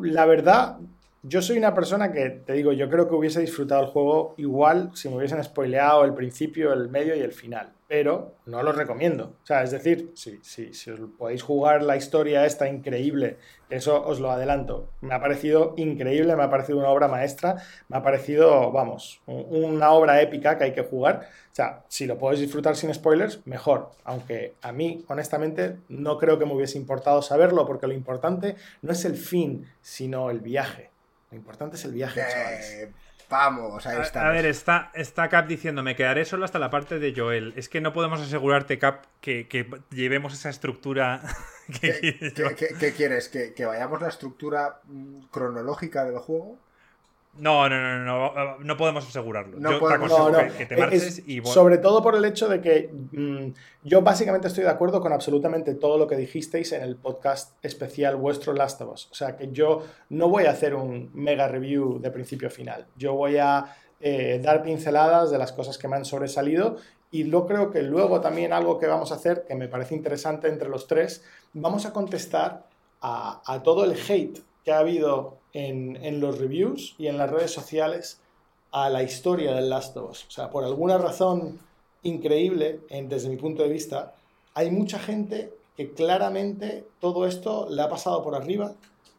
La 0.00 0.26
verdad, 0.26 0.78
yo 1.22 1.42
soy 1.42 1.58
una 1.58 1.74
persona 1.74 2.12
que, 2.12 2.30
te 2.30 2.54
digo, 2.54 2.72
yo 2.72 2.88
creo 2.88 3.08
que 3.08 3.14
hubiese 3.14 3.40
disfrutado 3.40 3.82
el 3.82 3.88
juego 3.88 4.34
igual 4.38 4.90
si 4.94 5.08
me 5.08 5.16
hubiesen 5.16 5.42
spoileado 5.44 6.04
el 6.04 6.14
principio, 6.14 6.72
el 6.72 6.88
medio 6.88 7.14
y 7.14 7.20
el 7.20 7.32
final. 7.32 7.72
Pero 7.88 8.36
no 8.46 8.62
lo 8.62 8.70
recomiendo. 8.70 9.34
O 9.42 9.46
sea, 9.46 9.64
es 9.64 9.72
decir, 9.72 10.12
si, 10.14 10.38
si, 10.42 10.72
si 10.72 10.90
os 10.92 11.00
podéis 11.18 11.42
jugar 11.42 11.82
la 11.82 11.96
historia 11.96 12.46
esta 12.46 12.68
increíble, 12.68 13.36
eso 13.68 14.06
os 14.06 14.20
lo 14.20 14.30
adelanto. 14.30 14.90
Me 15.00 15.12
ha 15.12 15.20
parecido 15.20 15.74
increíble, 15.76 16.36
me 16.36 16.44
ha 16.44 16.50
parecido 16.50 16.78
una 16.78 16.90
obra 16.90 17.08
maestra, 17.08 17.56
me 17.88 17.96
ha 17.96 18.02
parecido, 18.04 18.70
vamos, 18.70 19.20
un- 19.26 19.46
una 19.74 19.90
obra 19.90 20.22
épica 20.22 20.56
que 20.56 20.64
hay 20.64 20.72
que 20.72 20.84
jugar. 20.84 21.28
O 21.50 21.54
sea, 21.54 21.82
si 21.88 22.06
lo 22.06 22.16
podéis 22.16 22.40
disfrutar 22.42 22.76
sin 22.76 22.94
spoilers, 22.94 23.44
mejor. 23.44 23.90
Aunque 24.04 24.54
a 24.62 24.70
mí, 24.70 25.04
honestamente, 25.08 25.78
no 25.88 26.16
creo 26.16 26.38
que 26.38 26.46
me 26.46 26.54
hubiese 26.54 26.78
importado 26.78 27.22
saberlo, 27.22 27.66
porque 27.66 27.88
lo 27.88 27.92
importante 27.92 28.54
no 28.82 28.92
es 28.92 29.04
el 29.04 29.16
fin, 29.16 29.66
sino 29.82 30.30
el 30.30 30.38
viaje. 30.40 30.89
Lo 31.30 31.36
importante 31.36 31.76
es 31.76 31.84
el 31.84 31.92
viaje, 31.92 32.20
chavales. 32.28 32.70
eh, 32.72 32.92
vamos, 33.28 33.86
ahí 33.86 33.96
A, 33.98 34.02
estamos. 34.02 34.28
a 34.28 34.32
ver, 34.32 34.46
está, 34.46 34.90
está 34.94 35.28
Cap 35.28 35.46
diciendo, 35.46 35.82
me 35.82 35.94
quedaré 35.94 36.24
solo 36.24 36.44
hasta 36.44 36.58
la 36.58 36.70
parte 36.70 36.98
de 36.98 37.14
Joel. 37.14 37.52
Es 37.56 37.68
que 37.68 37.80
no 37.80 37.92
podemos 37.92 38.20
asegurarte, 38.20 38.78
Cap, 38.78 39.04
que, 39.20 39.46
que 39.48 39.70
llevemos 39.90 40.32
esa 40.34 40.50
estructura 40.50 41.20
que 41.80 41.80
¿Qué, 41.80 42.00
quiere 42.00 42.18
qué- 42.32 42.42
Joel. 42.42 42.56
qué- 42.56 42.74
qué 42.78 42.92
quieres? 42.92 43.28
¿Que, 43.28 43.54
que 43.54 43.64
vayamos 43.66 44.00
la 44.02 44.08
estructura 44.08 44.80
mm, 44.84 45.26
cronológica 45.30 46.04
del 46.04 46.18
juego? 46.18 46.58
No, 47.38 47.68
no, 47.68 47.80
no, 47.80 48.04
no, 48.04 48.34
no, 48.34 48.58
no 48.58 48.76
podemos 48.76 49.06
asegurarlo. 49.08 49.58
No 49.58 49.72
Yo 49.72 49.78
podemos- 49.78 50.08
te 50.08 50.14
aconsejo 50.14 50.30
No, 50.30 50.42
no, 50.46 50.52
que, 50.52 50.66
que 50.66 50.66
te 50.66 50.96
es- 50.96 51.22
y 51.28 51.40
Sobre 51.42 51.78
todo 51.78 52.02
por 52.02 52.14
el 52.16 52.24
hecho 52.24 52.48
de 52.48 52.60
que 52.60 52.90
mm, 53.12 53.52
yo 53.84 54.02
básicamente 54.02 54.48
estoy 54.48 54.64
de 54.64 54.70
acuerdo 54.70 55.00
con 55.00 55.12
absolutamente 55.12 55.74
todo 55.74 55.96
lo 55.96 56.06
que 56.06 56.16
dijisteis 56.16 56.72
en 56.72 56.82
el 56.82 56.96
podcast 56.96 57.54
especial 57.64 58.16
vuestro 58.16 58.52
Last 58.52 58.80
of 58.82 58.92
Us. 58.92 59.08
O 59.10 59.14
sea 59.14 59.36
que 59.36 59.50
yo 59.52 59.84
no 60.10 60.28
voy 60.28 60.44
a 60.46 60.50
hacer 60.50 60.74
un 60.74 61.10
mega 61.14 61.46
review 61.48 61.98
de 62.00 62.10
principio 62.10 62.48
a 62.48 62.50
final. 62.50 62.86
Yo 62.96 63.14
voy 63.14 63.38
a 63.38 63.74
eh, 64.00 64.40
dar 64.42 64.62
pinceladas 64.62 65.30
de 65.30 65.38
las 65.38 65.52
cosas 65.52 65.78
que 65.78 65.86
me 65.86 65.96
han 65.96 66.04
sobresalido 66.04 66.76
y 67.12 67.28
yo 67.30 67.46
creo 67.46 67.70
que 67.70 67.82
luego 67.82 68.20
también 68.20 68.52
algo 68.52 68.78
que 68.78 68.86
vamos 68.86 69.12
a 69.12 69.16
hacer, 69.16 69.44
que 69.46 69.54
me 69.54 69.68
parece 69.68 69.94
interesante 69.94 70.48
entre 70.48 70.68
los 70.68 70.86
tres, 70.86 71.24
vamos 71.52 71.84
a 71.86 71.92
contestar 71.92 72.64
a, 73.02 73.40
a 73.46 73.62
todo 73.62 73.84
el 73.84 73.92
hate 73.92 74.40
que 74.64 74.72
ha 74.72 74.78
habido 74.78 75.36
en, 75.52 75.96
en 75.96 76.20
los 76.20 76.38
reviews 76.38 76.94
y 76.98 77.06
en 77.08 77.18
las 77.18 77.30
redes 77.30 77.50
sociales 77.52 78.20
a 78.72 78.88
la 78.90 79.02
historia 79.02 79.52
del 79.54 79.68
Last 79.70 79.96
of 79.96 80.10
Us. 80.10 80.24
O 80.28 80.30
sea, 80.30 80.50
por 80.50 80.64
alguna 80.64 80.96
razón 80.98 81.58
increíble, 82.02 82.80
en- 82.88 83.08
desde 83.08 83.28
mi 83.28 83.36
punto 83.36 83.62
de 83.62 83.68
vista, 83.68 84.14
hay 84.54 84.70
mucha 84.70 84.98
gente 84.98 85.52
que 85.76 85.92
claramente 85.92 86.84
todo 87.00 87.26
esto 87.26 87.68
le 87.70 87.82
ha 87.82 87.88
pasado 87.88 88.22
por 88.22 88.34
arriba, 88.34 88.74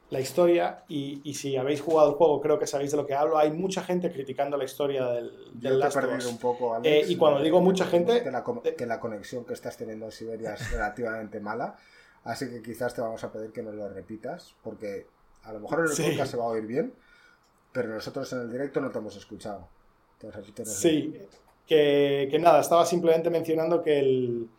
la 0.10 0.20
historia, 0.20 0.84
y, 0.90 1.22
y 1.24 1.36
si 1.36 1.56
habéis 1.56 1.80
jugado 1.82 2.10
el 2.10 2.16
juego, 2.16 2.42
creo 2.42 2.60
que 2.60 2.68
sabéis 2.68 2.92
de 2.92 2.98
lo 2.98 3.06
que 3.08 3.14
hablo, 3.14 3.38
hay 3.38 3.50
mucha 3.52 3.82
gente 3.82 4.12
criticando 4.12 4.58
la 4.58 4.66
historia 4.66 5.06
del, 5.08 5.32
del 5.54 5.80
Last 5.80 5.96
of 5.98 6.04
Us. 6.18 6.26
un 6.26 6.38
poco, 6.38 6.74
Alex. 6.76 7.08
Eh, 7.08 7.12
y 7.14 7.16
cuando 7.16 7.42
digo 7.42 7.62
mucha 7.62 7.86
gente- 7.86 8.22
Que 8.22 8.30
la, 8.32 8.44
que 8.78 8.86
la 8.86 9.00
conexión 9.00 9.46
que 9.46 9.54
estás 9.54 9.78
teniendo 9.78 10.08
en 10.08 10.12
Siberia 10.12 10.54
es 10.56 10.70
relativamente 10.72 11.40
mala. 11.40 11.78
Así 12.26 12.50
que 12.50 12.62
quizás 12.62 12.94
te 12.94 13.00
vamos 13.02 13.24
a 13.24 13.32
pedir 13.32 13.52
que 13.54 13.64
nos 13.64 13.74
lo 13.74 13.88
repitas. 13.88 14.54
Porque 14.62 15.08
a 15.44 15.54
lo 15.54 15.60
mejor 15.62 15.80
en 15.80 15.86
el 15.86 15.92
Sí. 15.92 16.04
podcast 16.04 16.32
se 16.32 16.38
va 16.38 16.44
a 16.46 16.48
oír 16.48 16.66
bien. 16.66 16.94
Pero 17.72 17.90
nosotros 17.90 18.32
en 18.34 18.42
el 18.42 18.52
directo 18.52 18.82
no 18.82 18.92
te 18.92 18.98
hemos 19.00 19.16
escuchado. 19.16 19.68
Entonces. 20.22 20.68
Sí, 20.76 21.16
que, 21.66 22.28
que 22.30 22.38
nada, 22.40 22.60
estaba 22.62 22.86
simplemente 22.86 23.30
mencionando 23.30 23.82
que 23.82 24.00
el, 24.00 24.50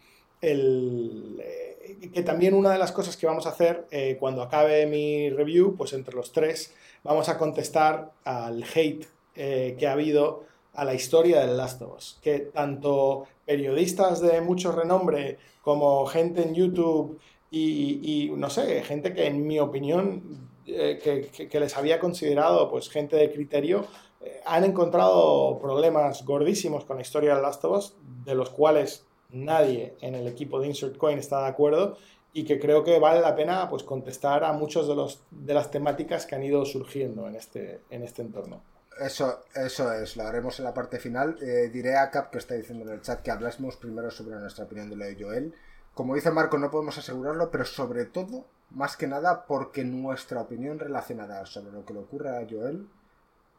el, 0.41 1.41
eh, 1.43 2.11
que 2.13 2.23
también 2.23 2.55
una 2.55 2.73
de 2.73 2.79
las 2.79 2.91
cosas 2.93 3.17
que 3.17 3.27
vamos 3.27 3.47
a 3.47 3.51
hacer 3.51 3.87
eh, 3.91 4.17
cuando 4.19 4.43
acabe 4.43 4.87
mi 4.87 5.31
review, 5.31 5.77
pues 5.77 5.93
entre 5.93 6.15
los 6.15 6.33
tres 6.33 6.75
vamos 7.05 7.29
a 7.29 7.39
contestar 7.39 8.13
al 8.25 8.65
hate 8.65 9.07
eh, 9.37 9.77
que 9.79 9.87
ha 9.87 9.93
habido 9.93 10.45
a 10.75 10.85
la 10.85 10.95
historia 10.95 11.41
del 11.47 11.57
Last 11.57 11.83
of 11.83 11.97
Us. 11.97 12.19
Que 12.23 12.39
tanto 12.41 13.27
periodistas 13.47 14.21
de 14.21 14.41
mucho 14.41 14.73
renombre 14.73 15.39
como 15.63 16.07
gente 16.07 16.43
en 16.43 16.55
YouTube 16.55 17.21
y, 17.51 18.01
y, 18.03 18.31
no 18.31 18.49
sé, 18.51 18.83
gente 18.83 19.13
que 19.13 19.27
en 19.27 19.47
mi 19.47 19.59
opinión 19.61 20.51
eh, 20.67 20.99
que, 21.03 21.49
que- 21.49 21.61
les 21.61 21.77
había 21.77 21.99
considerado 22.01 22.71
pues 22.71 22.89
gente 22.89 23.17
de 23.17 23.33
criterio, 23.33 23.87
eh, 24.21 24.41
han 24.45 24.65
encontrado 24.65 25.59
problemas 25.61 26.25
gordísimos 26.25 26.85
con 26.85 26.97
la 26.97 27.03
historia 27.03 27.35
de 27.37 27.43
Last 27.43 27.65
of 27.65 27.77
Us, 27.79 27.97
de 28.25 28.35
los 28.35 28.51
cuales 28.51 29.05
nadie 29.31 29.95
en 30.01 30.15
el 30.15 30.27
equipo 30.29 30.61
de 30.61 30.69
Insert 30.69 30.97
Coin 30.97 31.19
está 31.19 31.43
de 31.43 31.49
acuerdo 31.49 31.97
y 32.35 32.45
que 32.45 32.59
creo 32.59 32.83
que 32.85 32.99
vale 32.99 33.21
la 33.21 33.35
pena 33.35 33.69
pues 33.69 33.83
contestar 33.83 34.45
a 34.45 34.53
muchos 34.53 34.89
de 34.89 34.95
los 34.95 35.23
de 35.31 35.55
las 35.55 35.71
temáticas 35.71 36.27
que 36.27 36.35
han 36.35 36.43
ido 36.43 36.65
surgiendo 36.65 37.27
en 37.29 37.35
este 37.37 37.81
en 37.91 38.03
este 38.03 38.23
entorno. 38.23 38.63
Eso, 39.01 39.41
eso 39.55 39.91
es, 39.95 40.17
lo 40.19 40.25
haremos 40.25 40.59
en 40.59 40.67
la 40.67 40.75
parte 40.75 40.99
final. 40.99 41.37
Eh, 41.43 41.71
diré 41.73 41.97
a 41.97 42.11
Cap 42.11 42.31
que 42.31 42.39
está 42.39 42.55
diciendo 42.55 42.85
en 42.85 42.91
el 42.93 43.01
chat 43.01 43.23
que 43.23 43.31
hablásemos 43.31 43.77
primero 43.77 44.11
sobre 44.11 44.37
nuestra 44.37 44.65
opinión 44.67 44.91
de 44.91 44.97
lo 44.97 45.05
de 45.07 45.17
Joel. 45.19 45.55
Como 45.95 46.15
dice 46.15 46.31
Marco, 46.31 46.59
no 46.59 46.71
podemos 46.71 46.97
asegurarlo, 46.99 47.51
pero 47.51 47.65
sobre 47.65 48.05
todo, 48.05 48.45
más 48.75 48.97
que 48.97 49.07
nada, 49.07 49.47
porque 49.47 49.85
nuestra 49.85 50.41
opinión 50.41 50.79
relacionada 50.79 51.45
sobre 51.47 51.73
lo 51.73 51.85
que 51.85 51.95
le 51.95 52.01
ocurre 52.01 52.31
a 52.31 52.47
Joel 52.49 52.89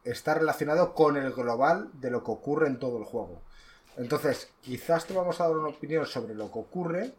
está 0.03 0.33
relacionado 0.33 0.93
con 0.93 1.17
el 1.17 1.31
global 1.31 1.89
de 1.93 2.11
lo 2.11 2.23
que 2.23 2.31
ocurre 2.31 2.67
en 2.67 2.79
todo 2.79 2.97
el 2.97 3.05
juego. 3.05 3.41
Entonces, 3.97 4.49
quizás 4.61 5.05
te 5.05 5.13
vamos 5.13 5.39
a 5.39 5.47
dar 5.47 5.55
una 5.55 5.69
opinión 5.69 6.05
sobre 6.05 6.33
lo 6.33 6.51
que 6.51 6.59
ocurre 6.59 7.13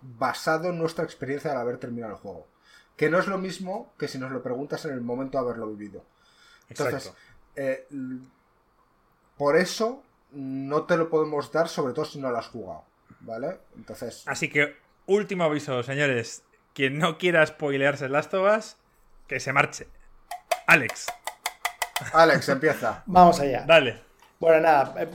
basado 0.00 0.68
en 0.68 0.78
nuestra 0.78 1.04
experiencia 1.04 1.50
al 1.50 1.58
haber 1.58 1.78
terminado 1.78 2.14
el 2.14 2.18
juego. 2.18 2.46
Que 2.96 3.10
no 3.10 3.18
es 3.18 3.26
lo 3.26 3.38
mismo 3.38 3.92
que 3.98 4.06
si 4.06 4.18
nos 4.18 4.30
lo 4.30 4.42
preguntas 4.42 4.84
en 4.84 4.92
el 4.92 5.00
momento 5.00 5.38
de 5.38 5.44
haberlo 5.44 5.66
vivido. 5.68 6.04
Entonces, 6.68 7.12
eh, 7.56 7.88
por 9.36 9.56
eso 9.56 10.02
no 10.30 10.84
te 10.84 10.96
lo 10.96 11.10
podemos 11.10 11.50
dar, 11.50 11.68
sobre 11.68 11.92
todo 11.92 12.04
si 12.04 12.20
no 12.20 12.30
lo 12.30 12.38
has 12.38 12.48
jugado. 12.48 12.84
¿Vale? 13.20 13.58
Entonces, 13.76 14.22
Así 14.26 14.48
que, 14.48 14.76
último 15.06 15.44
aviso, 15.44 15.82
señores. 15.82 16.42
Quien 16.74 16.98
no 16.98 17.18
quiera 17.18 17.46
spoilearse 17.46 18.08
Last 18.08 18.34
of 18.34 18.56
Us, 18.58 18.76
que 19.28 19.40
se 19.40 19.52
marche. 19.52 19.86
Alex, 20.66 21.06
Alex, 22.12 22.48
empieza. 22.48 23.02
Vamos 23.06 23.40
allá. 23.40 23.64
dale. 23.66 24.00
Bueno, 24.40 24.60
nada, 24.60 24.94
eh, 25.02 25.08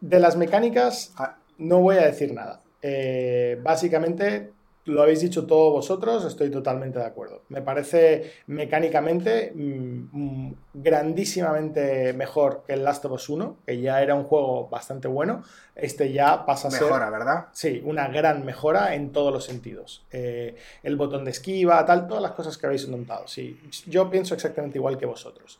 de 0.00 0.18
las 0.20 0.36
mecánicas 0.36 1.12
Ah, 1.18 1.36
no 1.58 1.78
voy 1.78 1.96
a 1.96 2.06
decir 2.06 2.32
nada. 2.32 2.60
Eh, 2.82 3.58
básicamente, 3.62 4.52
lo 4.86 5.02
habéis 5.02 5.20
dicho 5.20 5.46
todos 5.46 5.72
vosotros, 5.72 6.24
estoy 6.24 6.50
totalmente 6.50 6.98
de 6.98 7.04
acuerdo. 7.04 7.42
Me 7.48 7.60
parece 7.60 8.32
mecánicamente 8.46 9.52
mm, 9.54 10.08
mm, 10.12 10.54
grandísimamente 10.74 12.12
mejor 12.12 12.62
que 12.66 12.74
el 12.74 12.84
Last 12.84 13.04
of 13.04 13.12
Us 13.12 13.28
1, 13.28 13.58
que 13.66 13.80
ya 13.80 14.00
era 14.00 14.14
un 14.14 14.24
juego 14.24 14.68
bastante 14.68 15.08
bueno. 15.08 15.42
Este 15.74 16.12
ya 16.12 16.46
pasa 16.46 16.68
a 16.68 16.70
ser... 16.70 16.82
Mejora, 16.82 17.10
¿verdad? 17.10 17.46
Sí, 17.52 17.82
una 17.84 18.08
gran 18.08 18.44
mejora 18.44 18.94
en 18.94 19.10
todos 19.10 19.32
los 19.32 19.44
sentidos. 19.44 20.06
Eh, 20.12 20.54
el 20.84 20.96
botón 20.96 21.24
de 21.24 21.32
esquiva, 21.32 21.84
tal, 21.84 22.06
todas 22.06 22.22
las 22.22 22.32
cosas 22.32 22.56
que 22.56 22.66
habéis 22.66 22.88
notado. 22.88 23.26
Sí, 23.26 23.60
yo 23.86 24.08
pienso 24.08 24.34
exactamente 24.34 24.78
igual 24.78 24.96
que 24.96 25.06
vosotros. 25.06 25.58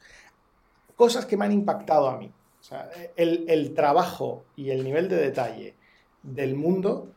Cosas 0.94 1.26
que 1.26 1.36
me 1.36 1.44
han 1.44 1.52
impactado 1.52 2.08
a 2.08 2.16
mí. 2.16 2.32
O 2.60 2.62
sea, 2.62 2.88
el, 3.16 3.44
el 3.48 3.74
trabajo 3.74 4.44
y 4.54 4.70
el 4.70 4.84
nivel 4.84 5.08
de 5.08 5.16
detalle 5.16 5.74
del 6.22 6.54
mundo 6.54 7.08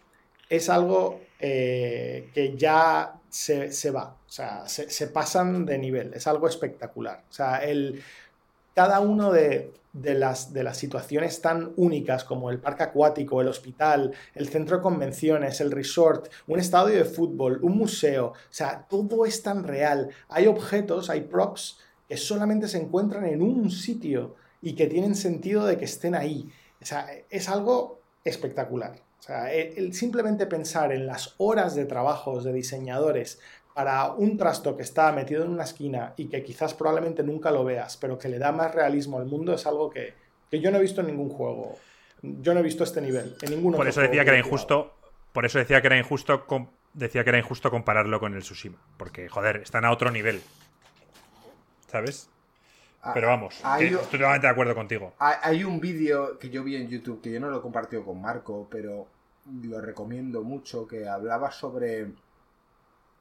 es 0.50 0.70
algo 0.70 1.20
eh, 1.40 2.30
que 2.34 2.58
ya 2.58 3.16
se, 3.30 3.92
va, 3.92 4.18
o 4.28 4.30
sea, 4.30 4.68
se, 4.68 5.08
pasan 5.08 5.66
de 5.66 5.78
nivel, 5.78 6.14
es 6.14 6.28
algo 6.28 6.48
espectacular. 6.48 7.24
O 7.30 7.34
sea, 7.34 7.64
el, 7.64 8.02
cada 8.76 9.00
uno 9.00 9.32
de, 9.32 9.72
las, 9.94 10.52
de 10.52 10.64
las 10.64 10.78
situaciones 10.78 11.42
tan 11.42 11.72
únicas 11.78 12.24
como 12.24 12.50
el 12.50 12.60
parque 12.60 12.84
acuático, 12.84 13.40
el 13.40 13.48
hospital, 13.48 14.14
el 14.36 14.50
centro 14.50 14.78
de 14.78 14.84
convenciones, 14.84 15.62
el 15.62 15.72
resort, 15.72 16.30
un 16.48 16.60
estadio 16.60 16.96
de 16.96 17.06
fútbol, 17.06 17.60
un 17.62 17.78
museo, 17.78 18.28
o 18.28 18.36
sea, 18.50 18.86
todo 18.90 19.26
es 19.26 19.42
tan 19.42 19.64
real. 19.64 20.10
Hay 20.28 20.48
objetos, 20.48 21.10
hay 21.10 21.22
props 21.22 21.80
que 22.08 22.18
solamente 22.18 22.68
se 22.68 22.82
encuentran 22.82 23.26
en 23.26 23.42
un 23.42 23.70
sitio 23.70 24.36
y 24.62 24.74
que 24.74 24.88
tienen 24.88 25.16
sentido 25.16 25.66
de 25.66 25.78
que 25.78 25.86
estén 25.86 26.16
ahí. 26.16 26.50
O 26.82 26.86
sea, 26.86 27.08
es 27.30 27.48
algo 27.48 28.02
espectacular. 28.26 28.96
O 29.20 29.22
sea, 29.22 29.54
el, 29.54 29.94
simplemente 29.94 30.46
pensar 30.46 30.92
en 30.92 31.06
las 31.06 31.36
horas 31.38 31.76
de 31.76 31.86
trabajos 31.86 32.44
de 32.44 32.54
diseñadores 32.54 33.40
para 33.74 34.12
un 34.12 34.38
trasto 34.38 34.76
que 34.76 34.84
está 34.84 35.12
metido 35.12 35.44
en 35.44 35.52
una 35.52 35.64
esquina 35.64 36.14
y 36.18 36.28
que 36.28 36.44
quizás 36.44 36.74
probablemente 36.74 37.24
nunca 37.24 37.52
lo 37.52 37.64
veas, 37.64 37.98
pero 37.98 38.18
que 38.18 38.30
le 38.30 38.40
da 38.40 38.52
más 38.52 38.74
realismo 38.74 39.20
al 39.20 39.26
mundo, 39.26 39.54
es 39.54 39.66
algo 39.68 39.90
que, 39.90 40.14
yo 40.52 40.72
no 40.72 40.78
he 40.78 40.82
visto 40.82 41.02
en 41.02 41.08
ningún 41.08 41.30
juego. 41.30 41.78
Yo 42.22 42.54
no 42.54 42.60
he 42.60 42.64
visto 42.64 42.84
este 42.84 43.02
nivel 43.02 43.36
en 43.42 43.52
ninguno. 43.52 43.78
Por 43.78 43.88
eso 43.88 44.02
decía 44.02 44.24
que 44.24 44.32
era 44.32 44.40
injusto. 44.40 44.94
Por 45.32 45.46
eso 45.46 45.60
decía 45.60 45.80
que 45.82 45.88
era 45.88 45.98
injusto. 45.98 46.46
Decía 46.94 47.24
que 47.24 47.30
era 47.30 47.40
injusto 47.40 47.70
compararlo 47.70 48.20
con 48.20 48.34
el 48.34 48.42
Tsushima. 48.42 48.78
Porque, 48.98 49.30
joder, 49.30 49.58
están 49.58 49.86
a 49.86 49.92
otro 49.92 50.12
nivel. 50.12 50.42
¿Sabes? 51.88 52.30
Ah, 53.02 53.14
Pero 53.14 53.28
vamos, 53.28 53.56
estoy 53.56 53.92
totalmente 53.92 54.48
de 54.48 54.52
acuerdo 54.52 54.76
contigo. 54.76 55.14
Hay 55.20 55.64
un 55.64 55.80
vídeo 55.80 56.38
que 56.38 56.50
yo 56.50 56.64
vi 56.64 56.76
en 56.76 56.90
YouTube 56.90 57.22
que 57.22 57.32
yo 57.32 57.40
no 57.40 57.50
lo 57.50 57.60
he 57.60 57.62
compartido 57.62 58.04
con 58.04 58.20
Marco, 58.20 58.68
pero 58.70 59.08
lo 59.64 59.80
recomiendo 59.82 60.44
mucho, 60.44 60.86
que 60.88 61.08
hablaba 61.08 61.52
sobre... 61.52 62.12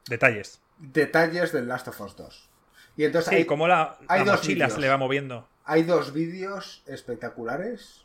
Detalles. 0.07 0.61
Detalles 0.77 1.53
del 1.53 1.67
Last 1.67 1.87
of 1.87 2.01
Us 2.01 2.15
2. 2.15 2.49
Y 2.97 3.05
entonces 3.05 3.33
sí, 3.33 3.45
como 3.45 3.67
la, 3.67 3.97
hay 4.07 4.25
dos 4.25 4.37
mochila 4.37 4.69
se 4.69 4.79
le 4.81 4.89
va 4.89 4.97
moviendo. 4.97 5.47
Hay 5.63 5.83
dos 5.83 6.11
vídeos 6.11 6.83
espectaculares. 6.85 8.03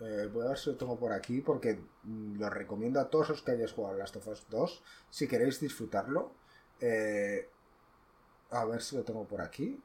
Eh, 0.00 0.28
voy 0.32 0.44
a 0.44 0.50
ver 0.50 0.58
si 0.58 0.70
lo 0.70 0.76
tengo 0.76 0.98
por 0.98 1.12
aquí 1.12 1.40
porque 1.40 1.80
lo 2.04 2.48
recomiendo 2.48 3.00
a 3.00 3.10
todos 3.10 3.30
los 3.30 3.42
que 3.42 3.52
hayáis 3.52 3.72
jugado 3.72 3.98
Last 3.98 4.16
of 4.16 4.28
Us 4.28 4.46
2. 4.48 4.82
Si 5.10 5.26
queréis 5.26 5.58
disfrutarlo. 5.60 6.32
Eh, 6.80 7.48
a 8.50 8.64
ver 8.64 8.82
si 8.82 8.96
lo 8.96 9.02
tengo 9.02 9.24
por 9.26 9.40
aquí. 9.40 9.80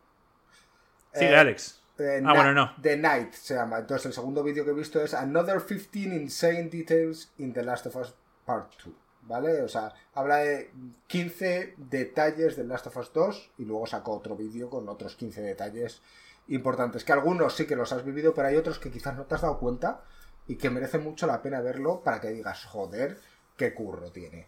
Sí, 1.16 1.26
eh, 1.26 1.36
Alex. 1.36 1.82
Eh, 1.98 2.22
ah, 2.26 2.34
bueno, 2.34 2.54
no. 2.54 2.76
The 2.82 2.98
Night 2.98 3.34
se 3.34 3.56
llama. 3.56 3.80
Entonces, 3.80 4.08
el 4.08 4.14
segundo 4.14 4.44
vídeo 4.44 4.66
que 4.66 4.72
he 4.72 4.74
visto 4.76 5.02
es 5.02 5.14
Another 5.14 5.62
15 5.66 6.00
Insane 6.00 6.70
Details 6.70 7.32
in 7.38 7.54
The 7.54 7.64
Last 7.64 7.88
of 7.88 7.96
Us 7.96 8.14
Part 8.46 8.74
2. 8.84 8.94
¿Vale? 9.22 9.62
O 9.64 9.68
sea, 9.68 9.92
habla 10.14 10.38
de 10.38 10.72
15 11.08 11.76
detalles 11.78 12.56
de 12.56 12.64
Last 12.64 12.88
of 12.88 12.98
Us 12.98 13.12
2 13.12 13.52
y 13.58 13.66
luego 13.66 13.88
sacó 13.88 14.12
otro 14.12 14.36
vídeo 14.36 14.70
con 14.70 14.88
otros 14.88 15.16
15 15.16 15.42
detalles 15.42 16.02
importantes. 16.48 17.04
Que 17.04 17.14
algunos 17.14 17.56
sí 17.56 17.66
que 17.66 17.76
los 17.76 17.92
has 17.92 18.06
vivido, 18.06 18.36
pero 18.36 18.50
hay 18.50 18.56
otros 18.56 18.78
que 18.78 18.92
quizás 18.92 19.16
no 19.16 19.24
te 19.24 19.36
has 19.36 19.42
dado 19.42 19.58
cuenta 19.58 20.02
y 20.48 20.58
que 20.58 20.70
merece 20.70 21.00
mucho 21.00 21.26
la 21.26 21.42
pena 21.42 21.62
verlo 21.62 22.02
para 22.04 22.22
que 22.22 22.30
digas, 22.30 22.66
joder, 22.66 23.18
qué 23.58 23.74
curro 23.74 24.12
tiene. 24.12 24.48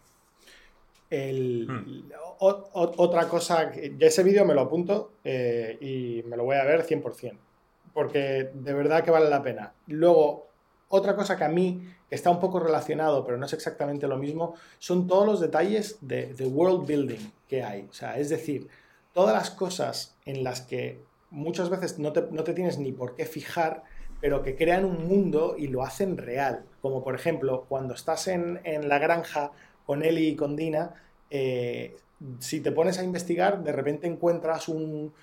El, 1.10 1.68
hmm. 1.68 2.12
otra 2.40 3.28
cosa, 3.30 3.72
ya 3.74 4.08
ese 4.08 4.24
vídeo 4.24 4.46
me 4.46 4.54
lo 4.54 4.62
apunto 4.62 5.14
eh, 5.24 5.78
y 5.80 6.28
me 6.28 6.36
lo 6.36 6.44
voy 6.44 6.58
a 6.58 6.66
ver 6.66 6.86
100%, 6.86 7.38
porque 7.94 8.50
de 8.54 8.74
verdad 8.74 9.04
que 9.04 9.12
vale 9.12 9.30
la 9.30 9.42
pena. 9.42 9.74
Luego, 9.88 10.48
otra 10.90 11.16
cosa 11.16 11.38
que 11.38 11.44
a 11.44 11.50
mí 11.50 11.88
está 12.10 12.30
un 12.30 12.40
poco 12.40 12.60
relacionado, 12.60 13.26
pero 13.26 13.38
no 13.38 13.46
es 13.46 13.54
exactamente 13.54 14.08
lo 14.08 14.18
mismo, 14.18 14.56
son 14.80 15.08
todos 15.08 15.26
los 15.26 15.40
detalles 15.40 15.98
de, 16.02 16.34
world 16.46 16.86
building 16.88 17.32
que 17.48 17.64
hay. 17.64 17.88
O 17.90 17.94
sea, 17.94 18.18
es 18.18 18.30
decir, 18.30 18.68
todas 19.14 19.34
las 19.34 19.50
cosas 19.50 20.16
en 20.26 20.44
las 20.44 20.62
que 20.62 21.02
muchas 21.30 21.70
veces 21.70 22.00
no 22.00 22.14
te, 22.14 22.54
tienes 22.54 22.78
ni 22.78 22.92
por 22.92 23.16
qué 23.16 23.26
fijar, 23.26 23.84
pero 24.22 24.42
que 24.42 24.56
crean 24.56 24.86
un 24.86 25.08
mundo 25.08 25.56
y 25.58 25.68
lo 25.68 25.84
hacen 25.84 26.18
real. 26.18 26.66
Como 26.82 27.04
por 27.04 27.16
ejemplo, 27.16 27.66
cuando 27.68 27.94
estás 27.94 28.28
en, 28.28 28.62
en 28.64 28.88
la 28.90 29.00
granja 29.00 29.52
con 29.88 30.04
Eli 30.04 30.28
y 30.28 30.36
con 30.36 30.56
Dina, 30.56 30.94
eh, 31.32 31.96
si 32.40 32.60
te 32.60 32.72
pones 32.72 33.00
a 33.00 33.04
investigar, 33.04 33.64
de 33.64 33.72
repente 33.72 34.06
encuentras 34.06 34.68
un, 34.68 35.14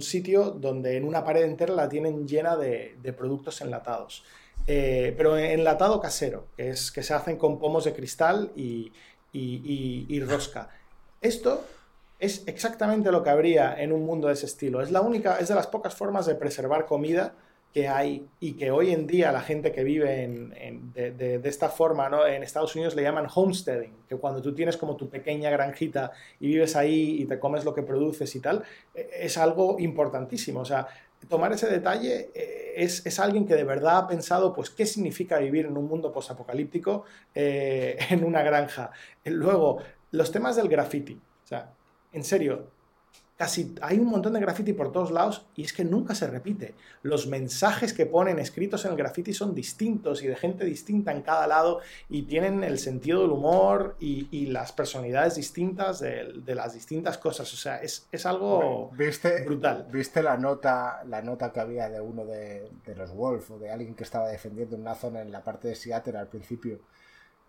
sitio 0.00 0.50
donde 0.50 0.96
en 0.96 1.04
una 1.04 1.22
pared 1.22 1.42
entera 1.42 1.74
la 1.74 1.88
tienen 1.90 2.26
llena 2.26 2.56
de, 2.56 3.14
productos 3.16 3.60
enlatados. 3.60 4.24
Eh, 4.66 5.14
pero 5.16 5.36
enlatado 5.36 6.00
casero, 6.00 6.46
que, 6.56 6.70
es, 6.70 6.90
que 6.90 7.02
se 7.02 7.14
hacen 7.14 7.36
con 7.36 7.58
pomos 7.58 7.84
de 7.84 7.92
cristal 7.92 8.50
y, 8.56 8.92
y, 9.32 10.20
rosca. 10.20 10.70
Esto 11.20 11.64
es 12.18 12.44
exactamente 12.46 13.12
lo 13.12 13.22
que 13.22 13.30
habría 13.30 13.78
en 13.78 13.92
un 13.92 14.06
mundo 14.06 14.28
de 14.28 14.34
ese 14.34 14.46
estilo. 14.46 14.80
Es 14.80 14.90
la 14.90 15.02
única, 15.02 15.38
es 15.38 15.48
de 15.48 15.54
las 15.54 15.66
pocas 15.66 15.94
formas 15.94 16.24
de 16.24 16.34
preservar 16.34 16.86
comida 16.86 17.34
que 17.72 17.86
hay 17.86 18.26
y 18.40 18.54
que 18.54 18.70
hoy 18.70 18.92
en 18.92 19.06
día 19.06 19.30
la 19.30 19.40
gente 19.40 19.72
que 19.72 19.84
vive 19.84 20.22
en, 20.22 20.92
de, 20.92 21.40
esta 21.44 21.68
forma 21.68 22.08
¿no? 22.08 22.26
en 22.26 22.42
Estados 22.42 22.74
Unidos 22.74 22.94
le 22.96 23.02
llaman 23.02 23.26
homesteading, 23.32 23.92
que 24.08 24.16
cuando 24.16 24.40
tú 24.40 24.54
tienes 24.54 24.76
como 24.76 24.96
tu 24.96 25.08
pequeña 25.08 25.50
granjita 25.50 26.12
y 26.40 26.48
vives 26.48 26.76
ahí 26.76 27.20
y 27.20 27.26
te 27.26 27.38
comes 27.38 27.64
lo 27.64 27.74
que 27.74 27.82
produces 27.82 28.34
y 28.34 28.40
tal, 28.40 28.62
e, 28.94 29.08
es 29.20 29.36
algo 29.36 29.78
importantísimo. 29.78 30.60
O 30.60 30.64
sea, 30.64 30.88
tomar 31.28 31.52
ese 31.52 31.68
detalle 31.68 32.30
eh, 32.34 32.74
es, 32.76 33.04
es, 33.04 33.18
alguien 33.18 33.46
que 33.46 33.54
de 33.54 33.64
verdad 33.64 33.98
ha 33.98 34.08
pensado, 34.08 34.54
pues, 34.54 34.70
qué 34.70 34.86
significa 34.86 35.38
vivir 35.38 35.66
en 35.66 35.76
un 35.76 35.86
mundo 35.86 36.12
posapocalíptico 36.12 37.04
eh, 37.34 37.98
en 38.10 38.24
una 38.24 38.42
granja. 38.42 38.90
Luego, 39.24 39.78
los 40.12 40.32
temas 40.32 40.56
del 40.56 40.68
graffiti. 40.68 41.14
O 41.14 41.46
sea, 41.46 41.70
en 42.12 42.24
serio, 42.24 42.70
casi 43.38 43.72
hay 43.82 44.00
un 44.00 44.08
montón 44.08 44.32
de 44.32 44.40
graffiti 44.40 44.72
por 44.72 44.90
todos 44.90 45.12
lados 45.12 45.46
y 45.54 45.62
es 45.62 45.72
que 45.72 45.84
nunca 45.84 46.16
se 46.16 46.26
repite. 46.26 46.74
Los 47.02 47.28
mensajes 47.28 47.92
que 47.92 48.04
ponen 48.04 48.40
escritos 48.40 48.84
en 48.84 48.90
el 48.90 48.96
graffiti 48.96 49.32
son 49.32 49.54
distintos 49.54 50.24
y 50.24 50.26
de 50.26 50.34
gente 50.34 50.64
distinta 50.64 51.12
en 51.12 51.22
cada 51.22 51.46
lado 51.46 51.80
y 52.08 52.22
tienen 52.22 52.64
el 52.64 52.80
sentido 52.80 53.22
del 53.22 53.30
humor 53.30 53.96
y, 54.00 54.48
las 54.48 54.72
personalidades 54.72 55.36
distintas 55.36 56.00
de, 56.00 56.42
las 56.46 56.74
distintas 56.74 57.16
cosas. 57.18 57.52
O 57.52 57.56
sea, 57.56 57.80
es, 57.80 58.08
algo 58.26 58.90
brutal. 59.44 59.86
¿Viste 59.92 60.22
la 60.22 60.36
nota, 60.36 61.04
la 61.06 61.22
nota 61.22 61.52
que 61.52 61.60
había 61.60 61.88
de 61.88 62.00
uno 62.00 62.24
de, 62.24 62.68
de 62.84 62.94
los 62.96 63.14
Wolf 63.14 63.52
o 63.52 63.58
de 63.58 63.70
alguien 63.70 63.94
que 63.94 64.02
estaba 64.02 64.28
defendiendo 64.28 64.74
una 64.76 64.94
zona 64.96 65.20
en 65.20 65.30
la 65.30 65.44
parte 65.44 65.68
de 65.68 65.76
Seattle 65.76 66.18
al 66.18 66.26
principio? 66.26 66.80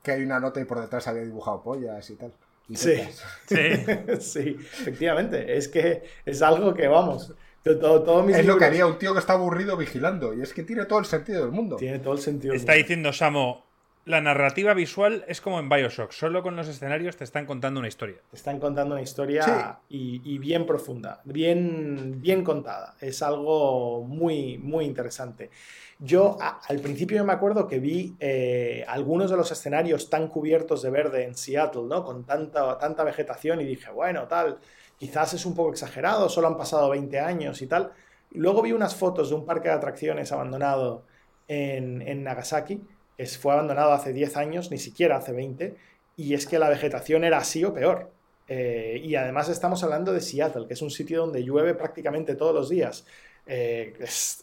Que 0.03 0.11
hay 0.11 0.23
una 0.23 0.39
nota 0.39 0.61
y 0.61 0.65
por 0.65 0.79
detrás 0.79 1.07
había 1.07 1.23
dibujado 1.23 1.63
pollas 1.63 2.07
y 2.11 2.15
tal. 2.15 2.31
Sí. 2.73 3.01
Sí. 4.19 4.57
efectivamente. 4.59 5.57
Es 5.57 5.67
que 5.67 6.03
es 6.25 6.41
algo 6.41 6.73
que, 6.73 6.87
vamos, 6.87 7.33
todo, 7.63 8.29
es 8.29 8.45
lo 8.45 8.57
que 8.57 8.65
haría 8.65 8.85
un 8.85 8.97
tío 8.97 9.13
que 9.13 9.19
está 9.19 9.33
aburrido 9.33 9.75
vigilando. 9.75 10.33
Y 10.33 10.41
es 10.41 10.53
que 10.53 10.63
tiene 10.63 10.85
todo 10.85 10.99
el 10.99 11.05
sentido 11.05 11.41
del 11.41 11.51
mundo. 11.51 11.75
Tiene 11.77 11.99
todo 11.99 12.13
el 12.13 12.19
sentido. 12.19 12.53
Está 12.53 12.73
diciendo 12.73 13.11
Samo, 13.11 13.68
la 14.05 14.21
narrativa 14.21 14.73
visual 14.73 15.23
es 15.27 15.41
como 15.41 15.59
en 15.59 15.69
Bioshock, 15.69 16.11
solo 16.11 16.41
con 16.41 16.55
los 16.55 16.67
escenarios 16.67 17.17
te 17.17 17.23
están 17.23 17.45
contando 17.45 17.79
una 17.79 17.89
historia. 17.89 18.17
Te 18.31 18.37
están 18.37 18.59
contando 18.59 18.95
una 18.95 19.03
historia 19.03 19.79
y, 19.87 20.37
bien 20.39 20.65
profunda, 20.65 21.21
bien, 21.25 22.19
bien 22.19 22.43
contada. 22.43 22.95
Es 23.01 23.21
algo 23.21 24.03
muy, 24.03 24.57
muy 24.57 24.85
interesante. 24.85 25.51
Yo 25.99 26.37
al 26.39 26.79
principio 26.79 27.23
me 27.23 27.33
acuerdo 27.33 27.67
que 27.67 27.79
vi 27.79 28.15
eh, 28.19 28.83
algunos 28.87 29.29
de 29.29 29.37
los 29.37 29.51
escenarios 29.51 30.09
tan 30.09 30.27
cubiertos 30.27 30.81
de 30.81 30.89
verde 30.89 31.25
en 31.25 31.35
Seattle, 31.35 31.83
¿no? 31.83 32.03
Con 32.03 32.25
tanta, 32.25 32.77
tanta 32.77 33.03
vegetación 33.03 33.61
y 33.61 33.65
dije, 33.65 33.91
bueno, 33.91 34.27
tal, 34.27 34.59
quizás 34.97 35.33
es 35.33 35.45
un 35.45 35.53
poco 35.53 35.71
exagerado, 35.71 36.29
solo 36.29 36.47
han 36.47 36.57
pasado 36.57 36.89
20 36.89 37.19
años 37.19 37.61
y 37.61 37.67
tal. 37.67 37.91
luego 38.31 38.61
vi 38.61 38.71
unas 38.71 38.95
fotos 38.95 39.29
de 39.29 39.35
un 39.35 39.45
parque 39.45 39.67
de 39.67 39.75
atracciones 39.75 40.31
abandonado 40.31 41.03
en, 41.47 42.01
en 42.01 42.23
Nagasaki, 42.23 42.81
que 43.19 43.25
fue 43.25 43.51
abandonado 43.51 43.91
hace 43.91 44.13
10 44.13 44.37
años, 44.37 44.71
ni 44.71 44.77
siquiera 44.77 45.17
hace 45.17 45.33
20, 45.33 45.75
y 46.15 46.33
es 46.35 46.47
que 46.47 46.57
la 46.57 46.69
vegetación 46.69 47.25
era 47.25 47.39
así 47.39 47.65
o 47.65 47.73
peor. 47.73 48.13
Eh, 48.47 49.01
y 49.03 49.15
además 49.15 49.49
estamos 49.49 49.83
hablando 49.83 50.13
de 50.13 50.21
Seattle, 50.21 50.67
que 50.67 50.73
es 50.73 50.81
un 50.81 50.89
sitio 50.89 51.19
donde 51.19 51.43
llueve 51.43 51.73
prácticamente 51.73 52.35
todos 52.35 52.55
los 52.55 52.69
días. 52.69 53.05
Eh, 53.45 53.93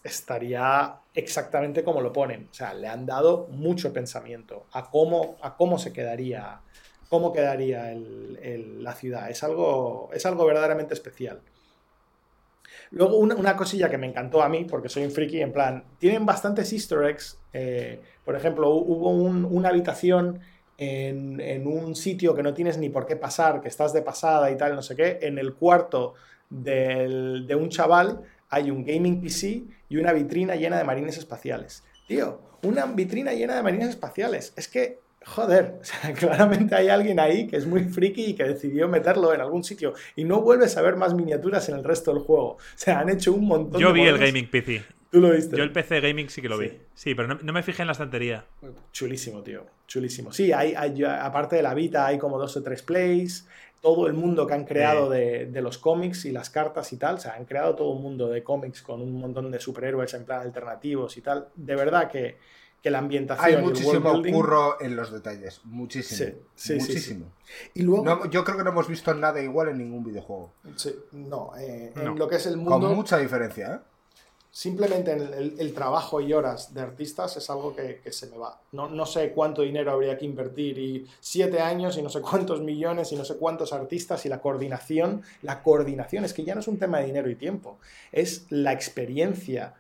estaría 0.05 0.95
exactamente 1.15 1.83
como 1.83 2.03
lo 2.03 2.13
ponen. 2.13 2.49
O 2.51 2.55
sea, 2.55 2.75
le 2.75 2.87
han 2.87 3.07
dado 3.07 3.47
mucho 3.51 3.95
pensamiento 3.95 4.67
a 4.73 4.91
cómo, 4.91 5.39
a 5.41 5.57
cómo 5.57 5.79
se 5.79 5.95
quedaría, 5.95 6.61
cómo 7.09 7.33
quedaría 7.33 7.95
la 7.97 8.93
ciudad. 8.93 9.31
Es 9.31 9.43
algo, 9.43 10.11
es 10.13 10.27
algo 10.27 10.45
verdaderamente 10.45 10.93
especial. 10.93 11.41
Luego, 12.91 13.17
una, 13.17 13.57
cosilla 13.57 13.89
que 13.89 13.99
me 13.99 14.07
encantó 14.07 14.43
a 14.43 14.49
mí, 14.49 14.65
porque 14.65 14.89
soy 14.89 15.05
un 15.05 15.11
friki, 15.11 15.41
en 15.41 15.53
plan, 15.53 15.85
tienen 15.99 16.25
bastantes 16.25 16.73
easter 16.73 17.05
eggs. 17.05 17.39
Eh, 17.53 18.01
por 18.25 18.37
ejemplo, 18.37 18.71
hubo 18.71 19.11
una 19.11 19.69
habitación 19.69 20.41
en, 20.79 21.41
en, 21.41 21.67
un 21.67 21.97
sitio 21.97 22.35
que 22.35 22.43
no 22.43 22.55
tienes 22.55 22.79
ni 22.79 22.89
por 22.89 23.07
qué 23.07 23.17
pasar, 23.17 23.61
que 23.61 23.69
estás 23.69 23.93
de 23.93 24.03
pasada 24.03 24.51
y 24.51 24.57
tal, 24.57 24.75
no 24.75 24.83
sé 24.83 24.95
qué, 24.95 25.19
en 25.23 25.39
el 25.39 25.55
cuarto 25.55 26.15
del, 26.51 27.47
de 27.47 27.55
un 27.55 27.69
chaval 27.69 28.23
hay 28.49 28.71
un 28.71 28.85
gaming 28.85 29.21
PC 29.21 29.65
y 29.89 29.97
una 29.97 30.13
vitrina 30.13 30.55
llena 30.55 30.79
de 30.79 30.85
marines 30.85 31.19
espaciales. 31.19 31.83
Tío, 32.07 32.41
una 32.63 32.87
vitrina 32.87 33.33
llena 33.33 33.57
de 33.57 33.63
marines 33.63 33.89
espaciales. 33.89 34.53
Es 34.57 34.69
que, 34.69 35.01
joder, 35.27 35.75
o 35.81 35.85
sea, 35.85 36.13
claramente 36.15 36.75
hay 36.75 36.89
alguien 36.89 37.21
ahí 37.21 37.47
que 37.47 37.57
es 37.57 37.67
muy 37.67 37.85
friki 37.85 38.27
y 38.27 38.35
que 38.35 38.45
decidió 38.45 38.89
meterlo 38.89 39.35
en 39.35 39.41
algún 39.41 39.63
sitio 39.65 39.93
y 40.15 40.25
no 40.25 40.41
vuelves 40.41 40.77
a 40.77 40.83
ver 40.83 40.97
más 40.97 41.13
miniaturas 41.15 41.69
en 41.69 41.77
el 41.77 41.85
resto 41.85 42.13
del 42.15 42.23
juego. 42.23 42.53
O 42.53 42.59
sea, 42.77 43.01
han 43.01 43.09
hecho 43.09 43.33
un 43.33 43.47
montón 43.47 43.81
Yo 43.81 43.89
de 43.89 43.95
vi 43.95 44.03
el. 44.07 44.19
Gaming 44.19 44.49
PC. 44.49 44.83
Tú 45.11 45.21
lo 45.21 45.31
viste. 45.31 45.57
Yo 45.57 45.63
el 45.63 45.73
PC 45.73 46.01
Gaming 46.01 46.29
sí 46.29 46.43
que 46.43 46.49
lo 46.49 46.59
vi. 46.59 46.73
Sí. 46.95 47.15
Pero 47.15 47.29
no, 47.29 47.39
no 47.43 47.53
me 47.53 47.63
fijé 47.63 47.83
en 47.83 47.87
la 47.87 47.93
estantería. 47.93 48.45
Chulísimo, 48.93 49.43
tío. 49.43 49.65
Chulísimo. 49.87 50.33
Sí, 50.33 50.53
hay, 50.53 50.75
hay- 50.75 51.03
aparte 51.05 51.57
de 51.57 51.63
la 51.63 51.75
Vita, 51.75 52.07
hay 52.07 52.19
como 52.19 52.39
dos 52.39 52.57
o 52.57 52.63
tres 52.63 52.83
plays. 52.83 53.47
Todo 53.81 54.09
el 54.09 54.15
mundo 54.15 54.47
que 54.47 54.55
han 54.55 54.65
creado 54.65 55.09
de, 55.09 55.47
de 55.47 55.61
los 55.63 55.79
cómics 55.79 56.25
y 56.25 56.33
las 56.33 56.51
cartas 56.51 56.93
y 56.93 56.97
tal. 56.97 57.15
O 57.17 57.19
sea, 57.19 57.35
han 57.35 57.45
creado 57.45 57.77
todo 57.77 57.91
un 57.91 58.03
mundo 58.03 58.29
de 58.29 58.43
cómics 58.43 58.83
con 58.83 59.01
un 59.01 59.13
montón 59.13 59.51
de 59.51 59.61
superhéroes 59.61 60.13
en 60.15 60.25
plan 60.25 60.41
alternativos 60.43 61.17
y 61.17 61.21
tal. 61.21 61.49
De 61.55 61.77
verdad 61.77 62.11
que, 62.11 62.37
que 62.87 62.91
la 62.93 62.99
ambientación. 62.99 63.45
Hay 63.45 63.55
el 63.55 63.63
muchísimo 63.63 64.13
building- 64.13 64.33
curro 64.33 64.81
en 64.81 64.95
los 64.95 65.11
detalles. 65.11 65.61
Muchísimo. 65.65 66.31
Sí, 66.55 66.75
sí, 66.75 66.81
sí, 66.81 66.87
muchísimo. 66.87 67.27
Y 67.75 67.83
luego. 67.83 68.05
No, 68.05 68.31
yo 68.31 68.45
creo 68.45 68.57
que 68.59 68.63
no 68.63 68.71
hemos 68.71 68.87
visto 68.87 69.13
nada 69.13 69.43
igual 69.43 69.71
en 69.71 69.79
ningún 69.79 70.05
videojuego. 70.05 70.53
Sí, 70.77 70.95
no, 71.11 71.51
eh, 71.59 71.91
No. 71.97 72.03
en 72.13 72.17
lo 72.19 72.29
que 72.29 72.37
es 72.37 72.47
el 72.47 72.55
Con 72.55 72.63
mundo. 72.65 72.91
mucha 72.95 73.19
diferencia, 73.19 73.75
¿eh? 73.75 73.79
Simplemente 74.53 75.13
el, 75.13 75.35
el- 75.35 75.55
el 75.59 75.75
trabajo 75.75 76.21
y 76.21 76.33
horas 76.33 76.73
de 76.73 76.81
artistas 76.81 77.37
es 77.37 77.51
algo 77.51 77.75
que, 77.75 78.01
que 78.03 78.13
se 78.13 78.29
me 78.29 78.39
va. 78.39 78.59
No, 78.73 78.89
no 78.89 79.05
sé 79.05 79.33
cuánto 79.33 79.63
dinero 79.63 79.91
habría 79.91 80.17
que 80.17 80.25
invertir 80.25 80.79
y 80.79 81.07
siete 81.21 81.61
años 81.61 81.99
y 81.99 82.03
no 82.03 82.09
sé 82.09 82.21
cuántos 82.23 82.61
millones 82.63 83.11
y 83.13 83.17
no 83.17 83.25
sé 83.25 83.37
cuántos 83.37 83.73
artistas 83.73 84.25
y 84.25 84.29
la 84.29 84.41
coordinación. 84.41 85.23
La 85.43 85.63
coordinación 85.63 86.25
es 86.25 86.33
que 86.33 86.45
ya 86.45 86.55
no 86.55 86.61
es 86.61 86.69
un 86.69 86.79
tema 86.79 87.01
de 87.01 87.07
dinero 87.07 87.29
y 87.29 87.35
tiempo, 87.35 87.79
es 88.13 88.47
la 88.51 88.73
experiencia 88.73 89.75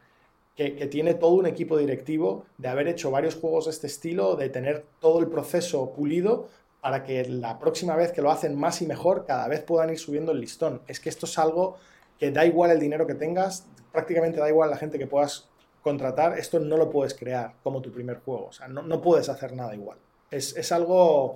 que, 0.56 0.70
tiene 0.86 1.14
todo 1.14 1.32
un 1.32 1.46
equipo 1.46 1.76
directivo 1.76 2.46
de 2.56 2.68
haber 2.68 2.88
hecho 2.88 3.10
varios 3.10 3.36
juegos 3.36 3.66
de 3.66 3.72
este 3.72 3.86
estilo, 3.86 4.36
de 4.36 4.48
tener 4.48 4.86
todo 5.00 5.20
el 5.20 5.28
proceso 5.28 5.92
pulido 5.92 6.48
para 6.80 7.04
que 7.04 7.24
la 7.28 7.58
próxima 7.58 7.94
vez 7.94 8.12
que 8.12 8.22
lo 8.22 8.30
hacen 8.30 8.58
más 8.58 8.80
y 8.80 8.86
mejor, 8.86 9.26
cada 9.26 9.48
vez 9.48 9.62
puedan 9.62 9.90
ir 9.90 9.98
subiendo 9.98 10.32
el 10.32 10.40
listón. 10.40 10.82
Es 10.86 10.98
que 10.98 11.08
esto 11.08 11.26
es 11.26 11.38
algo 11.38 11.76
que 12.18 12.30
da 12.30 12.46
igual 12.46 12.70
el 12.70 12.80
dinero 12.80 13.06
que 13.06 13.14
tengas, 13.14 13.66
prácticamente 13.92 14.40
da 14.40 14.48
igual 14.48 14.70
la 14.70 14.76
gente 14.78 14.98
que 14.98 15.06
puedas 15.06 15.48
contratar, 15.82 16.38
esto 16.38 16.58
no 16.58 16.76
lo 16.76 16.90
puedes 16.90 17.14
crear 17.14 17.54
como 17.62 17.82
tu 17.82 17.92
primer 17.92 18.20
juego. 18.20 18.46
O 18.46 18.52
sea, 18.52 18.66
no, 18.68 19.00
puedes 19.02 19.28
hacer 19.28 19.52
nada 19.52 19.74
igual. 19.74 19.98
Es 20.30 20.72
algo 20.72 21.34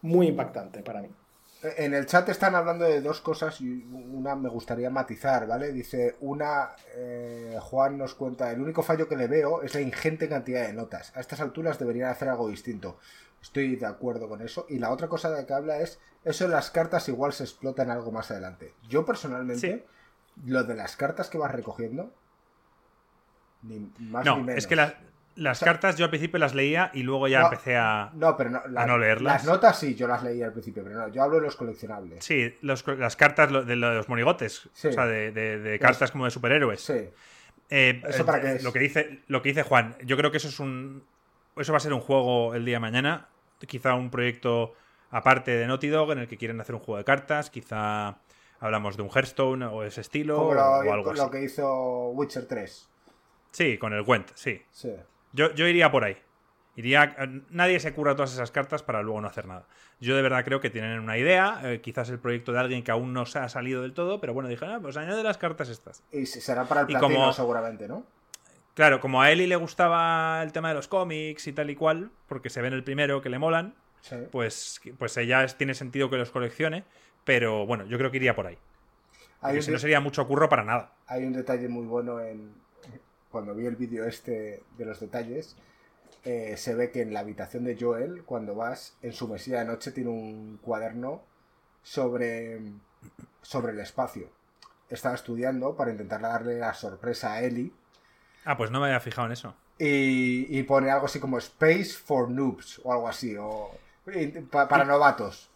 muy 0.00 0.28
impactante 0.28 0.82
para 0.82 1.02
mí. 1.02 1.08
En 1.62 1.94
el 1.94 2.06
chat 2.06 2.28
están 2.28 2.56
hablando 2.56 2.84
de 2.84 3.00
dos 3.00 3.20
cosas 3.20 3.60
y 3.60 3.84
una 3.84 4.34
me 4.34 4.48
gustaría 4.48 4.90
matizar, 4.90 5.46
¿vale? 5.46 5.72
Dice, 5.72 6.16
una, 6.20 6.70
eh, 6.96 7.56
Juan 7.60 7.98
nos 7.98 8.14
cuenta, 8.16 8.50
el 8.50 8.60
único 8.60 8.82
fallo 8.82 9.08
que 9.08 9.16
le 9.16 9.28
veo 9.28 9.62
es 9.62 9.74
la 9.74 9.80
ingente 9.80 10.28
cantidad 10.28 10.66
de 10.66 10.72
notas. 10.72 11.16
A 11.16 11.20
estas 11.20 11.40
alturas 11.40 11.78
deberían 11.78 12.10
hacer 12.10 12.28
algo 12.28 12.48
distinto. 12.48 12.98
Estoy 13.40 13.76
de 13.76 13.86
acuerdo 13.86 14.28
con 14.28 14.42
eso. 14.42 14.66
Y 14.68 14.78
la 14.80 14.90
otra 14.90 15.06
cosa 15.08 15.30
de 15.30 15.46
que 15.46 15.52
habla 15.54 15.78
es, 15.78 16.00
eso 16.24 16.44
de 16.48 16.50
las 16.54 16.70
cartas 16.72 17.08
igual 17.08 17.32
se 17.32 17.44
explotan 17.44 17.90
algo 17.90 18.10
más 18.10 18.30
adelante. 18.32 18.74
Yo 18.88 19.04
personalmente, 19.04 19.86
lo 20.44 20.64
de 20.64 20.74
las 20.74 20.96
cartas 20.96 21.28
que 21.30 21.38
vas 21.38 21.52
recogiendo, 21.52 22.12
ni 23.62 23.78
más 24.00 24.24
ni 24.24 24.30
No, 24.30 24.36
menos. 24.38 24.58
es 24.58 24.66
que 24.66 24.74
las, 24.76 24.94
las 25.36 25.58
O 25.58 25.64
sea- 25.64 25.72
cartas 25.72 25.96
yo 25.96 26.04
al 26.04 26.10
principio 26.10 26.38
las 26.38 26.54
leía 26.54 26.90
y 26.94 27.02
luego 27.02 27.28
ya 27.28 27.40
No, 27.40 27.44
empecé 27.46 27.76
a. 27.76 28.10
No, 28.14 28.36
pero 28.36 28.50
no, 28.50 28.62
las, 28.68 28.86
no 28.86 28.98
leerlas. 28.98 29.34
Las 29.34 29.44
notas 29.44 29.78
sí, 29.78 29.94
yo 29.94 30.06
las 30.08 30.22
leí 30.22 30.42
al 30.42 30.52
principio, 30.52 30.82
pero 30.84 30.96
no, 30.98 31.08
yo 31.08 31.22
hablo 31.22 31.36
de 31.36 31.42
los 31.42 31.56
coleccionables. 31.56 32.24
Sí, 32.24 32.56
los- 32.60 32.86
las 32.86 33.16
cartas 33.16 33.50
de 33.66 33.76
los 33.76 34.08
monigotes. 34.08 34.68
Sí. 34.72 34.88
O 34.88 34.92
sea, 34.92 35.06
de, 35.06 35.32
de- 35.32 35.58
de 35.58 35.78
cartas 35.78 36.10
como 36.10 36.24
de 36.26 36.30
superhéroes. 36.30 36.80
Sí. 36.80 37.08
Eh, 37.70 38.02
¿Eso 38.06 38.22
eh, 38.22 38.24
para 38.26 38.40
qué 38.40 38.52
es? 38.56 38.62
Lo 38.64 38.72
que 38.72 38.78
dice, 38.80 39.20
lo 39.28 39.40
que 39.40 39.48
dice 39.50 39.62
Juan, 39.62 39.96
yo 40.04 40.16
creo 40.16 40.30
que 40.30 40.36
eso 40.36 40.48
es 40.48 40.60
un. 40.60 41.04
Eso 41.56 41.72
va 41.72 41.78
a 41.78 41.80
ser 41.80 41.92
un 41.92 42.00
juego 42.00 42.54
el 42.54 42.64
día 42.64 42.76
de 42.76 42.80
mañana. 42.80 43.28
Quizá 43.66 43.94
un 43.94 44.10
proyecto 44.10 44.74
aparte 45.10 45.50
de 45.52 45.66
Naughty 45.66 45.88
Dog 45.88 46.12
en 46.12 46.18
el 46.18 46.28
que 46.28 46.36
quieren 46.36 46.60
hacer 46.60 46.74
un 46.74 46.80
juego 46.80 46.98
de 46.98 47.04
cartas. 47.04 47.48
Quizá 47.50 48.16
hablamos 48.60 48.96
de 48.96 49.02
un 49.02 49.08
Hearthstone 49.10 49.64
o 49.66 49.82
ese 49.84 50.00
estilo 50.02 50.36
Como 50.36 50.54
lo, 50.54 50.62
o 50.62 50.92
algo 50.92 51.12
lo 51.14 51.22
así. 51.22 51.30
que 51.30 51.42
hizo 51.44 52.08
Witcher 52.10 52.46
3. 52.46 52.88
Sí, 53.52 53.76
con 53.78 53.92
el 53.92 54.02
Gwent, 54.02 54.30
sí. 54.34 54.62
Sí. 54.70 54.92
Yo, 55.32 55.52
yo 55.54 55.66
iría 55.66 55.90
por 55.90 56.04
ahí. 56.04 56.16
Iría, 56.74 57.14
nadie 57.50 57.78
se 57.80 57.92
cura 57.92 58.14
todas 58.14 58.32
esas 58.32 58.50
cartas 58.50 58.82
para 58.82 59.02
luego 59.02 59.20
no 59.20 59.28
hacer 59.28 59.46
nada. 59.46 59.66
Yo 60.00 60.16
de 60.16 60.22
verdad 60.22 60.42
creo 60.44 60.60
que 60.60 60.70
tienen 60.70 60.98
una 61.00 61.18
idea, 61.18 61.60
eh, 61.64 61.80
quizás 61.82 62.08
el 62.08 62.18
proyecto 62.18 62.52
de 62.52 62.60
alguien 62.60 62.82
que 62.82 62.90
aún 62.90 63.12
no 63.12 63.26
se 63.26 63.38
ha 63.40 63.48
salido 63.50 63.82
del 63.82 63.92
todo, 63.92 64.20
pero 64.20 64.32
bueno, 64.32 64.48
dije, 64.48 64.64
ah, 64.64 64.78
pues 64.80 64.96
añade 64.96 65.22
las 65.22 65.36
cartas 65.36 65.68
estas. 65.68 66.02
Y 66.10 66.24
se- 66.24 66.40
será 66.40 66.64
para 66.64 66.82
el 66.82 66.86
platino 66.86 67.14
como- 67.14 67.32
seguramente, 67.34 67.88
¿no? 67.88 68.06
Claro, 68.74 69.00
como 69.00 69.20
a 69.20 69.30
Eli 69.30 69.46
le 69.46 69.56
gustaba 69.56 70.42
el 70.42 70.52
tema 70.52 70.70
de 70.70 70.74
los 70.74 70.88
cómics 70.88 71.46
y 71.46 71.52
tal 71.52 71.68
y 71.68 71.76
cual, 71.76 72.10
porque 72.26 72.48
se 72.48 72.62
ve 72.62 72.68
en 72.68 72.74
el 72.74 72.82
primero 72.84 73.20
que 73.20 73.28
le 73.28 73.38
molan, 73.38 73.74
Sí. 74.00 74.16
pues, 74.30 74.80
pues 74.98 75.14
ella 75.18 75.46
tiene 75.48 75.74
sentido 75.74 76.08
que 76.08 76.16
los 76.16 76.30
coleccione, 76.30 76.84
pero 77.24 77.66
bueno, 77.66 77.84
yo 77.84 77.98
creo 77.98 78.10
que 78.10 78.16
iría 78.16 78.34
por 78.34 78.46
ahí. 78.46 78.56
Hay 79.42 79.60
si 79.60 79.70
no 79.72 79.78
sería 79.78 80.00
mucho 80.00 80.26
curro 80.26 80.48
para 80.48 80.64
nada. 80.64 80.92
hay 81.06 81.24
un 81.24 81.34
detalle 81.34 81.68
muy 81.68 81.84
bueno 81.84 82.18
en... 82.20 82.54
Cuando 83.32 83.54
vi 83.54 83.66
el 83.66 83.74
vídeo 83.76 84.04
este 84.04 84.62
de 84.78 84.84
los 84.84 85.00
detalles, 85.00 85.56
eh, 86.24 86.54
se 86.56 86.74
ve 86.76 86.90
que 86.92 87.02
en 87.02 87.12
la 87.12 87.20
habitación 87.20 87.64
de 87.64 87.76
Joel, 87.80 88.22
cuando 88.24 88.54
vas, 88.54 88.96
en 89.02 89.12
su 89.12 89.26
mesilla 89.26 89.58
de 89.60 89.64
noche 89.64 89.90
tiene 89.90 90.10
un 90.10 90.58
cuaderno 90.62 91.22
sobre, 91.82 92.60
sobre 93.42 93.72
el 93.72 93.80
espacio. 93.80 94.28
Estaba 94.88 95.14
estudiando 95.14 95.74
para 95.74 95.90
intentar 95.90 96.20
darle 96.20 96.58
la 96.58 96.74
sorpresa 96.74 97.32
a 97.32 97.42
Ellie 97.42 97.72
Ah, 98.44 98.56
pues 98.56 98.70
no 98.70 98.80
me 98.80 98.86
había 98.86 99.00
fijado 99.00 99.26
en 99.26 99.32
eso. 99.32 99.54
y, 99.78 100.46
y 100.58 100.62
pone 100.64 100.90
algo 100.90 101.06
así 101.06 101.18
como 101.18 101.38
Space 101.38 101.92
for 101.94 102.28
Noobs 102.30 102.80
o 102.84 102.92
algo 102.92 103.08
así, 103.08 103.36
o 103.36 103.70
y- 104.14 104.26
pa- 104.42 104.68
para 104.68 104.84
novatos. 104.84 105.48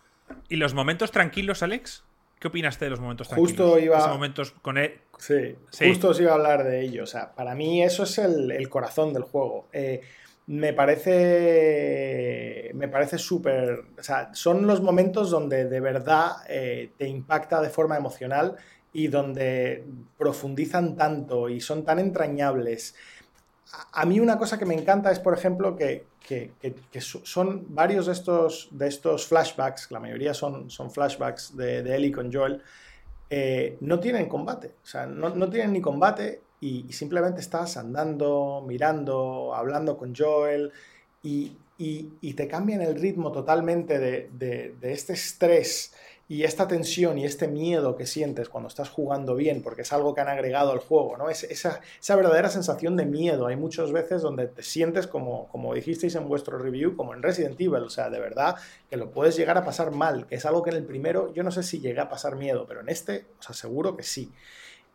¿Y 0.48 0.56
los 0.56 0.72
momentos 0.74 1.10
tranquilos, 1.12 1.62
Alex? 1.62 2.02
¿Qué 2.38 2.48
opinaste 2.48 2.84
de 2.84 2.90
los 2.90 3.00
momentos 3.00 3.28
tranquilos? 3.28 3.50
Justo 3.52 3.78
iba- 3.78 3.98
Esos 3.98 4.10
momentos 4.10 4.50
con 4.62 4.76
él. 4.78 5.00
Sí, 5.18 5.56
Sí. 5.70 5.88
justo 5.88 6.10
os 6.10 6.20
iba 6.20 6.32
a 6.32 6.34
hablar 6.34 6.64
de 6.64 6.82
ello. 6.82 7.04
O 7.04 7.06
sea, 7.06 7.34
para 7.34 7.54
mí 7.54 7.82
eso 7.82 8.02
es 8.02 8.18
el, 8.18 8.50
el 8.50 8.68
corazón 8.68 9.12
del 9.14 9.22
juego. 9.22 9.68
Eh, 9.72 10.02
me 10.48 10.72
parece. 10.74 12.70
Me 12.74 12.88
parece 12.88 13.18
súper. 13.18 13.80
O 13.98 14.02
sea, 14.02 14.30
son 14.34 14.66
los 14.66 14.80
momentos 14.82 15.30
donde 15.30 15.64
de 15.66 15.80
verdad 15.80 16.32
eh, 16.48 16.92
te 16.96 17.08
impacta 17.08 17.60
de 17.60 17.70
forma 17.70 17.96
emocional 17.96 18.56
y 18.92 19.08
donde 19.08 19.84
profundizan 20.18 20.96
tanto 20.96 21.48
y 21.48 21.60
son 21.60 21.84
tan 21.84 21.98
entrañables. 21.98 22.94
A, 23.72 24.02
a 24.02 24.06
mí 24.06 24.20
una 24.20 24.38
cosa 24.38 24.58
que 24.58 24.64
me 24.66 24.74
encanta 24.74 25.10
es, 25.10 25.18
por 25.18 25.34
ejemplo, 25.34 25.74
que, 25.76 26.06
que- 26.26 26.52
que- 26.60 26.74
que 26.92 27.00
so- 27.00 27.24
son 27.24 27.66
varios 27.68 28.06
de 28.06 28.12
estos, 28.12 28.68
de 28.72 28.88
estos 28.88 29.26
flashbacks, 29.26 29.90
la 29.90 30.00
mayoría 30.00 30.34
son, 30.34 30.68
son 30.70 30.90
flashbacks 30.90 31.56
de, 31.56 31.82
de 31.82 31.94
Ellie 31.96 32.12
con 32.12 32.32
Joel, 32.32 32.60
eh, 33.30 33.76
no 33.80 33.98
tienen 34.00 34.28
combate. 34.28 34.68
O 34.82 34.86
sea, 34.86 35.06
no, 35.06 35.30
no 35.30 35.48
tienen 35.48 35.72
ni 35.72 35.80
combate 35.80 36.40
y, 36.60 36.92
simplemente 36.92 37.40
estás 37.40 37.76
andando, 37.76 38.64
mirando, 38.66 39.54
hablando 39.54 39.96
con 39.96 40.14
Joel 40.14 40.72
y, 41.22 41.52
y- 41.78 42.32
te 42.34 42.48
cambian 42.48 42.80
el 42.82 42.94
ritmo 43.00 43.30
totalmente 43.32 43.98
de- 43.98 44.28
de 44.80 44.92
este 44.92 45.12
estrés 45.12 45.92
y 46.28 46.42
esta 46.42 46.66
tensión 46.66 47.18
y 47.18 47.24
este 47.24 47.46
miedo 47.46 47.94
que 47.94 48.04
sientes 48.04 48.48
cuando 48.48 48.66
estás 48.66 48.88
jugando 48.90 49.36
bien, 49.36 49.62
porque 49.62 49.82
es 49.82 49.92
algo 49.92 50.12
que 50.12 50.20
han 50.22 50.28
agregado 50.28 50.72
al 50.72 50.80
juego, 50.80 51.16
¿no? 51.16 51.30
Es, 51.30 51.44
esa, 51.44 51.80
esa 52.00 52.16
verdadera 52.16 52.48
sensación 52.48 52.96
de 52.96 53.06
miedo. 53.06 53.46
Hay 53.46 53.54
muchas 53.54 53.92
veces 53.92 54.22
donde 54.22 54.48
te 54.48 54.64
sientes 54.64 55.06
como, 55.06 55.46
como 55.48 55.72
dijisteis 55.72 56.16
en 56.16 56.26
vuestro 56.28 56.58
review, 56.58 56.96
como 56.96 57.14
en 57.14 57.22
Resident 57.22 57.60
Evil, 57.60 57.84
o 57.84 57.90
sea, 57.90 58.10
de 58.10 58.18
verdad 58.18 58.56
que 58.90 58.96
lo 58.96 59.12
puedes 59.12 59.36
llegar 59.36 59.56
a 59.56 59.64
pasar 59.64 59.92
mal, 59.92 60.26
que 60.26 60.34
es 60.34 60.44
algo 60.46 60.64
que 60.64 60.70
en 60.70 60.76
el 60.76 60.84
primero 60.84 61.32
yo 61.32 61.44
no 61.44 61.52
sé 61.52 61.62
si 61.62 61.78
llegué 61.78 62.00
a 62.00 62.08
pasar 62.08 62.34
miedo, 62.34 62.66
pero 62.66 62.80
en 62.80 62.88
este 62.88 63.26
os 63.38 63.48
aseguro 63.50 63.96
que 63.96 64.02
sí. 64.02 64.32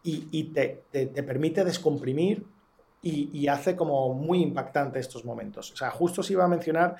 Y, 0.03 0.27
y 0.31 0.45
te, 0.45 0.83
te- 0.91 1.05
te 1.05 1.23
permite 1.23 1.63
descomprimir 1.63 2.45
y, 3.01 3.29
y 3.31 3.47
hace 3.47 3.77
como 3.77 4.13
muy 4.13 4.41
impactante 4.41 4.99
estos 4.99 5.23
momentos. 5.23 5.71
O 5.71 5.77
sea, 5.77 5.91
justo 5.91 6.21
os 6.21 6.29
iba 6.29 6.43
a 6.43 6.47
mencionar, 6.49 6.97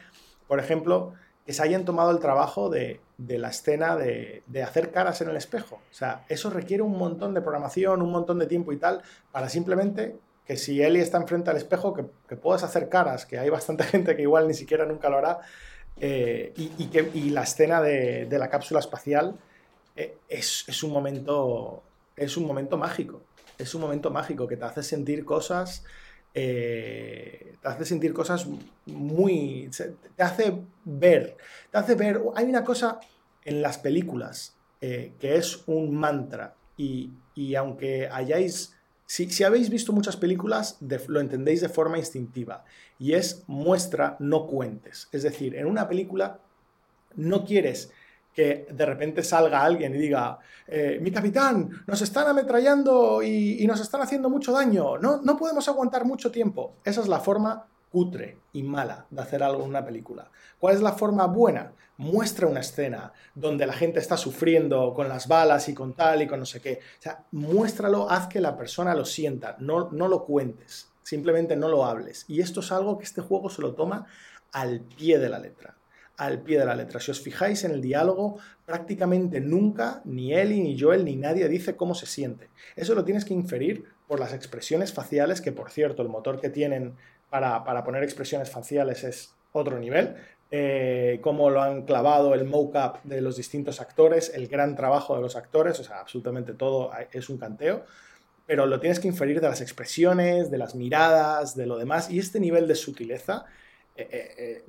por 0.47 0.59
ejemplo, 0.59 1.13
que 1.45 1.53
se 1.53 1.63
hayan 1.63 1.85
tomado 1.85 2.11
el 2.11 2.19
trabajo 2.19 2.69
de, 2.69 2.99
de 3.17 3.37
la 3.37 3.49
escena 3.49 3.95
de, 3.95 4.43
de 4.47 4.63
hacer 4.63 4.91
caras 4.91 5.21
en 5.21 5.29
el 5.29 5.37
espejo. 5.37 5.75
O 5.75 5.93
sea, 5.93 6.25
eso 6.29 6.49
requiere 6.49 6.83
un 6.83 6.97
montón 6.97 7.33
de 7.33 7.41
programación, 7.41 8.01
un 8.01 8.11
montón 8.11 8.39
de 8.39 8.47
tiempo 8.47 8.71
y 8.73 8.77
tal, 8.77 9.01
para 9.31 9.49
simplemente 9.49 10.15
que 10.45 10.57
si 10.57 10.81
Eli 10.81 10.99
está 10.99 11.17
enfrente 11.17 11.49
al 11.49 11.57
espejo, 11.57 11.93
que, 11.93 12.05
que 12.27 12.35
puedas 12.35 12.63
hacer 12.63 12.89
caras, 12.89 13.25
que 13.25 13.39
hay 13.39 13.49
bastante 13.49 13.83
gente 13.85 14.15
que 14.15 14.21
igual 14.21 14.47
ni 14.47 14.53
siquiera 14.53 14.85
nunca 14.85 15.09
lo 15.09 15.17
hará, 15.17 15.39
eh, 15.99 16.53
y, 16.57 16.89
y 17.13 17.29
la 17.29 17.43
escena 17.43 17.81
de, 17.81 18.25
de 18.25 18.39
la 18.39 18.49
cápsula 18.49 18.79
espacial 18.79 19.35
eh, 19.95 20.17
es, 20.29 20.65
es 20.67 20.83
un 20.83 20.91
momento, 20.91 21.83
es 22.15 22.37
un 22.37 22.45
momento 22.45 22.77
mágico. 22.77 23.21
Es 23.57 23.75
un 23.75 23.81
momento 23.81 24.09
mágico 24.09 24.47
que 24.47 24.57
te 24.57 24.65
hace 24.65 24.81
sentir 24.81 25.23
cosas, 25.25 25.83
eh, 26.33 27.55
te 27.61 27.67
hace 27.67 27.85
sentir 27.85 28.13
cosas 28.13 28.47
muy, 28.85 29.69
te 30.15 30.23
hace 30.23 30.61
ver, 30.85 31.37
te 31.71 31.77
hace 31.77 31.95
ver. 31.95 32.21
Hay 32.35 32.45
una 32.45 32.63
cosa 32.63 32.99
en 33.43 33.61
las 33.61 33.77
películas 33.77 34.55
eh, 34.81 35.13
que 35.19 35.35
es 35.35 35.63
un 35.67 35.95
mantra 35.95 36.55
y, 36.77 37.11
y 37.35 37.55
aunque 37.55 38.07
hayáis 38.11 38.73
Si, 39.05 39.29
si 39.29 39.43
habéis 39.43 39.69
visto 39.69 39.91
muchas 39.91 40.15
películas, 40.15 40.77
lo 41.09 41.19
entendéis 41.19 41.59
de 41.59 41.67
forma 41.67 41.97
instintiva. 41.97 42.63
Y 42.97 43.11
es 43.13 43.43
muestra, 43.47 44.15
no 44.19 44.47
cuentes. 44.47 45.09
Es 45.11 45.23
decir, 45.23 45.55
en 45.55 45.65
una 45.65 45.89
película 45.89 46.39
no 47.17 47.43
quieres 47.43 47.91
que 48.33 48.67
de 48.71 48.85
repente 48.85 49.23
salga 49.23 49.63
alguien 49.63 49.93
y 49.95 49.97
diga, 49.97 50.39
eh, 50.67 50.99
mi 51.01 51.11
capitán, 51.11 51.69
nos 51.85 52.01
están 52.01 52.27
ametrallando 52.27 53.21
y, 53.21 53.65
nos 53.67 53.79
están 53.79 54.01
haciendo 54.01 54.29
mucho 54.29 54.51
daño, 54.51 54.97
no, 54.97 55.21
no 55.21 55.37
podemos 55.37 55.67
aguantar 55.67 56.05
mucho 56.05 56.31
tiempo. 56.31 56.75
Esa 56.83 57.01
es 57.01 57.07
la 57.07 57.19
forma 57.19 57.67
cutre 57.89 58.39
y 58.53 58.63
mala 58.63 59.05
de 59.09 59.21
hacer 59.21 59.43
algo 59.43 59.63
en 59.63 59.69
una 59.69 59.85
película. 59.85 60.31
¿Cuál 60.59 60.75
es 60.75 60.81
la 60.81 60.93
forma 60.93 61.27
buena? 61.27 61.73
Muestra 61.97 62.47
una 62.47 62.61
escena 62.61 63.11
donde 63.35 63.65
la 63.65 63.73
gente 63.73 63.99
está 63.99 64.17
sufriendo 64.17 64.93
con 64.93 65.09
las 65.09 65.27
balas 65.27 65.67
y 65.67 65.73
con 65.73 65.93
tal 65.93 66.21
y 66.21 66.27
con 66.27 66.39
no 66.39 66.45
sé 66.45 66.61
qué. 66.61 66.79
O 66.99 67.01
sea, 67.01 67.25
muéstralo, 67.31 68.09
haz 68.09 68.27
que 68.27 68.39
la 68.39 68.57
persona 68.57 68.95
lo 68.95 69.05
sienta, 69.05 69.57
no, 69.59 69.89
no 69.91 70.07
lo 70.07 70.23
cuentes, 70.23 70.89
simplemente 71.03 71.55
no 71.55 71.67
lo 71.67 71.85
hables. 71.85 72.25
Y 72.27 72.39
esto 72.39 72.61
es 72.61 72.71
algo 72.71 72.97
que 72.97 73.03
este 73.03 73.21
juego 73.21 73.49
se 73.49 73.61
lo 73.61 73.73
toma 73.73 74.07
al 74.53 74.79
pie 74.81 75.19
de 75.19 75.29
la 75.29 75.39
letra 75.39 75.75
al 76.17 76.41
pie 76.41 76.59
de 76.59 76.65
la 76.65 76.75
letra. 76.75 76.99
Si 76.99 77.11
os 77.11 77.21
fijáis 77.21 77.63
en 77.63 77.71
el 77.71 77.81
diálogo, 77.81 78.37
prácticamente 78.65 79.41
nunca 79.41 80.01
ni 80.05 80.33
Ellie, 80.33 80.61
ni 80.61 80.79
Joel, 80.79 81.05
ni 81.05 81.15
nadie 81.15 81.47
dice 81.47 81.75
cómo 81.75 81.95
se 81.95 82.05
siente. 82.05 82.49
Eso 82.75 82.95
lo 82.95 83.03
tienes 83.03 83.25
que 83.25 83.33
inferir 83.33 83.85
por 84.07 84.19
las 84.19 84.33
expresiones 84.33 84.93
faciales, 84.93 85.41
que 85.41 85.51
por 85.51 85.71
cierto, 85.71 86.01
el 86.01 86.09
motor 86.09 86.39
que 86.39 86.49
tienen 86.49 86.95
para, 87.29 87.63
poner 87.83 88.03
expresiones 88.03 88.49
faciales 88.49 89.03
es 89.03 89.33
otro 89.51 89.79
nivel. 89.79 90.15
Eh, 90.53 91.19
cómo 91.21 91.49
lo 91.49 91.61
han 91.61 91.83
clavado 91.83 92.33
el 92.33 92.43
mock-up 92.43 93.01
de 93.03 93.21
los 93.21 93.37
distintos 93.37 93.79
actores, 93.79 94.31
el 94.35 94.47
gran 94.47 94.75
trabajo 94.75 95.15
de 95.15 95.21
los 95.21 95.37
actores, 95.37 95.79
o 95.79 95.83
sea, 95.83 96.01
absolutamente 96.01 96.53
todo 96.53 96.91
es 97.11 97.29
un 97.29 97.37
canteo 97.37 97.85
pero 98.51 98.65
lo 98.65 98.81
tienes 98.81 98.99
que 98.99 99.07
inferir 99.07 99.39
de 99.39 99.47
las 99.47 99.61
expresiones, 99.61 100.51
de 100.51 100.57
las 100.57 100.75
miradas, 100.75 101.55
de 101.55 101.65
lo 101.65 101.77
demás, 101.77 102.09
y 102.11 102.19
este 102.19 102.37
nivel 102.37 102.67
de 102.67 102.75
sutileza 102.75 103.45
eh, 104.01 104.07
eh, 104.11 104.33
eh, 104.37 104.63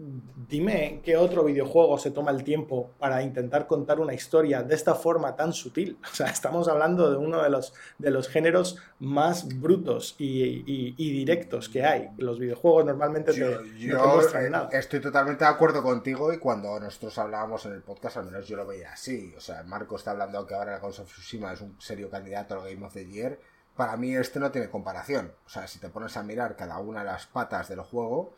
dime 0.48 1.00
qué 1.02 1.16
otro 1.16 1.44
videojuego 1.44 1.96
se 1.98 2.10
toma 2.10 2.30
el 2.30 2.44
tiempo 2.44 2.90
para 2.98 3.22
intentar 3.22 3.66
contar 3.66 4.00
una 4.00 4.12
historia 4.12 4.62
de 4.62 4.74
esta 4.74 4.94
forma 4.94 5.36
tan 5.36 5.52
sutil. 5.52 5.98
O 6.12 6.14
sea, 6.14 6.26
estamos 6.26 6.68
hablando 6.68 7.10
de 7.10 7.16
uno 7.16 7.42
de 7.42 7.48
los, 7.48 7.72
de 7.98 8.10
los 8.10 8.28
géneros 8.28 8.76
más 8.98 9.48
brutos 9.48 10.14
y, 10.18 10.92
directos 10.92 11.70
que 11.70 11.84
hay. 11.84 12.10
Los 12.18 12.38
videojuegos 12.38 12.84
normalmente 12.84 13.32
yo, 13.32 13.62
no 13.62 14.14
muestran 14.14 14.50
nada. 14.50 14.68
Estoy 14.72 15.00
totalmente 15.00 15.44
de 15.44 15.50
acuerdo 15.50 15.82
contigo 15.82 16.32
y 16.32 16.38
cuando 16.38 16.78
nosotros 16.78 17.16
hablábamos 17.18 17.64
en 17.64 17.72
el 17.72 17.82
podcast, 17.82 18.18
al 18.18 18.26
menos 18.26 18.46
yo 18.46 18.56
lo 18.56 18.66
veía 18.66 18.92
así. 18.92 19.32
O 19.36 19.40
sea, 19.40 19.62
Marco 19.62 19.96
está 19.96 20.10
hablando 20.10 20.46
que 20.46 20.54
ahora 20.54 20.72
la 20.72 20.78
Ghost 20.80 21.00
of 21.00 21.06
Tsushima 21.10 21.54
es 21.54 21.62
un 21.62 21.80
serio 21.80 22.10
candidato 22.10 22.54
al 22.54 22.68
Game 22.68 22.84
of 22.84 22.92
the 22.92 23.06
Year. 23.06 23.38
Para 23.74 23.96
mí 23.96 24.14
este 24.14 24.38
no 24.38 24.50
tiene 24.50 24.68
comparación. 24.68 25.32
O 25.46 25.48
sea, 25.48 25.66
si 25.66 25.78
te 25.78 25.88
pones 25.88 26.16
a 26.18 26.22
mirar 26.22 26.56
cada 26.56 26.78
una 26.78 27.00
de 27.00 27.06
las 27.06 27.26
patas 27.26 27.68
del 27.68 27.80
juego, 27.80 28.34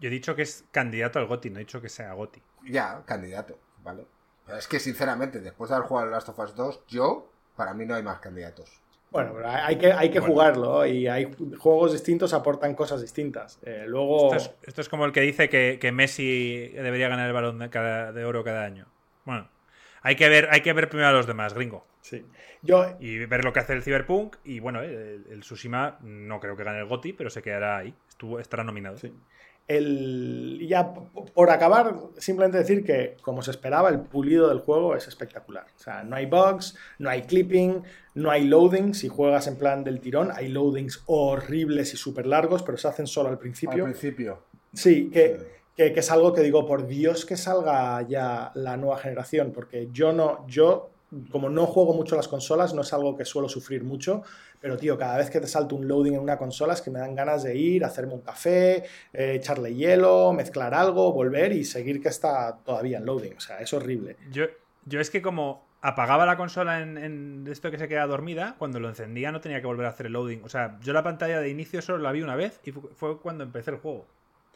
yo 0.00 0.08
he 0.08 0.10
dicho 0.10 0.34
que 0.34 0.42
es 0.42 0.64
candidato 0.70 1.18
al 1.18 1.26
GOTI, 1.26 1.50
no 1.50 1.56
he 1.56 1.60
dicho 1.60 1.80
que 1.80 1.88
sea 1.88 2.12
GOTI. 2.12 2.42
Ya, 2.66 3.02
candidato, 3.04 3.58
¿vale? 3.82 4.06
Pero 4.46 4.58
es 4.58 4.66
que 4.66 4.80
sinceramente, 4.80 5.40
después 5.40 5.70
de 5.70 5.76
haber 5.76 5.88
jugado 5.88 6.10
Last 6.10 6.28
of 6.30 6.38
Us 6.38 6.54
2, 6.54 6.84
yo, 6.88 7.30
para 7.56 7.74
mí 7.74 7.84
no 7.84 7.94
hay 7.94 8.02
más 8.02 8.18
candidatos. 8.20 8.80
Bueno, 9.10 9.32
pero 9.34 9.48
hay 9.50 9.76
que, 9.78 9.92
hay 9.92 10.10
que 10.10 10.20
jugarlo 10.20 10.84
y 10.84 11.06
hay 11.06 11.30
juegos 11.58 11.92
distintos 11.92 12.34
aportan 12.34 12.74
cosas 12.74 13.00
distintas. 13.00 13.58
Eh, 13.62 13.84
luego... 13.86 14.34
Esto 14.34 14.80
es, 14.80 14.88
como 14.88 15.06
el 15.06 15.12
que 15.12 15.22
dice 15.22 15.48
que, 15.48 15.92
Messi 15.92 16.68
debería 16.68 17.08
ganar 17.08 17.26
el 17.26 17.32
balón 17.32 17.58
de, 17.58 17.70
cada, 17.70 18.12
de, 18.12 18.24
oro 18.24 18.44
cada 18.44 18.64
año. 18.64 18.86
Bueno, 19.24 19.48
hay 20.02 20.16
que, 20.16 20.28
ver, 20.28 20.48
hay 20.50 20.60
que 20.60 20.72
ver 20.74 20.88
primero 20.88 21.08
a 21.08 21.12
los 21.12 21.26
demás, 21.26 21.54
gringo. 21.54 21.86
Sí. 22.02 22.26
Yo... 22.62 22.96
Y 23.00 23.24
ver 23.24 23.44
lo 23.44 23.52
que 23.52 23.60
hace 23.60 23.72
el 23.72 23.82
Cyberpunk. 23.82 24.36
Y 24.44 24.60
bueno, 24.60 24.82
el, 24.82 25.26
el 25.30 25.40
Tsushima 25.40 25.98
no 26.02 26.38
creo 26.38 26.56
que 26.56 26.64
gane 26.64 26.80
el 26.80 26.86
GOTI, 26.86 27.14
pero 27.14 27.30
se 27.30 27.42
quedará 27.42 27.78
ahí. 27.78 27.94
Estuvo, 28.08 28.38
estará 28.38 28.62
nominado. 28.62 28.98
Sí. 28.98 29.14
El, 29.68 30.66
ya 30.66 30.94
por 31.34 31.50
acabar, 31.50 31.94
simplemente 32.16 32.58
decir 32.58 32.84
que, 32.84 33.16
como 33.20 33.42
se 33.42 33.50
esperaba, 33.50 33.90
el 33.90 34.00
pulido 34.00 34.48
del 34.48 34.60
juego 34.60 34.96
es 34.96 35.06
espectacular. 35.06 35.66
O 35.76 35.78
sea, 35.78 36.02
no 36.02 36.16
hay 36.16 36.26
bugs, 36.26 36.74
no 36.98 37.10
hay 37.10 37.22
clipping, 37.22 37.82
no 38.14 38.30
hay 38.30 38.44
loading. 38.44 38.94
Si 38.94 39.08
juegas 39.08 39.46
en 39.46 39.56
plan 39.56 39.84
del 39.84 40.00
tirón, 40.00 40.30
hay 40.34 40.48
loadings 40.48 41.02
horribles 41.06 41.92
y 41.92 41.98
súper 41.98 42.26
largos, 42.26 42.62
pero 42.62 42.78
se 42.78 42.88
hacen 42.88 43.06
solo 43.06 43.28
al 43.28 43.38
principio. 43.38 43.84
Al 43.84 43.92
principio. 43.92 44.42
Sí, 44.72 45.10
que, 45.10 45.58
Que, 45.76 45.92
que, 45.92 46.00
es 46.00 46.10
algo 46.10 46.32
que 46.32 46.40
digo, 46.40 46.66
por 46.66 46.86
Dios 46.86 47.24
que 47.24 47.36
salga 47.36 48.02
ya 48.08 48.50
la 48.54 48.76
nueva 48.76 48.96
generación, 48.98 49.52
porque 49.52 49.88
yo 49.92 50.12
no, 50.12 50.44
yo 50.48 50.90
como 51.30 51.48
no 51.48 51.66
juego 51.66 51.94
mucho 51.94 52.16
las 52.16 52.28
consolas, 52.28 52.74
no 52.74 52.82
es 52.82 52.92
algo 52.92 53.16
que 53.16 53.24
suelo 53.24 53.48
sufrir 53.48 53.82
mucho, 53.82 54.22
pero 54.60 54.76
tío, 54.76 54.98
cada 54.98 55.16
vez 55.16 55.30
que 55.30 55.40
te 55.40 55.46
salto 55.46 55.76
un 55.76 55.88
loading 55.88 56.14
en 56.14 56.20
una 56.20 56.36
consola 56.36 56.74
es 56.74 56.82
que 56.82 56.90
me 56.90 56.98
dan 56.98 57.14
ganas 57.14 57.42
de 57.42 57.56
ir, 57.56 57.84
hacerme 57.84 58.14
un 58.14 58.20
café, 58.20 58.84
eh, 59.12 59.34
echarle 59.34 59.74
hielo, 59.74 60.32
mezclar 60.32 60.74
algo, 60.74 61.12
volver 61.12 61.52
y 61.52 61.64
seguir 61.64 62.02
que 62.02 62.08
está 62.08 62.58
todavía 62.64 62.98
en 62.98 63.06
loading. 63.06 63.34
O 63.36 63.40
sea, 63.40 63.58
es 63.60 63.72
horrible. 63.72 64.16
Yo, 64.30 64.46
yo 64.84 65.00
es 65.00 65.10
que 65.10 65.22
como 65.22 65.66
apagaba 65.80 66.26
la 66.26 66.36
consola 66.36 66.80
en, 66.80 67.46
esto 67.48 67.70
que 67.70 67.78
se 67.78 67.88
queda 67.88 68.06
dormida, 68.06 68.56
cuando 68.58 68.80
lo 68.80 68.88
encendía 68.88 69.32
no 69.32 69.40
tenía 69.40 69.60
que 69.60 69.66
volver 69.66 69.86
a 69.86 69.90
hacer 69.90 70.06
el 70.06 70.12
loading. 70.12 70.42
O 70.44 70.48
sea, 70.48 70.78
yo 70.82 70.92
la 70.92 71.02
pantalla 71.02 71.40
de 71.40 71.48
inicio 71.48 71.80
solo 71.80 71.98
la 71.98 72.12
vi 72.12 72.22
una 72.22 72.36
vez 72.36 72.60
y 72.64 72.72
fue 72.72 73.18
cuando 73.20 73.44
empecé 73.44 73.70
el 73.70 73.78
juego. 73.78 74.06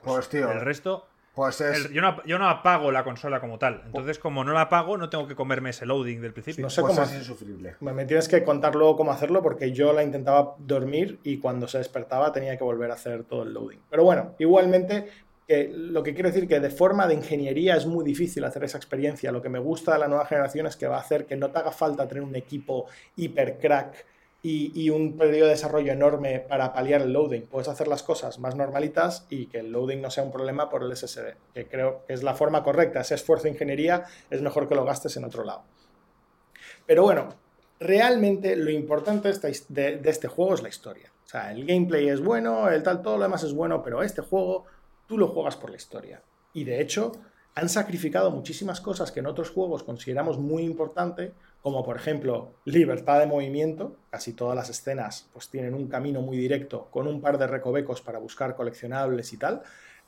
Pues, 0.03 0.29
tío. 0.29 0.51
El 0.51 0.61
resto 0.61 1.07
pues 1.35 1.91
yo, 1.91 2.39
no, 2.39 2.49
apago 2.49 2.93
la 2.93 3.05
consola 3.05 3.41
como 3.41 3.59
tal. 3.59 3.83
Entonces, 3.87 4.19
como 4.19 4.45
no 4.45 4.53
la 4.53 4.63
apago, 4.63 4.99
no 4.99 5.09
tengo 5.09 5.27
que 5.27 5.35
comerme 5.35 5.71
ese 5.71 5.87
loading 5.87 6.21
del 6.21 6.35
principio. 6.35 6.63
No 6.63 6.69
sé 6.69 6.83
pues 6.83 6.95
cómo 6.95 7.07
es 7.07 7.15
insufrible. 7.15 7.77
Me 7.81 8.05
tienes 8.05 8.29
que 8.29 8.45
contar 8.45 8.75
luego 8.75 8.97
cómo 8.97 9.13
hacerlo 9.13 9.43
porque 9.43 9.73
yo 9.73 9.95
la 9.95 10.03
intentaba 10.03 10.55
dormir 10.59 11.21
y 11.23 11.39
cuando 11.39 11.67
se 11.69 11.79
despertaba 11.79 12.33
tenía 12.33 12.59
que 12.59 12.65
volver 12.65 12.91
a 12.91 12.95
hacer 12.95 13.25
todo 13.25 13.45
el 13.45 13.55
loading. 13.55 13.81
Pero 13.89 14.05
bueno, 14.05 14.35
igualmente, 14.39 15.09
que 15.47 15.71
lo 15.73 16.03
que 16.03 16.13
quiero 16.13 16.29
decir 16.29 16.47
que 16.47 16.61
de 16.61 16.69
forma 16.69 17.07
de 17.07 17.15
ingeniería 17.15 17.77
es 17.77 17.87
muy 17.87 18.05
difícil 18.05 18.45
hacer 18.45 18.65
esa 18.65 18.77
experiencia. 18.77 19.33
Lo 19.33 19.41
que 19.41 19.49
me 19.49 19.59
gusta 19.59 19.95
de 19.95 20.01
la 20.01 20.09
nueva 20.09 20.27
generación 20.27 20.67
es 20.67 20.77
que 20.77 20.87
va 20.87 20.99
a 20.99 21.01
hacer 21.01 21.25
que 21.25 21.37
no 21.37 21.51
te 21.51 21.61
haga 21.61 21.73
falta 21.73 22.07
tener 22.07 22.25
un 22.25 22.37
equipo 22.37 22.87
hiper 23.17 23.59
crack 23.59 24.05
y, 24.44 24.90
un 24.90 25.16
periodo 25.16 25.47
de 25.47 25.52
desarrollo 25.52 25.93
enorme 25.93 26.40
para 26.40 26.73
paliar 26.73 27.02
el 27.02 27.12
loading. 27.12 27.43
Puedes 27.43 27.69
hacer 27.69 27.86
las 27.86 28.02
cosas 28.02 28.40
más 28.40 28.56
normalitas 28.56 29.24
y 29.31 29.47
que 29.47 29.60
el 29.60 29.70
loading 29.70 30.01
no 30.01 30.10
sea 30.10 30.24
un 30.24 30.32
problema 30.32 30.69
por 30.69 30.82
el 30.82 30.97
SSD, 30.97 31.36
que 31.55 31.69
creo 31.69 32.05
que 32.06 32.12
es 32.12 32.24
la 32.24 32.35
forma 32.35 32.64
correcta. 32.64 33.01
Ese 33.01 33.14
esfuerzo 33.14 33.44
de 33.44 33.51
ingeniería 33.51 34.05
es 34.31 34.43
mejor 34.43 34.69
que 34.69 34.74
lo 34.74 34.85
gastes 34.85 35.16
en 35.16 35.24
otro 35.24 35.44
lado. 35.44 35.62
Pero 36.86 37.05
bueno, 37.05 37.28
realmente 37.78 38.56
lo 38.56 38.70
importante 38.70 39.31
de, 39.31 39.98
de 39.98 40.10
este 40.10 40.27
juego 40.27 40.55
es 40.55 40.62
la 40.62 40.69
historia. 40.69 41.12
O 41.24 41.28
sea, 41.28 41.52
el 41.52 41.64
gameplay 41.64 42.09
es 42.09 42.20
bueno, 42.20 42.69
el 42.69 42.82
tal, 42.82 43.01
todo 43.01 43.19
lo 43.19 43.23
demás 43.23 43.44
es 43.44 43.55
bueno, 43.55 43.81
pero 43.82 44.02
este 44.02 44.23
juego 44.23 44.64
tú 45.06 45.19
lo 45.19 45.28
juegas 45.28 45.56
por 45.56 45.70
la 45.70 45.77
historia. 45.77 46.20
Y 46.52 46.64
de 46.64 46.81
hecho, 46.81 47.12
han 47.55 47.69
sacrificado 47.69 48.31
muchísimas 48.31 48.81
cosas 48.81 49.12
que 49.12 49.20
en 49.20 49.27
otros 49.27 49.51
juegos 49.51 49.85
consideramos 49.85 50.39
muy 50.39 50.62
importante, 50.64 51.32
como 51.62 51.84
por 51.84 51.97
ejemplo 51.97 52.55
libertad 52.64 53.20
de 53.20 53.26
movimiento, 53.26 53.97
casi 54.10 54.32
todas 54.32 54.56
las 54.56 54.68
escenas 54.68 55.30
pues 55.32 55.48
tienen 55.48 55.74
un 55.74 55.86
camino 55.86 56.20
muy 56.20 56.36
directo 56.36 56.89
con 56.90 57.06
un 57.06 57.20
par 57.20 57.39
de 57.39 57.47
recovecos 57.47 58.02
para 58.02 58.18
buscar 58.18 58.56
coleccionables 58.56 59.32
y 59.32 59.36
tal, 59.36 59.62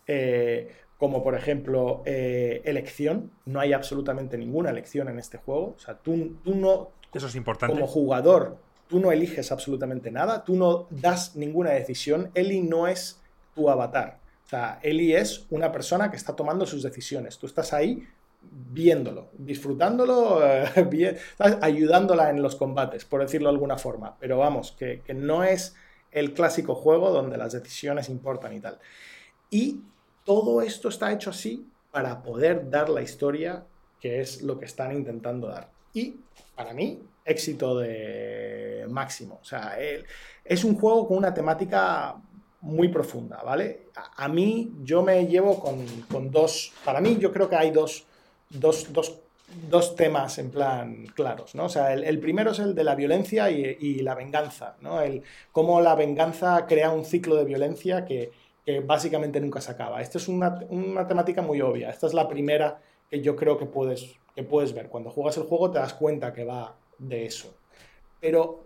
eh, 0.06 0.72
como 0.98 1.22
por 1.22 1.34
ejemplo 1.36 2.02
eh, 2.04 2.60
elección, 2.64 3.30
no 3.46 3.60
hay 3.60 3.72
absolutamente 3.72 4.36
ninguna 4.36 4.70
elección 4.70 5.08
en 5.08 5.18
este 5.18 5.38
juego, 5.38 5.74
o 5.76 5.78
sea, 5.78 5.94
tú, 5.94 6.36
tú 6.42 6.54
no... 6.54 6.90
Eso 7.12 7.28
es 7.28 7.36
importante. 7.36 7.72
Como 7.72 7.86
jugador, 7.86 8.58
tú 8.88 8.98
no 8.98 9.12
eliges 9.12 9.52
absolutamente 9.52 10.10
nada, 10.10 10.44
tú 10.44 10.56
no 10.56 10.88
das 10.90 11.36
ninguna 11.36 11.70
decisión, 11.70 12.30
Eli 12.34 12.60
no 12.60 12.88
es 12.88 13.20
tu 13.54 13.70
avatar. 13.70 14.18
O 14.44 14.48
sea, 14.48 14.78
Eli 14.82 15.14
es 15.14 15.46
una 15.50 15.72
persona 15.72 16.10
que 16.10 16.16
está 16.16 16.36
tomando 16.36 16.66
sus 16.66 16.82
decisiones. 16.82 17.38
Tú 17.38 17.46
estás 17.46 17.72
ahí 17.72 18.06
viéndolo, 18.50 19.30
disfrutándolo, 19.38 20.40
bien, 20.90 21.16
ayudándola 21.38 22.30
en 22.30 22.42
los 22.42 22.56
combates, 22.56 23.04
por 23.04 23.20
decirlo 23.20 23.48
de 23.48 23.54
alguna 23.54 23.78
forma. 23.78 24.16
Pero 24.18 24.38
vamos, 24.38 24.72
que, 24.72 25.02
no 25.14 25.44
es 25.44 25.74
el 26.10 26.32
clásico 26.32 26.74
juego 26.74 27.10
donde 27.10 27.36
las 27.36 27.52
decisiones 27.52 28.08
importan 28.08 28.52
y 28.54 28.60
tal. 28.60 28.78
Y 29.50 29.80
todo 30.24 30.62
esto 30.62 30.88
está 30.88 31.12
hecho 31.12 31.30
así 31.30 31.68
para 31.90 32.22
poder 32.22 32.70
dar 32.70 32.88
la 32.88 33.02
historia 33.02 33.64
que 34.00 34.20
es 34.20 34.42
lo 34.42 34.58
que 34.58 34.66
están 34.66 34.92
intentando 34.92 35.48
dar. 35.48 35.70
Y 35.92 36.16
para 36.54 36.74
mí, 36.74 37.02
éxito 37.24 37.78
de 37.78 38.86
máximo. 38.88 39.38
O 39.40 39.44
sea, 39.44 39.76
es 40.44 40.64
un 40.64 40.74
juego 40.76 41.08
con 41.08 41.16
una 41.16 41.32
temática 41.32 42.16
muy 42.64 42.88
profunda, 42.88 43.42
¿vale? 43.42 43.88
A, 44.16 44.26
mí 44.26 44.72
yo 44.82 45.02
me 45.02 45.26
llevo 45.26 45.60
con, 45.60 46.30
dos, 46.30 46.72
para 46.82 46.98
mí 47.00 47.18
yo 47.18 47.30
creo 47.30 47.48
que 47.48 47.56
hay 47.56 47.70
dos, 47.70 48.06
dos, 48.54 49.96
temas 49.96 50.38
en 50.38 50.50
plan 50.50 51.06
claros, 51.14 51.54
¿no? 51.54 51.66
O 51.66 51.68
sea, 51.68 51.92
el, 51.92 52.18
primero 52.18 52.52
es 52.52 52.58
el 52.58 52.74
de 52.74 52.84
la 52.84 52.94
violencia 52.94 53.50
y, 53.50 54.00
la 54.00 54.14
venganza, 54.14 54.76
¿no? 54.80 55.00
El 55.00 55.22
cómo 55.52 55.80
la 55.80 55.94
venganza 55.94 56.66
crea 56.66 56.90
un 56.90 57.04
ciclo 57.04 57.36
de 57.36 57.44
violencia 57.44 58.04
que, 58.04 58.32
básicamente 58.86 59.40
nunca 59.40 59.60
se 59.60 59.72
acaba. 59.72 60.00
Esta 60.00 60.16
es 60.16 60.26
una, 60.26 60.60
una, 60.70 61.06
temática 61.06 61.42
muy 61.42 61.60
obvia, 61.60 61.90
esta 61.90 62.06
es 62.06 62.14
la 62.14 62.28
primera 62.28 62.80
que 63.10 63.20
yo 63.20 63.36
creo 63.36 63.58
que 63.58 63.66
puedes, 63.66 64.14
que 64.34 64.42
puedes 64.42 64.72
ver. 64.72 64.88
Cuando 64.88 65.10
juegas 65.10 65.36
el 65.36 65.44
juego 65.44 65.70
te 65.70 65.78
das 65.78 65.92
cuenta 65.92 66.32
que 66.32 66.44
va 66.44 66.74
de 66.98 67.26
eso. 67.26 67.54
Pero 68.20 68.64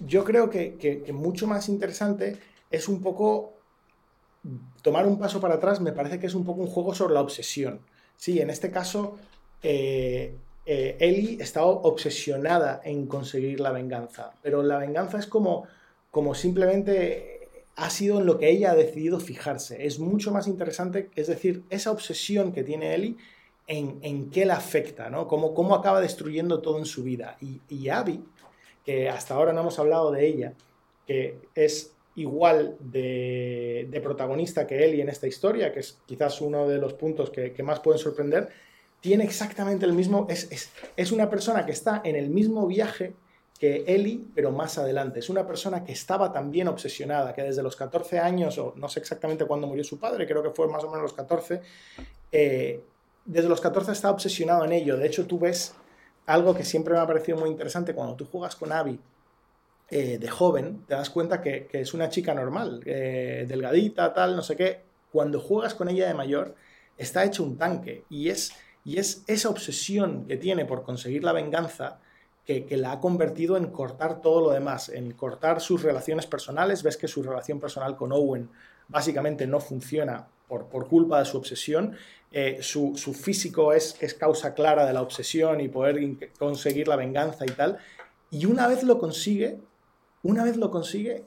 yo 0.00 0.24
creo 0.24 0.50
que, 0.50 1.04
mucho 1.12 1.46
más 1.46 1.68
interesante 1.68 2.38
es 2.70 2.88
un 2.88 3.02
poco 3.02 3.54
tomar 4.82 5.06
un 5.06 5.18
paso 5.18 5.40
para 5.40 5.54
atrás, 5.54 5.80
me 5.80 5.92
parece 5.92 6.18
que 6.18 6.26
es 6.26 6.34
un 6.34 6.44
poco 6.44 6.60
un 6.60 6.68
juego 6.68 6.94
sobre 6.94 7.14
la 7.14 7.20
obsesión. 7.20 7.80
Sí, 8.18 8.40
en 8.40 8.50
este 8.50 8.72
caso, 8.72 9.16
eh, 9.62 10.34
eh, 10.66 10.96
Ellie 10.98 11.40
está 11.40 11.64
obsesionada 11.64 12.80
en 12.84 13.06
conseguir 13.06 13.60
la 13.60 13.70
venganza, 13.70 14.32
pero 14.42 14.64
la 14.64 14.76
venganza 14.78 15.18
es 15.18 15.26
como, 15.28 15.68
como 16.10 16.34
simplemente 16.34 17.62
ha 17.76 17.90
sido 17.90 18.18
en 18.18 18.26
lo 18.26 18.36
que 18.36 18.50
ella 18.50 18.72
ha 18.72 18.74
decidido 18.74 19.20
fijarse. 19.20 19.86
Es 19.86 20.00
mucho 20.00 20.32
más 20.32 20.48
interesante, 20.48 21.10
es 21.14 21.28
decir, 21.28 21.62
esa 21.70 21.92
obsesión 21.92 22.52
que 22.52 22.64
tiene 22.64 22.92
Ellie 22.92 23.16
en, 23.68 24.00
en 24.02 24.30
qué 24.30 24.44
la 24.44 24.56
afecta, 24.56 25.10
¿no? 25.10 25.28
Cómo, 25.28 25.54
cómo 25.54 25.76
acaba 25.76 26.00
destruyendo 26.00 26.60
todo 26.60 26.78
en 26.78 26.86
su 26.86 27.04
vida. 27.04 27.36
Y, 27.40 27.60
y 27.68 27.88
Abby, 27.88 28.24
que 28.84 29.08
hasta 29.08 29.34
ahora 29.34 29.52
no 29.52 29.60
hemos 29.60 29.78
hablado 29.78 30.10
de 30.10 30.26
ella, 30.26 30.54
que 31.06 31.38
es 31.54 31.92
igual 32.18 32.76
de, 32.80 34.00
protagonista 34.02 34.66
que 34.66 34.84
Ellie 34.84 35.02
en 35.02 35.08
esta 35.08 35.26
historia, 35.26 35.72
que 35.72 35.80
es 35.80 35.98
quizás 36.06 36.40
uno 36.40 36.68
de 36.68 36.78
los 36.78 36.94
puntos 36.94 37.30
que, 37.30 37.62
más 37.62 37.80
pueden 37.80 37.98
sorprender, 37.98 38.48
tiene 39.00 39.24
exactamente 39.24 39.86
el 39.86 39.92
mismo, 39.92 40.26
es, 40.28 40.50
es, 40.50 40.70
es, 40.96 41.12
una 41.12 41.30
persona 41.30 41.64
que 41.64 41.72
está 41.72 42.02
en 42.04 42.16
el 42.16 42.30
mismo 42.30 42.66
viaje 42.66 43.14
que 43.58 43.84
Ellie, 43.86 44.20
pero 44.34 44.50
más 44.50 44.78
adelante. 44.78 45.20
Es 45.20 45.30
una 45.30 45.46
persona 45.46 45.84
que 45.84 45.92
estaba 45.92 46.32
también 46.32 46.68
obsesionada, 46.68 47.34
que 47.34 47.42
desde 47.42 47.62
los 47.62 47.76
14 47.76 48.18
años, 48.18 48.58
o 48.58 48.74
no 48.76 48.88
sé 48.88 49.00
exactamente 49.00 49.44
cuándo 49.44 49.66
murió 49.66 49.84
su 49.84 49.98
padre, 49.98 50.26
creo 50.26 50.42
que 50.42 50.50
fue 50.50 50.68
más 50.68 50.82
o 50.84 50.88
menos 50.88 51.02
los 51.02 51.12
14, 51.12 51.60
eh, 52.32 52.80
desde 53.24 53.48
los 53.48 53.60
14 53.60 53.92
estaba 53.92 54.14
obsesionado 54.14 54.64
en 54.64 54.72
ello. 54.72 54.96
De 54.96 55.06
hecho, 55.06 55.26
tú 55.26 55.38
ves 55.38 55.74
algo 56.26 56.54
que 56.54 56.64
siempre 56.64 56.94
me 56.94 57.00
ha 57.00 57.06
parecido 57.06 57.38
muy 57.38 57.50
interesante, 57.50 57.94
cuando 57.94 58.14
tú 58.14 58.26
juegas 58.26 58.56
con 58.56 58.72
Abby 58.72 58.98
eh, 59.90 60.18
de 60.18 60.28
joven, 60.28 60.84
te 60.86 60.94
das 60.94 61.10
cuenta 61.10 61.40
que, 61.40 61.68
es 61.72 61.94
una 61.94 62.10
chica 62.10 62.34
normal, 62.34 62.82
eh, 62.84 63.46
delgadita, 63.48 64.12
tal, 64.12 64.36
no 64.36 64.42
sé 64.42 64.56
qué. 64.56 64.82
Cuando 65.10 65.40
juegas 65.40 65.74
con 65.74 65.88
ella 65.88 66.06
de 66.06 66.14
mayor, 66.14 66.54
está 66.98 67.24
hecho 67.24 67.42
un 67.42 67.56
tanque 67.56 68.04
y 68.10 68.28
es, 68.28 68.52
y 68.84 68.98
es 68.98 69.24
esa 69.26 69.48
obsesión 69.48 70.26
que 70.26 70.36
tiene 70.36 70.66
por 70.66 70.82
conseguir 70.82 71.24
la 71.24 71.32
venganza 71.32 72.00
que, 72.44 72.76
la 72.78 72.92
ha 72.92 73.00
convertido 73.00 73.58
en 73.58 73.66
cortar 73.66 74.22
todo 74.22 74.40
lo 74.40 74.50
demás, 74.50 74.88
en 74.88 75.12
cortar 75.12 75.60
sus 75.60 75.82
relaciones 75.82 76.26
personales. 76.26 76.82
Ves 76.82 76.96
que 76.96 77.06
su 77.06 77.22
relación 77.22 77.60
personal 77.60 77.94
con 77.94 78.10
Owen 78.10 78.48
básicamente 78.88 79.46
no 79.46 79.60
funciona 79.60 80.26
por, 80.48 80.66
por 80.66 80.88
culpa 80.88 81.18
de 81.18 81.26
su 81.26 81.36
obsesión. 81.36 81.94
Eh, 82.32 82.58
su, 82.62 82.94
físico 82.94 83.74
es, 83.74 83.96
es 84.00 84.14
causa 84.14 84.54
clara 84.54 84.86
de 84.86 84.94
la 84.94 85.02
obsesión 85.02 85.60
y 85.60 85.68
poder 85.68 85.98
conseguir 86.38 86.88
la 86.88 86.96
venganza 86.96 87.44
y 87.44 87.50
tal. 87.50 87.78
Y 88.30 88.46
una 88.46 88.66
vez 88.66 88.82
lo 88.82 88.98
consigue, 88.98 89.58
una 90.22 90.44
vez 90.44 90.56
lo 90.56 90.70
consigue, 90.70 91.24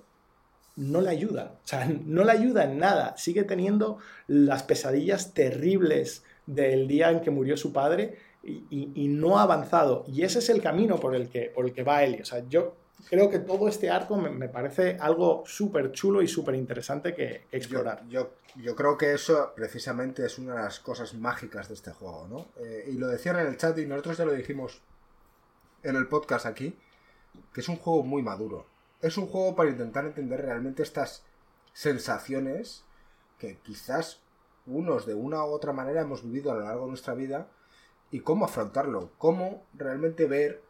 no 0.76 1.02
le 1.02 1.10
ayuda. 1.10 1.60
O 1.64 1.68
sea, 1.68 1.86
no 2.06 2.24
le 2.24 2.32
ayuda 2.32 2.66
en 2.66 2.78
nada. 2.78 3.16
Sigue 3.18 3.44
teniendo 3.44 3.98
las 4.28 4.64
pesadillas 4.64 5.34
terribles 5.34 6.24
del 6.46 6.88
día 6.88 7.12
en 7.12 7.22
que 7.22 7.32
murió 7.32 7.58
su 7.58 7.72
padre 7.72 8.18
y, 8.44 9.08
no 9.08 9.38
ha 9.38 9.44
avanzado. 9.44 10.04
Y 10.08 10.24
ese 10.24 10.40
es 10.40 10.50
el 10.50 10.62
camino 10.62 11.00
por 11.00 11.16
el 11.16 11.30
que, 11.30 11.52
por 11.54 11.66
el 11.66 11.74
que 11.74 11.84
va 11.84 12.04
Eli. 12.04 12.22
O 12.22 12.26
sea, 12.26 12.44
yo 12.50 12.76
creo 13.10 13.30
que 13.30 13.40
todo 13.40 13.68
este 13.68 13.90
arco 13.90 14.18
me, 14.18 14.50
parece 14.50 14.98
algo 15.00 15.44
súper 15.46 15.92
chulo 15.92 16.22
y 16.22 16.28
súper 16.28 16.56
interesante 16.56 17.14
que, 17.14 17.46
explorar. 17.52 18.04
Yo, 18.10 18.32
yo, 18.56 18.76
creo 18.76 18.98
que 18.98 19.14
eso 19.14 19.54
precisamente 19.56 20.26
es 20.26 20.40
una 20.40 20.56
de 20.56 20.62
las 20.64 20.80
cosas 20.80 21.14
mágicas 21.14 21.68
de 21.68 21.76
este 21.76 21.92
juego, 21.92 22.28
¿no? 22.28 22.64
Eh, 22.64 22.90
y 22.92 22.94
lo 22.94 23.08
decían 23.08 23.40
en 23.40 23.48
el 23.48 23.58
chat 23.58 23.78
y 23.78 23.86
nosotros 23.86 24.18
ya 24.18 24.26
lo 24.26 24.34
dijimos 24.34 24.82
en 25.84 25.96
el 25.96 26.08
podcast 26.08 26.46
aquí, 26.46 26.76
que 27.54 27.62
es 27.62 27.70
un 27.70 27.78
juego 27.78 28.04
muy 28.04 28.24
maduro. 28.24 28.71
Es 29.02 29.18
un 29.18 29.28
juego 29.28 29.56
para 29.56 29.70
intentar 29.70 30.06
entender 30.06 30.42
realmente 30.42 30.84
estas 30.84 31.26
sensaciones 31.74 32.86
que 33.38 33.58
quizás 33.60 34.22
unos 34.66 35.06
de 35.06 35.16
una 35.16 35.44
u 35.44 35.50
otra 35.50 35.74
manera 35.74 36.02
hemos 36.02 36.24
vivido 36.24 36.52
a 36.52 36.56
lo 36.56 36.62
largo 36.62 36.84
de 36.84 36.90
nuestra 36.90 37.14
vida 37.14 37.48
y 38.12 38.20
cómo 38.20 38.46
afrontarlo, 38.46 39.12
cómo 39.18 39.66
realmente 39.74 40.28
ver 40.28 40.62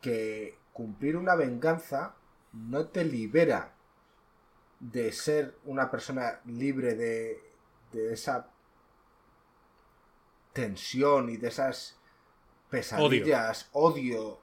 que 0.00 0.58
cumplir 0.72 1.16
una 1.16 1.34
venganza 1.34 2.16
no 2.52 2.88
te 2.88 3.04
libera 3.04 3.72
de 4.80 5.12
ser 5.12 5.56
una 5.64 5.90
persona 5.90 6.40
libre 6.44 6.94
de, 6.94 7.42
de 7.92 8.12
esa 8.12 8.50
tensión 10.52 11.30
y 11.30 11.36
de 11.36 11.48
esas 11.48 11.98
pesadillas, 12.70 13.68
odio, 13.72 14.38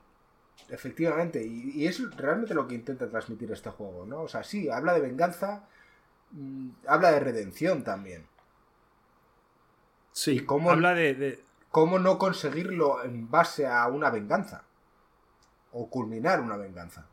efectivamente, 0.69 1.45
y, 1.45 1.85
es 1.87 2.01
realmente 2.15 2.53
lo 2.53 2.67
que 2.67 2.75
intenta 2.75 3.09
transmitir 3.09 3.51
este 3.51 3.69
juego, 3.69 4.05
¿no? 4.05 4.21
O 4.21 4.27
sea, 4.27 4.43
sí, 4.43 4.69
habla 4.69 4.93
de 4.93 5.01
venganza, 5.01 5.67
mm, 6.31 6.69
habla 6.87 7.11
de 7.11 7.19
redención 7.19 7.83
también. 7.83 8.27
Sí, 10.11 10.45
¿cómo... 10.45 10.71
habla 10.71 10.93
de, 10.93 11.43
¿cómo 11.71 11.99
no 11.99 12.17
conseguirlo 12.17 13.03
en 13.03 13.29
base 13.29 13.67
a 13.67 13.87
una 13.87 14.09
venganza? 14.09 14.63
O 15.71 15.89
culminar 15.89 16.39
una 16.39 16.57
venganza. 16.57 17.07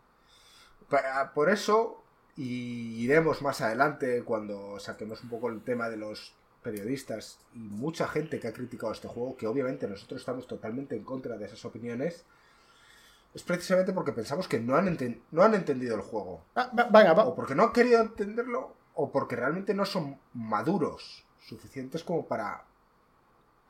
Por 1.35 1.51
eso, 1.51 2.03
y 2.37 3.05
iremos 3.05 3.43
más 3.43 3.61
adelante 3.61 4.23
cuando 4.25 4.79
saquemos 4.81 5.23
un 5.23 5.31
poco 5.31 5.49
el 5.49 5.63
tema 5.63 5.89
de 5.89 5.97
los 5.97 6.35
periodistas 6.63 7.39
y 7.55 7.59
mucha 7.59 8.07
gente 8.09 8.39
que 8.39 8.49
ha 8.49 8.53
criticado 8.53 8.93
este 8.93 9.09
juego, 9.09 9.37
que 9.37 9.47
obviamente 9.47 9.89
nosotros 9.89 10.21
estamos 10.21 10.47
totalmente 10.47 10.97
en 10.97 11.05
contra 11.05 11.37
de 11.39 11.47
esas 11.47 11.65
opiniones, 11.65 12.25
es 13.35 13.43
precisamente 13.43 13.93
porque 13.93 14.13
pensamos 14.13 14.49
que 14.49 14.59
no 14.59 14.77
han, 14.77 14.99
no 15.31 15.43
han 15.43 15.55
entendido 15.55 15.97
el 15.97 16.03
juego. 16.03 16.45
Ah, 16.55 16.71
o 17.27 17.35
porque 17.35 17.55
no 17.55 17.65
han 17.65 17.73
querido 17.73 18.01
entenderlo, 18.01 18.75
o 18.95 19.11
porque 19.11 19.37
realmente 19.37 19.75
no 19.75 19.85
son 19.85 20.19
maduros 20.35 21.25
suficientes 21.39 22.05
como 22.05 22.27
para 22.27 22.65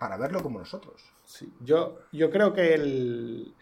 para 0.00 0.16
verlo 0.16 0.42
como 0.42 0.58
nosotros. 0.58 1.02
Sí, 1.26 1.52
yo, 1.60 1.98
yo 2.10 2.30
creo 2.30 2.54
que 2.54 2.72
el, 2.72 3.54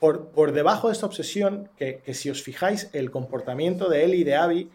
por, 0.00 0.52
debajo 0.52 0.88
de 0.88 0.94
esta 0.94 1.04
obsesión, 1.04 1.68
que, 1.76 2.02
si 2.14 2.30
os 2.30 2.42
fijáis, 2.42 2.88
el 2.94 3.10
comportamiento 3.10 3.90
de 3.90 4.04
él 4.04 4.14
y 4.14 4.24
de 4.24 4.36
Abby 4.36 4.70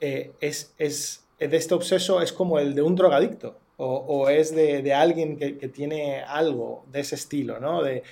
eh, 0.00 0.32
es, 0.40 0.74
es, 0.76 1.24
de 1.38 1.56
este 1.56 1.74
obseso 1.74 2.20
es 2.20 2.34
como 2.34 2.58
el 2.58 2.74
de 2.74 2.82
un 2.82 2.94
drogadicto. 2.94 3.58
O, 3.80 4.28
es 4.28 4.52
de, 4.56 4.92
alguien 4.92 5.36
que, 5.36 5.52
tiene 5.68 6.20
algo 6.20 6.84
de 6.90 6.98
ese 6.98 7.14
estilo, 7.14 7.60
¿no? 7.60 7.82
De, 7.84 8.02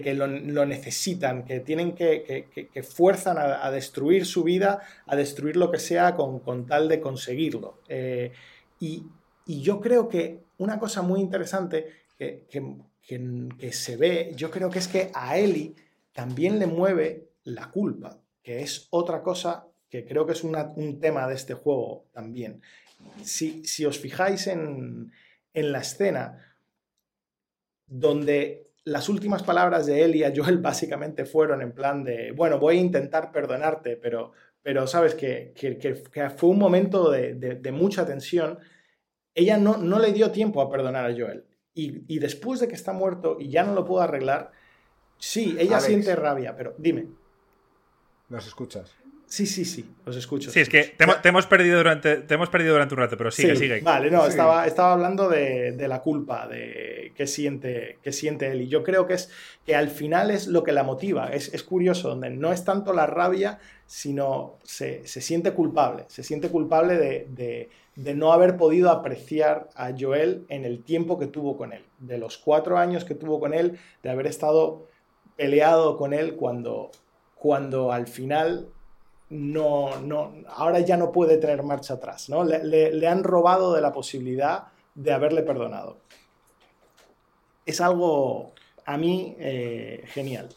que 0.00 0.14
lo, 0.14 0.26
necesitan, 0.26 1.44
que 1.44 1.60
tienen 1.60 1.92
que, 1.92 2.82
fuerzan 2.82 3.36
a, 3.38 3.70
destruir 3.70 4.24
su 4.24 4.42
vida, 4.44 4.80
a 5.06 5.16
destruir 5.16 5.56
lo 5.56 5.70
que 5.70 5.78
sea 5.78 6.16
con, 6.16 6.66
tal 6.66 6.88
de 6.88 7.00
conseguirlo. 7.00 7.80
Eh, 7.88 8.32
y, 8.80 9.04
y 9.44 9.60
yo 9.60 9.80
creo 9.80 10.08
que 10.08 10.40
una 10.58 10.78
cosa 10.78 11.02
muy 11.02 11.20
interesante 11.20 11.86
que, 12.16 13.72
se 13.72 13.96
ve, 13.96 14.32
yo 14.36 14.50
creo 14.50 14.70
que 14.70 14.78
es 14.78 14.88
que 14.88 15.10
a 15.14 15.38
Eli 15.38 15.74
también 16.12 16.58
le 16.58 16.66
mueve 16.66 17.30
la 17.44 17.70
culpa, 17.70 18.18
que 18.42 18.62
es 18.62 18.86
otra 18.90 19.22
cosa 19.22 19.66
que 19.90 20.06
creo 20.06 20.24
que 20.24 20.32
es 20.32 20.44
un 20.44 20.98
tema 21.00 21.28
de 21.28 21.34
este 21.34 21.54
juego 21.54 22.06
también. 22.12 22.62
Si, 23.22 23.64
si 23.64 23.84
os 23.84 23.98
fijáis 23.98 24.46
en, 24.46 25.12
en, 25.52 25.72
la 25.72 25.80
escena 25.80 26.54
donde 27.86 28.70
las 28.84 29.08
últimas 29.08 29.42
palabras 29.42 29.86
de 29.86 30.04
Eli 30.04 30.22
a 30.22 30.32
Joel 30.34 30.58
básicamente 30.62 31.24
fueron 31.24 31.60
en 31.60 31.72
plan 31.72 32.04
de, 32.04 32.32
bueno, 32.32 32.58
voy 32.58 32.76
a 32.76 32.80
intentar 32.80 33.32
perdonarte, 33.32 33.96
pero, 33.96 34.32
pero 34.62 34.86
sabes 34.86 35.14
que, 35.14 35.52
fue 36.36 36.48
un 36.48 36.58
momento 36.58 37.10
de, 37.10 37.34
de 37.34 37.72
mucha 37.72 38.06
tensión 38.06 38.58
ella 39.34 39.56
no, 39.56 39.76
no 39.76 39.98
le 39.98 40.12
dio 40.12 40.30
tiempo 40.30 40.60
a 40.60 40.70
perdonar 40.70 41.10
a 41.10 41.14
Joel. 41.16 41.44
Y, 41.72 42.18
después 42.18 42.60
de 42.60 42.68
que 42.68 42.74
está 42.74 42.92
muerto 42.92 43.38
y 43.40 43.48
ya 43.48 43.62
no 43.62 43.74
lo 43.74 43.86
puedo 43.86 44.02
arreglar, 44.02 44.52
sí, 45.16 45.56
ella 45.58 45.80
siente 45.80 46.14
rabia, 46.14 46.54
pero 46.54 46.74
dime. 46.76 47.06
¿Nos 48.28 48.46
escuchas? 48.46 48.94
Sí, 49.30 49.46
sí, 49.46 49.64
sí, 49.64 49.88
os 50.04 50.16
escucho. 50.16 50.50
Sí, 50.50 50.58
es 50.58 50.68
que 50.68 50.82
te, 50.82 51.28
hemos 51.28 51.46
perdido 51.46 51.76
durante, 51.76 52.16
te 52.16 52.34
hemos 52.34 52.48
perdido 52.48 52.72
durante 52.72 52.94
un 52.94 52.98
rato, 52.98 53.16
pero 53.16 53.30
sigue, 53.30 53.54
sí, 53.54 53.62
sigue. 53.62 53.80
Vale, 53.80 54.10
no, 54.10 54.26
estaba, 54.26 54.66
estaba 54.66 54.92
hablando 54.92 55.28
de, 55.28 55.86
la 55.86 56.02
culpa 56.02 56.48
de 56.48 57.12
que 57.14 57.28
siente, 57.28 58.00
que 58.02 58.10
siente 58.10 58.50
él. 58.50 58.62
Y 58.62 58.66
yo 58.66 58.82
creo 58.82 59.06
que 59.06 59.14
es 59.14 59.30
que 59.64 59.76
al 59.76 59.88
final 59.88 60.32
es 60.32 60.48
lo 60.48 60.64
que 60.64 60.72
la 60.72 60.82
motiva. 60.82 61.28
Es, 61.28 61.54
es 61.54 61.62
curioso, 61.62 62.08
donde 62.08 62.30
no 62.30 62.52
es 62.52 62.64
tanto 62.64 62.92
la 62.92 63.06
rabia, 63.06 63.60
sino 63.86 64.58
se, 64.64 65.06
se 65.06 65.20
siente 65.20 65.52
culpable. 65.52 66.06
Se 66.08 66.24
siente 66.24 66.48
culpable 66.48 66.98
de, 66.98 67.68
de, 67.94 68.14
no 68.16 68.32
haber 68.32 68.56
podido 68.56 68.90
apreciar 68.90 69.68
a 69.76 69.92
Joel 69.96 70.44
en 70.48 70.64
el 70.64 70.82
tiempo 70.82 71.20
que 71.20 71.28
tuvo 71.28 71.56
con 71.56 71.72
él. 71.72 71.84
De 72.00 72.18
los 72.18 72.36
cuatro 72.36 72.78
años 72.78 73.04
que 73.04 73.14
tuvo 73.14 73.38
con 73.38 73.54
él, 73.54 73.78
de 74.02 74.10
haber 74.10 74.26
estado 74.26 74.88
peleado 75.36 75.96
con 75.96 76.14
él 76.14 76.34
cuando, 76.34 76.90
cuando 77.36 77.92
al 77.92 78.08
final 78.08 78.66
no, 79.30 80.00
no, 80.00 80.34
ahora 80.48 80.80
ya 80.80 80.96
no 80.96 81.12
puede 81.12 81.38
tener 81.38 81.62
marcha 81.62 81.94
atrás, 81.94 82.28
¿no? 82.28 82.44
Le, 82.44 83.08
han 83.08 83.22
robado 83.22 83.72
de 83.72 83.80
la 83.80 83.92
posibilidad 83.92 84.64
de 84.94 85.12
haberle 85.12 85.42
perdonado. 85.42 85.98
Es 87.64 87.80
algo, 87.80 88.52
a 88.84 88.96
mí, 88.96 89.36
eh, 89.38 90.02
genial. 90.06 90.48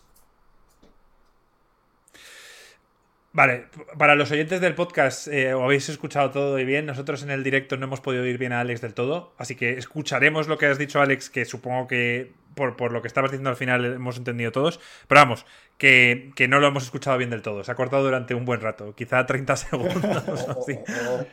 Vale, 3.31 3.65
para 3.97 4.15
los 4.15 4.31
oyentes 4.31 4.61
del 4.61 4.75
podcast, 4.75 5.27
eh, 5.27 5.53
o 5.53 5.63
habéis 5.63 5.89
escuchado 5.89 6.29
todo 6.31 6.59
y 6.59 6.65
bien, 6.65 6.85
nosotros 6.85 7.23
en 7.23 7.31
el 7.31 7.43
directo 7.43 7.77
no 7.77 7.85
hemos 7.85 7.99
podido 7.99 8.23
oír 8.23 8.37
bien 8.37 8.53
a 8.53 8.59
Alex 8.59 8.81
del 8.81 8.93
todo, 8.93 9.33
así 9.37 9.55
que 9.55 9.71
escucharemos 9.77 10.47
lo 10.47 10.59
que 10.59 10.67
has 10.67 10.77
dicho, 10.77 11.01
Alex, 11.01 11.31
que 11.31 11.45
supongo 11.45 11.87
que 11.87 12.31
por, 12.55 12.91
lo 12.91 13.01
que 13.01 13.07
estabas 13.07 13.31
diciendo 13.31 13.49
al 13.49 13.55
final 13.55 13.85
hemos 13.85 14.17
entendido 14.17 14.51
todos, 14.51 14.79
pero 15.07 15.21
vamos, 15.21 15.45
que, 15.77 16.31
no 16.49 16.59
lo 16.59 16.67
hemos 16.67 16.83
escuchado 16.83 17.17
bien 17.17 17.29
del 17.29 17.41
todo, 17.41 17.63
se 17.63 17.71
ha 17.71 17.75
cortado 17.75 18.03
durante 18.03 18.35
un 18.35 18.45
buen 18.45 18.61
rato, 18.61 18.93
quizá 18.95 19.25
30 19.27 19.55
segundos 19.55 20.47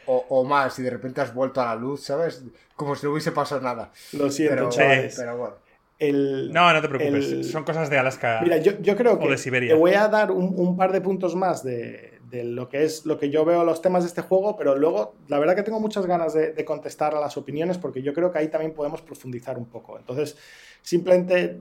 o, 0.07 0.45
más, 0.45 0.79
y 0.79 0.83
de 0.83 0.91
repente 0.91 1.21
has 1.21 1.35
vuelto 1.35 1.61
a 1.61 1.67
la 1.67 1.75
luz, 1.77 2.05
¿sabes? 2.05 2.45
Como 2.77 2.95
si 2.97 3.07
no 3.07 3.13
hubiese 3.13 3.33
pasado 3.33 3.61
nada. 3.61 3.91
Lo 4.13 4.31
siento, 4.31 4.69
pero 4.71 5.37
bueno 5.37 5.71
no, 6.01 6.73
no 6.73 6.81
te 6.81 6.89
preocupes. 6.89 7.51
Son 7.51 7.65
cosas 7.65 7.91
de 7.91 7.99
Alaska. 7.99 8.41
Mira, 8.43 8.57
yo, 8.59 8.97
creo 8.97 9.19
que 9.19 9.29
de 9.29 9.39
Siberia. 9.39 9.75
te 9.75 9.79
voy 9.79 9.95
a 9.95 10.09
dar 10.09 10.31
un, 10.31 10.77
par 10.77 10.93
de 10.93 11.01
puntos 11.01 11.37
más 11.37 11.63
de, 11.63 12.19
lo 12.33 12.69
que 12.69 12.85
es 12.85 13.05
lo 13.05 13.19
que 13.19 13.29
yo 13.29 13.45
veo 13.45 13.65
los 13.65 13.83
temas 13.83 14.05
de 14.05 14.09
este 14.09 14.23
juego, 14.23 14.57
pero 14.57 14.77
luego 14.77 15.15
la 15.29 15.39
verdad 15.39 15.55
que 15.57 15.63
tengo 15.63 15.81
muchas 15.81 16.07
ganas 16.07 16.33
de, 16.33 16.65
contestar 16.65 17.15
a 17.15 17.21
las 17.21 17.37
opiniones 17.37 17.77
porque 17.77 18.03
yo 18.03 18.15
creo 18.15 18.33
que 18.33 18.39
ahí 18.39 18.49
también 18.49 18.73
podemos 18.73 19.03
profundizar 19.03 19.59
un 19.59 19.67
poco. 19.67 19.99
Entonces, 19.99 20.37
simplemente 20.83 21.61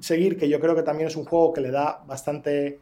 seguir 0.00 0.38
que 0.38 0.48
yo 0.48 0.60
creo 0.60 0.74
que 0.74 0.82
también 0.82 1.08
es 1.08 1.16
un 1.16 1.24
juego 1.24 1.52
que 1.52 1.60
le 1.60 1.70
da 1.70 2.02
bastante 2.06 2.80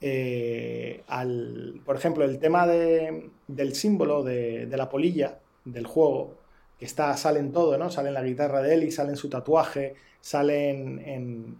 eh, 0.00 1.02
al. 1.08 1.80
Por 1.84 1.96
ejemplo, 1.96 2.24
el 2.24 2.38
tema 2.38 2.66
del 2.66 3.74
símbolo 3.74 4.22
de, 4.22 4.68
la 4.70 4.88
polilla 4.88 5.38
del 5.64 5.86
juego, 5.86 6.34
que 6.78 6.84
está, 6.84 7.16
sale 7.16 7.40
en 7.40 7.52
todo, 7.52 7.78
¿no? 7.78 7.90
Sale 7.90 8.08
en 8.08 8.14
la 8.14 8.22
guitarra 8.22 8.62
de 8.62 8.74
Eli, 8.74 8.90
sale 8.90 9.10
en 9.10 9.16
su 9.16 9.28
tatuaje 9.28 9.94
sale 10.26 10.70
en, 10.70 11.58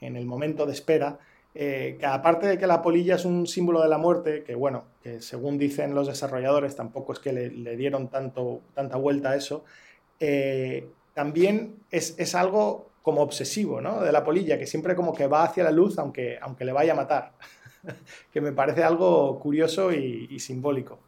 el 0.00 0.26
momento 0.26 0.66
de 0.66 0.72
espera, 0.74 1.18
eh, 1.54 1.96
que 1.98 2.04
aparte 2.04 2.46
de 2.46 2.58
que 2.58 2.66
la 2.66 2.82
polilla 2.82 3.14
es 3.14 3.24
un 3.24 3.46
símbolo 3.46 3.80
de 3.80 3.88
la 3.88 3.96
muerte, 3.96 4.44
que 4.44 4.54
bueno, 4.54 4.84
que 5.02 5.22
según 5.22 5.56
dicen 5.56 5.94
los 5.94 6.06
desarrolladores 6.06 6.76
tampoco 6.76 7.14
es 7.14 7.18
que 7.18 7.32
le, 7.32 7.76
dieron 7.76 8.08
tanto, 8.08 8.60
tanta 8.74 8.98
vuelta 8.98 9.30
a 9.30 9.36
eso, 9.36 9.64
eh, 10.20 10.86
también 11.14 11.76
es, 11.90 12.34
algo 12.34 12.90
como 13.04 13.20
obsesivo, 13.20 13.80
¿no? 13.80 14.00
De 14.00 14.10
la 14.10 14.24
polilla, 14.24 14.58
que 14.58 14.66
siempre 14.66 14.96
como 14.96 15.14
que 15.14 15.28
va 15.28 15.44
hacia 15.44 15.62
la 15.62 15.70
luz 15.70 15.96
aunque, 16.00 16.36
aunque 16.42 16.64
le 16.64 16.72
vaya 16.72 16.94
a 16.94 16.96
matar, 16.96 17.34
que 18.32 18.40
me 18.40 18.50
parece 18.50 18.82
algo 18.82 19.38
curioso 19.38 19.92
y 19.92 20.40
simbólico. 20.40 20.98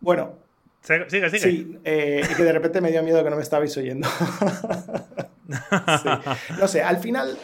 Bueno, 0.00 0.44
Sigue, 0.84 1.08
sigue. 1.08 1.38
Sí, 1.38 1.78
eh, 1.82 2.22
y 2.30 2.34
que 2.34 2.42
de 2.44 2.52
repente 2.52 2.82
me 2.82 2.90
dio 2.90 3.02
miedo 3.02 3.24
que 3.24 3.30
no 3.30 3.36
me 3.36 3.42
estabais 3.42 3.76
oyendo. 3.76 4.08
No 6.58 6.66
sé, 6.68 6.82
al 6.82 6.96
final, 6.96 7.36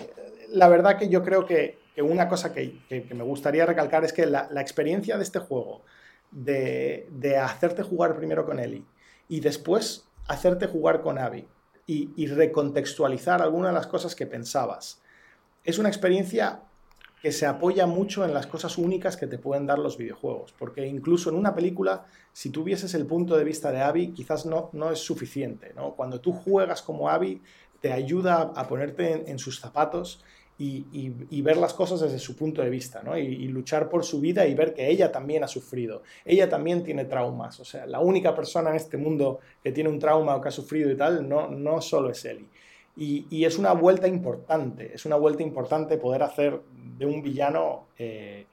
la 0.53 0.69
verdad 0.69 0.99
que 0.99 1.11
yo 1.11 1.23
creo 1.23 1.45
que, 1.45 1.79
una 1.99 2.29
cosa 2.29 2.51
que, 2.51 2.79
me 3.15 3.23
gustaría 3.25 3.67
recalcar 3.67 4.05
es 4.05 4.15
que 4.15 4.25
la, 4.25 4.49
experiencia 4.57 5.19
de 5.19 5.23
este 5.23 5.39
juego, 5.39 5.83
de, 6.31 7.07
hacerte 7.43 7.83
jugar 7.83 8.17
primero 8.17 8.47
con 8.47 8.59
Eli 8.59 8.83
y 9.29 9.41
después 9.41 10.09
hacerte 10.31 10.67
jugar 10.67 11.03
con 11.03 11.19
Abby 11.19 11.47
y, 11.87 12.11
y 12.17 12.27
recontextualizar 12.27 13.43
algunas 13.43 13.71
de 13.71 13.75
las 13.75 13.87
cosas 13.87 14.15
que 14.15 14.27
pensabas, 14.27 15.03
es 15.65 15.79
una 15.79 15.89
experiencia 15.89 16.63
que 17.23 17.33
se 17.33 17.47
apoya 17.47 17.87
mucho 17.87 18.25
en 18.25 18.33
las 18.33 18.47
cosas 18.47 18.79
únicas 18.79 19.17
que 19.17 19.27
te 19.27 19.39
pueden 19.39 19.67
dar 19.67 19.79
los 19.79 19.99
videojuegos. 19.99 20.55
Porque 20.59 20.87
incluso 20.87 21.29
en 21.29 21.37
una 21.37 21.55
película, 21.55 22.07
si 22.33 22.51
tuvieses 22.51 22.95
el 22.95 23.07
punto 23.07 23.37
de 23.37 23.45
vista 23.45 23.71
de 23.71 23.83
Abby, 23.83 24.13
quizás 24.13 24.47
no, 24.47 24.71
no 24.73 24.91
es 24.91 25.01
suficiente. 25.01 25.75
¿no? 25.75 25.95
Cuando 25.95 26.21
tú 26.21 26.33
juegas 26.33 26.81
como 26.81 27.11
Abby, 27.11 27.43
te 27.81 27.93
ayuda 27.93 28.53
a 28.55 28.69
ponerte 28.69 29.31
en, 29.31 29.39
sus 29.39 29.61
zapatos 29.61 30.23
y, 30.63 31.41
ver 31.41 31.57
las 31.57 31.73
cosas 31.73 32.01
desde 32.01 32.19
su 32.19 32.37
punto 32.37 32.61
de 32.61 32.69
vista, 32.69 33.03
¿no? 33.03 33.17
Y, 33.17 33.49
luchar 33.49 33.89
por 33.89 34.05
su 34.05 34.21
vida 34.21 34.47
y 34.47 34.55
ver 34.55 34.75
que 34.75 34.89
ella 34.91 35.11
también 35.11 35.43
ha 35.43 35.49
sufrido. 35.49 36.03
Ella 36.25 36.51
también 36.51 36.85
tiene 36.85 37.07
traumas. 37.07 37.59
O 37.61 37.65
sea, 37.65 37.87
la 37.87 38.01
única 38.01 38.35
persona 38.35 38.71
en 38.71 38.77
este 38.77 38.99
mundo 38.99 39.41
que 39.63 39.73
tiene 39.73 39.89
un 39.89 39.99
trauma 39.99 40.37
o 40.37 40.41
que 40.41 40.49
ha 40.49 40.53
sufrido 40.53 40.91
y 40.91 40.97
tal, 40.97 41.27
no, 41.27 41.49
no 41.49 41.81
solo 41.81 42.11
es 42.11 42.25
Ellie. 42.27 42.49
Y, 42.97 43.45
es 43.45 43.57
una 43.57 43.73
vuelta 43.73 44.07
importante, 44.07 44.93
es 44.95 45.07
una 45.07 45.17
vuelta 45.17 45.43
importante 45.43 45.97
poder 45.97 46.23
hacer 46.23 46.61
de 46.99 47.07
un 47.07 47.23
villano 47.23 47.87
eh, 47.99 48.45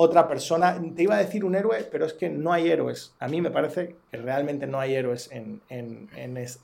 otra 0.00 0.26
persona. 0.26 0.80
Te 0.96 1.02
iba 1.02 1.14
a 1.14 1.18
decir 1.18 1.44
un 1.44 1.54
héroe, 1.54 1.86
pero 1.90 2.06
es 2.06 2.14
que 2.14 2.30
no 2.30 2.52
hay 2.52 2.70
héroes. 2.70 3.12
A 3.18 3.28
mí 3.28 3.42
me 3.42 3.50
parece 3.50 3.96
que 4.10 4.16
realmente 4.16 4.66
no 4.66 4.80
hay 4.80 4.94
héroes 4.94 5.28
en, 5.30 5.60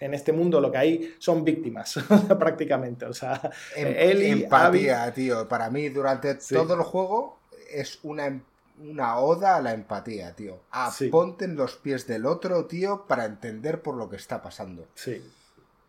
este 0.00 0.32
mundo. 0.32 0.60
Lo 0.60 0.72
que 0.72 0.78
hay 0.78 1.14
son 1.18 1.44
víctimas, 1.44 1.98
prácticamente. 2.38 3.04
O 3.04 3.12
sea, 3.12 3.50
em, 3.76 4.42
empatía, 4.42 5.12
tío. 5.12 5.46
Para 5.46 5.68
mí, 5.68 5.90
durante 5.90 6.34
todo 6.34 6.74
el 6.74 6.82
juego, 6.82 7.38
es 7.70 7.98
una, 8.02 8.40
una 8.82 9.18
oda 9.18 9.56
a 9.56 9.60
la 9.60 9.74
empatía, 9.74 10.34
tío. 10.34 10.60
A 10.70 10.90
ponte 11.10 11.44
en 11.44 11.56
los 11.56 11.76
pies 11.76 12.06
del 12.06 12.24
otro, 12.24 12.64
tío, 12.64 13.04
para 13.06 13.26
entender 13.26 13.82
por 13.82 13.96
lo 13.96 14.08
que 14.08 14.16
está 14.16 14.40
pasando. 14.40 14.86
Sí, 14.94 15.22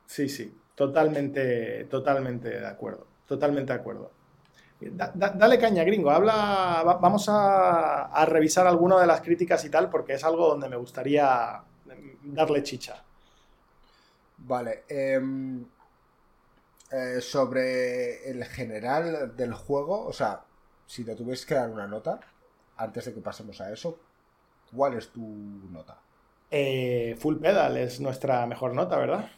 sí, 0.06 0.28
sí. 0.28 0.54
Totalmente, 0.76 1.86
totalmente 1.86 2.50
de 2.50 2.68
acuerdo. 2.68 3.08
Totalmente 3.26 3.72
de 3.72 3.80
acuerdo. 3.80 4.12
Dale 4.80 5.60
caña, 5.60 5.84
gringo. 5.84 6.12
Habla. 6.12 6.84
vamos 7.02 7.28
a, 7.30 8.26
revisar 8.26 8.68
alguna 8.68 9.00
de 9.00 9.08
las 9.08 9.22
críticas 9.22 9.64
y 9.66 9.70
tal, 9.70 9.90
porque 9.90 10.14
es 10.14 10.24
algo 10.24 10.48
donde 10.48 10.70
me 10.70 10.76
gustaría 10.76 11.62
darle 12.24 12.64
chicha. 12.64 13.04
Vale. 14.38 14.84
Em, 14.88 15.66
eh, 16.92 17.20
sobre 17.22 18.30
el 18.30 18.46
general 18.46 19.36
del 19.36 19.54
juego, 19.54 20.06
o 20.06 20.14
sea, 20.14 20.42
si 20.86 21.04
te 21.04 21.16
tuvieses 21.16 21.46
que 21.46 21.56
dar 21.56 21.70
una 21.70 21.88
nota, 21.88 22.20
antes 22.78 23.06
de 23.06 23.14
que 23.14 23.22
pasemos 23.22 23.60
a 23.60 23.72
eso, 23.72 24.00
¿cuál 24.74 24.94
es 24.94 25.10
tu 25.10 25.22
nota? 25.22 25.98
Eh, 26.50 27.18
full 27.20 27.38
pedal 27.38 27.76
es 27.78 28.00
nuestra 28.00 28.46
mejor 28.46 28.74
nota, 28.74 28.98
¿verdad? 28.98 29.30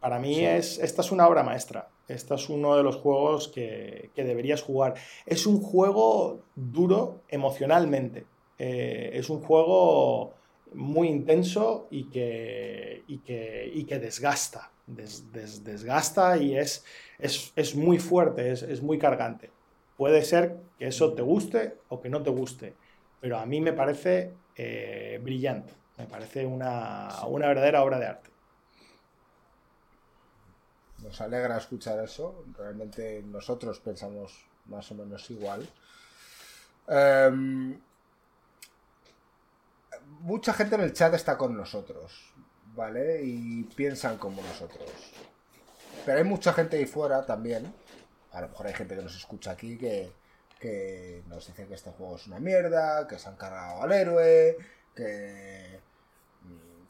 Para 0.00 0.18
mí 0.18 0.44
es, 0.44 0.78
esta 0.78 1.00
es 1.00 1.10
una 1.10 1.26
obra 1.26 1.42
maestra. 1.42 1.88
Este 2.08 2.34
es 2.34 2.48
uno 2.48 2.76
de 2.76 2.82
los 2.82 2.96
juegos 2.96 3.48
que, 3.48 4.10
deberías 4.14 4.62
jugar. 4.62 4.94
Es 5.24 5.46
un 5.46 5.60
juego 5.60 6.40
duro 6.54 7.22
emocionalmente. 7.28 8.24
Eh, 8.58 9.10
es 9.14 9.28
un 9.28 9.40
juego 9.40 10.32
muy 10.72 11.08
intenso 11.08 11.88
y 11.90 12.04
que, 12.04 13.02
y 13.08 13.18
que, 13.18 13.98
desgasta. 13.98 14.70
desgasta 14.86 16.38
y 16.38 16.56
es, 16.56 16.84
es, 17.18 17.74
muy 17.74 17.98
fuerte, 17.98 18.52
es, 18.52 18.82
muy 18.82 18.98
cargante. 18.98 19.50
Puede 19.96 20.22
ser 20.22 20.58
que 20.78 20.86
eso 20.86 21.12
te 21.14 21.22
guste 21.22 21.74
o 21.88 22.00
que 22.00 22.08
no 22.08 22.22
te 22.22 22.30
guste, 22.30 22.74
pero 23.20 23.38
a 23.38 23.46
mí 23.46 23.60
me 23.60 23.72
parece 23.72 24.32
eh, 24.54 25.18
brillante. 25.22 25.72
Me 25.98 26.04
parece 26.04 26.44
una 26.46 27.08
verdadera 27.48 27.82
obra 27.82 27.98
de 27.98 28.06
arte 28.06 28.35
nos 31.02 31.20
alegra 31.20 31.58
escuchar 31.58 32.02
eso. 32.02 32.44
Realmente 32.56 33.22
nosotros 33.22 33.80
pensamos 33.80 34.32
más 34.66 34.90
o 34.90 34.94
menos 34.94 35.30
igual. 35.30 35.68
Em, 36.88 37.78
mucha 40.20 40.52
gente 40.52 40.74
en 40.76 40.82
el 40.82 40.92
chat 40.92 41.14
está 41.14 41.36
con 41.36 41.56
nosotros, 41.56 42.32
¿vale? 42.74 43.22
Y 43.22 43.64
piensan 43.64 44.18
como 44.18 44.42
nosotros. 44.42 44.90
Pero 46.04 46.18
hay 46.18 46.24
mucha 46.24 46.52
gente 46.52 46.76
ahí 46.76 46.86
fuera 46.86 47.24
también. 47.26 47.72
A 48.32 48.40
lo 48.40 48.48
mejor 48.48 48.66
hay 48.66 48.74
gente 48.74 48.94
que 48.96 49.02
nos 49.02 49.16
escucha 49.16 49.52
aquí 49.52 49.76
que, 49.78 50.12
que 50.60 51.22
nos 51.26 51.46
dice 51.46 51.66
que 51.66 51.74
este 51.74 51.90
juego 51.90 52.16
es 52.16 52.26
una 52.26 52.38
mierda, 52.38 53.06
que 53.08 53.18
se 53.18 53.28
han 53.28 53.36
cargado 53.36 53.82
al 53.82 53.92
héroe, 53.92 54.56
que 54.94 55.80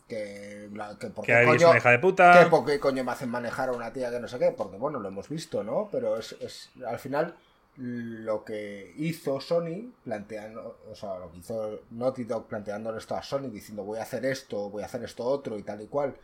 que, 0.08 0.70
que, 1.00 1.06
porque 1.08 1.44
coño, 1.44 1.72
de 1.72 1.98
puta. 1.98 2.44
Que 2.44 2.50
porque 2.50 2.78
coño 2.78 3.04
me 3.04 3.12
hacen 3.12 3.28
manejar 3.28 3.70
a 3.70 3.72
una 3.72 3.92
tía 3.92 4.10
que 4.10 4.20
no 4.20 4.28
sé 4.28 4.38
qué, 4.38 4.52
porque 4.52 4.76
bueno, 4.76 5.00
lo 5.00 5.08
hemos 5.08 5.28
visto, 5.28 5.64
¿no? 5.64 5.88
Pero 5.90 6.16
es, 6.16 6.32
es 6.40 6.70
al 6.86 6.98
final 6.98 7.34
lo 7.76 8.44
que 8.44 8.94
hizo 8.96 9.40
Sony 9.40 9.92
planteando, 10.02 10.78
o 10.90 10.94
sea, 10.94 11.18
lo 11.18 11.30
que 11.30 11.38
hizo 11.38 11.80
Naughty 11.90 12.24
Dog 12.24 12.46
planteándole 12.46 12.98
esto 12.98 13.14
a 13.16 13.22
Sony 13.22 13.50
diciendo 13.50 13.84
voy 13.84 13.98
a 13.98 14.02
hacer 14.02 14.24
esto, 14.24 14.70
voy 14.70 14.82
a 14.82 14.86
hacer 14.86 15.04
esto 15.04 15.24
otro 15.24 15.58
y 15.58 15.62
tal 15.62 15.82
y 15.82 15.86
cual 15.86 16.16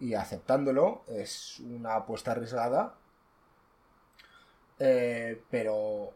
y 0.00 0.14
aceptándolo 0.14 1.04
es 1.08 1.60
una 1.60 1.96
apuesta 1.96 2.32
arriesgada 2.32 2.94
eh, 4.78 5.42
pero 5.50 6.12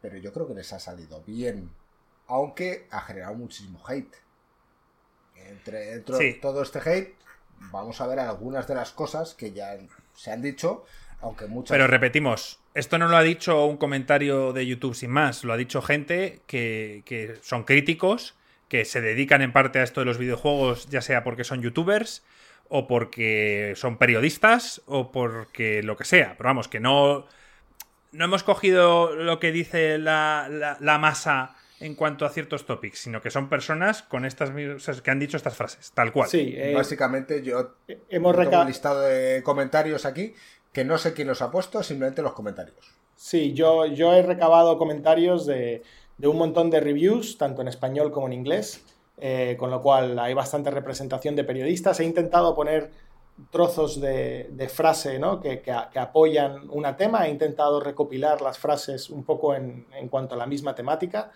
pero 0.00 0.18
yo 0.18 0.32
creo 0.32 0.46
que 0.46 0.54
les 0.54 0.72
ha 0.72 0.78
salido 0.78 1.22
bien 1.22 1.70
aunque 2.26 2.86
ha 2.90 3.00
generado 3.00 3.34
muchísimo 3.34 3.80
hate 3.86 4.14
entre 5.48 5.78
dentro 5.86 6.16
de 6.18 6.34
todo 6.34 6.62
este 6.62 6.78
hate, 6.78 7.14
vamos 7.72 8.00
a 8.00 8.06
ver 8.06 8.18
algunas 8.18 8.66
de 8.66 8.74
las 8.74 8.90
cosas 8.92 9.34
que 9.34 9.52
ya 9.52 9.76
se 10.14 10.30
han 10.32 10.42
dicho, 10.42 10.84
aunque 11.20 11.46
muchas. 11.46 11.70
Pero 11.74 11.86
repetimos, 11.86 12.58
esto 12.74 12.98
no 12.98 13.08
lo 13.08 13.16
ha 13.16 13.22
dicho 13.22 13.64
un 13.66 13.76
comentario 13.76 14.52
de 14.52 14.66
YouTube 14.66 14.94
sin 14.94 15.10
más, 15.10 15.44
lo 15.44 15.52
ha 15.52 15.56
dicho 15.56 15.80
gente 15.82 16.40
que, 16.46 17.38
son 17.42 17.64
críticos, 17.64 18.34
que 18.68 18.84
se 18.84 19.00
dedican 19.00 19.42
en 19.42 19.52
parte 19.52 19.78
a 19.78 19.82
esto 19.82 20.00
de 20.00 20.06
los 20.06 20.18
videojuegos, 20.18 20.88
ya 20.88 21.00
sea 21.00 21.22
porque 21.24 21.44
son 21.44 21.62
youtubers 21.62 22.24
o 22.68 22.86
porque 22.86 23.74
son 23.76 23.98
periodistas 23.98 24.82
o 24.86 25.12
porque 25.12 25.82
lo 25.82 25.96
que 25.96 26.04
sea. 26.04 26.34
Pero 26.36 26.48
vamos, 26.48 26.68
que 26.68 26.80
no 26.80 27.26
no 28.12 28.24
hemos 28.26 28.44
cogido 28.44 29.14
lo 29.16 29.40
que 29.40 29.50
dice 29.50 29.98
la, 29.98 30.46
la- 30.50 30.76
la 30.80 30.98
masa 30.98 31.56
en 31.84 31.94
cuanto 31.94 32.24
a 32.24 32.30
ciertos 32.30 32.64
topics, 32.66 32.98
sino 33.00 33.20
que 33.20 33.30
son 33.30 33.48
personas 33.48 34.02
con 34.02 34.24
estas 34.24 34.50
o 34.50 34.78
sea, 34.78 34.94
que 35.02 35.10
han 35.10 35.18
dicho 35.18 35.36
estas 35.36 35.54
frases, 35.56 35.92
tal 35.92 36.12
cual. 36.12 36.28
Sí, 36.28 36.54
eh, 36.56 36.72
Básicamente 36.74 37.42
yo 37.42 37.74
hemos 38.08 38.36
tengo 38.36 38.60
un 38.60 38.66
listado 38.66 39.00
de 39.02 39.42
comentarios 39.42 40.04
aquí 40.06 40.34
que 40.72 40.84
no 40.84 40.98
sé 40.98 41.12
quién 41.14 41.28
los 41.28 41.40
ha 41.42 41.50
puesto, 41.50 41.82
simplemente 41.82 42.22
los 42.22 42.32
comentarios. 42.32 42.76
Sí, 43.16 43.52
yo, 43.52 43.86
yo 43.86 44.12
he 44.12 44.22
recabado 44.22 44.76
comentarios 44.78 45.46
de, 45.46 45.82
de 46.18 46.28
un 46.28 46.36
montón 46.36 46.70
de 46.70 46.80
reviews, 46.80 47.38
tanto 47.38 47.62
en 47.62 47.68
español 47.68 48.10
como 48.10 48.26
en 48.26 48.32
inglés, 48.32 48.82
eh, 49.18 49.56
con 49.58 49.70
lo 49.70 49.80
cual 49.80 50.18
hay 50.18 50.34
bastante 50.34 50.70
representación 50.72 51.36
de 51.36 51.44
periodistas. 51.44 52.00
He 52.00 52.04
intentado 52.04 52.54
poner 52.56 52.90
trozos 53.50 54.00
de, 54.00 54.48
de 54.52 54.68
frase 54.68 55.18
¿no? 55.18 55.40
que, 55.40 55.60
que 55.60 55.70
a- 55.72 55.90
que 55.92 55.98
apoyan 55.98 56.68
una 56.70 56.96
tema, 56.96 57.26
he 57.26 57.30
intentado 57.30 57.80
recopilar 57.80 58.40
las 58.40 58.58
frases 58.58 59.10
un 59.10 59.24
poco 59.24 59.54
en, 59.54 59.86
en 59.92 60.08
cuanto 60.08 60.34
a 60.34 60.38
la 60.38 60.46
misma 60.46 60.74
temática 60.74 61.30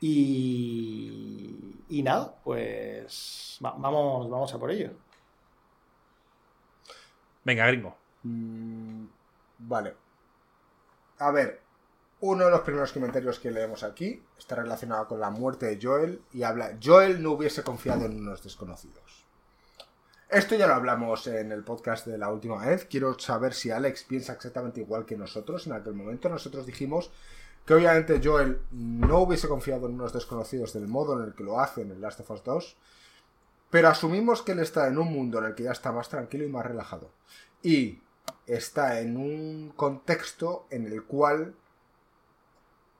y, 0.00 1.76
y 1.88 2.02
nada, 2.02 2.34
pues 2.42 3.58
va- 3.64 3.74
vamos, 3.78 4.28
vamos 4.30 4.52
a 4.54 4.58
por 4.58 4.70
ello. 4.70 4.90
Venga, 7.44 7.66
gringo. 7.66 7.96
Mm, 8.22 9.04
vale. 9.58 9.94
A 11.18 11.30
ver, 11.30 11.60
uno 12.20 12.44
de 12.44 12.50
los 12.50 12.60
primeros 12.60 12.92
comentarios 12.92 13.38
que 13.38 13.50
leemos 13.50 13.82
aquí 13.82 14.22
está 14.38 14.56
relacionado 14.56 15.08
con 15.08 15.20
la 15.20 15.30
muerte 15.30 15.66
de 15.66 15.78
Joel 15.80 16.22
y 16.32 16.42
habla, 16.42 16.76
Joel 16.82 17.22
no 17.22 17.32
hubiese 17.32 17.62
confiado 17.62 18.04
en 18.06 18.18
unos 18.20 18.42
desconocidos. 18.42 19.24
Esto 20.28 20.54
ya 20.54 20.68
lo 20.68 20.74
hablamos 20.74 21.26
en 21.26 21.50
el 21.50 21.64
podcast 21.64 22.06
de 22.06 22.16
la 22.16 22.28
última 22.30 22.64
vez. 22.64 22.84
Quiero 22.84 23.18
saber 23.18 23.52
si 23.52 23.70
Alex 23.72 24.04
piensa 24.04 24.34
exactamente 24.34 24.80
igual 24.80 25.04
que 25.04 25.16
nosotros. 25.16 25.66
En 25.66 25.72
aquel 25.72 25.94
momento 25.94 26.28
nosotros 26.28 26.66
dijimos 26.66 27.10
que 27.70 27.74
obviamente 27.76 28.20
Joel 28.20 28.62
no 28.72 29.20
hubiese 29.20 29.46
confiado 29.46 29.86
en 29.86 29.94
unos 29.94 30.12
desconocidos 30.12 30.72
del 30.72 30.88
modo 30.88 31.16
en 31.16 31.28
el 31.28 31.34
que 31.36 31.44
lo 31.44 31.60
hace 31.60 31.82
en 31.82 31.92
el 31.92 32.00
Last 32.00 32.18
of 32.18 32.28
Us 32.32 32.42
2. 32.42 32.76
Pero 33.70 33.86
asumimos 33.86 34.42
que 34.42 34.50
él 34.50 34.58
está 34.58 34.88
en 34.88 34.98
un 34.98 35.12
mundo 35.12 35.38
en 35.38 35.44
el 35.44 35.54
que 35.54 35.62
ya 35.62 35.70
está 35.70 35.92
más 35.92 36.08
tranquilo 36.08 36.44
y 36.44 36.48
más 36.48 36.66
relajado. 36.66 37.12
Y 37.62 38.00
está 38.44 38.98
en 38.98 39.16
un 39.16 39.72
contexto 39.76 40.66
en 40.70 40.84
el 40.84 41.04
cual 41.04 41.54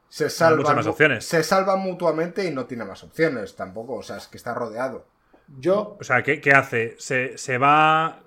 se 0.08 0.30
salvan, 0.30 0.76
más 0.76 0.86
opciones. 0.86 1.26
se 1.26 1.42
salvan 1.42 1.80
mutuamente 1.80 2.44
y 2.44 2.52
no 2.52 2.66
tiene 2.66 2.84
más 2.84 3.02
opciones 3.02 3.56
tampoco. 3.56 3.96
O 3.96 4.02
sea, 4.04 4.18
es 4.18 4.28
que 4.28 4.36
está 4.36 4.54
rodeado. 4.54 5.04
Yo, 5.58 5.96
O 5.98 6.04
sea, 6.04 6.22
¿qué, 6.22 6.40
qué 6.40 6.52
hace? 6.52 6.94
¿Se, 7.00 7.36
se 7.38 7.58
va. 7.58 8.22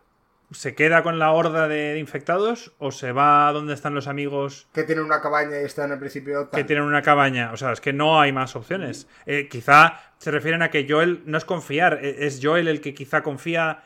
¿Se 0.53 0.75
queda 0.75 1.03
con 1.03 1.19
la 1.19 1.31
horda 1.31 1.67
de 1.67 1.97
infectados? 1.99 2.73
¿O 2.77 2.91
se 2.91 3.11
va 3.11 3.47
a 3.47 3.53
donde 3.53 3.73
están 3.73 3.93
los 3.95 4.07
amigos 4.07 4.67
Que 4.73 4.83
tiene 4.83 5.01
una 5.01 5.21
cabaña 5.21 5.61
y 5.61 5.65
está 5.65 5.85
en 5.85 5.93
el 5.93 5.99
principio 5.99 6.49
que 6.49 6.63
tienen 6.63 6.85
una 6.85 7.01
cabaña? 7.01 7.51
O 7.51 7.57
sea, 7.57 7.71
es 7.71 7.81
que 7.81 7.93
no 7.93 8.19
hay 8.19 8.31
más 8.31 8.55
opciones. 8.55 9.07
Eh, 9.25 9.47
quizá 9.49 9.99
se 10.17 10.31
refieren 10.31 10.61
a 10.61 10.69
que 10.69 10.85
Joel 10.87 11.21
no 11.25 11.37
es 11.37 11.45
confiar, 11.45 11.99
eh, 12.01 12.25
es 12.25 12.39
Joel 12.41 12.67
el 12.67 12.81
que 12.81 12.93
quizá 12.93 13.23
confía. 13.23 13.83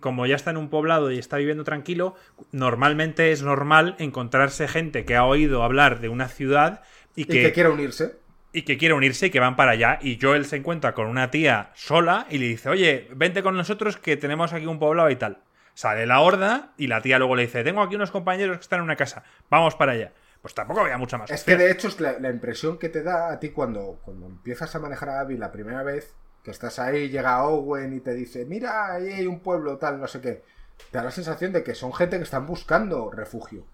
Como 0.00 0.26
ya 0.26 0.34
está 0.34 0.50
en 0.50 0.56
un 0.56 0.68
poblado 0.68 1.12
y 1.12 1.18
está 1.18 1.36
viviendo 1.36 1.62
tranquilo, 1.62 2.16
normalmente 2.50 3.30
es 3.30 3.42
normal 3.42 3.94
encontrarse 4.00 4.66
gente 4.66 5.04
que 5.04 5.14
ha 5.14 5.24
oído 5.24 5.62
hablar 5.62 6.00
de 6.00 6.08
una 6.08 6.26
ciudad 6.28 6.82
y 7.14 7.22
y 7.22 7.24
que 7.26 7.52
quiere 7.52 7.68
unirse. 7.68 8.16
y 8.52 8.62
que 8.62 8.78
quiere 8.78 8.94
unirse 8.94 9.26
y 9.26 9.30
que 9.30 9.38
van 9.38 9.54
para 9.54 9.72
allá. 9.72 10.00
Y 10.02 10.18
Joel 10.20 10.44
se 10.44 10.56
encuentra 10.56 10.92
con 10.92 11.06
una 11.06 11.30
tía 11.30 11.70
sola 11.74 12.26
y 12.30 12.38
le 12.38 12.46
dice, 12.46 12.68
oye, 12.68 13.08
vente 13.14 13.44
con 13.44 13.56
nosotros 13.56 13.96
que 13.96 14.16
tenemos 14.16 14.52
aquí 14.52 14.66
un 14.66 14.80
poblado 14.80 15.08
y 15.08 15.16
tal. 15.16 15.38
Sale 15.76 16.06
la 16.06 16.20
horda 16.20 16.72
y 16.78 16.86
la 16.86 17.02
tía 17.02 17.18
luego 17.18 17.36
le 17.36 17.42
dice, 17.42 17.62
tengo 17.62 17.82
aquí 17.82 17.96
unos 17.96 18.10
compañeros 18.10 18.56
que 18.56 18.62
están 18.62 18.78
en 18.78 18.84
una 18.84 18.96
casa, 18.96 19.24
vamos 19.50 19.74
para 19.74 19.92
allá. 19.92 20.10
Pues 20.40 20.54
tampoco 20.54 20.80
había 20.80 20.96
mucha 20.96 21.18
más. 21.18 21.30
Es 21.30 21.44
que 21.44 21.54
de 21.54 21.70
hecho 21.70 21.88
es 21.88 22.00
la, 22.00 22.18
la 22.18 22.30
impresión 22.30 22.78
que 22.78 22.88
te 22.88 23.02
da 23.02 23.30
a 23.30 23.38
ti 23.38 23.50
cuando, 23.50 24.00
cuando 24.02 24.24
empiezas 24.24 24.74
a 24.74 24.78
manejar 24.78 25.10
a 25.10 25.20
Abby 25.20 25.36
la 25.36 25.52
primera 25.52 25.82
vez, 25.82 26.14
que 26.42 26.50
estás 26.50 26.78
ahí, 26.78 27.10
llega 27.10 27.44
Owen 27.44 27.92
y 27.92 28.00
te 28.00 28.14
dice, 28.14 28.46
mira, 28.46 28.90
ahí 28.90 29.12
hay 29.12 29.26
un 29.26 29.40
pueblo, 29.40 29.76
tal, 29.76 30.00
no 30.00 30.06
sé 30.06 30.22
qué. 30.22 30.44
Te 30.90 30.96
da 30.96 31.04
la 31.04 31.10
sensación 31.10 31.52
de 31.52 31.62
que 31.62 31.74
son 31.74 31.92
gente 31.92 32.16
que 32.16 32.22
están 32.22 32.46
buscando 32.46 33.10
refugio. 33.10 33.66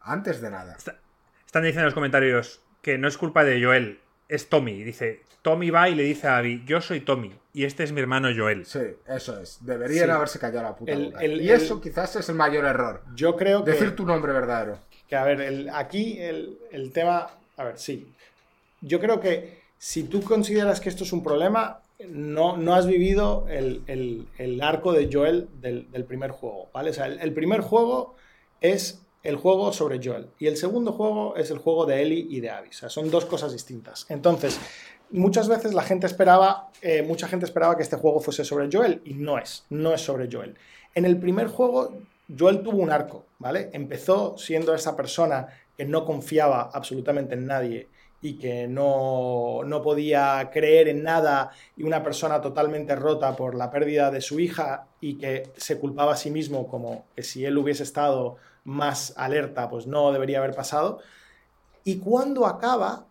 Antes 0.00 0.40
de 0.40 0.50
nada. 0.50 0.76
Están 0.76 1.62
diciendo 1.64 1.80
en 1.80 1.86
los 1.86 1.94
comentarios 1.94 2.62
que 2.80 2.96
no 2.96 3.08
es 3.08 3.18
culpa 3.18 3.42
de 3.42 3.60
Joel, 3.60 4.02
es 4.28 4.48
Tommy. 4.48 4.82
Dice, 4.82 5.20
Tommy 5.42 5.70
va 5.70 5.88
y 5.88 5.94
le 5.94 6.02
dice 6.02 6.26
a 6.26 6.38
Abby, 6.38 6.62
yo 6.66 6.80
soy 6.80 7.00
Tommy 7.00 7.32
y 7.52 7.64
este 7.64 7.84
es 7.84 7.92
mi 7.92 8.00
hermano 8.00 8.28
Joel. 8.36 8.66
Sí, 8.66 8.80
eso 9.06 9.40
es. 9.40 9.58
Deberían 9.64 10.06
Sí. 10.06 10.10
haberse 10.10 10.38
callado 10.38 10.62
la 10.64 10.76
puta 10.76 10.92
El- 10.92 11.04
boca. 11.06 11.20
el- 11.20 11.40
y 11.40 11.48
el- 11.50 11.54
eso 11.60 11.80
quizás 11.80 12.16
es 12.16 12.28
el 12.28 12.34
mayor 12.34 12.64
error. 12.64 13.02
yo 13.14 13.36
creo 13.36 13.64
que... 13.64 13.70
Decir 13.72 13.94
tu 13.96 14.04
nombre 14.04 14.32
verdadero. 14.32 14.78
Que 15.08 15.16
a 15.16 15.24
ver, 15.24 15.40
el- 15.40 15.68
aquí 15.70 16.18
el, 16.18 16.58
el 16.72 16.90
tema. 16.92 17.28
A 17.56 17.64
ver, 17.64 17.78
sí. 17.78 18.12
Yo 18.80 18.98
creo 19.00 19.20
que 19.20 19.60
si 19.78 20.02
tú 20.04 20.20
consideras 20.22 20.80
que 20.80 20.88
esto 20.88 21.04
es 21.04 21.12
un 21.12 21.22
problema, 21.22 21.80
no, 22.08 22.56
no 22.56 22.74
has 22.74 22.86
vivido 22.86 23.46
el, 23.48 23.82
el- 23.86 24.26
el 24.38 24.60
arco 24.62 24.92
de 24.92 25.08
Joel 25.10 25.48
del, 25.60 25.90
del 25.92 26.04
primer 26.04 26.30
juego, 26.32 26.68
¿vale? 26.74 26.90
O 26.90 26.92
sea, 26.92 27.06
el, 27.06 27.20
el 27.20 27.32
primer 27.32 27.60
juego 27.60 28.16
es 28.60 29.00
el 29.26 29.36
juego 29.36 29.72
sobre 29.72 30.00
Joel 30.02 30.28
y 30.38 30.46
el 30.46 30.56
segundo 30.56 30.92
juego 30.92 31.36
es 31.36 31.50
el 31.50 31.58
juego 31.58 31.84
de 31.84 32.00
Ellie 32.00 32.26
y 32.30 32.40
de 32.40 32.50
Abby. 32.50 32.68
O 32.68 32.72
sea, 32.72 32.88
son 32.88 33.10
dos 33.10 33.24
cosas 33.24 33.52
distintas. 33.52 34.06
Entonces, 34.08 34.58
muchas 35.10 35.48
veces 35.48 35.74
la 35.74 35.82
gente 35.82 36.06
esperaba, 36.06 36.70
eh, 36.80 37.02
mucha 37.02 37.26
gente 37.26 37.44
esperaba 37.44 37.76
que 37.76 37.82
este 37.82 37.96
juego 37.96 38.20
fuese 38.20 38.44
sobre 38.44 38.68
Joel 38.72 39.02
y 39.04 39.14
no 39.14 39.36
es, 39.38 39.66
no 39.68 39.92
es 39.92 40.00
sobre 40.00 40.28
Joel. 40.30 40.56
En 40.94 41.04
el 41.04 41.18
primer 41.18 41.48
juego, 41.48 41.98
Joel 42.38 42.62
tuvo 42.62 42.78
un 42.78 42.92
arco, 42.92 43.26
¿vale? 43.40 43.70
Empezó 43.72 44.38
siendo 44.38 44.72
esa 44.74 44.96
persona 44.96 45.48
que 45.76 45.84
no 45.84 46.04
confiaba 46.04 46.70
absolutamente 46.72 47.34
en 47.34 47.46
nadie 47.46 47.88
y 48.22 48.38
que 48.38 48.68
no, 48.68 49.62
no 49.64 49.82
podía 49.82 50.50
creer 50.52 50.88
en 50.88 51.02
nada 51.02 51.50
y 51.76 51.82
una 51.82 52.02
persona 52.02 52.40
totalmente 52.40 52.94
rota 52.94 53.34
por 53.34 53.56
la 53.56 53.70
pérdida 53.70 54.10
de 54.10 54.20
su 54.20 54.38
hija 54.38 54.86
y 55.00 55.18
que 55.18 55.50
se 55.56 55.78
culpaba 55.78 56.12
a 56.12 56.16
sí 56.16 56.30
mismo 56.30 56.66
como 56.68 57.06
que 57.14 57.22
si 57.22 57.44
él 57.44 57.58
hubiese 57.58 57.82
estado 57.82 58.36
más 58.66 59.14
alerta, 59.16 59.70
pues 59.70 59.86
no 59.86 60.12
debería 60.12 60.38
haber 60.38 60.54
pasado. 60.54 61.00
Y 61.84 61.98
cuando 61.98 62.46
acaba, 62.46 63.06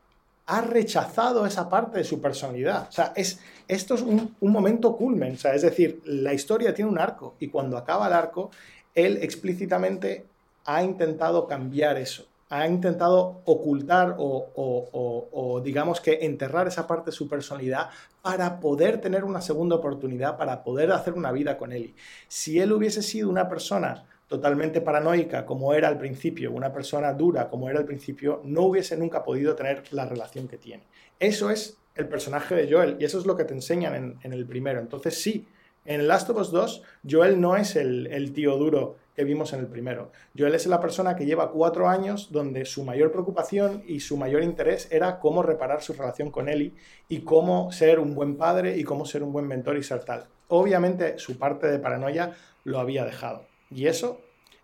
ha 0.47 0.61
rechazado 0.61 1.45
esa 1.45 1.69
parte 1.69 1.97
de 1.97 2.03
su 2.03 2.21
personalidad. 2.21 2.87
O 2.89 2.91
sea, 2.91 3.13
es, 3.15 3.39
esto 3.67 3.95
es 3.95 4.01
un, 4.01 4.35
un 4.39 4.51
momento 4.51 4.95
culmen. 4.95 5.33
O 5.33 5.37
sea, 5.37 5.55
es 5.55 5.63
decir, 5.63 6.01
la 6.05 6.33
historia 6.33 6.73
tiene 6.73 6.91
un 6.91 6.99
arco 6.99 7.35
y 7.39 7.47
cuando 7.49 7.77
acaba 7.77 8.07
el 8.07 8.13
arco, 8.13 8.51
él 8.93 9.17
explícitamente 9.21 10.25
ha 10.65 10.83
intentado 10.83 11.47
cambiar 11.47 11.97
eso. 11.97 12.25
Ha 12.49 12.67
intentado 12.67 13.41
ocultar 13.45 14.15
o, 14.19 14.49
o- 14.55 15.29
o- 15.31 15.61
digamos 15.61 15.99
que 15.99 16.19
enterrar 16.21 16.67
esa 16.67 16.85
parte 16.85 17.09
de 17.09 17.15
su 17.17 17.27
personalidad 17.27 17.89
para 18.21 18.59
poder 18.59 19.01
tener 19.01 19.23
una 19.23 19.41
segunda 19.41 19.75
oportunidad, 19.77 20.37
para 20.37 20.63
poder 20.63 20.91
hacer 20.91 21.13
una 21.13 21.31
vida 21.31 21.57
con 21.57 21.71
Ellie. 21.71 21.95
Si 22.27 22.59
él 22.59 22.71
hubiese 22.71 23.01
sido 23.01 23.29
una 23.29 23.49
persona 23.49 24.05
totalmente 24.27 24.81
paranoica 24.81 25.45
como 25.45 25.73
era 25.73 25.87
al 25.87 25.97
principio, 25.97 26.51
una 26.51 26.73
persona 26.73 27.13
dura 27.13 27.49
como 27.49 27.69
era 27.69 27.79
al 27.79 27.85
principio, 27.85 28.41
no 28.43 28.63
hubiese 28.63 28.97
nunca 28.97 29.23
podido 29.23 29.55
tener 29.55 29.83
la 29.91 30.05
relación 30.05 30.47
que 30.47 30.57
tiene. 30.57 30.83
Eso 31.19 31.49
es 31.49 31.77
el 31.95 32.07
personaje 32.07 32.55
de 32.55 32.71
Joel 32.71 32.97
y 32.99 33.05
eso 33.05 33.19
es 33.19 33.25
lo 33.25 33.35
que 33.35 33.45
te 33.45 33.53
enseñan 33.53 34.17
en, 34.21 34.33
el 34.33 34.45
primero. 34.45 34.79
Entonces 34.79 35.21
sí, 35.21 35.47
en 35.85 36.07
Last 36.07 36.29
of 36.29 36.37
Us 36.37 36.51
2, 36.51 36.83
Joel 37.09 37.39
no 37.39 37.55
es 37.55 37.75
el, 37.75 38.07
el 38.07 38.33
tío 38.33 38.57
duro 38.57 38.97
que 39.15 39.23
vimos 39.23 39.53
en 39.53 39.61
el 39.61 39.67
primero. 39.67 40.11
Joel 40.37 40.55
es 40.55 40.65
la 40.65 40.81
persona 40.81 41.15
que 41.15 41.25
lleva 41.25 41.51
cuatro 41.51 41.87
años 41.87 42.31
donde 42.31 42.65
su 42.65 42.83
mayor 42.83 43.11
preocupación 43.11 43.83
y 43.87 44.01
su 44.01 44.17
mayor 44.17 44.43
interés 44.43 44.89
era 44.91 45.19
cómo 45.19 45.41
reparar 45.41 45.81
su 45.81 45.93
relación 45.93 46.31
con 46.31 46.49
Ellie 46.49 46.73
y 47.07 47.19
cómo 47.19 47.71
ser 47.71 47.99
un 47.99 48.13
buen 48.13 48.35
padre 48.35 48.77
y 48.77 48.83
cómo 48.83 49.05
ser 49.05 49.23
un 49.23 49.31
buen 49.31 49.47
mentor 49.47 49.77
y 49.77 49.83
ser 49.83 50.03
tal. 50.03 50.25
Obviamente 50.49 51.17
su 51.17 51.37
parte 51.37 51.67
de 51.67 51.79
paranoia 51.79 52.35
lo 52.65 52.79
había 52.79 53.05
dejado. 53.05 53.45
Y 53.75 53.87
eso, 53.87 54.21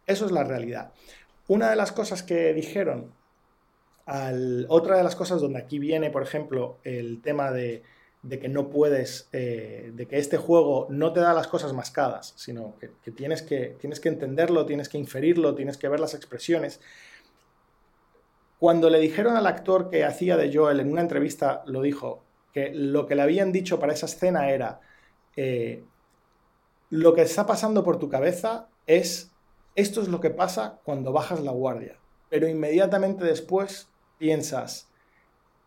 eso 0.07 0.25
es 0.25 0.31
la 0.31 0.45
realidad. 0.45 0.93
Una 1.49 1.69
de 1.69 1.75
las 1.75 1.91
cosas 1.91 2.23
que 2.23 2.53
dijeron, 2.53 3.13
otra 4.69 4.97
de 4.97 5.03
las 5.03 5.17
cosas 5.17 5.41
donde 5.41 5.59
aquí 5.59 5.79
viene, 5.79 6.09
por 6.09 6.23
ejemplo, 6.23 6.77
el 6.85 7.21
tema 7.21 7.51
de, 7.51 7.83
de 8.23 8.39
que 8.39 8.47
no 8.47 8.69
puedes, 8.69 9.27
eh, 9.33 9.91
de 9.93 10.07
que 10.07 10.17
este 10.17 10.38
juego 10.38 10.88
no 10.89 11.11
te 11.11 11.19
da 11.19 11.33
las 11.33 11.47
cosas 11.47 11.73
mascadas, 11.73 12.33
sino 12.38 12.77
que, 12.79 12.91
que 13.03 13.11
tienes 13.11 13.41
que 13.41 13.75
tienes 13.79 13.99
que 13.99 14.07
entenderlo, 14.07 14.65
tienes 14.65 14.88
que 14.88 14.97
inferirlo, 14.97 15.55
tienes 15.55 15.75
que 15.75 15.89
ver 15.89 15.99
las 15.99 16.13
expresiones. 16.13 16.79
Cuando 18.59 18.89
le 18.89 18.99
dijeron 18.99 19.35
al 19.35 19.47
actor 19.47 19.89
que 19.89 20.05
hacía 20.05 20.38
de 20.38 20.55
Joel 20.55 20.79
en 20.79 20.89
una 20.89 21.01
entrevista, 21.01 21.63
lo 21.65 21.81
dijo, 21.81 22.23
que 22.53 22.71
lo 22.73 23.07
que 23.07 23.15
le 23.15 23.23
habían 23.23 23.51
dicho 23.51 23.77
para 23.77 23.91
esa 23.91 24.05
escena 24.05 24.51
era, 24.51 24.79
eh, 25.35 25.83
lo 26.89 27.13
que 27.13 27.23
está 27.23 27.45
pasando 27.45 27.83
por 27.83 27.97
tu 27.97 28.07
cabeza 28.07 28.67
es, 28.87 29.31
esto 29.75 30.01
es 30.01 30.07
lo 30.07 30.19
que 30.19 30.29
pasa 30.29 30.79
cuando 30.83 31.11
bajas 31.11 31.41
la 31.41 31.51
guardia, 31.51 31.97
pero 32.29 32.47
inmediatamente 32.47 33.23
después 33.23 33.89
piensas, 34.17 34.87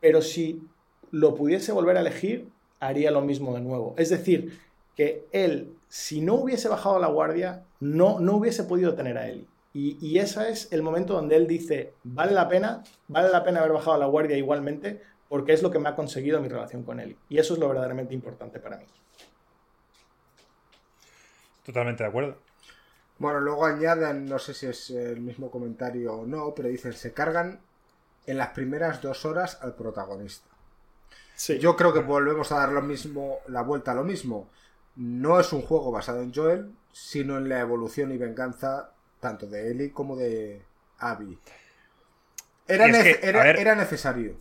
pero 0.00 0.22
si 0.22 0.62
lo 1.10 1.34
pudiese 1.34 1.72
volver 1.72 1.96
a 1.96 2.00
elegir, 2.00 2.48
haría 2.80 3.10
lo 3.10 3.20
mismo 3.20 3.54
de 3.54 3.60
nuevo. 3.60 3.94
Es 3.96 4.10
decir, 4.10 4.58
que 4.96 5.26
él, 5.32 5.74
si 5.88 6.20
no 6.20 6.34
hubiese 6.34 6.68
bajado 6.68 6.98
la 6.98 7.08
guardia, 7.08 7.64
no, 7.80 8.20
no 8.20 8.36
hubiese 8.36 8.64
podido 8.64 8.94
tener 8.94 9.18
a 9.18 9.28
Ellie. 9.28 9.46
Y, 9.72 9.98
y 10.00 10.18
ese 10.18 10.50
es 10.50 10.72
el 10.72 10.82
momento 10.82 11.14
donde 11.14 11.36
él 11.36 11.46
dice, 11.46 11.94
vale 12.04 12.32
la 12.32 12.48
pena, 12.48 12.84
vale 13.08 13.30
la 13.30 13.42
pena 13.42 13.60
haber 13.60 13.72
bajado 13.72 13.98
la 13.98 14.06
guardia 14.06 14.36
igualmente, 14.36 15.00
porque 15.28 15.52
es 15.52 15.62
lo 15.62 15.70
que 15.70 15.80
me 15.80 15.88
ha 15.88 15.96
conseguido 15.96 16.40
mi 16.40 16.48
relación 16.48 16.84
con 16.84 17.00
él. 17.00 17.16
Y 17.28 17.38
eso 17.38 17.54
es 17.54 17.60
lo 17.60 17.68
verdaderamente 17.68 18.14
importante 18.14 18.60
para 18.60 18.76
mí. 18.76 18.84
Totalmente 21.64 22.02
de 22.02 22.08
acuerdo. 22.08 22.36
Bueno, 23.18 23.40
luego 23.40 23.64
añaden, 23.64 24.26
no 24.26 24.38
sé 24.38 24.54
si 24.54 24.66
es 24.66 24.90
el 24.90 25.20
mismo 25.20 25.50
comentario 25.50 26.14
o 26.14 26.26
no, 26.26 26.52
pero 26.54 26.68
dicen, 26.68 26.92
se 26.92 27.12
cargan 27.12 27.60
en 28.26 28.38
las 28.38 28.48
primeras 28.48 29.00
dos 29.02 29.24
horas 29.24 29.58
al 29.62 29.74
protagonista. 29.74 30.48
Sí. 31.36 31.58
Yo 31.58 31.76
creo 31.76 31.92
que 31.92 32.00
volvemos 32.00 32.50
a 32.52 32.58
dar 32.58 32.72
lo 32.72 32.82
mismo, 32.82 33.38
la 33.48 33.62
vuelta 33.62 33.92
a 33.92 33.94
lo 33.94 34.04
mismo. 34.04 34.48
No 34.96 35.40
es 35.40 35.52
un 35.52 35.62
juego 35.62 35.90
basado 35.90 36.22
en 36.22 36.32
Joel, 36.32 36.72
sino 36.92 37.36
en 37.38 37.48
la 37.48 37.60
evolución 37.60 38.12
y 38.12 38.18
venganza 38.18 38.90
tanto 39.20 39.46
de 39.46 39.70
Ellie 39.70 39.92
como 39.92 40.16
de 40.16 40.62
Abby. 40.98 41.38
Era, 42.66 42.86
que, 42.86 43.20
ver- 43.42 43.56
era 43.58 43.74
necesario. 43.74 44.36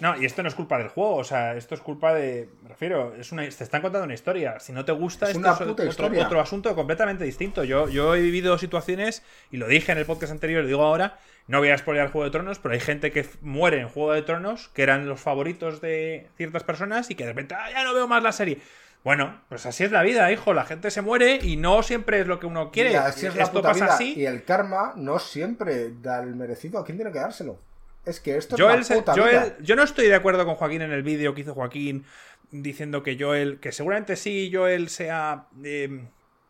No, 0.00 0.20
y 0.20 0.24
esto 0.24 0.42
no 0.42 0.48
es 0.48 0.54
culpa 0.54 0.78
del 0.78 0.88
juego, 0.88 1.16
o 1.16 1.24
sea, 1.24 1.54
esto 1.56 1.74
es 1.74 1.80
culpa 1.80 2.14
de. 2.14 2.48
Me 2.62 2.68
refiero, 2.70 3.14
es 3.14 3.32
una, 3.32 3.42
te 3.42 3.48
están 3.48 3.82
contando 3.82 4.04
una 4.04 4.14
historia. 4.14 4.58
Si 4.60 4.72
no 4.72 4.84
te 4.84 4.92
gusta, 4.92 5.26
Es 5.26 5.36
esto 5.36 5.50
es 5.82 5.98
otro, 6.00 6.40
asunto 6.40 6.74
completamente 6.74 7.24
distinto. 7.24 7.64
Yo, 7.64 7.88
yo 7.88 8.14
he 8.14 8.20
vivido 8.20 8.56
situaciones, 8.58 9.22
y 9.50 9.56
lo 9.58 9.68
dije 9.68 9.92
en 9.92 9.98
el 9.98 10.06
podcast 10.06 10.32
anterior, 10.32 10.62
lo 10.62 10.68
digo 10.68 10.82
ahora, 10.82 11.18
no 11.46 11.58
voy 11.58 11.70
a 11.70 11.78
spoilear 11.78 12.10
Juego 12.10 12.24
de 12.24 12.30
Tronos, 12.30 12.58
pero 12.58 12.74
hay 12.74 12.80
gente 12.80 13.10
que 13.12 13.26
muere 13.42 13.80
en 13.80 13.88
Juego 13.88 14.12
de 14.12 14.22
Tronos, 14.22 14.68
que 14.68 14.82
eran 14.82 15.08
los 15.08 15.20
favoritos 15.20 15.80
de 15.80 16.28
ciertas 16.36 16.64
personas, 16.64 17.10
y 17.10 17.14
que 17.14 17.24
de 17.24 17.30
repente, 17.30 17.54
"Ah, 17.54 17.70
ya 17.70 17.84
no 17.84 17.92
veo 17.94 18.08
más 18.08 18.22
la 18.22 18.32
serie. 18.32 18.58
Bueno, 19.02 19.40
pues 19.48 19.64
así 19.64 19.82
es 19.84 19.90
la 19.92 20.02
vida, 20.02 20.30
hijo. 20.30 20.52
La 20.52 20.64
gente 20.66 20.90
se 20.90 21.00
muere 21.00 21.38
y 21.42 21.56
no 21.56 21.82
siempre 21.82 22.20
es 22.20 22.26
lo 22.26 22.38
que 22.38 22.44
uno 22.46 22.70
quiere. 22.70 22.92
Y 22.92 22.94
así 22.96 23.24
es 23.26 23.34
la 23.34 23.44
Esto 23.44 23.56
puta 23.58 23.68
pasa 23.68 23.84
vida. 23.86 23.94
así. 23.94 24.14
Y 24.14 24.26
el 24.26 24.44
karma 24.44 24.92
no 24.96 25.18
siempre 25.18 25.90
da 26.02 26.22
el 26.22 26.34
merecido. 26.36 26.78
¿A 26.78 26.84
quién 26.84 26.98
tiene 26.98 27.10
que 27.10 27.18
dárselo? 27.18 27.58
Es 28.04 28.20
que 28.20 28.36
esto 28.36 28.56
Joel, 28.58 28.80
es 28.80 28.90
la 28.90 28.96
puta 28.96 29.12
Joel- 29.14 29.30
vida. 29.30 29.56
yo 29.60 29.76
no 29.76 29.82
estoy 29.82 30.06
de 30.06 30.14
acuerdo 30.14 30.44
con 30.46 30.54
Joaquín 30.54 30.82
en 30.82 30.92
el 30.92 31.02
vídeo 31.02 31.34
que 31.34 31.42
hizo 31.42 31.54
Joaquín 31.54 32.04
diciendo 32.50 33.02
que 33.02 33.16
Joel, 33.18 33.60
que 33.60 33.72
seguramente 33.72 34.16
sí 34.16 34.50
Joel 34.52 34.88
sea 34.88 35.46
eh, 35.62 36.06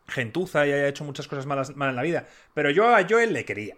gentuza 0.07 0.65
y 0.65 0.71
haya 0.71 0.87
hecho 0.87 1.03
muchas 1.03 1.27
cosas 1.27 1.45
malas 1.45 1.75
mal 1.75 1.89
en 1.89 1.95
la 1.95 2.01
vida, 2.01 2.25
pero 2.53 2.69
yo 2.69 2.95
a 2.95 3.05
Joel 3.07 3.33
le 3.33 3.45
quería. 3.45 3.75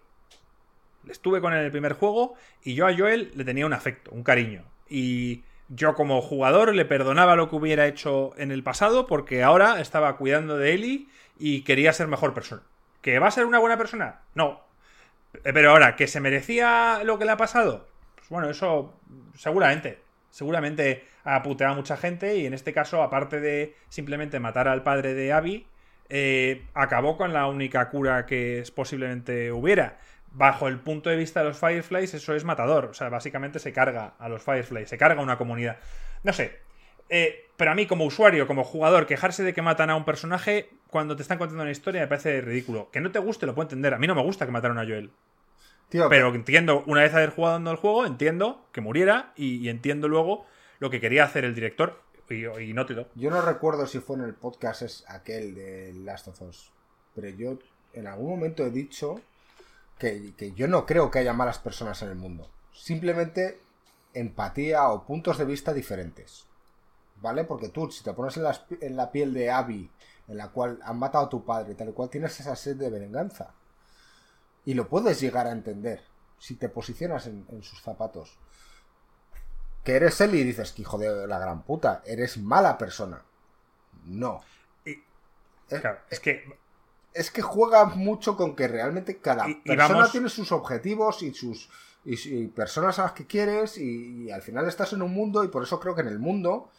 Estuve 1.10 1.42
con 1.42 1.52
él 1.52 1.60
en 1.60 1.66
el 1.66 1.72
primer 1.72 1.94
juego 1.94 2.36
y 2.64 2.76
yo 2.76 2.88
a 2.88 2.96
Joel 2.96 3.32
le 3.36 3.44
tenía 3.44 3.66
un 3.66 3.74
afecto, 3.74 4.12
un 4.12 4.24
cariño. 4.24 4.64
Y 4.88 5.44
yo 5.68 5.96
como 5.96 6.22
jugador 6.22 6.74
le 6.74 6.86
perdonaba 6.86 7.36
lo 7.36 7.50
que 7.50 7.56
hubiera 7.58 7.88
hecho 7.88 8.32
en 8.38 8.52
el 8.52 8.64
pasado 8.64 9.06
porque 9.08 9.44
ahora 9.44 9.82
estaba 9.82 10.16
cuidando 10.16 10.58
de 10.58 10.74
Ellie 10.74 11.08
y 11.38 11.64
quería 11.64 11.92
ser 11.92 12.08
mejor 12.08 12.34
persona. 12.34 12.62
¿Que 13.02 13.20
va 13.20 13.28
a 13.28 13.32
ser 13.32 13.46
una 13.46 13.60
buena 13.60 13.78
persona? 13.78 14.22
No, 14.34 14.62
Pero 15.42 15.72
ahora, 15.72 15.96
¿que 15.96 16.08
se 16.08 16.20
merecía 16.20 17.02
lo 17.04 17.18
que 17.18 17.26
le 17.26 17.32
ha 17.32 17.38
pasado? 17.38 17.88
Pues 18.16 18.30
bueno, 18.30 18.50
eso 18.50 18.94
seguramente. 19.36 20.00
Seguramente 20.30 21.06
ha 21.26 21.44
puteado 21.44 21.74
a 21.74 21.76
mucha 21.76 21.96
gente 21.98 22.38
y 22.38 22.46
en 22.46 22.54
este 22.54 22.74
caso, 22.74 23.04
aparte 23.04 23.40
de 23.40 23.76
simplemente 23.90 24.40
matar 24.40 24.68
al 24.68 24.84
padre 24.84 25.14
de 25.14 25.32
Abby, 25.32 25.68
eh, 26.10 26.64
acabó 26.74 27.18
con 27.18 27.34
la 27.34 27.48
única 27.48 27.90
cura 27.90 28.26
que 28.26 28.60
es- 28.60 28.72
posiblemente 28.72 29.52
hubiera. 29.52 30.00
Bajo 30.32 30.68
el 30.68 30.80
punto 30.80 31.10
de 31.12 31.18
vista 31.18 31.42
de 31.42 31.50
los 31.50 31.60
Fireflies, 31.60 32.14
eso 32.16 32.34
es 32.34 32.44
matador. 32.44 32.86
O 32.86 32.94
sea, 32.96 33.10
básicamente 33.10 33.60
se 33.60 33.72
carga 33.74 34.14
a 34.18 34.28
los 34.30 34.42
Fireflies, 34.42 34.90
se 34.90 34.98
carga 34.98 35.22
una 35.22 35.38
comunidad. 35.38 35.78
No 36.24 36.34
sé. 36.34 36.60
Eh, 37.10 37.50
pero 37.58 37.72
a 37.72 37.76
mí, 37.76 37.86
como 37.86 38.06
usuario, 38.06 38.48
como 38.48 38.64
jugador, 38.64 39.06
quejarse 39.06 39.44
de 39.44 39.54
que 39.54 39.62
matan 39.62 39.90
a 39.90 39.96
un 39.96 40.06
personaje 40.06 40.70
cuando 40.90 41.16
te 41.16 41.22
están 41.22 41.38
contando 41.38 41.64
una 41.64 41.72
historia 41.72 42.02
me 42.02 42.08
parece 42.08 42.42
ridículo. 42.42 42.90
Que 42.92 43.02
no 43.02 43.12
te 43.12 43.20
guste, 43.20 43.46
lo 43.46 43.56
puedo 43.56 43.66
entender. 43.66 43.94
A 43.94 44.00
mí 44.00 44.08
no 44.08 44.16
me 44.16 44.24
gusta 44.24 44.46
que 44.46 44.52
mataron 44.52 44.78
a 44.78 44.86
Joel. 44.86 45.12
Tío, 45.90 46.10
Pero 46.10 46.34
entiendo, 46.34 46.84
una 46.88 47.02
vez 47.02 47.14
haber 47.14 47.30
jugado 47.30 47.72
el 47.72 47.78
juego, 47.78 48.06
entiendo 48.06 48.66
que 48.72 48.82
muriera 48.82 49.32
y, 49.36 49.58
y 49.58 49.70
entiendo 49.70 50.08
luego 50.08 50.46
lo 50.80 50.90
que 50.90 51.00
quería 51.00 51.24
hacer 51.24 51.46
el 51.46 51.54
director 51.54 52.02
y, 52.30 52.46
y 52.46 52.74
Naughty 52.74 52.94
Dog. 52.94 53.08
Yo 53.16 53.30
no 53.30 53.42
recuerdo 53.42 53.86
si 53.86 54.00
fue 54.00 54.18
en 54.18 54.24
el 54.24 54.34
podcast 54.34 54.82
es 54.82 55.06
aquel 55.08 55.54
de 55.56 55.94
Last 55.94 56.28
of 56.30 56.42
Us, 56.42 56.72
pero 57.14 57.30
yo 57.30 57.60
en 57.94 58.08
algún 58.08 58.30
momento 58.30 58.66
he 58.66 58.72
dicho 58.72 59.22
que, 60.00 60.34
que 60.36 60.54
yo 60.54 60.68
no 60.68 60.86
creo 60.86 61.12
que 61.12 61.20
haya 61.20 61.34
malas 61.34 61.60
personas 61.60 62.02
en 62.02 62.10
el 62.10 62.16
mundo. 62.16 62.50
Simplemente 62.74 63.60
empatía 64.14 64.90
o 64.90 65.06
puntos 65.06 65.38
de 65.38 65.46
vista 65.46 65.74
diferentes. 65.74 66.48
¿Vale? 67.24 67.46
Porque 67.46 67.70
tú, 67.70 67.90
si 67.90 68.04
te 68.04 68.14
pones 68.14 68.36
en, 68.38 68.44
las- 68.44 68.66
en 68.82 68.96
la 68.98 69.10
piel 69.10 69.34
de 69.34 69.50
Abby, 69.50 69.90
en 70.28 70.38
la 70.38 70.50
cual 70.50 70.80
han 70.84 71.00
matado 71.00 71.26
a 71.26 71.30
tu 71.30 71.44
padre, 71.46 71.74
tal 71.74 71.90
y 71.90 71.94
cual 71.94 72.10
tienes 72.10 72.38
esa 72.40 72.56
sed 72.56 72.76
de 72.76 72.90
venganza. 72.92 73.54
Y 74.66 74.74
lo 74.76 74.88
puedes 74.90 75.20
llegar 75.22 75.48
a 75.48 75.52
entender 75.52 76.04
si 76.38 76.56
te 76.56 76.68
posicionas 76.70 77.26
en, 77.28 77.46
en 77.50 77.64
sus 77.64 77.82
zapatos. 77.82 78.38
Que 79.86 79.96
eres 79.96 80.20
él 80.22 80.36
y 80.36 80.44
dices 80.44 80.72
que 80.74 80.82
hijo 80.82 80.98
de 80.98 81.26
la 81.28 81.40
gran 81.40 81.64
puta, 81.64 82.02
eres 82.06 82.38
mala 82.38 82.78
persona. 82.78 83.24
No. 84.06 84.42
Y- 84.86 85.02
Es, 85.70 85.80
Claro, 85.82 86.00
es 86.10 86.20
que 86.20 86.44
es 87.14 87.30
que 87.32 87.42
juega 87.42 87.86
mucho 87.86 88.36
con 88.36 88.56
que 88.56 88.68
realmente 88.68 89.20
cada 89.20 89.48
Y- 89.48 89.52
y 89.64 89.76
persona 89.76 89.88
vamos- 90.00 90.12
tiene 90.12 90.30
sus 90.30 90.52
objetivos 90.52 91.22
y 91.24 91.34
sus 91.34 91.70
y, 92.06 92.16
y 92.44 92.48
personas 92.48 93.00
a 93.00 93.04
las 93.04 93.12
que 93.14 93.26
quieres 93.28 93.78
y 93.78 94.30
al 94.30 94.42
final 94.42 94.68
estás 94.68 94.92
en 94.92 95.02
un 95.04 95.14
mundo 95.14 95.44
y 95.46 95.48
por 95.48 95.64
eso 95.64 95.80
creo 95.80 95.96
que 95.96 96.02
en 96.02 96.08
el 96.10 96.20
mundo 96.20 96.70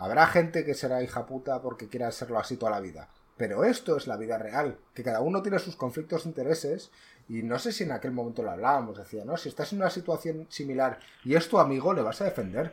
habrá 0.00 0.26
gente 0.26 0.64
que 0.64 0.74
será 0.74 1.02
hija 1.02 1.26
puta 1.26 1.60
porque 1.62 1.88
quiera 1.88 2.10
serlo 2.10 2.38
así 2.38 2.56
toda 2.56 2.72
la 2.72 2.80
vida. 2.80 3.08
Pero 3.36 3.64
esto 3.64 3.96
es 3.96 4.06
la 4.06 4.16
vida 4.16 4.36
real, 4.38 4.78
que 4.94 5.02
cada 5.02 5.20
uno 5.20 5.40
tiene 5.42 5.58
sus 5.58 5.76
conflictos 5.76 6.24
de 6.24 6.30
intereses 6.30 6.90
y 7.28 7.42
no 7.42 7.58
sé 7.58 7.72
si 7.72 7.84
en 7.84 7.92
aquel 7.92 8.10
momento 8.12 8.42
lo 8.42 8.50
hablábamos, 8.50 8.98
decía, 8.98 9.24
¿no? 9.24 9.36
Si 9.36 9.48
estás 9.48 9.72
en 9.72 9.78
una 9.80 9.88
situación 9.90 10.46
similar 10.50 10.98
y 11.24 11.34
es 11.36 11.48
tu 11.48 11.58
amigo, 11.58 11.94
le 11.94 12.02
vas 12.02 12.20
a 12.20 12.24
defender. 12.24 12.72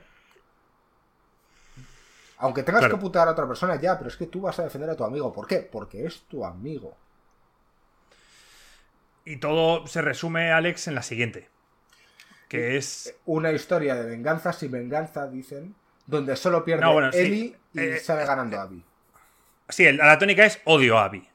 Aunque 2.40 2.64
tengas 2.64 2.82
Claro. 2.82 2.96
que 2.96 3.02
putar 3.02 3.28
a 3.28 3.32
otra 3.32 3.48
persona 3.48 3.80
ya, 3.80 3.98
pero 3.98 4.10
es 4.10 4.16
que 4.18 4.28
tú 4.28 4.42
vas 4.42 4.60
a 4.60 4.64
defender 4.64 4.90
a 4.90 4.96
tu 4.96 5.04
amigo. 5.04 5.32
¿Por 5.34 5.48
qué? 5.48 5.60
Porque 5.60 6.06
es 6.06 6.22
tu 6.24 6.44
amigo. 6.46 6.96
y 9.26 9.38
todo 9.38 9.86
se 9.88 10.02
resume, 10.02 10.54
Alex, 10.54 10.88
en 10.88 10.96
la 10.96 11.02
siguiente. 11.02 11.50
Que 12.48 12.78
es. 12.78 13.14
Una 13.26 13.52
historia 13.52 13.96
de 13.96 14.06
venganza 14.10 14.54
sin 14.54 14.72
venganza, 14.72 15.28
dicen, 15.28 15.76
donde 16.08 16.36
solo 16.36 16.66
pierde 16.66 16.82
No, 16.84 16.94
bueno, 16.94 17.12
sí. 17.12 17.20
Ellie 17.20 17.56
y 17.74 17.80
Eh, 17.80 18.00
sale 18.00 18.26
ganando 18.26 18.60
Abby. 18.60 18.84
Sí, 19.70 19.86
el- 19.86 19.98
la 19.98 20.18
tónica 20.18 20.46
es 20.46 20.60
odio 20.66 20.98
a 20.98 21.06
Abby. 21.06 21.28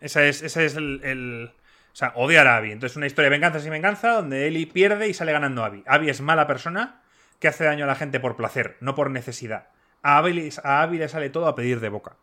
Esa 0.00 0.24
es, 0.24 0.42
ese 0.42 0.64
es 0.64 0.74
el, 0.74 1.00
el- 1.04 1.52
O 1.92 1.96
sea, 1.98 2.12
odiar 2.14 2.46
a 2.46 2.56
Abby. 2.56 2.70
Entonces, 2.72 2.96
una 2.96 3.06
historia 3.06 3.26
de 3.28 3.36
venganza 3.36 3.58
sin 3.60 3.70
venganza 3.70 4.12
donde 4.12 4.46
Ellie 4.46 4.66
pierde 4.66 5.08
y 5.08 5.14
sale 5.14 5.32
ganando 5.32 5.64
Abby. 5.64 5.82
Abby 5.86 6.08
es 6.10 6.20
mala 6.20 6.46
persona 6.46 7.02
que 7.40 7.48
hace 7.48 7.64
daño 7.64 7.84
a 7.84 7.88
la 7.88 7.94
gente 7.96 8.20
por 8.20 8.36
placer, 8.36 8.76
no 8.80 8.94
por 8.94 9.10
necesidad. 9.10 9.68
A 10.02 10.18
Abby, 10.18 10.50
a 10.62 10.82
Abby 10.82 10.98
le 10.98 11.08
sale 11.08 11.28
todo 11.30 11.46
a 11.48 11.54
pedir 11.56 11.80
de 11.80 11.88
boca. 11.88 12.16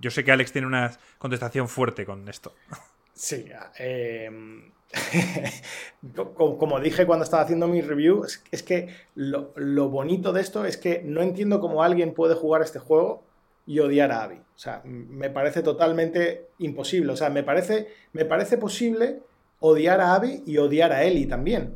Yo 0.00 0.10
sé 0.10 0.24
que 0.24 0.32
Alex 0.32 0.52
tiene 0.52 0.66
una 0.66 0.92
contestación 1.18 1.68
fuerte 1.68 2.04
con 2.06 2.28
esto. 2.28 2.54
Sí, 3.18 3.46
eh, 3.80 4.30
co- 6.14 6.56
como 6.56 6.78
dije 6.78 7.04
cuando 7.04 7.24
estaba 7.24 7.42
haciendo 7.42 7.66
mi 7.66 7.80
review, 7.80 8.24
es, 8.24 8.62
que 8.62 8.94
lo, 9.16 9.88
bonito 9.90 10.32
de 10.32 10.40
esto 10.40 10.64
es 10.64 10.76
que 10.76 11.02
no 11.04 11.20
entiendo 11.20 11.60
cómo 11.60 11.82
alguien 11.82 12.14
puede 12.14 12.36
jugar 12.36 12.62
este 12.62 12.78
juego 12.78 13.24
y 13.66 13.80
odiar 13.80 14.12
a 14.12 14.22
Abby. 14.22 14.36
O 14.36 14.58
sea, 14.58 14.82
me 14.84 15.30
parece 15.30 15.62
totalmente 15.62 16.46
imposible. 16.58 17.12
O 17.12 17.16
sea, 17.16 17.28
me 17.28 17.42
parece, 17.42 17.88
me 18.12 18.24
parece 18.24 18.56
posible 18.56 19.18
odiar 19.58 20.00
a 20.00 20.14
Abby 20.14 20.44
y 20.46 20.58
odiar 20.58 20.92
a 20.92 21.02
Ellie 21.02 21.26
también. 21.26 21.74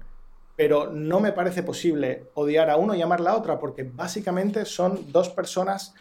Pero 0.57 0.93
no 0.93 1.19
me 1.19 1.33
parece 1.33 1.65
posible 1.65 2.25
odiar 2.35 2.71
a 2.71 2.77
uno 2.77 2.95
y 2.95 3.03
amar 3.03 3.19
a 3.21 3.25
la 3.25 3.37
otra, 3.37 3.59
porque 3.59 3.83
básicamente 3.83 4.65
son 4.65 5.11
dos 5.11 5.29
personas 5.29 5.93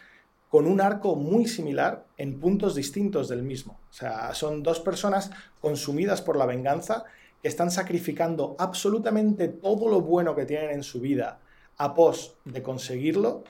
con 0.52 0.66
un 0.66 0.82
arco 0.82 1.16
muy 1.16 1.46
similar 1.46 2.04
en 2.18 2.38
puntos 2.38 2.74
distintos 2.74 3.26
del 3.26 3.42
mismo. 3.42 3.80
O 3.88 3.92
sea, 3.94 4.34
son 4.34 4.62
dos 4.62 4.80
personas 4.80 5.30
consumidas 5.62 6.20
por 6.20 6.36
la 6.36 6.44
venganza 6.44 7.04
que 7.40 7.48
están 7.48 7.70
sacrificando 7.70 8.54
absolutamente 8.58 9.48
todo 9.48 9.88
lo 9.88 10.02
bueno 10.02 10.34
que 10.36 10.44
tienen 10.44 10.68
en 10.68 10.82
su 10.82 11.00
vida 11.00 11.38
a 11.78 11.94
pos 11.94 12.34
de 12.44 12.62
conseguirlo 12.62 13.44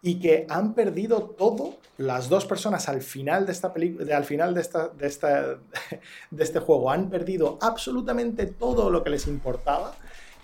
y 0.00 0.18
que 0.18 0.46
han 0.48 0.72
perdido 0.72 1.24
todo 1.24 1.76
las 1.98 2.30
dos 2.30 2.46
personas 2.46 2.88
al 2.88 3.02
final 3.02 3.44
de 3.44 3.52
esta 3.52 3.74
película, 3.74 4.16
al 4.16 4.24
final 4.24 4.54
de, 4.54 4.62
esta, 4.62 4.88
de, 4.88 5.58
de 6.30 6.42
este 6.42 6.58
juego, 6.60 6.90
han 6.90 7.10
perdido 7.10 7.58
absolutamente 7.60 8.46
todo 8.46 8.88
lo 8.88 9.04
que 9.04 9.10
les 9.10 9.26
importaba 9.26 9.94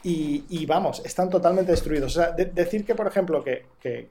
y, 0.04 0.66
vamos, 0.66 1.02
están 1.04 1.30
totalmente 1.30 1.70
destruidos. 1.70 2.18
Decir 2.54 2.84
que, 2.84 2.94
por 2.94 3.06
ejemplo, 3.06 3.42
que, 3.44 3.66
que, 3.80 4.08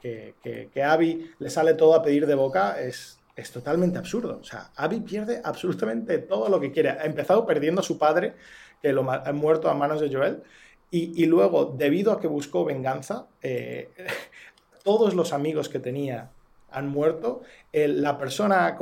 que, 0.00 0.68
que, 0.72 0.82
Abby 0.82 1.32
le 1.38 1.50
sale 1.50 1.74
todo 1.74 1.94
a 1.94 2.02
pedir 2.02 2.26
de 2.26 2.34
boca 2.34 2.80
es, 2.80 3.18
es 3.34 3.50
totalmente 3.50 3.98
absurdo. 3.98 4.38
O 4.40 4.44
sea, 4.44 4.70
Abby 4.76 5.00
pierde 5.00 5.40
absolutamente 5.42 6.18
todo 6.18 6.48
lo 6.48 6.60
que 6.60 6.70
quiere. 6.70 6.90
Ha 6.90 7.04
empezado 7.04 7.44
perdiendo 7.44 7.80
a 7.80 7.84
su 7.84 7.98
padre, 7.98 8.34
que 8.80 8.92
lo 8.92 9.10
ha 9.10 9.32
muerto 9.32 9.68
a 9.68 9.74
manos 9.74 10.00
de 10.00 10.14
Joel, 10.14 10.42
y, 10.90 11.22
y 11.22 11.26
luego, 11.26 11.74
debido 11.76 12.12
a 12.12 12.20
que 12.20 12.28
buscó 12.28 12.64
venganza, 12.64 13.26
eh, 13.42 13.88
todos 14.84 15.14
los 15.14 15.32
amigos 15.32 15.68
que 15.68 15.78
tenía 15.78 16.30
han 16.72 16.88
muerto. 16.88 17.42
la 17.72 18.18
persona 18.18 18.76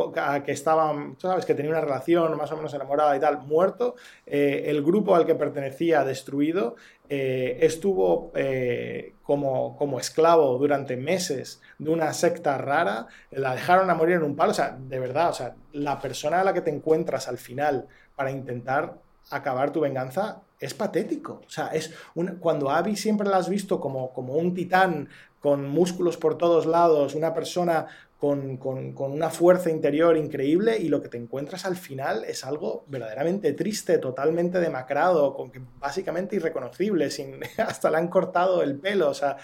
que 0.45 0.53
estaba, 0.53 0.93
sabes, 1.19 1.45
que 1.45 1.55
tenía 1.55 1.71
una 1.71 1.81
relación 1.81 2.37
más 2.37 2.51
o 2.53 2.57
menos 2.57 2.75
enamorada 2.75 3.17
y 3.17 3.21
tal, 3.21 3.39
muerto. 3.39 3.97
Eh, 4.27 4.65
el 4.67 4.83
grupo 4.83 5.15
al 5.15 5.27
que 5.27 5.35
pertenecía, 5.35 6.05
destruido. 6.05 6.77
Eh, 7.09 7.59
estuvo 7.63 8.31
eh, 8.37 9.15
como, 9.23 9.77
como 9.77 9.99
esclavo 9.99 10.57
durante 10.59 10.97
meses 10.97 11.61
de 11.79 11.91
una 11.91 12.13
secta 12.13 12.57
rara. 12.59 13.07
La 13.31 13.55
dejaron 13.55 13.91
a 13.91 13.95
morir 13.95 14.17
en 14.17 14.23
un 14.23 14.37
palo. 14.37 14.53
O 14.53 14.55
sea, 14.55 14.77
de 14.79 14.99
verdad, 14.99 15.31
o 15.31 15.35
sea, 15.35 15.55
la 15.73 16.01
persona 16.01 16.41
a 16.41 16.45
la 16.45 16.55
que 16.55 16.61
te 16.61 16.71
encuentras 16.71 17.29
al 17.29 17.39
final 17.39 17.89
para 18.15 18.31
intentar 18.31 18.95
acabar 19.31 19.73
tu 19.73 19.81
venganza 19.81 20.43
es 20.59 20.75
patético. 20.75 21.43
O 21.47 21.51
sea, 21.51 21.69
es 21.69 21.95
cuando 22.41 22.71
Abby 22.71 22.97
siempre 22.97 23.29
la 23.29 23.39
has 23.39 23.49
visto 23.49 23.81
como, 23.81 24.13
como 24.13 24.35
un 24.35 24.55
titán 24.55 25.09
con 25.41 25.69
músculos 25.69 26.17
por 26.17 26.37
todos 26.37 26.67
lados, 26.67 27.15
una 27.15 27.33
persona 27.33 27.87
con, 28.21 28.61
una 28.99 29.31
fuerza 29.31 29.71
interior 29.71 30.19
increíble 30.19 30.77
y 30.77 30.91
lo 30.91 31.01
que 31.01 31.09
te 31.09 31.17
encuentras 31.17 31.65
al 31.65 31.77
final 31.77 32.25
es 32.25 32.45
algo 32.45 32.85
verdaderamente 32.87 33.55
triste, 33.55 33.97
totalmente 33.97 34.61
demacrado, 34.61 35.33
con 35.33 35.51
básicamente 35.79 36.37
irreconocible, 36.37 37.11
sin, 37.11 37.41
hasta 37.59 37.91
le 37.91 37.97
han 37.97 38.09
cortado 38.09 38.63
el 38.63 38.77
pelo. 38.77 39.09
O 39.09 39.15
sea, 39.15 39.39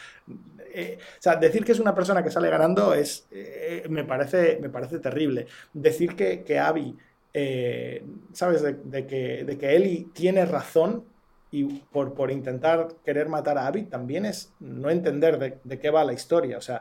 eh, 0.74 0.98
decir 1.40 1.64
que 1.64 1.72
es 1.72 1.80
una 1.80 1.94
persona 1.94 2.22
que 2.22 2.30
sale 2.30 2.50
ganando 2.50 2.92
es, 2.92 3.26
eh, 3.30 3.86
me, 3.88 4.04
parece, 4.04 4.58
me 4.60 4.68
parece 4.68 4.98
terrible. 4.98 5.46
Decir 5.72 6.14
que, 6.14 6.44
que 6.44 6.58
Abby, 6.58 6.98
eh, 7.38 8.02
¿sabes? 8.32 8.62
De, 8.62 9.06
que, 9.06 9.44
de 9.44 9.58
que 9.58 9.76
Ellie 9.76 10.08
tiene 10.14 10.46
razón 10.46 11.04
y 11.50 11.64
por, 11.64 12.14
por 12.14 12.30
intentar 12.30 12.88
querer 13.04 13.28
matar 13.28 13.58
a 13.58 13.66
Abby 13.66 13.82
también 13.82 14.24
es 14.24 14.54
no 14.58 14.88
entender 14.88 15.60
de, 15.62 15.78
qué 15.78 15.90
va 15.90 16.02
la 16.02 16.14
historia. 16.14 16.56
O 16.56 16.62
sea, 16.62 16.80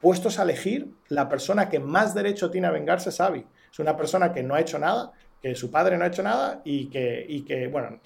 puestos 0.00 0.38
a 0.38 0.44
elegir, 0.44 0.92
la 1.08 1.28
persona 1.28 1.68
que 1.68 1.80
más 1.80 2.14
derecho 2.14 2.52
tiene 2.52 2.68
a 2.68 2.70
vengarse 2.70 3.08
es 3.08 3.20
Abby. 3.20 3.44
Es 3.72 3.80
una 3.80 3.96
persona 3.96 4.32
que 4.32 4.44
no 4.44 4.54
ha 4.54 4.60
hecho 4.60 4.78
nada, 4.78 5.10
que 5.42 5.56
su 5.56 5.72
padre 5.72 5.98
no 5.98 6.04
ha 6.04 6.08
hecho 6.08 6.22
nada 6.22 6.62
y 6.64 6.86
que, 6.86 7.26
y 7.28 7.42
que 7.42 7.66
bueno, 7.66 7.98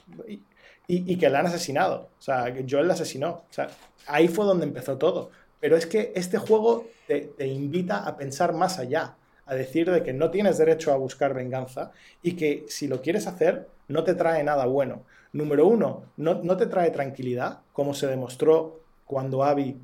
y, 0.87 1.17
que 1.19 1.29
la 1.29 1.41
han 1.41 1.47
asesinado. 1.49 2.09
O 2.19 2.23
sea, 2.23 2.51
que 2.55 2.65
Joel 2.67 2.89
la 2.89 2.95
asesinó. 2.95 3.29
O 3.31 3.53
sea, 3.53 3.69
ahí 4.07 4.29
fue 4.29 4.47
donde 4.47 4.65
empezó 4.65 4.97
todo. 4.97 5.33
Pero 5.61 5.77
es 5.77 5.85
que 5.85 6.15
este 6.17 6.39
juego 6.39 6.87
te, 7.07 7.35
te 7.37 7.47
invita 7.47 8.07
a 8.07 8.17
pensar 8.17 8.55
más 8.55 8.79
allá, 8.79 9.17
a 9.47 9.55
decir 9.55 9.91
de 9.91 10.03
que 10.03 10.13
no 10.13 10.31
tienes 10.31 10.59
derecho 10.59 10.93
a 10.93 10.97
buscar 10.97 11.35
venganza 11.35 11.93
y 12.23 12.37
que 12.37 12.65
si 12.69 12.89
lo 12.89 13.03
quieres 13.03 13.27
hacer, 13.27 13.69
no 13.89 14.05
te 14.05 14.15
trae 14.15 14.43
nada 14.43 14.67
bueno. 14.67 15.03
Número 15.33 15.67
uno, 15.67 16.05
no, 16.17 16.57
te 16.57 16.67
trae 16.67 16.91
tranquilidad, 16.91 17.61
como 17.73 17.93
se 17.93 18.07
demostró 18.07 18.81
cuando 19.05 19.43
Abby, 19.43 19.77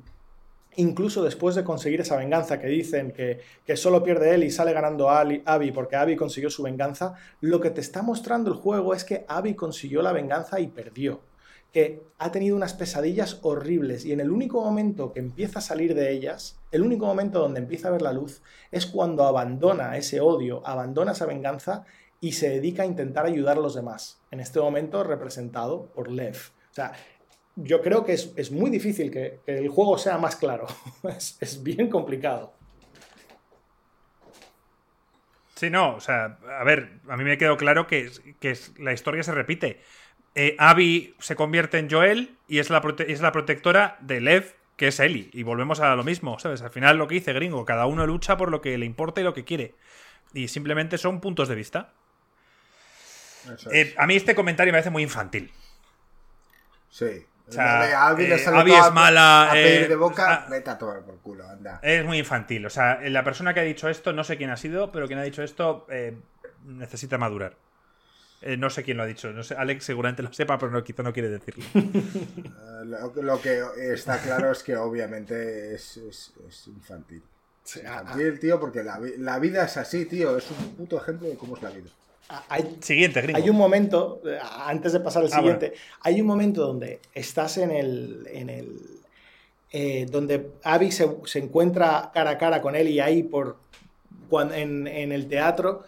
incluso 0.77 1.23
después 1.23 1.55
de 1.55 1.63
conseguir 1.63 2.01
esa 2.01 2.15
venganza 2.15 2.59
que 2.59 2.67
dicen 2.67 3.11
que, 3.11 3.41
solo 3.75 4.01
pierde 4.01 4.33
él 4.33 4.43
y 4.45 4.51
sale 4.51 4.71
ganando 4.71 5.09
Abby 5.09 5.71
porque 5.73 5.97
Abby 5.97 6.15
consiguió 6.15 6.49
su 6.49 6.63
venganza, 6.63 7.15
lo 7.41 7.59
que 7.59 7.69
te 7.69 7.81
está 7.81 8.01
mostrando 8.01 8.49
el 8.49 8.57
juego 8.57 8.93
es 8.93 9.03
que 9.03 9.25
Abby 9.27 9.53
consiguió 9.55 10.01
la 10.01 10.13
venganza 10.13 10.59
y 10.59 10.67
perdió 10.67 11.19
que 11.71 12.03
ha 12.17 12.31
tenido 12.31 12.55
unas 12.55 12.73
pesadillas 12.73 13.39
horribles 13.43 14.05
y 14.05 14.11
en 14.11 14.19
el 14.19 14.31
único 14.31 14.61
momento 14.61 15.13
que 15.13 15.19
empieza 15.19 15.59
a 15.59 15.61
salir 15.61 15.95
de 15.95 16.11
ellas, 16.11 16.59
el 16.71 16.81
único 16.81 17.05
momento 17.05 17.39
donde 17.39 17.61
empieza 17.61 17.87
a 17.87 17.91
ver 17.91 18.01
la 18.01 18.13
luz, 18.13 18.41
es 18.71 18.85
cuando 18.85 19.23
abandona 19.23 19.95
ese 19.97 20.19
odio, 20.19 20.65
abandona 20.65 21.13
esa 21.13 21.25
venganza 21.25 21.85
y 22.19 22.33
se 22.33 22.49
dedica 22.49 22.83
a 22.83 22.85
intentar 22.85 23.25
ayudar 23.25 23.57
a 23.57 23.61
los 23.61 23.73
demás. 23.73 24.21
En 24.31 24.39
este 24.39 24.59
momento 24.59 25.03
representado 25.03 25.87
por 25.93 26.09
Lev. 26.09 26.37
O 26.71 26.73
sea, 26.73 26.93
yo 27.55 27.81
creo 27.81 28.05
que 28.05 28.13
es, 28.13 28.51
muy 28.51 28.69
difícil 28.69 29.09
que, 29.11 29.39
el 29.45 29.69
juego 29.69 29.97
sea 29.97 30.17
más 30.17 30.35
claro. 30.35 30.67
es, 31.39 31.63
bien 31.63 31.89
complicado. 31.89 32.53
Sí, 35.55 35.69
no, 35.69 35.95
o 35.95 35.99
sea, 35.99 36.39
a 36.59 36.63
ver, 36.63 37.01
a 37.07 37.17
mí 37.17 37.23
me 37.23 37.37
quedó 37.37 37.55
claro 37.55 37.85
que, 37.87 38.09
que 38.39 38.57
la 38.79 38.93
historia 38.93 39.23
se 39.23 39.31
repite. 39.31 39.79
Eh, 40.35 40.55
Abby 40.59 41.15
se 41.19 41.35
convierte 41.35 41.77
en 41.77 41.89
Joel 41.89 42.37
y 42.47 42.59
es 42.59 42.69
la, 42.69 42.81
es 43.07 43.21
la 43.21 43.31
protectora 43.31 43.97
de 43.99 44.21
Lev, 44.21 44.55
que 44.77 44.87
es 44.87 44.99
Ellie. 44.99 45.29
Y 45.33 45.43
volvemos 45.43 45.79
a 45.79 45.95
lo 45.95 46.03
mismo, 46.03 46.39
¿sabes? 46.39 46.61
Al 46.61 46.69
final 46.69 46.97
lo 46.97 47.07
que 47.07 47.15
dice 47.15 47.33
Gringo, 47.33 47.65
cada 47.65 47.85
uno 47.85 48.07
lucha 48.07 48.37
por 48.37 48.49
lo 48.49 48.61
que 48.61 48.77
le 48.77 48.85
importa 48.85 49.21
y 49.21 49.23
lo 49.23 49.33
que 49.33 49.43
quiere. 49.43 49.75
Y 50.33 50.47
simplemente 50.47 50.97
son 50.97 51.19
puntos 51.19 51.49
de 51.49 51.55
vista. 51.55 51.93
Eh, 53.71 53.93
a 53.97 54.07
mí 54.07 54.15
este 54.15 54.35
comentario 54.35 54.71
me 54.71 54.77
parece 54.77 54.89
muy 54.89 55.03
infantil. 55.03 55.51
Sí. 56.89 57.25
O 57.47 57.51
sea, 57.51 58.07
Abby, 58.07 58.25
eh, 58.25 58.35
es 58.35 58.93
mala. 58.93 59.51
Eh, 59.55 59.87
de 59.87 59.95
boca, 59.95 60.45
vete 60.49 60.69
a 60.69 60.77
tomar 60.77 61.01
por 61.01 61.19
culo, 61.19 61.45
anda. 61.47 61.79
Es 61.83 62.05
muy 62.05 62.19
infantil. 62.19 62.65
O 62.65 62.69
sea, 62.69 62.99
la 63.01 63.23
persona 63.23 63.53
que 63.53 63.59
ha 63.59 63.63
dicho 63.63 63.89
esto, 63.89 64.13
no 64.13 64.23
sé 64.23 64.37
quién 64.37 64.51
ha 64.51 64.57
sido, 64.57 64.91
pero 64.91 65.07
quien 65.07 65.19
ha 65.19 65.23
dicho 65.23 65.43
esto 65.43 65.85
necesita 66.63 67.17
madurar. 67.17 67.57
No 68.57 68.69
sé 68.69 68.83
quién 68.83 68.97
lo 68.97 69.03
ha 69.03 69.05
dicho. 69.05 69.31
No 69.31 69.43
sé, 69.43 69.55
Alex 69.55 69.85
seguramente 69.85 70.23
lo 70.23 70.33
sepa, 70.33 70.57
pero 70.57 70.71
no, 70.71 70.83
quizá 70.83 71.03
no 71.03 71.13
quiere 71.13 71.29
decirlo. 71.29 71.63
lo, 73.15 73.41
que 73.41 73.63
está 73.93 74.19
claro 74.19 74.51
es 74.51 74.63
que 74.63 74.75
obviamente 74.75 75.75
es, 75.75 75.99
infantil. 76.67 77.21
infantil, 77.75 78.39
tío, 78.39 78.59
porque 78.59 78.83
la, 78.83 78.99
la, 79.17 79.39
vida 79.39 79.65
es 79.65 79.77
así, 79.77 80.05
tío. 80.05 80.37
Es 80.37 80.49
un 80.49 80.75
puto 80.75 80.97
ejemplo 80.97 81.27
de 81.27 81.35
cómo 81.35 81.55
es 81.55 81.61
la 81.61 81.69
vida. 81.69 81.89
Hay, 82.49 82.77
siguiente, 82.81 83.31
Hay 83.33 83.49
un 83.49 83.57
momento, 83.57 84.21
eh, 84.25 84.39
antes 84.41 84.93
de 84.93 85.01
pasar 85.01 85.23
al 85.23 85.29
ah, 85.33 85.35
siguiente, 85.35 85.73
hay 86.01 86.21
un 86.21 86.27
momento 86.27 86.65
donde 86.65 86.99
estás 87.13 87.57
en 87.57 87.71
el. 87.71 88.27
En 88.31 88.49
el 88.49 88.79
eh, 89.73 90.05
donde 90.09 90.51
Abby 90.63 90.91
se, 90.91 91.09
se, 91.25 91.39
encuentra 91.39 92.11
cara 92.13 92.31
a 92.31 92.37
cara 92.37 92.61
con 92.61 92.75
él 92.75 92.89
y 92.89 92.99
ahí 92.99 93.23
por, 93.23 93.55
en, 94.53 94.85
en 94.85 95.13
el 95.13 95.27
teatro 95.27 95.85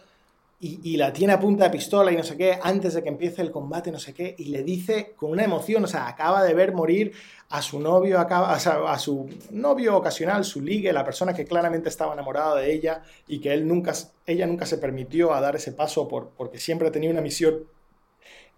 y, 0.60 0.96
la 0.96 1.12
tiene 1.12 1.34
a 1.34 1.40
punta 1.40 1.64
de 1.64 1.70
pistola 1.70 2.10
y 2.10 2.16
no 2.16 2.22
sé 2.22 2.38
qué, 2.38 2.58
antes 2.62 2.94
de 2.94 3.02
que 3.02 3.10
empiece 3.10 3.42
el 3.42 3.50
combate, 3.50 3.92
no 3.92 3.98
sé 3.98 4.14
qué, 4.14 4.34
y 4.38 4.46
le 4.46 4.62
dice 4.62 5.12
con 5.14 5.30
una 5.30 5.44
emoción, 5.44 5.84
o 5.84 5.86
sea, 5.86 6.08
acaba 6.08 6.42
de 6.42 6.54
ver 6.54 6.72
morir 6.72 7.12
a 7.50 7.60
su 7.60 7.80
novio, 7.80 8.18
acaba, 8.18 8.54
a 8.54 8.98
su 8.98 9.28
novio 9.50 9.96
ocasional, 9.96 10.44
su 10.44 10.62
ligue, 10.62 10.90
la 10.92 11.04
persona 11.04 11.34
que 11.34 11.44
claramente 11.44 11.90
estaba 11.90 12.14
enamorada 12.14 12.56
de 12.56 12.72
ella 12.72 13.02
y 13.28 13.40
que 13.40 13.52
él 13.52 13.68
nunca, 13.68 13.92
ella 14.24 14.46
nunca 14.46 14.64
se 14.64 14.78
permitió 14.78 15.34
a 15.34 15.40
dar 15.42 15.54
ese 15.56 15.72
paso 15.72 16.08
por, 16.08 16.30
porque 16.30 16.58
siempre 16.58 16.90
tenía 16.90 17.10
una 17.10 17.20
misión. 17.20 17.64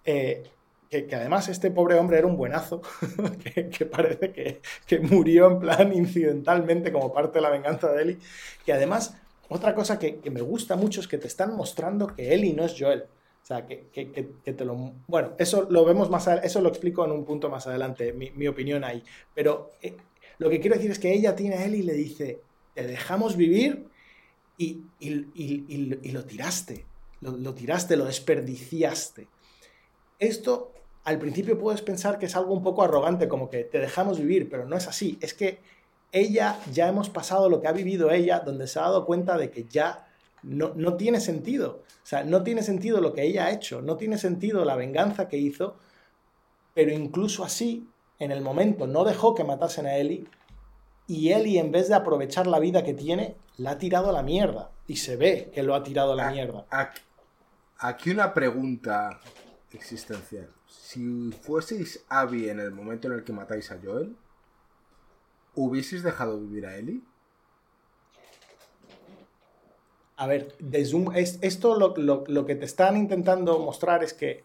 Eh, 0.04 0.44
que, 0.88 1.08
además 1.16 1.48
este 1.48 1.72
pobre 1.72 1.96
hombre 1.96 2.18
era 2.18 2.28
un 2.28 2.36
buenazo, 2.36 2.80
que, 3.42 3.86
parece 3.86 4.30
que, 4.30 4.60
que, 4.86 5.00
murió 5.00 5.48
en 5.48 5.58
plan 5.58 5.92
incidentalmente 5.92 6.92
como 6.92 7.12
parte 7.12 7.38
de 7.38 7.42
la 7.42 7.50
venganza 7.50 7.90
de 7.90 8.02
Ellie, 8.02 8.18
que 8.64 8.72
además 8.72 9.16
otra 9.48 9.74
cosa 9.74 9.98
que, 9.98 10.20
me 10.30 10.40
gusta 10.40 10.76
mucho 10.76 11.00
es 11.00 11.08
que 11.08 11.18
te 11.18 11.26
están 11.26 11.56
mostrando 11.56 12.08
que 12.08 12.34
Ellie 12.34 12.54
no 12.54 12.64
es 12.64 12.74
Joel. 12.78 13.02
O 13.02 13.46
sea, 13.46 13.66
que, 13.66 13.86
te 14.44 14.64
lo... 14.64 14.92
Bueno, 15.06 15.34
eso 15.38 15.66
lo 15.70 15.84
vemos 15.84 16.10
más 16.10 16.26
eso 16.26 16.60
lo 16.60 16.68
explico 16.68 17.04
en 17.04 17.12
un 17.12 17.24
punto 17.24 17.48
más 17.48 17.66
adelante, 17.66 18.12
mi, 18.12 18.48
opinión 18.48 18.82
ahí. 18.82 19.02
Pero 19.34 19.70
eh, 19.82 19.96
lo 20.38 20.50
que 20.50 20.60
quiero 20.60 20.76
decir 20.76 20.90
es 20.90 20.98
que 20.98 21.12
ella 21.12 21.36
tiene 21.36 21.56
a 21.56 21.64
Ellie 21.64 21.78
y 21.78 21.82
le 21.82 21.94
dice, 21.94 22.40
te 22.74 22.86
dejamos 22.86 23.36
vivir 23.36 23.86
y, 24.58 24.82
lo 26.12 26.24
tiraste. 26.24 26.84
lo 27.20 27.54
tiraste, 27.54 27.96
lo 27.96 28.06
desperdiciaste. 28.06 29.28
Esto 30.18 30.72
al 31.06 31.20
principio 31.20 31.56
puedes 31.56 31.82
pensar 31.82 32.18
que 32.18 32.26
es 32.26 32.34
algo 32.34 32.52
un 32.52 32.64
poco 32.64 32.82
arrogante, 32.82 33.28
como 33.28 33.48
que 33.48 33.62
te 33.62 33.78
dejamos 33.78 34.18
vivir, 34.18 34.48
pero 34.50 34.66
no 34.66 34.76
es 34.76 34.88
así. 34.88 35.16
Es 35.20 35.34
que 35.34 35.60
ella 36.20 36.58
ya 36.72 36.88
hemos 36.88 37.10
pasado 37.10 37.48
lo 37.48 37.60
que 37.60 37.68
ha 37.68 37.72
vivido 37.72 38.10
ella, 38.10 38.40
donde 38.40 38.66
se 38.66 38.78
ha 38.78 38.82
dado 38.82 39.04
cuenta 39.06 39.36
de 39.36 39.50
que 39.50 39.64
ya 39.64 40.06
no, 40.42 40.72
no 40.74 40.96
tiene 40.96 41.20
sentido. 41.20 41.82
O 42.02 42.06
sea, 42.06 42.24
no 42.24 42.42
tiene 42.42 42.62
sentido 42.62 43.00
lo 43.00 43.12
que 43.12 43.24
ella 43.24 43.46
ha 43.46 43.50
hecho, 43.50 43.82
no 43.82 43.96
tiene 43.96 44.18
sentido 44.18 44.64
la 44.64 44.76
venganza 44.76 45.28
que 45.28 45.38
hizo, 45.38 45.76
pero 46.74 46.92
incluso 46.92 47.44
así, 47.44 47.88
en 48.18 48.30
el 48.30 48.42
momento, 48.42 48.86
no 48.86 49.04
dejó 49.04 49.34
que 49.34 49.44
matasen 49.44 49.86
a 49.86 49.96
Eli 49.96 50.28
y 51.06 51.30
Eli, 51.30 51.58
en 51.58 51.70
vez 51.70 51.88
de 51.88 51.94
aprovechar 51.94 52.46
la 52.46 52.58
vida 52.58 52.82
que 52.82 52.94
tiene, 52.94 53.36
la 53.58 53.72
ha 53.72 53.78
tirado 53.78 54.10
a 54.10 54.12
la 54.12 54.22
mierda. 54.22 54.70
Y 54.88 54.96
se 54.96 55.16
ve 55.16 55.50
que 55.54 55.62
lo 55.62 55.74
ha 55.74 55.82
tirado 55.82 56.12
a 56.12 56.16
la 56.16 56.30
mierda. 56.30 56.66
Aquí 57.78 58.10
una 58.10 58.34
pregunta 58.34 59.20
existencial. 59.72 60.48
Si 60.66 61.30
fueseis 61.42 62.04
Abby 62.08 62.48
en 62.48 62.60
el 62.60 62.72
momento 62.72 63.08
en 63.08 63.14
el 63.14 63.24
que 63.24 63.32
matáis 63.32 63.70
a 63.70 63.78
Joel, 63.82 64.16
¿hubieses 65.56 66.02
dejado 66.02 66.38
vivir 66.38 66.66
a 66.66 66.76
Eli? 66.76 67.02
A 70.18 70.26
ver, 70.26 70.54
esto 71.42 71.76
lo, 71.76 72.46
que 72.46 72.54
te 72.54 72.64
están 72.64 72.96
intentando 72.96 73.58
mostrar 73.58 74.02
es 74.02 74.14
que 74.14 74.44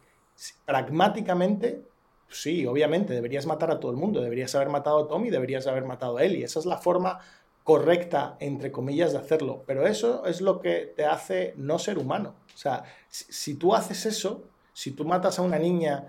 pragmáticamente, 0.65 1.83
sí, 2.29 2.65
obviamente, 2.65 3.13
deberías 3.13 3.45
matar 3.45 3.71
a 3.71 3.79
todo 3.79 3.91
el 3.91 3.97
mundo, 3.97 4.21
deberías 4.21 4.53
haber 4.55 4.69
matado 4.69 5.05
a 5.05 5.07
Tommy, 5.07 5.29
deberías 5.29 5.67
haber 5.67 5.85
matado 5.85 6.17
a 6.17 6.23
Eli. 6.23 6.43
Esa 6.43 6.59
es 6.59 6.65
la 6.65 6.77
forma 6.77 7.19
correcta, 7.63 8.35
entre 8.39 8.71
comillas, 8.71 9.13
de 9.13 9.19
hacerlo. 9.19 9.63
Pero 9.65 9.87
eso 9.87 10.25
es 10.25 10.41
lo 10.41 10.59
que 10.59 10.93
te 10.93 11.05
hace 11.05 11.53
no 11.55 11.79
ser 11.79 11.99
humano. 11.99 12.35
O 12.53 12.57
sea, 12.57 12.83
si, 13.07 13.55
tú 13.55 13.73
haces 13.73 14.05
eso, 14.05 14.43
si 14.73 14.91
tú 14.91 15.05
matas 15.05 15.39
a 15.39 15.41
una 15.41 15.57
niña 15.57 16.07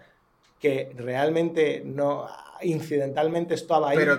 que 0.59 0.93
realmente 0.97 1.83
no 1.85 2.27
incidentalmente 2.62 3.55
estaba 3.55 3.91
ahí. 3.91 3.97
Pero 3.97 4.19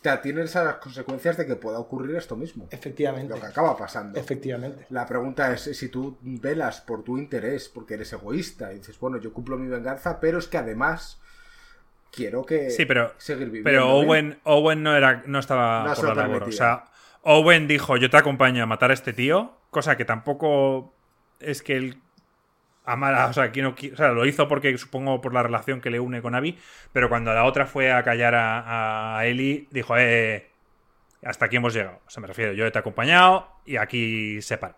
te 0.00 0.10
atienes 0.10 0.54
a 0.56 0.64
las 0.64 0.74
consecuencias 0.76 1.36
de 1.36 1.46
que 1.46 1.56
pueda 1.56 1.78
ocurrir 1.78 2.16
esto 2.16 2.36
mismo. 2.36 2.68
Efectivamente. 2.70 3.34
Lo 3.34 3.40
que 3.40 3.46
acaba 3.46 3.76
pasando. 3.76 4.18
Efectivamente. 4.18 4.86
La 4.90 5.06
pregunta 5.06 5.52
es 5.52 5.62
si 5.62 5.88
tú 5.88 6.18
velas 6.22 6.80
por 6.80 7.02
tu 7.02 7.18
interés, 7.18 7.68
porque 7.68 7.94
eres 7.94 8.12
egoísta, 8.12 8.72
y 8.72 8.78
dices, 8.78 8.98
bueno, 9.00 9.18
yo 9.18 9.32
cumplo 9.32 9.58
mi 9.58 9.68
venganza, 9.68 10.20
pero 10.20 10.38
es 10.38 10.46
que 10.46 10.58
además 10.58 11.20
quiero 12.12 12.44
que 12.44 12.70
Sí, 12.70 12.86
pero, 12.86 13.12
seguir 13.18 13.46
viviendo. 13.46 13.64
pero 13.68 14.00
bien. 14.00 14.08
Owen, 14.08 14.40
Owen 14.44 14.82
no, 14.82 14.96
era, 14.96 15.22
no 15.26 15.38
estaba 15.38 15.84
No 15.84 15.94
por 15.94 16.04
la 16.04 16.14
labor. 16.14 16.44
O 16.44 16.52
sea, 16.52 16.84
Owen 17.22 17.66
dijo, 17.66 17.96
yo 17.96 18.08
te 18.08 18.16
acompaño 18.16 18.62
a 18.62 18.66
matar 18.66 18.90
a 18.90 18.94
este 18.94 19.12
tío, 19.12 19.56
cosa 19.70 19.96
que 19.96 20.04
tampoco 20.04 20.94
es 21.40 21.62
que 21.62 21.76
él 21.76 22.00
amara, 22.92 23.26
o 23.26 23.32
sea, 23.32 23.50
no 23.54 23.70
o 23.70 23.96
sea, 23.96 24.08
lo 24.10 24.26
hizo 24.26 24.48
porque 24.48 24.76
supongo 24.78 25.20
por 25.20 25.34
la 25.34 25.42
relación 25.42 25.80
que 25.80 25.90
le 25.90 26.00
une 26.00 26.22
con 26.22 26.34
Abby, 26.34 26.58
pero 26.92 27.08
cuando 27.08 27.32
la 27.34 27.44
otra 27.44 27.66
fue 27.66 27.92
a 27.92 28.02
callar 28.02 28.34
a, 28.34 29.18
a 29.18 29.26
Ellie, 29.26 29.66
dijo, 29.70 29.96
eh, 29.96 30.34
eh, 30.36 30.50
hasta 31.24 31.46
aquí 31.46 31.56
hemos 31.56 31.74
llegado. 31.74 32.00
O 32.06 32.10
sea, 32.10 32.20
me 32.20 32.26
refiero, 32.26 32.52
yo 32.52 32.70
te 32.70 32.78
he 32.78 32.80
acompañado 32.80 33.48
y 33.64 33.76
aquí 33.76 34.40
se 34.42 34.58
para. 34.58 34.76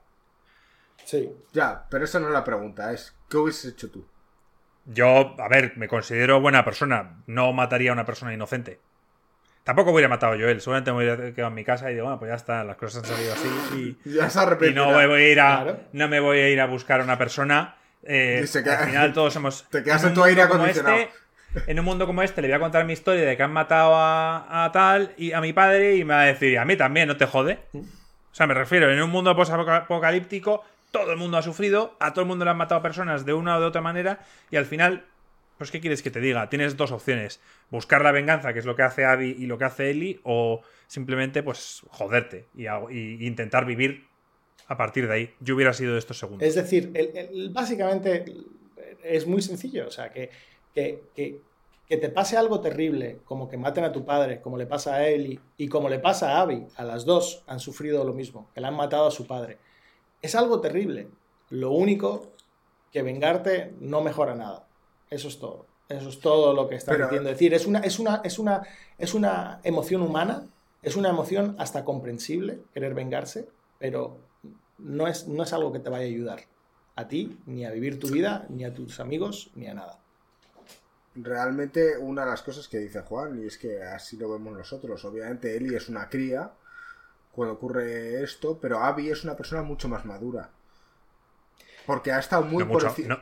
Sí. 1.05 1.31
Ya, 1.53 1.87
pero 1.91 2.05
esa 2.05 2.21
no 2.21 2.29
es 2.29 2.33
la 2.33 2.45
pregunta, 2.45 2.93
es 2.93 3.17
¿qué 3.29 3.37
hubieses 3.37 3.73
hecho 3.73 3.91
tú? 3.91 4.07
Yo, 4.87 5.35
a 5.39 5.49
ver, 5.49 5.75
me 5.77 5.89
considero 5.89 6.41
buena 6.41 6.65
persona. 6.65 7.23
No 7.27 7.53
mataría 7.53 7.91
a 7.91 7.95
una 7.95 8.05
persona 8.07 8.33
inocente. 8.35 8.81
Tampoco 9.63 9.93
hubiera 9.93 10.09
matado 10.09 10.33
a 10.33 10.37
Joel. 10.37 10.61
Seguramente 10.61 10.91
me 10.91 10.97
hubiera 10.99 11.17
quedado 11.35 11.49
en 11.49 11.55
mi 11.55 11.65
casa 11.65 11.91
y 11.91 11.95
digo, 11.95 12.07
bueno, 12.07 12.19
pues 12.19 12.31
ya 12.31 12.35
está, 12.35 12.65
las 12.65 12.77
cosas 12.77 13.05
han 13.05 13.11
salido 13.17 13.33
así. 13.35 13.97
Y, 14.05 14.11
Ya 14.17 14.31
se 14.31 14.39
y 14.39 14.43
arrepentirá. 14.43 14.87
no 14.87 14.97
me 14.97 15.07
voy 15.07 15.21
a 15.23 15.29
ir 15.29 15.41
a, 15.41 15.63
Claro. 15.63 15.81
no 15.93 16.09
me 16.09 16.19
voy 16.21 16.39
a 16.39 16.49
ir 16.49 16.61
a 16.61 16.67
buscar 16.67 17.01
a 17.01 17.05
una 17.05 17.19
persona. 17.19 17.77
Eh, 18.05 18.47
queda- 18.53 18.81
al 18.81 18.87
final 18.89 19.13
todos 19.13 19.35
hemos. 19.37 19.65
te 19.71 19.83
quedas 19.83 20.05
en 20.05 20.15
tu 20.15 20.23
aire 20.25 20.43
acondicionado. 20.43 20.97
este- 20.97 21.21
en 21.67 21.79
un 21.81 21.85
mundo 21.85 22.07
como 22.07 22.23
este 22.23 22.41
le 22.43 22.49
voy 22.49 22.55
a 22.55 22.61
contar 22.61 22.85
mi 22.85 22.93
historia 22.93 23.25
de 23.25 23.37
que 23.37 23.43
han 23.43 23.53
matado 23.53 23.97
a, 23.97 24.65
a 24.65 24.71
tal 24.71 25.13
y 25.17 25.33
a 25.33 25.41
mi 25.41 25.53
padre 25.53 25.97
y 25.97 26.05
me 26.05 26.15
va 26.15 26.21
a 26.23 26.27
decir, 26.27 26.57
a 26.59 26.65
mí 26.65 26.77
también, 26.77 27.09
no 27.09 27.17
te 27.17 27.27
jode. 27.27 27.59
O 27.75 27.83
sea, 28.35 28.47
me 28.47 28.55
refiero, 28.55 28.89
en 28.93 29.03
un 29.03 29.11
mundo 29.11 29.31
apocalíptico, 29.31 30.65
todo 30.93 31.11
el 31.13 31.19
mundo 31.19 31.37
ha 31.39 31.43
sufrido, 31.43 31.97
a 32.01 32.13
todo 32.13 32.23
el 32.23 32.29
mundo 32.29 32.45
le 32.45 32.53
han 32.53 32.57
matado 32.57 32.83
personas 32.83 33.25
de 33.25 33.33
una 33.33 33.57
o 33.57 33.61
de 33.61 33.67
otra 33.67 33.81
manera, 33.81 34.21
y 34.51 34.57
al 34.57 34.65
final, 34.67 35.05
pues, 35.59 35.71
¿qué 35.73 35.81
quieres 35.81 36.03
que 36.03 36.11
te 36.13 36.21
diga? 36.21 36.49
Tienes 36.49 36.77
dos 36.77 36.93
opciones: 36.93 37.41
buscar 37.71 38.03
la 38.03 38.13
venganza, 38.13 38.53
que 38.53 38.61
es 38.61 38.65
lo 38.65 38.77
que 38.77 38.83
hace 38.83 39.05
Abby 39.05 39.35
y 39.39 39.47
lo 39.47 39.59
que 39.59 39.65
hace 39.65 39.91
Ellie, 39.91 40.21
o 40.23 40.63
simplemente, 40.87 41.43
pues, 41.43 41.83
joderte 41.89 42.47
y 42.55 43.27
intentar 43.27 43.65
vivir 43.67 44.07
a 44.71 44.77
partir 44.77 45.07
de 45.09 45.15
ahí. 45.15 45.35
Yo 45.41 45.57
hubiera 45.57 45.73
sido 45.75 45.93
de 45.95 45.99
estos 45.99 46.19
segundos. 46.19 46.47
Es 46.47 46.55
decir, 46.55 46.91
el- 46.95 47.17
el- 47.17 47.51
básicamente 47.51 48.25
es 49.03 49.27
muy 49.27 49.43
sencillo. 49.43 49.87
O 49.89 49.91
sea, 49.91 50.11
que, 50.13 50.31
que, 50.75 51.03
que- 51.15 51.41
que 51.89 51.97
te 51.97 52.09
pase 52.09 52.37
algo 52.37 52.61
terrible, 52.61 53.19
como 53.25 53.49
que 53.49 53.57
maten 53.57 53.83
a 53.83 53.91
tu 53.91 54.05
padre, 54.05 54.41
como 54.41 54.57
le 54.57 54.67
pasa 54.67 54.95
a 54.95 55.09
Ellie 55.09 55.41
y 55.57 55.67
como 55.67 55.89
le 55.89 55.99
pasa 55.99 56.37
a 56.37 56.41
Abby, 56.43 56.65
a 56.77 56.85
las 56.85 57.05
dos 57.05 57.43
han 57.49 57.59
sufrido 57.59 58.05
lo 58.05 58.13
mismo, 58.15 58.49
que 58.55 58.61
le 58.61 58.69
han 58.69 58.77
matado 58.77 59.09
a 59.09 59.11
su 59.11 59.27
padre. 59.27 59.59
Es 60.23 60.37
algo 60.37 60.61
terrible. 60.61 61.09
Lo 61.51 61.73
único 61.73 62.31
que 62.93 63.03
vengarte 63.03 63.73
no 63.81 64.03
mejora 64.03 64.37
nada. 64.37 64.69
Eso 65.11 65.27
es 65.27 65.41
todo. 65.41 65.67
Eso 65.89 66.09
es 66.11 66.21
todo 66.21 66.55
lo 66.55 66.69
que 66.69 66.77
está 66.77 66.93
Pero- 66.93 67.07
diciendo. 67.07 67.29
Es 67.31 67.35
decir, 67.35 67.55
es 67.55 67.67
una, 67.67 67.81
es, 67.81 67.99
una, 67.99 68.21
es, 68.23 68.39
una, 68.39 68.63
es 68.97 69.13
una 69.15 69.61
emoción 69.65 70.03
humana, 70.03 70.45
es 70.85 70.95
una 70.95 71.09
emoción 71.09 71.57
hasta 71.59 71.85
comprensible 71.85 72.61
querer 72.73 72.95
vengarse, 72.95 73.49
pero 73.81 74.17
no 74.83 75.07
es, 75.07 75.27
no 75.29 75.43
es 75.43 75.53
algo 75.53 75.73
que 75.73 75.79
te 75.81 75.91
vaya 75.91 76.05
a 76.05 76.09
ayudar 76.09 76.41
a 76.97 77.09
ti, 77.09 77.39
ni 77.47 77.65
a 77.65 77.71
vivir 77.71 77.99
tu 77.99 78.09
vida, 78.09 78.47
ni 78.49 78.65
a 78.65 78.75
tus 78.75 79.01
amigos, 79.01 79.51
ni 79.55 79.67
a 79.69 79.75
nada. 79.75 79.99
Realmente 81.15 81.99
una 81.99 82.25
de 82.25 82.31
las 82.31 82.43
cosas 82.43 82.69
que 82.69 82.79
dice 82.79 83.01
Juan, 83.03 83.43
y 83.43 83.47
es 83.47 83.59
que 83.59 83.83
así 83.83 84.17
lo 84.17 84.31
vemos 84.31 84.57
nosotros, 84.57 85.05
obviamente 85.05 85.57
Eli 85.57 85.75
es 85.75 85.89
una 85.89 86.09
cría 86.09 86.51
cuando 87.33 87.55
ocurre 87.55 88.23
esto, 88.23 88.59
pero 88.61 88.79
Abby 88.81 89.11
es 89.11 89.25
una 89.25 89.37
persona 89.37 89.63
mucho 89.63 89.89
más 89.89 90.05
madura. 90.05 90.51
Porque 91.87 92.13
ha 92.13 92.19
estado 92.21 92.43
muy 92.43 92.63
No 92.65 92.71
por 92.71 92.83
mucho, 92.85 92.95
enci- 92.95 93.07
no, 93.07 93.19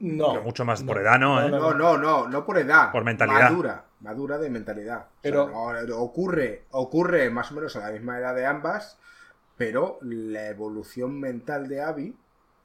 No. 0.00 0.32
pero 0.32 0.42
mucho 0.42 0.64
más 0.64 0.82
por 0.82 0.98
edad, 0.98 1.18
¿no? 1.18 1.40
¿eh? 1.44 1.48
No, 1.50 1.72
no, 1.74 1.96
no, 1.96 2.28
no 2.28 2.44
por 2.44 2.58
edad. 2.58 2.90
Por 2.90 3.04
mentalidad. 3.04 3.50
Madura, 3.50 3.84
madura 4.00 4.38
de 4.38 4.50
mentalidad. 4.50 4.98
O 4.98 5.02
sea, 5.02 5.08
Pero- 5.22 5.48
no, 5.48 5.96
ocurre, 5.98 6.64
ocurre 6.72 7.30
más 7.30 7.52
o 7.52 7.54
menos 7.54 7.76
a 7.76 7.80
la 7.80 7.90
misma 7.92 8.18
edad 8.18 8.34
de 8.34 8.46
ambas, 8.46 8.98
pero 9.60 9.98
la 10.00 10.48
evolución 10.48 11.20
mental 11.20 11.68
de 11.68 11.82
Abby, 11.82 12.16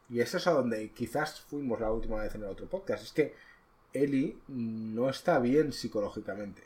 y 0.09 0.21
eso 0.21 0.37
es 0.37 0.47
a 0.47 0.51
donde 0.53 0.91
quizás 0.93 1.41
fuimos 1.41 1.81
la 1.81 1.91
última 1.91 2.21
vez 2.21 2.33
en 2.35 2.43
el 2.43 2.47
otro 2.47 2.67
podcast, 2.69 3.03
es 3.03 3.11
que 3.11 3.33
Ellie 3.91 4.37
no 4.47 5.09
está 5.09 5.39
bien 5.39 5.73
psicológicamente. 5.73 6.63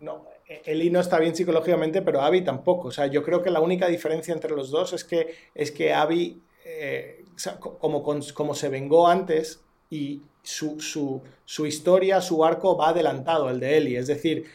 No, 0.00 0.24
Eli 0.64 0.90
no 0.90 0.98
está 0.98 1.20
bien 1.20 1.36
psicológicamente, 1.36 2.02
pero 2.02 2.22
Abby 2.22 2.42
tampoco. 2.42 2.88
O 2.88 2.90
sea, 2.90 3.06
yo 3.06 3.22
creo 3.22 3.40
que 3.40 3.50
la 3.52 3.60
única 3.60 3.86
diferencia 3.86 4.34
entre 4.34 4.50
los 4.50 4.72
dos 4.72 4.92
es 4.92 5.04
que, 5.04 5.36
es 5.54 5.70
que 5.70 5.94
Abby, 5.94 6.42
eh, 6.64 7.24
como, 7.60 8.02
como 8.02 8.54
se 8.54 8.68
vengó 8.68 9.06
antes 9.06 9.60
y 9.90 10.22
su, 10.42 10.80
su- 10.80 11.22
su 11.44 11.66
historia, 11.66 12.20
su 12.20 12.44
arco 12.44 12.76
va 12.76 12.88
adelantado, 12.88 13.48
el 13.48 13.60
de 13.60 13.76
Eli. 13.76 13.94
Es 13.96 14.08
decir, 14.08 14.46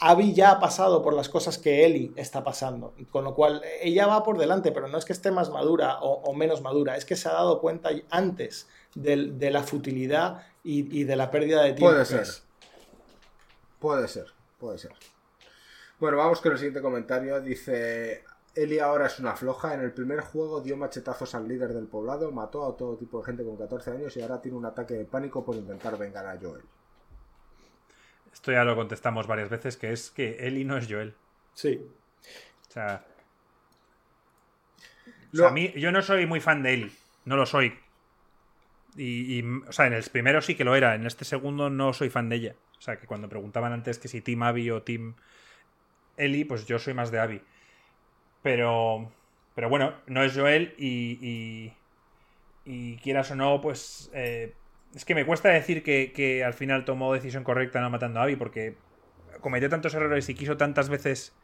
Abby 0.00 0.34
ya 0.34 0.52
ha 0.52 0.60
pasado 0.60 1.02
por 1.02 1.14
las 1.14 1.28
cosas 1.28 1.58
que 1.58 1.84
Eli 1.86 2.12
está 2.16 2.44
pasando. 2.44 2.94
Con 3.10 3.24
lo 3.24 3.34
cual, 3.34 3.62
ella 3.80 4.06
va 4.06 4.22
por 4.22 4.38
delante, 4.38 4.70
pero 4.70 4.88
no 4.88 4.98
es 4.98 5.04
que 5.04 5.12
esté 5.12 5.30
más 5.30 5.50
madura 5.50 6.00
o, 6.00 6.22
o 6.22 6.34
menos 6.34 6.60
madura, 6.60 6.96
es 6.96 7.04
que 7.04 7.16
se 7.16 7.28
ha 7.28 7.32
dado 7.32 7.60
cuenta 7.60 7.90
antes 8.10 8.68
de 8.94 9.50
la 9.50 9.62
futilidad 9.62 10.46
y, 10.62 11.00
y 11.00 11.04
de 11.04 11.16
la 11.16 11.30
pérdida 11.30 11.62
de 11.62 11.72
tiempo. 11.72 11.92
Puede 11.92 12.04
ser. 12.04 12.20
es. 12.20 12.44
Puede 13.78 14.08
ser, 14.08 14.26
puede 14.60 14.78
ser. 14.78 14.92
Bueno, 15.98 16.18
vamos 16.18 16.40
con 16.40 16.52
el 16.52 16.58
siguiente 16.58 16.82
comentario. 16.82 17.40
Dice, 17.40 18.24
Eli 18.54 18.78
ahora 18.78 19.06
es 19.06 19.18
una 19.18 19.34
floja. 19.34 19.74
En 19.74 19.80
el 19.80 19.92
primer 19.92 20.20
juego 20.20 20.60
dio 20.60 20.76
machetazos 20.76 21.34
al 21.34 21.48
líder 21.48 21.72
del 21.72 21.86
poblado, 21.86 22.30
mató 22.30 22.66
a 22.66 22.76
todo 22.76 22.96
tipo 22.96 23.18
de 23.18 23.24
gente 23.24 23.44
con 23.44 23.56
14 23.56 23.90
años 23.92 24.16
y 24.16 24.22
ahora 24.22 24.40
tiene 24.40 24.58
un 24.58 24.66
ataque 24.66 24.94
de 24.94 25.04
pánico 25.04 25.44
por 25.44 25.56
intentar 25.56 25.96
vengar 25.96 26.26
a 26.26 26.38
Joel. 26.40 26.62
Esto 28.32 28.52
ya 28.52 28.64
lo 28.64 28.74
contestamos 28.76 29.26
varias 29.26 29.48
veces, 29.50 29.76
que 29.76 29.92
es 29.92 30.10
que 30.10 30.46
Eli 30.46 30.64
no 30.64 30.76
es 30.76 30.86
Joel. 30.88 31.14
Sí. 31.54 31.80
O 32.68 32.72
sea, 32.72 33.04
o 35.06 35.36
Lo- 35.36 35.38
sea, 35.42 35.48
a 35.48 35.52
mí, 35.52 35.72
yo 35.76 35.92
no 35.92 36.02
soy 36.02 36.26
muy 36.26 36.40
fan 36.40 36.62
de 36.62 36.74
Eli, 36.74 36.92
no 37.24 37.36
lo 37.36 37.46
soy. 37.46 37.72
Y, 38.96 39.38
y, 39.38 39.42
o 39.66 39.72
sea, 39.72 39.86
en 39.86 39.94
el 39.94 40.04
primero 40.04 40.42
sí 40.42 40.54
que 40.54 40.64
lo 40.64 40.74
era, 40.76 40.94
en 40.94 41.06
este 41.06 41.24
segundo 41.24 41.70
no 41.70 41.92
soy 41.92 42.10
fan 42.10 42.28
de 42.28 42.36
ella. 42.36 42.54
O 42.78 42.80
sea, 42.82 42.96
que 42.98 43.06
cuando 43.06 43.28
preguntaban 43.28 43.72
antes 43.72 43.98
que 43.98 44.08
si 44.08 44.20
Team 44.20 44.42
Abby 44.42 44.70
o 44.70 44.82
Team 44.82 45.14
Eli, 46.16 46.44
pues 46.44 46.66
yo 46.66 46.78
soy 46.78 46.94
más 46.94 47.10
de 47.10 47.20
Abby. 47.20 47.42
Pero, 48.42 49.12
pero 49.54 49.68
bueno, 49.68 49.94
no 50.06 50.22
es 50.22 50.34
Joel 50.36 50.74
y, 50.78 51.18
y, 51.22 51.72
y 52.64 52.96
quieras 52.98 53.30
o 53.30 53.36
no, 53.36 53.60
pues 53.60 54.10
eh, 54.14 54.54
es 54.94 55.04
que 55.04 55.14
me 55.14 55.26
cuesta 55.26 55.48
decir 55.48 55.82
que, 55.82 56.12
que 56.12 56.44
al 56.44 56.54
final 56.54 56.84
tomó 56.84 57.12
decisión 57.12 57.44
correcta 57.44 57.80
no 57.80 57.90
matando 57.90 58.20
a 58.20 58.24
Abby 58.24 58.36
porque 58.36 58.76
cometió 59.40 59.68
tantos 59.68 59.94
errores 59.94 60.28
y 60.28 60.34
quiso 60.34 60.56
tantas 60.56 60.88
veces 60.88 61.34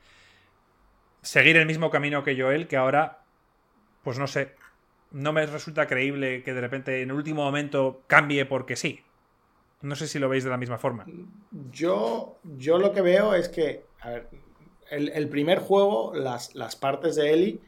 seguir 1.22 1.56
el 1.56 1.66
mismo 1.66 1.90
camino 1.90 2.22
que 2.22 2.40
Joel 2.40 2.68
que 2.68 2.76
ahora, 2.76 3.22
pues 4.02 4.18
no 4.18 4.26
sé, 4.26 4.54
no 5.10 5.32
me 5.32 5.46
resulta 5.46 5.86
creíble 5.86 6.42
que 6.42 6.54
de 6.54 6.60
repente 6.60 7.02
en 7.02 7.10
el 7.10 7.16
último 7.16 7.44
momento 7.44 8.02
cambie 8.06 8.44
porque 8.44 8.76
sí. 8.76 9.02
No 9.80 9.94
sé 9.94 10.08
si 10.08 10.18
lo 10.18 10.28
veis 10.28 10.42
de 10.42 10.50
la 10.50 10.56
misma 10.56 10.76
forma. 10.76 11.06
Yo, 11.70 12.38
yo 12.42 12.78
lo 12.78 12.92
que 12.92 13.00
veo 13.00 13.34
es 13.34 13.48
que, 13.48 13.84
a 14.00 14.10
ver, 14.10 14.28
el, 14.90 15.10
el 15.10 15.28
primer 15.28 15.60
juego, 15.60 16.12
las, 16.14 16.56
las 16.56 16.74
partes 16.74 17.14
de 17.14 17.32
Ellie, 17.32 17.60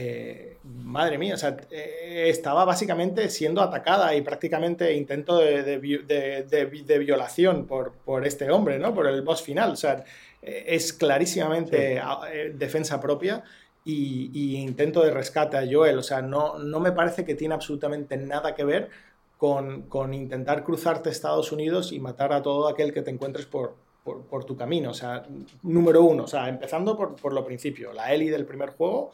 eh, 0.00 0.58
madre 0.64 1.18
mía, 1.18 1.34
o 1.34 1.36
sea, 1.36 1.56
eh, 1.70 2.26
estaba 2.28 2.64
básicamente 2.64 3.28
siendo 3.30 3.60
atacada 3.62 4.14
y 4.14 4.22
prácticamente 4.22 4.94
intento 4.94 5.38
de, 5.38 5.62
de 5.64 5.78
de- 5.78 6.42
de 6.48 6.64
vi- 6.66 6.84
de 6.84 6.98
violación 6.98 7.66
por, 7.66 7.92
por 8.04 8.24
este 8.24 8.48
hombre, 8.50 8.78
¿no? 8.78 8.94
Por 8.94 9.06
el 9.08 9.22
boss 9.22 9.42
final. 9.42 9.72
O 9.72 9.76
sea, 9.76 10.04
eh, 10.42 10.64
es 10.68 10.92
clarísimamente 10.92 11.98
a- 11.98 12.20
eh, 12.32 12.52
defensa 12.54 13.00
propia 13.00 13.42
y, 13.84 14.30
y 14.32 14.56
intento 14.58 15.02
de 15.02 15.10
rescate 15.10 15.56
a 15.56 15.64
Joel. 15.68 15.98
O 15.98 16.02
sea, 16.02 16.22
no, 16.22 16.58
no 16.58 16.78
me 16.80 16.92
parece 16.92 17.24
que 17.24 17.34
tiene 17.34 17.54
absolutamente 17.54 18.16
nada 18.16 18.54
que 18.54 18.64
ver 18.64 18.90
con, 19.36 19.82
con 19.88 20.14
intentar 20.14 20.62
cruzarte 20.62 21.10
Estados 21.10 21.50
Unidos 21.52 21.90
y 21.92 21.98
matar 21.98 22.32
a 22.32 22.40
todo 22.42 22.68
aquel 22.68 22.92
que 22.92 23.02
te 23.02 23.10
encuentres 23.10 23.46
por, 23.46 23.74
por, 24.04 24.22
por 24.26 24.44
tu 24.44 24.56
camino. 24.56 24.90
O 24.90 24.94
sea, 24.94 25.24
número 25.62 26.02
uno, 26.02 26.24
o 26.24 26.28
sea, 26.28 26.48
empezando 26.48 26.96
por, 26.96 27.16
por 27.16 27.32
lo 27.32 27.44
principio, 27.44 27.92
la 27.92 28.12
Ellie 28.14 28.30
del 28.30 28.44
primer 28.44 28.70
juego 28.70 29.10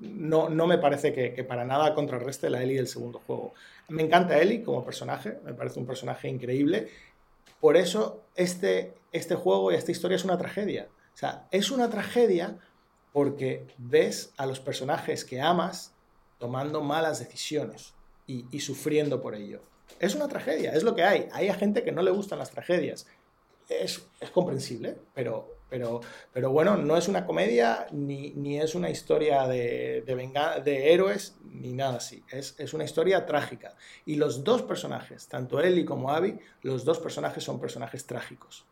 no, 0.00 0.48
no 0.48 0.66
me 0.66 0.78
parece 0.78 1.12
que, 1.12 1.32
que 1.32 1.44
para 1.44 1.64
nada 1.64 1.94
contrarreste 1.94 2.50
la 2.50 2.62
Ellie 2.62 2.76
del 2.76 2.88
segundo 2.88 3.20
juego. 3.26 3.54
Me 3.88 4.02
encanta 4.02 4.38
Ellie 4.38 4.62
como 4.62 4.84
personaje, 4.84 5.38
me 5.44 5.54
parece 5.54 5.78
un 5.80 5.86
personaje 5.86 6.28
increíble. 6.28 6.88
Por 7.60 7.76
eso 7.76 8.22
este, 8.34 8.94
este 9.12 9.34
juego 9.34 9.72
y 9.72 9.74
esta 9.74 9.92
historia 9.92 10.16
es 10.16 10.24
una 10.24 10.38
tragedia. 10.38 10.88
O 11.14 11.16
sea, 11.16 11.46
es 11.50 11.70
una 11.70 11.88
tragedia 11.88 12.58
porque 13.12 13.66
ves 13.78 14.32
a 14.36 14.44
los 14.46 14.60
personajes 14.60 15.24
que 15.24 15.40
amas 15.40 15.94
tomando 16.38 16.82
malas 16.82 17.18
decisiones 17.18 17.94
y, 18.26 18.44
y 18.50 18.60
sufriendo 18.60 19.22
por 19.22 19.34
ello. 19.34 19.62
Es 19.98 20.14
una 20.14 20.28
tragedia, 20.28 20.72
es 20.72 20.82
lo 20.82 20.94
que 20.94 21.04
hay. 21.04 21.28
Hay 21.32 21.48
a 21.48 21.54
gente 21.54 21.82
que 21.82 21.92
no 21.92 22.02
le 22.02 22.10
gustan 22.10 22.38
las 22.38 22.50
tragedias. 22.50 23.06
es, 23.68 24.06
es 24.20 24.30
comprensible, 24.30 24.98
pero, 25.14 25.55
pero, 25.68 26.00
pero 26.32 26.50
bueno, 26.50 26.76
no 26.76 26.96
es 26.96 27.08
una 27.08 27.26
comedia 27.26 27.88
ni, 27.90 28.30
ni 28.30 28.60
es 28.60 28.74
una 28.74 28.88
historia 28.88 29.46
de, 29.48 30.02
de, 30.06 30.62
de 30.64 30.92
héroes 30.92 31.36
ni 31.42 31.72
nada 31.72 31.96
así. 31.96 32.22
Es, 32.30 32.54
es, 32.58 32.72
una 32.72 32.84
historia 32.84 33.26
trágica. 33.26 33.74
Y 34.04 34.16
los 34.16 34.44
dos 34.44 34.62
personajes, 34.62 35.26
tanto 35.26 35.60
Ellie 35.60 35.84
como 35.84 36.10
Abby, 36.10 36.38
los 36.62 36.84
dos 36.84 36.98
personajes 36.98 37.42
son 37.42 37.60
personajes 37.60 38.06
trágicos. 38.06 38.64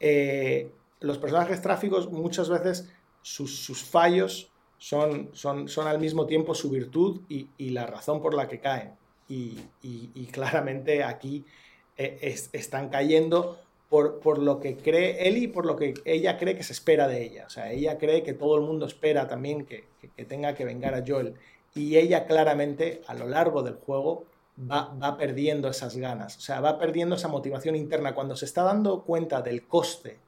Eh, 0.00 0.72
los 1.00 1.18
personajes 1.18 1.62
trágicos 1.62 2.10
muchas 2.10 2.48
veces 2.48 2.88
sus, 3.22 3.64
sus 3.64 3.84
fallos 3.84 4.50
son, 4.78 5.30
son, 5.32 5.68
son, 5.68 5.86
al 5.86 6.00
mismo 6.00 6.26
tiempo 6.26 6.54
su 6.54 6.70
virtud 6.70 7.20
y, 7.28 7.48
y, 7.56 7.70
la 7.70 7.86
razón 7.86 8.20
por 8.20 8.34
la 8.34 8.48
que 8.48 8.58
caen. 8.58 8.94
Y, 9.28 9.58
y, 9.82 10.26
claramente 10.26 11.04
aquí 11.04 11.44
eh, 11.96 12.18
es, 12.20 12.50
están 12.52 12.88
cayendo 12.88 13.58
por, 13.92 14.20
por, 14.20 14.38
lo 14.38 14.58
que 14.58 14.78
cree 14.78 15.28
Ellie, 15.28 15.48
por 15.48 15.66
lo 15.66 15.76
que 15.76 15.92
ella 16.06 16.38
cree 16.38 16.56
que 16.56 16.62
se 16.62 16.72
espera 16.72 17.08
de 17.08 17.22
ella. 17.22 17.44
O 17.46 17.50
sea, 17.50 17.70
ella 17.72 17.98
cree 17.98 18.22
que 18.22 18.32
todo 18.32 18.56
el 18.56 18.62
mundo 18.62 18.86
espera 18.86 19.28
también 19.28 19.66
que, 19.66 19.84
que, 20.16 20.24
tenga 20.24 20.54
que 20.54 20.64
vengar 20.64 20.94
a 20.94 21.04
Joel. 21.06 21.34
Y 21.74 21.98
ella 21.98 22.24
claramente 22.24 23.02
a 23.06 23.12
lo 23.12 23.28
largo 23.28 23.62
del 23.62 23.74
juego 23.74 24.24
va, 24.58 24.94
va, 24.94 25.18
perdiendo 25.18 25.68
esas 25.68 25.94
ganas, 25.94 26.38
o 26.38 26.40
sea, 26.40 26.62
va 26.62 26.78
perdiendo 26.78 27.16
esa 27.16 27.28
motivación 27.28 27.76
interna. 27.76 28.14
Cuando 28.14 28.34
se 28.34 28.46
está 28.46 28.62
dando 28.62 29.02
cuenta 29.02 29.42
del 29.42 29.66
coste, 29.66 30.20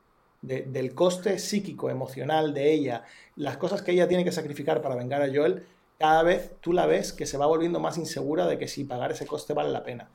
de, 0.42 0.64
del 0.64 0.94
coste 0.94 1.38
psíquico, 1.38 1.88
emocional 1.88 2.52
de 2.52 2.70
ella, 2.70 3.04
las 3.34 3.56
cosas 3.56 3.80
que 3.80 3.92
ella 3.92 4.06
tiene 4.06 4.24
que 4.24 4.32
sacrificar 4.32 4.82
para 4.82 4.94
vengar 4.94 5.22
a 5.22 5.34
Joel, 5.34 5.64
cada 5.98 6.22
vez 6.22 6.50
tú 6.60 6.74
la 6.74 6.84
ves 6.84 7.14
que 7.14 7.24
se 7.24 7.38
va 7.38 7.46
volviendo 7.46 7.80
más 7.80 7.96
insegura 7.96 8.46
de 8.46 8.58
que 8.58 8.68
si 8.68 8.84
pagar 8.84 9.12
ese 9.12 9.26
coste 9.26 9.54
vale 9.54 9.70
la 9.70 9.84
pena. 9.84 10.10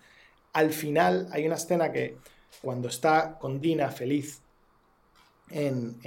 Al 0.53 0.71
final 0.71 1.27
hay 1.31 1.47
una 1.47 1.55
escena 1.55 1.91
que 1.91 2.19
cuando 2.61 2.87
está 2.87 3.37
con 3.39 3.59
Dina 3.59 3.89
feliz 3.89 4.41
en, 5.49 5.99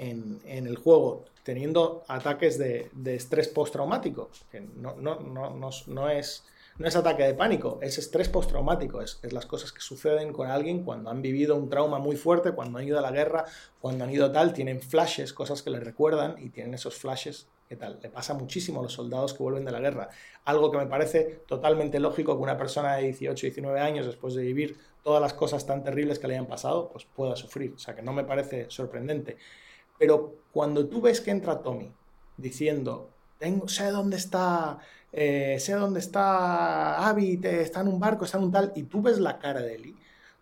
el 0.44 0.76
juego, 0.76 1.24
teniendo 1.42 2.04
ataques 2.08 2.58
de, 2.58 2.90
de 2.92 3.16
estrés 3.16 3.48
postraumático, 3.48 4.30
que 4.50 4.60
no, 4.60 4.94
no, 4.96 5.20
no, 5.20 5.50
no, 5.50 5.70
no 5.86 6.08
es 6.08 6.44
no 6.78 6.88
es 6.88 6.96
ataque 6.96 7.24
de 7.24 7.34
pánico, 7.34 7.78
es 7.82 7.98
estrés 7.98 8.28
postraumático, 8.28 9.02
es, 9.02 9.20
es, 9.22 9.32
las 9.32 9.46
cosas 9.46 9.72
que 9.72 9.80
suceden 9.80 10.32
con 10.32 10.48
alguien 10.48 10.84
cuando 10.84 11.10
han 11.10 11.20
vivido 11.20 11.54
un 11.54 11.68
trauma 11.68 11.98
muy 11.98 12.16
fuerte, 12.16 12.52
cuando 12.52 12.78
han 12.78 12.86
ido 12.86 12.98
a 12.98 13.02
la 13.02 13.10
guerra, 13.10 13.44
cuando 13.78 14.04
han 14.04 14.10
ido 14.10 14.32
tal, 14.32 14.52
tienen 14.52 14.80
flashes, 14.80 15.32
cosas 15.32 15.62
que 15.62 15.70
les 15.70 15.84
recuerdan 15.84 16.36
y 16.38 16.48
tienen 16.48 16.74
esos 16.74 16.96
flashes, 16.96 17.46
¿qué 17.68 17.76
tal? 17.76 17.98
Le 18.02 18.08
pasa 18.08 18.34
muchísimo 18.34 18.80
a 18.80 18.82
los 18.84 18.94
soldados 18.94 19.34
que 19.34 19.42
vuelven 19.42 19.64
de 19.64 19.72
la 19.72 19.80
guerra. 19.80 20.08
Algo 20.44 20.70
que 20.70 20.78
me 20.78 20.86
parece 20.86 21.42
totalmente 21.46 22.00
lógico 22.00 22.36
que 22.36 22.42
una 22.42 22.56
persona 22.56 22.96
de 22.96 23.04
18, 23.04 23.46
19 23.46 23.80
años, 23.80 24.06
después 24.06 24.34
de 24.34 24.42
vivir 24.42 24.78
todas 25.02 25.20
las 25.20 25.34
cosas 25.34 25.66
tan 25.66 25.82
terribles 25.82 26.18
que 26.18 26.28
le 26.28 26.34
hayan 26.34 26.46
pasado, 26.46 26.90
pues 26.90 27.04
pueda 27.04 27.36
sufrir. 27.36 27.72
O 27.74 27.78
sea, 27.78 27.94
que 27.94 28.02
no 28.02 28.12
me 28.12 28.24
parece 28.24 28.66
sorprendente. 28.70 29.36
Pero 29.98 30.36
cuando 30.52 30.88
tú 30.88 31.00
ves 31.00 31.20
que 31.20 31.30
entra 31.30 31.60
Tommy 31.62 31.92
diciendo, 32.36 33.10
sé 33.66 33.90
dónde 33.90 34.16
está 34.16 34.78
eh, 35.12 35.58
sé 35.60 35.74
dónde 35.74 36.00
está 36.00 37.06
Abby, 37.06 37.38
está 37.42 37.80
en 37.82 37.88
un 37.88 38.00
barco, 38.00 38.24
está 38.24 38.38
en 38.38 38.44
un 38.44 38.52
tal, 38.52 38.72
y 38.74 38.84
tú 38.84 39.02
ves 39.02 39.18
la 39.18 39.38
cara 39.38 39.60
de 39.60 39.74
Eli, 39.74 39.94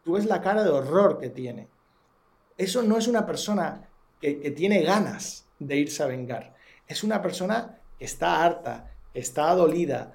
tú 0.04 0.12
ves 0.12 0.26
la 0.26 0.40
cara 0.40 0.62
de 0.62 0.70
horror 0.70 1.18
que 1.18 1.28
tiene. 1.28 1.68
Eso 2.56 2.82
no 2.82 2.96
es 2.96 3.08
una 3.08 3.26
persona 3.26 3.88
que, 4.20 4.38
que 4.38 4.52
tiene 4.52 4.82
ganas 4.82 5.46
de 5.58 5.76
irse 5.76 6.02
a 6.02 6.06
vengar, 6.06 6.54
es 6.86 7.02
una 7.02 7.20
persona 7.20 7.80
que 7.98 8.04
está 8.04 8.44
harta, 8.44 8.92
está 9.12 9.52
dolida, 9.54 10.12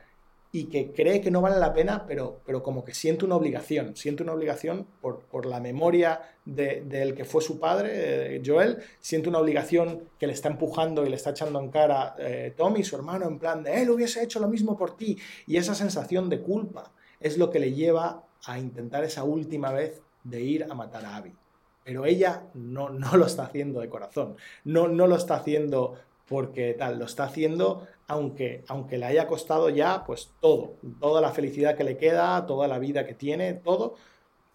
y 0.56 0.68
que 0.68 0.94
cree 0.94 1.20
que 1.20 1.32
no 1.32 1.42
vale 1.42 1.60
la 1.60 1.74
pena, 1.74 2.06
pero, 2.08 2.40
pero 2.46 2.64
como 2.64 2.86
que 2.86 2.94
siente 2.94 3.26
una 3.26 3.36
obligación, 3.36 3.98
siente 3.98 4.24
una 4.24 4.32
obligación 4.32 4.88
por, 5.02 5.20
por 5.26 5.46
la 5.46 5.60
memoria 5.60 6.22
del 6.46 6.88
de, 6.88 7.00
de 7.08 7.14
que 7.14 7.26
fue 7.26 7.42
su 7.42 7.60
padre, 7.60 8.38
eh, 8.38 8.42
Joel, 8.44 8.78
siente 9.02 9.28
una 9.28 9.40
obligación 9.40 10.08
que 10.18 10.28
le 10.28 10.32
está 10.32 10.48
empujando 10.48 11.06
y 11.06 11.10
le 11.10 11.18
está 11.18 11.32
echando 11.32 11.60
en 11.60 11.72
cara 11.72 12.16
eh, 12.18 12.54
Tommy, 12.56 12.86
su 12.86 12.96
hermano, 12.96 13.28
en 13.28 13.38
plan 13.38 13.64
de, 13.64 13.82
él 13.82 13.90
hubiese 13.90 14.24
hecho 14.24 14.40
lo 14.40 14.48
mismo 14.48 14.78
por 14.78 14.96
ti, 14.96 15.18
y 15.46 15.58
esa 15.58 15.76
sensación 15.76 16.30
de 16.30 16.40
culpa 16.40 16.94
es 17.20 17.38
lo 17.38 17.50
que 17.50 17.60
le 17.60 17.74
lleva 17.74 18.24
a 18.46 18.58
intentar 18.58 19.04
esa 19.04 19.26
última 19.26 19.74
vez 19.74 20.02
de 20.24 20.42
ir 20.42 20.64
a 20.64 20.74
matar 20.74 21.04
a 21.04 21.18
Abby. 21.18 21.34
Pero 21.84 22.06
ella 22.06 22.44
no, 22.54 22.90
no 22.90 23.18
lo 23.18 23.26
está 23.26 23.44
haciendo 23.44 23.82
de 23.82 23.90
corazón, 23.90 24.38
no, 24.64 24.88
no 24.88 25.06
lo 25.06 25.18
está 25.18 25.36
haciendo 25.36 25.96
porque 26.28 26.74
tal, 26.74 27.00
lo 27.00 27.06
está 27.06 27.26
haciendo 27.26 27.88
aunque, 28.08 28.64
aunque 28.68 28.98
le 28.98 29.06
haya 29.06 29.28
costado 29.28 29.70
ya 29.70 30.04
pues 30.06 30.32
todo, 30.40 30.76
toda 31.00 31.22
la 31.22 31.32
felicidad 31.32 31.76
que 31.76 31.84
le 31.84 31.98
queda, 31.98 32.46
toda 32.46 32.68
la 32.68 32.80
vida 32.80 33.06
que 33.06 33.14
tiene, 33.14 33.54
todo, 33.54 33.96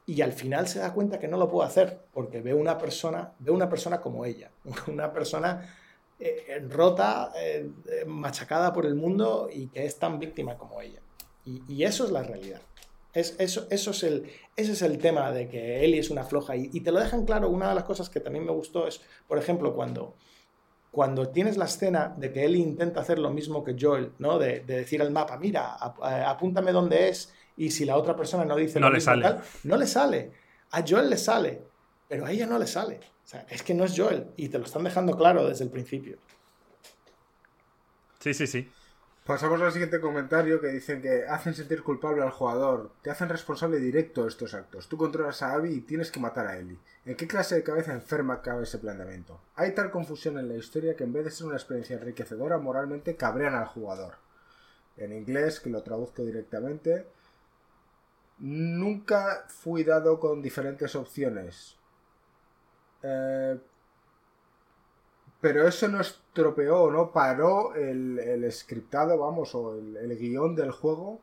y 0.06 0.22
al 0.22 0.32
final 0.32 0.68
se 0.68 0.78
da 0.80 0.92
cuenta 0.92 1.18
que 1.18 1.28
no 1.28 1.36
lo 1.36 1.48
puede 1.48 1.68
hacer 1.68 2.01
porque 2.12 2.40
ve 2.40 2.55
una 2.55 2.78
persona, 2.78 3.32
ve 3.38 3.51
una 3.51 3.68
persona 3.68 4.01
como 4.01 4.24
ella, 4.24 4.51
una 4.88 5.12
persona 5.12 5.76
eh, 6.18 6.64
rota, 6.68 7.32
eh, 7.36 7.70
machacada 8.06 8.72
por 8.72 8.86
el 8.86 8.94
mundo 8.94 9.48
y 9.52 9.68
que 9.68 9.84
es 9.84 9.98
tan 9.98 10.18
víctima 10.18 10.56
como 10.56 10.80
ella. 10.80 11.01
Y, 11.44 11.82
eso 11.82 12.05
es 12.05 12.12
la 12.12 12.22
realidad. 12.22 12.60
Es, 13.12 13.34
eso, 13.40 13.66
eso 13.70 13.90
es 13.90 14.02
el, 14.05 14.30
ese 14.55 14.72
es 14.72 14.82
el 14.82 14.98
tema 14.98 15.32
de 15.32 15.48
que 15.48 15.84
Ellie 15.84 15.98
es 15.98 16.10
una 16.10 16.22
floja 16.22 16.55
y 16.55 16.80
te 16.80 16.92
lo 16.92 17.01
dejan 17.01 17.24
claro. 17.24 17.48
Una 17.48 17.70
de 17.70 17.74
las 17.74 17.84
cosas 17.84 18.09
que 18.09 18.20
también 18.20 18.44
me 18.44 18.52
gustó 18.52 18.86
es, 18.86 19.01
por 19.26 19.38
ejemplo, 19.38 19.74
cuando 19.74 20.14
cuando 20.90 21.28
tienes 21.28 21.56
la 21.56 21.66
escena 21.66 22.14
de 22.16 22.32
que 22.32 22.44
él 22.44 22.56
intenta 22.56 23.00
hacer 23.00 23.18
lo 23.18 23.30
mismo 23.30 23.62
que 23.62 23.76
Joel, 23.78 24.12
¿no? 24.18 24.38
De, 24.38 24.60
de 24.60 24.78
decir 24.78 25.00
al 25.00 25.10
mapa, 25.10 25.38
mira, 25.38 25.74
ap 25.74 26.02
apúntame 26.02 26.72
dónde 26.72 27.08
es, 27.08 27.32
y 27.56 27.70
si 27.70 27.84
la 27.84 27.96
otra 27.96 28.16
persona 28.16 28.44
no 28.44 28.56
dice 28.56 28.80
no 28.80 28.86
lo 28.86 28.92
le 28.92 28.96
mismo, 28.96 29.12
sale. 29.12 29.22
Tal, 29.22 29.42
no 29.64 29.76
le 29.76 29.86
sale. 29.86 30.32
A 30.72 30.84
Joel 30.86 31.10
le 31.10 31.16
sale, 31.16 31.62
pero 32.08 32.26
a 32.26 32.32
ella 32.32 32.46
no 32.46 32.58
le 32.58 32.66
sale. 32.66 33.00
O 33.24 33.28
sea, 33.30 33.46
es 33.48 33.62
que 33.62 33.74
no 33.74 33.84
es 33.84 33.94
Joel, 33.96 34.26
y 34.36 34.48
te 34.48 34.58
lo 34.58 34.64
están 34.64 34.82
dejando 34.82 35.16
claro 35.16 35.46
desde 35.46 35.64
el 35.64 35.70
principio. 35.70 36.18
Sí, 38.18 38.34
sí, 38.34 38.46
sí. 38.46 38.68
Pasamos 39.26 39.60
al 39.60 39.70
siguiente 39.70 40.01
comentario 40.01 40.60
que 40.60 40.68
dicen 40.68 41.02
que 41.02 41.26
hacen 41.26 41.55
sentir 41.55 41.82
culpable 41.82 42.22
al 42.22 42.30
jugador, 42.30 42.92
te 43.02 43.10
hacen 43.10 43.28
responsable 43.28 43.78
directo 43.78 44.22
de 44.22 44.28
estos 44.28 44.55
actos. 44.55 44.88
Tú 44.88 44.97
controlas 44.97 45.42
a 45.42 45.52
Abby 45.52 45.72
y 45.72 45.80
tienes 45.82 46.10
que 46.10 46.20
matar 46.20 46.47
a 46.47 46.56
Ellie. 46.56 46.78
¿En 47.05 47.16
qué 47.16 47.28
clase 47.28 47.55
de 47.55 47.62
cabeza 47.62 47.92
enferma 47.92 48.40
cabe 48.42 48.64
ese 48.64 48.78
planteamiento? 48.78 49.40
Hay 49.55 49.74
tal 49.74 49.90
confusión 49.90 50.38
en 50.38 50.48
la 50.48 50.56
historia 50.56 50.97
que 50.97 51.05
en 51.05 51.12
vez 51.12 51.24
de 51.24 51.30
ser 51.30 51.47
una 51.47 51.56
experiencia 51.56 51.97
enriquecedora, 51.97 52.59
moralmente 52.59 53.14
cabrean 53.14 53.55
al 53.55 53.66
jugador. 53.66 54.14
En 54.97 55.12
inglés, 55.12 55.60
que 55.60 55.70
lo 55.70 55.82
traduzco 55.82 56.24
directamente, 56.24 57.06
nunca 58.38 59.44
fui 59.48 59.84
dado 59.84 60.18
con 60.18 60.42
diferentes 60.42 60.94
opciones. 60.97 61.76
Eh, 63.02 63.59
pero 65.40 65.66
eso 65.66 65.88
no 65.88 66.00
estropeó, 66.00 66.90
no 66.90 67.12
paró 67.12 67.74
el, 67.74 68.18
el 68.18 68.52
scriptado, 68.52 69.18
vamos, 69.18 69.54
o 69.54 69.76
el, 69.78 69.96
el 69.96 70.18
guion 70.18 70.54
del 70.54 70.70
juego 70.70 71.20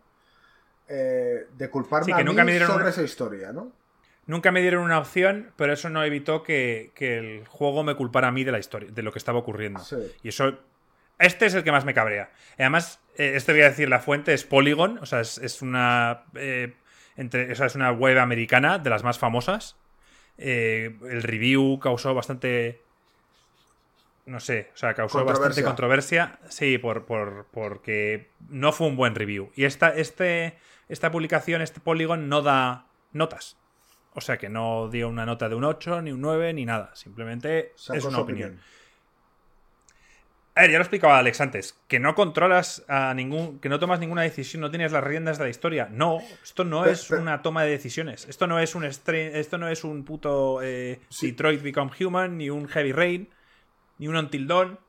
eh, 0.88 1.48
de 1.58 1.70
culparme 1.70 2.06
Sí, 2.06 2.14
que 2.14 2.22
a 2.22 2.24
nunca 2.24 2.44
mí 2.44 2.48
me 2.48 2.52
dieron 2.54 2.70
sobre 2.70 2.84
una- 2.84 2.90
esa 2.92 3.04
historia, 3.04 3.52
¿no? 3.52 3.72
Nunca 4.26 4.52
me 4.52 4.62
dieron 4.62 4.84
una 4.84 5.00
opción, 5.00 5.52
pero 5.56 5.72
eso 5.72 5.90
no 5.90 6.04
evitó 6.04 6.44
que, 6.44 6.92
que 6.96 7.18
el 7.18 7.48
juego 7.48 7.84
me 7.84 7.96
culpara 7.96 8.28
a 8.28 8.32
mí 8.32 8.44
de 8.44 8.52
la 8.52 8.60
historia, 8.60 8.90
de 8.92 9.02
lo 9.02 9.14
que 9.14 9.20
estaba 9.20 9.40
ocurriendo. 9.40 9.80
Sí. 9.80 9.96
Y 10.22 10.30
eso. 10.30 10.58
Este 11.18 11.46
es 11.46 11.54
el 11.56 11.64
que 11.64 11.72
más 11.72 11.86
me 11.86 11.94
cabrea. 11.94 12.30
Y 12.60 12.62
además, 12.64 13.00
eh, 13.18 13.32
este 13.36 13.54
voy 13.54 13.62
a 13.62 13.70
decir 13.70 13.88
la 13.90 14.00
fuente, 14.02 14.34
es 14.34 14.44
Polygon, 14.44 14.98
o 15.00 15.06
sea, 15.06 15.22
es, 15.22 15.38
es 15.38 15.62
una. 15.62 16.26
eh, 16.36 16.74
entre, 17.16 17.50
o 17.52 17.56
sea, 17.56 17.68
es 17.68 17.76
una 17.76 17.92
web 17.92 18.20
americana 18.20 18.80
de 18.80 18.90
las 18.90 19.04
más 19.06 19.18
famosas. 19.18 19.78
Eh, 20.38 20.96
el 21.10 21.24
review 21.24 21.80
causó 21.80 22.14
bastante. 22.14 22.82
No 24.28 24.42
sé, 24.42 24.70
o 24.74 24.78
sea, 24.78 24.94
causó 24.94 25.24
bastante 25.24 25.64
Controversia. 25.64 26.38
Sí, 26.50 26.78
por, 26.78 27.06
por, 27.06 27.48
porque 27.52 28.30
no 28.50 28.74
fue 28.74 28.88
un 28.88 28.98
buen 28.98 29.16
review. 29.16 29.52
Y 29.56 29.64
esta, 29.64 29.90
este, 29.90 30.58
esta 30.90 31.12
publicación, 31.12 31.62
este 31.62 31.80
Polygon, 31.80 32.28
no 32.28 32.42
da 32.42 32.88
notas. 33.14 33.58
O 34.14 34.20
sea 34.20 34.38
que 34.38 34.50
no 34.50 34.90
dio 34.90 35.08
una 35.08 35.26
nota 35.26 35.48
de 35.48 35.56
un 35.56 35.64
8, 35.64 36.02
ni 36.02 36.12
un 36.12 36.20
9, 36.20 36.54
ni 36.54 36.66
nada. 36.66 36.94
Simplemente 36.94 37.72
Sacó 37.76 38.00
es 38.00 38.04
una 38.04 38.18
su 38.18 38.22
opinión. 38.24 38.60
A 40.56 40.62
ver, 40.62 40.72
ya 40.72 40.78
lo 40.78 40.84
explicaba 40.84 41.20
Alex 41.20 41.40
antes, 41.40 41.80
que 41.88 42.00
no 42.00 42.16
controlas 42.16 42.84
a 42.88 43.14
ningún, 43.14 43.60
que 43.60 43.70
no 43.70 43.78
tomas 43.80 44.00
ninguna 44.00 44.24
decisión, 44.24 44.60
no 44.60 44.72
tienes 44.72 44.92
las 44.92 45.04
riendas 45.04 45.38
de 45.38 45.44
la 45.44 45.50
historia. 45.52 45.88
No, 45.92 46.20
esto 46.44 46.64
no 46.64 46.86
es 46.86 47.12
una 47.12 47.44
toma 47.44 47.64
de 47.64 47.70
decisiones. 47.70 48.28
Esto 48.28 48.48
no 48.48 48.60
es 48.60 48.74
un 48.74 48.84
esto 48.84 49.58
no 49.60 49.70
es 49.70 49.84
un 49.84 50.04
puto 50.04 50.62
eh, 50.64 51.00
Sí. 51.10 51.28
Detroit 51.28 51.62
Become 51.62 51.92
Human, 52.00 52.38
ni 52.40 52.50
un 52.50 52.68
Heavy 52.68 52.92
Rain, 52.92 53.30
ni 53.98 54.08
un 54.08 54.16
Until 54.16 54.48
Dawn, 54.48 54.80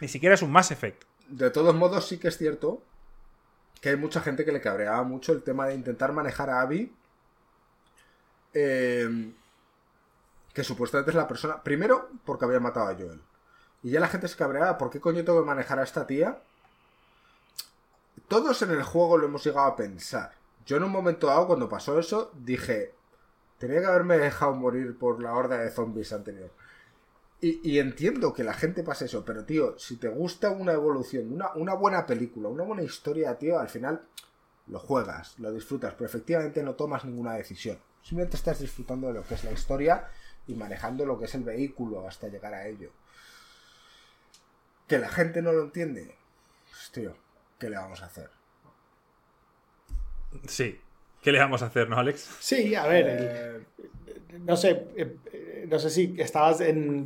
ni 0.00 0.08
siquiera 0.08 0.34
es 0.34 0.42
un 0.42 0.50
Mass 0.52 0.70
Effect. 0.70 1.04
De 1.28 1.50
todos 1.50 1.74
modos, 1.74 2.06
sí 2.06 2.18
que 2.18 2.28
es 2.28 2.38
cierto 2.38 2.82
que 3.80 3.90
hay 3.90 3.96
mucha 3.96 4.20
gente 4.20 4.44
que 4.44 4.52
le 4.52 4.60
cabreaba 4.60 5.02
mucho 5.02 5.32
el 5.32 5.42
tema 5.42 5.66
de 5.66 5.74
intentar 5.74 6.12
manejar 6.12 6.50
a 6.50 6.60
Abby. 6.60 6.94
eh, 8.54 9.32
que 10.52 10.64
supuestamente 10.64 11.10
es 11.10 11.16
la 11.16 11.26
persona. 11.28 11.62
Primero, 11.62 12.10
porque 12.24 12.44
había 12.44 12.60
matado 12.60 12.88
a 12.88 12.94
Joel. 12.94 13.20
Y 13.82 13.90
ya 13.90 14.00
la 14.00 14.08
gente 14.08 14.28
se 14.28 14.36
cabreaba. 14.36 14.76
¿Por 14.78 14.90
qué 14.90 15.00
coño 15.00 15.24
tengo 15.24 15.40
que 15.40 15.46
manejar 15.46 15.78
a 15.78 15.82
esta 15.84 16.06
tía? 16.06 16.42
Todos 18.28 18.62
en 18.62 18.70
el 18.70 18.82
juego 18.82 19.18
lo 19.18 19.26
hemos 19.26 19.44
llegado 19.44 19.66
a 19.66 19.76
pensar. 19.76 20.32
Yo 20.66 20.76
en 20.76 20.84
un 20.84 20.90
momento 20.92 21.26
dado, 21.26 21.46
cuando 21.46 21.68
pasó 21.68 21.98
eso, 21.98 22.30
dije. 22.34 22.94
Tenía 23.58 23.80
que 23.80 23.86
haberme 23.86 24.18
dejado 24.18 24.54
morir 24.54 24.98
por 24.98 25.22
la 25.22 25.32
horda 25.32 25.58
de 25.58 25.70
zombies 25.70 26.12
anterior. 26.12 26.50
Y, 27.44 27.80
entiendo 27.80 28.32
que 28.32 28.44
la 28.44 28.54
gente 28.54 28.84
pase 28.84 29.06
eso, 29.06 29.24
pero 29.24 29.44
tío, 29.44 29.76
si 29.76 29.96
te 29.96 30.08
gusta 30.08 30.50
una 30.50 30.74
evolución, 30.74 31.32
una, 31.32 31.52
una 31.54 31.74
buena 31.74 32.06
película, 32.06 32.48
una 32.48 32.62
buena 32.62 32.84
historia, 32.84 33.36
tío, 33.36 33.58
al 33.58 33.68
final 33.68 34.06
lo 34.68 34.78
juegas, 34.78 35.36
lo 35.40 35.52
disfrutas, 35.52 35.92
pero 35.94 36.06
efectivamente 36.06 36.62
no 36.62 36.76
tomas 36.76 37.04
ninguna 37.04 37.34
decisión. 37.34 37.80
Simplemente 38.00 38.36
estás 38.36 38.60
disfrutando 38.60 39.08
de 39.08 39.14
lo 39.14 39.24
que 39.24 39.34
es 39.34 39.42
la 39.42 39.50
historia 39.50 40.08
y 40.46 40.54
manejando 40.54 41.04
lo 41.04 41.18
que 41.18 41.24
es 41.24 41.34
el 41.34 41.42
vehículo 41.42 42.06
hasta 42.06 42.28
llegar 42.28 42.54
a 42.54 42.68
ello. 42.68 42.92
Que 44.86 45.00
la 45.00 45.08
gente 45.08 45.42
no 45.42 45.50
lo 45.50 45.64
entiende. 45.64 46.16
Pues 46.70 46.92
tío, 46.92 47.16
¿qué 47.58 47.68
le 47.68 47.76
vamos 47.76 48.02
a 48.02 48.06
hacer? 48.06 48.30
Sí. 50.46 50.80
¿Qué 51.22 51.30
le 51.30 51.38
vamos 51.38 51.62
a 51.62 51.66
hacer, 51.66 51.88
no, 51.88 51.96
Alex? 51.96 52.36
Sí, 52.40 52.74
a 52.74 52.86
ver, 52.86 53.06
eh, 53.08 53.60
no 54.40 54.56
sé, 54.56 54.88
eh, 54.96 55.66
no 55.68 55.78
sé 55.78 55.88
si 55.88 56.16
estabas 56.18 56.60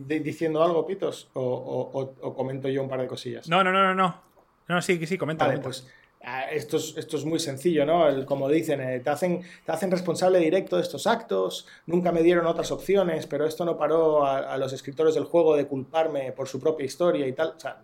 diciendo 0.06 0.64
algo, 0.64 0.86
Pitos, 0.86 1.28
o, 1.34 2.34
comento 2.34 2.68
yo 2.68 2.82
un 2.82 2.88
par 2.88 3.00
de 3.02 3.06
cosillas. 3.06 3.48
No, 3.48 3.62
no, 3.62 3.70
no, 3.70 3.82
no, 3.82 3.94
no. 3.94 4.22
No, 4.68 4.82
sí, 4.82 5.04
sí, 5.06 5.18
comenta. 5.18 5.46
Vale, 5.46 5.60
pues 5.60 5.86
ah, 6.24 6.44
esto 6.50 6.78
es, 6.78 6.94
esto 6.96 7.18
es 7.18 7.24
muy 7.26 7.38
sencillo, 7.38 7.84
¿no? 7.84 8.24
como 8.24 8.48
dicen, 8.48 8.80
eh, 8.80 9.00
te, 9.00 9.10
hacen, 9.10 9.42
te 9.64 9.70
hacen 9.70 9.90
responsable 9.90 10.38
directo 10.38 10.76
de 10.76 10.82
estos 10.82 11.06
actos, 11.06 11.68
nunca 11.84 12.10
me 12.10 12.22
dieron 12.22 12.46
otras 12.46 12.72
opciones, 12.72 13.26
pero 13.26 13.46
esto 13.46 13.64
no 13.64 13.76
paró 13.76 14.24
a, 14.24 14.38
a, 14.38 14.56
los 14.56 14.72
escritores 14.72 15.14
del 15.14 15.24
juego 15.24 15.56
de 15.56 15.66
culparme 15.66 16.32
por 16.32 16.48
su 16.48 16.58
propia 16.58 16.86
historia 16.86 17.26
y 17.26 17.32
tal. 17.32 17.54
O 17.56 17.60
sea, 17.60 17.82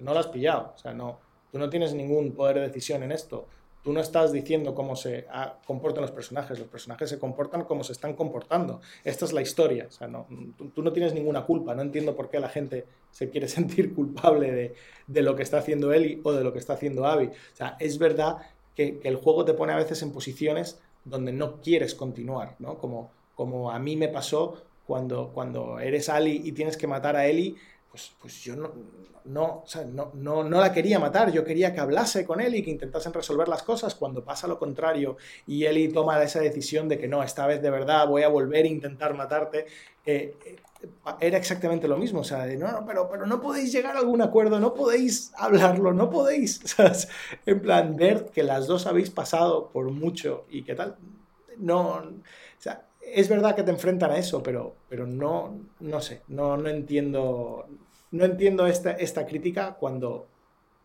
no 0.00 0.12
lo 0.12 0.18
has 0.18 0.26
pillado. 0.26 0.72
O 0.74 0.78
sea, 0.78 0.92
no, 0.92 1.20
tú 1.52 1.58
no 1.58 1.70
tienes 1.70 1.94
ningún 1.94 2.32
poder 2.32 2.56
de 2.56 2.62
decisión 2.62 3.02
en 3.04 3.12
esto. 3.12 3.46
Tú 3.82 3.92
no 3.92 4.00
estás 4.00 4.32
diciendo 4.32 4.74
cómo 4.74 4.94
se 4.94 5.26
ah, 5.30 5.58
comportan 5.66 6.02
los 6.02 6.10
personajes, 6.10 6.58
los 6.58 6.68
personajes 6.68 7.08
se 7.08 7.18
comportan 7.18 7.64
como 7.64 7.82
se 7.82 7.92
están 7.92 8.14
comportando. 8.14 8.80
Esta 9.04 9.24
es 9.24 9.32
la 9.32 9.40
historia. 9.40 9.88
Tú, 10.74 10.82
no 10.82 10.92
tienes 10.92 11.14
ninguna 11.14 11.46
culpa. 11.46 11.74
No 11.74 11.82
entiendo 11.82 12.14
por 12.14 12.28
qué 12.28 12.40
la 12.40 12.48
gente 12.48 12.84
se 13.10 13.30
quiere 13.30 13.48
sentir 13.58 13.94
culpable 13.94 14.52
de, 14.52 14.74
de 15.06 15.22
lo 15.22 15.34
que 15.34 15.42
está 15.42 15.58
haciendo 15.58 15.92
Ellie 15.92 16.20
o 16.22 16.32
de 16.32 16.44
lo 16.44 16.52
que 16.52 16.58
está 16.58 16.74
haciendo 16.74 17.06
Abby. 17.06 17.26
O 17.26 17.56
sea, 17.56 17.76
es 17.80 17.98
verdad 17.98 18.38
que, 18.76 18.98
que, 18.98 19.08
el 19.08 19.16
juego 19.16 19.44
te 19.44 19.54
pone 19.54 19.72
a 19.72 19.76
veces 19.76 20.02
en 20.02 20.12
posiciones 20.12 20.78
donde 21.04 21.32
no 21.32 21.60
quieres 21.60 21.94
continuar, 21.94 22.56
¿no? 22.58 22.78
Como, 22.78 23.10
como 23.34 23.70
a 23.70 23.78
mí 23.78 23.96
me 23.96 24.08
pasó 24.08 24.62
cuando, 24.86 25.30
cuando 25.32 25.78
eres 25.78 26.08
Ali 26.08 26.42
y 26.44 26.52
tienes 26.52 26.76
que 26.76 26.86
matar 26.86 27.16
a 27.16 27.26
Ellie 27.26 27.54
pues, 27.90 28.12
pues 28.20 28.40
yo 28.42 28.54
no, 28.54 28.70
no, 29.24 29.64
no, 30.14 30.44
no, 30.44 30.60
la 30.60 30.72
quería 30.72 31.00
matar, 31.00 31.32
yo 31.32 31.44
quería 31.44 31.74
que 31.74 31.80
hablase 31.80 32.24
con 32.24 32.40
él 32.40 32.54
y 32.54 32.62
que 32.62 32.70
intentasen 32.70 33.12
resolver 33.12 33.48
las 33.48 33.64
cosas. 33.64 33.96
Cuando 33.96 34.24
pasa 34.24 34.46
lo 34.46 34.58
contrario 34.58 35.16
y 35.46 35.64
Eli 35.64 35.88
toma 35.88 36.22
esa 36.22 36.40
decisión 36.40 36.88
de 36.88 36.98
que 36.98 37.08
no, 37.08 37.22
esta 37.22 37.46
vez 37.46 37.60
de 37.60 37.70
verdad 37.70 38.06
voy 38.06 38.22
a 38.22 38.28
volver 38.28 38.64
a 38.64 38.68
intentar 38.68 39.14
matarte. 39.14 39.66
Eh, 40.06 40.34
eh, 40.46 40.56
era 41.20 41.36
exactamente 41.36 41.88
lo 41.88 41.98
mismo, 41.98 42.20
o 42.20 42.24
sea, 42.24 42.46
no, 42.46 42.72
no, 42.72 42.86
pero, 42.86 43.08
pero 43.10 43.26
no 43.26 43.40
podéis 43.40 43.70
llegar 43.70 43.96
a 43.96 43.98
algún 43.98 44.22
acuerdo, 44.22 44.58
no 44.60 44.72
podéis 44.72 45.30
hablarlo, 45.36 45.92
no 45.92 46.08
podéis, 46.08 46.62
en 47.46 47.60
plan, 47.60 47.96
ver 47.96 48.30
que 48.32 48.42
las 48.42 48.66
dos 48.66 48.86
habéis 48.86 49.10
pasado 49.10 49.68
por 49.68 49.90
mucho 49.90 50.46
y 50.48 50.62
qué 50.62 50.74
tal, 50.74 50.96
no, 51.58 51.88
o 51.90 52.02
sea, 52.02 52.49
es 53.14 53.28
verdad 53.28 53.54
que 53.54 53.62
te 53.62 53.70
enfrentan 53.70 54.10
a 54.10 54.16
eso, 54.16 54.42
pero, 54.42 54.76
pero 54.88 55.06
no, 55.06 55.58
no 55.80 56.00
sé, 56.00 56.22
no, 56.28 56.56
no 56.56 56.68
entiendo, 56.68 57.66
no 58.10 58.24
entiendo 58.24 58.66
esta, 58.66 58.92
esta 58.92 59.26
crítica 59.26 59.74
cuando 59.74 60.26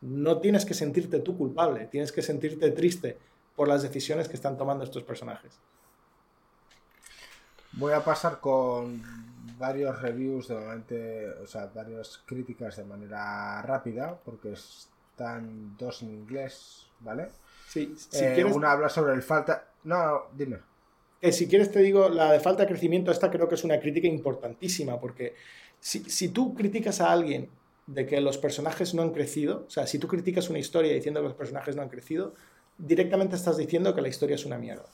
no 0.01 0.39
tienes 0.39 0.65
que 0.65 0.73
sentirte 0.73 1.19
tú 1.19 1.37
culpable, 1.37 1.87
tienes 1.87 2.11
que 2.11 2.21
sentirte 2.21 2.71
triste 2.71 3.17
por 3.55 3.67
las 3.67 3.83
decisiones 3.83 4.27
que 4.27 4.35
están 4.35 4.57
tomando 4.57 4.83
estos 4.83 5.03
personajes. 5.03 5.59
Voy 7.73 7.93
a 7.93 8.03
pasar 8.03 8.39
con 8.39 9.01
varios 9.57 10.01
reviews 10.01 10.47
de 10.47 10.55
momento, 10.55 10.95
o 11.43 11.47
sea, 11.47 11.69
varias 11.73 12.21
críticas 12.25 12.77
de 12.77 12.85
manera 12.85 13.61
rápida, 13.61 14.17
porque 14.23 14.53
están 14.53 15.75
dos 15.77 16.01
en 16.01 16.11
inglés, 16.11 16.87
¿vale? 16.99 17.29
Sí, 17.67 17.95
si 17.97 18.23
eh, 18.23 18.33
quieres... 18.35 18.55
Una 18.55 18.71
habla 18.71 18.89
sobre 18.89 19.13
el 19.13 19.23
falta. 19.23 19.67
No, 19.83 20.27
dime 20.33 20.59
si 21.31 21.47
quieres 21.47 21.71
te 21.71 21.79
digo, 21.79 22.09
la 22.09 22.31
de 22.31 22.39
falta 22.39 22.63
de 22.63 22.69
crecimiento, 22.69 23.11
esta 23.11 23.31
creo 23.31 23.47
que 23.47 23.55
es 23.55 23.63
una 23.63 23.79
crítica 23.79 24.07
importantísima, 24.07 24.99
porque 24.99 25.35
si, 25.79 25.99
si, 26.09 26.29
tú 26.29 26.53
criticas 26.53 27.01
a 27.01 27.11
alguien 27.11 27.49
de 27.87 28.05
que 28.05 28.19
los 28.21 28.37
personajes 28.37 28.93
no 28.93 29.01
han 29.01 29.11
crecido, 29.11 29.65
o 29.67 29.69
sea, 29.69 29.87
si 29.87 29.99
tú 29.99 30.07
criticas 30.07 30.49
una 30.49 30.59
historia 30.59 30.93
diciendo 30.93 31.21
que 31.21 31.27
los 31.27 31.37
personajes 31.37 31.75
no 31.75 31.81
han 31.81 31.89
crecido, 31.89 32.33
directamente 32.77 33.35
estás 33.35 33.57
diciendo 33.57 33.93
que 33.93 34.01
la 34.01 34.07
historia 34.07 34.35
es 34.35 34.45
una 34.45 34.57
mierda. 34.57 34.85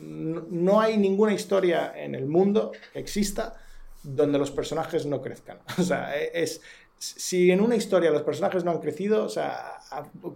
No, 0.00 0.80
hay 0.80 0.96
ninguna 0.96 1.34
historia 1.34 1.92
en 1.94 2.14
el 2.14 2.26
mundo 2.26 2.72
que 2.92 2.98
exista 2.98 3.54
donde 4.02 4.38
los 4.38 4.50
personajes 4.50 5.06
no 5.06 5.20
crezcan. 5.20 5.58
O 5.78 5.82
sea, 5.82 6.16
es, 6.16 6.62
si 6.98 7.50
en 7.50 7.60
una 7.60 7.76
historia 7.76 8.10
los 8.10 8.22
personajes 8.22 8.64
no 8.64 8.70
han 8.70 8.80
crecido, 8.80 9.24
o 9.24 9.28
sea, 9.28 9.78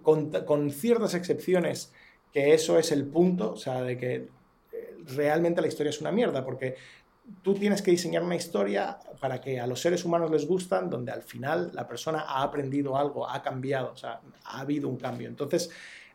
con 0.03 0.71
ciertas 0.71 1.15
excepciones, 1.15 1.93
que 2.33 2.55
eso 2.55 2.79
es 2.79 2.93
el 2.93 3.05
punto, 3.05 3.53
o 3.53 3.57
sea, 3.57 3.83
de 3.83 3.97
que 3.97 4.29
realmente 5.07 5.61
la 5.61 5.69
historia 5.69 5.91
es 5.91 6.01
una 6.01 6.13
mierda, 6.13 6.45
porque 6.45 6.77
tú 7.43 7.55
tienes 7.55 7.83
que 7.83 7.91
diseñar 7.91 8.23
una 8.23 8.37
historia 8.37 8.99
para 9.21 9.41
que 9.41 9.61
a 9.61 9.67
los 9.67 9.81
seres 9.81 10.05
humanos 10.05 10.31
les 10.31 10.47
gustan, 10.47 10.91
donde 10.91 11.13
al 11.13 11.23
final 11.23 11.71
la 11.73 11.87
persona 11.87 12.25
ha 12.27 12.43
aprendido 12.43 12.97
algo, 12.97 13.29
ha 13.29 13.43
cambiado, 13.43 13.93
o 13.93 13.97
sea, 13.97 14.21
ha 14.45 14.61
habido 14.61 14.89
un 14.89 14.97
cambio. 14.97 15.29
Entonces, 15.29 15.71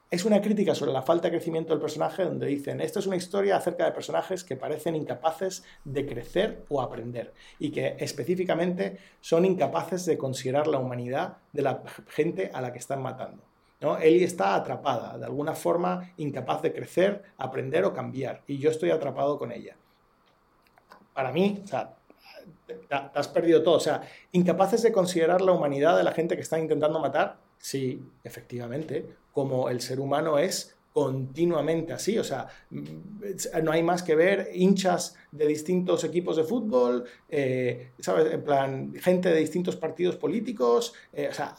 es 0.09 0.23
una 0.23 0.41
crítica 0.41 0.73
sobre 0.73 0.93
la 0.93 1.01
falta 1.01 1.27
de 1.27 1.35
crecimiento 1.35 1.73
del 1.73 1.81
personaje 1.81 2.23
donde 2.23 2.47
dicen, 2.47 2.79
esto 2.79 2.99
es 2.99 3.07
una 3.07 3.17
historia 3.17 3.57
acerca 3.57 3.83
de 3.83 3.91
personajes 3.91 4.43
que 4.43 4.55
parecen 4.55 4.95
incapaces 4.95 5.65
de 5.83 6.05
crecer 6.05 6.63
o 6.69 6.81
aprender 6.81 7.33
y 7.59 7.71
que 7.71 7.97
específicamente 7.99 8.99
son 9.19 9.43
incapaces 9.43 10.05
de 10.05 10.17
considerar 10.17 10.67
la 10.67 10.79
humanidad 10.79 11.37
de 11.51 11.61
la 11.61 11.83
gente 12.07 12.51
a 12.53 12.61
la 12.61 12.71
que 12.71 12.79
están 12.79 13.01
matando. 13.01 13.43
¿No? 13.79 13.97
Ellie 13.97 14.23
está 14.23 14.55
atrapada, 14.55 15.17
de 15.17 15.25
alguna 15.25 15.53
forma 15.53 16.11
incapaz 16.17 16.61
de 16.61 16.73
crecer, 16.73 17.23
aprender 17.37 17.85
o 17.85 17.93
cambiar, 17.93 18.41
y 18.47 18.57
yo 18.57 18.69
estoy 18.69 18.91
atrapado 18.91 19.37
con 19.37 19.51
ella. 19.51 19.75
Para 21.13 21.31
mí, 21.31 21.61
o 21.63 21.67
sea, 21.67 21.95
te, 22.65 22.79
has 22.89 23.27
perdido 23.27 23.63
todo. 23.63 23.75
O 23.75 23.79
sea, 23.79 24.01
incapaces 24.31 24.81
de 24.81 24.91
considerar 24.91 25.41
la 25.41 25.51
humanidad 25.51 25.97
de 25.97 26.03
la 26.03 26.11
gente 26.11 26.35
que 26.35 26.41
está 26.41 26.59
intentando 26.59 26.99
matar, 26.99 27.37
sí, 27.57 28.03
efectivamente, 28.23 29.05
como 29.31 29.69
el 29.69 29.81
ser 29.81 29.99
humano 29.99 30.37
es 30.37 30.77
continuamente 30.93 31.93
así, 31.93 32.17
o 32.17 32.23
sea, 32.23 32.47
mm, 32.71 33.61
no 33.61 33.71
hay 33.71 33.83
más 33.83 34.01
que 34.01 34.15
ver 34.15 34.49
hinchas 34.51 35.15
de 35.31 35.45
distintos 35.45 36.03
equipos 36.03 36.37
de 36.37 36.43
fútbol, 36.43 37.05
eh, 37.29 37.91
¿sabes? 37.99 38.33
En 38.33 38.43
plan, 38.43 38.95
gente 38.95 39.29
de 39.29 39.39
distintos 39.39 39.75
partidos 39.75 40.15
políticos, 40.15 40.95
eh, 41.13 41.27
o 41.29 41.33
sea, 41.35 41.55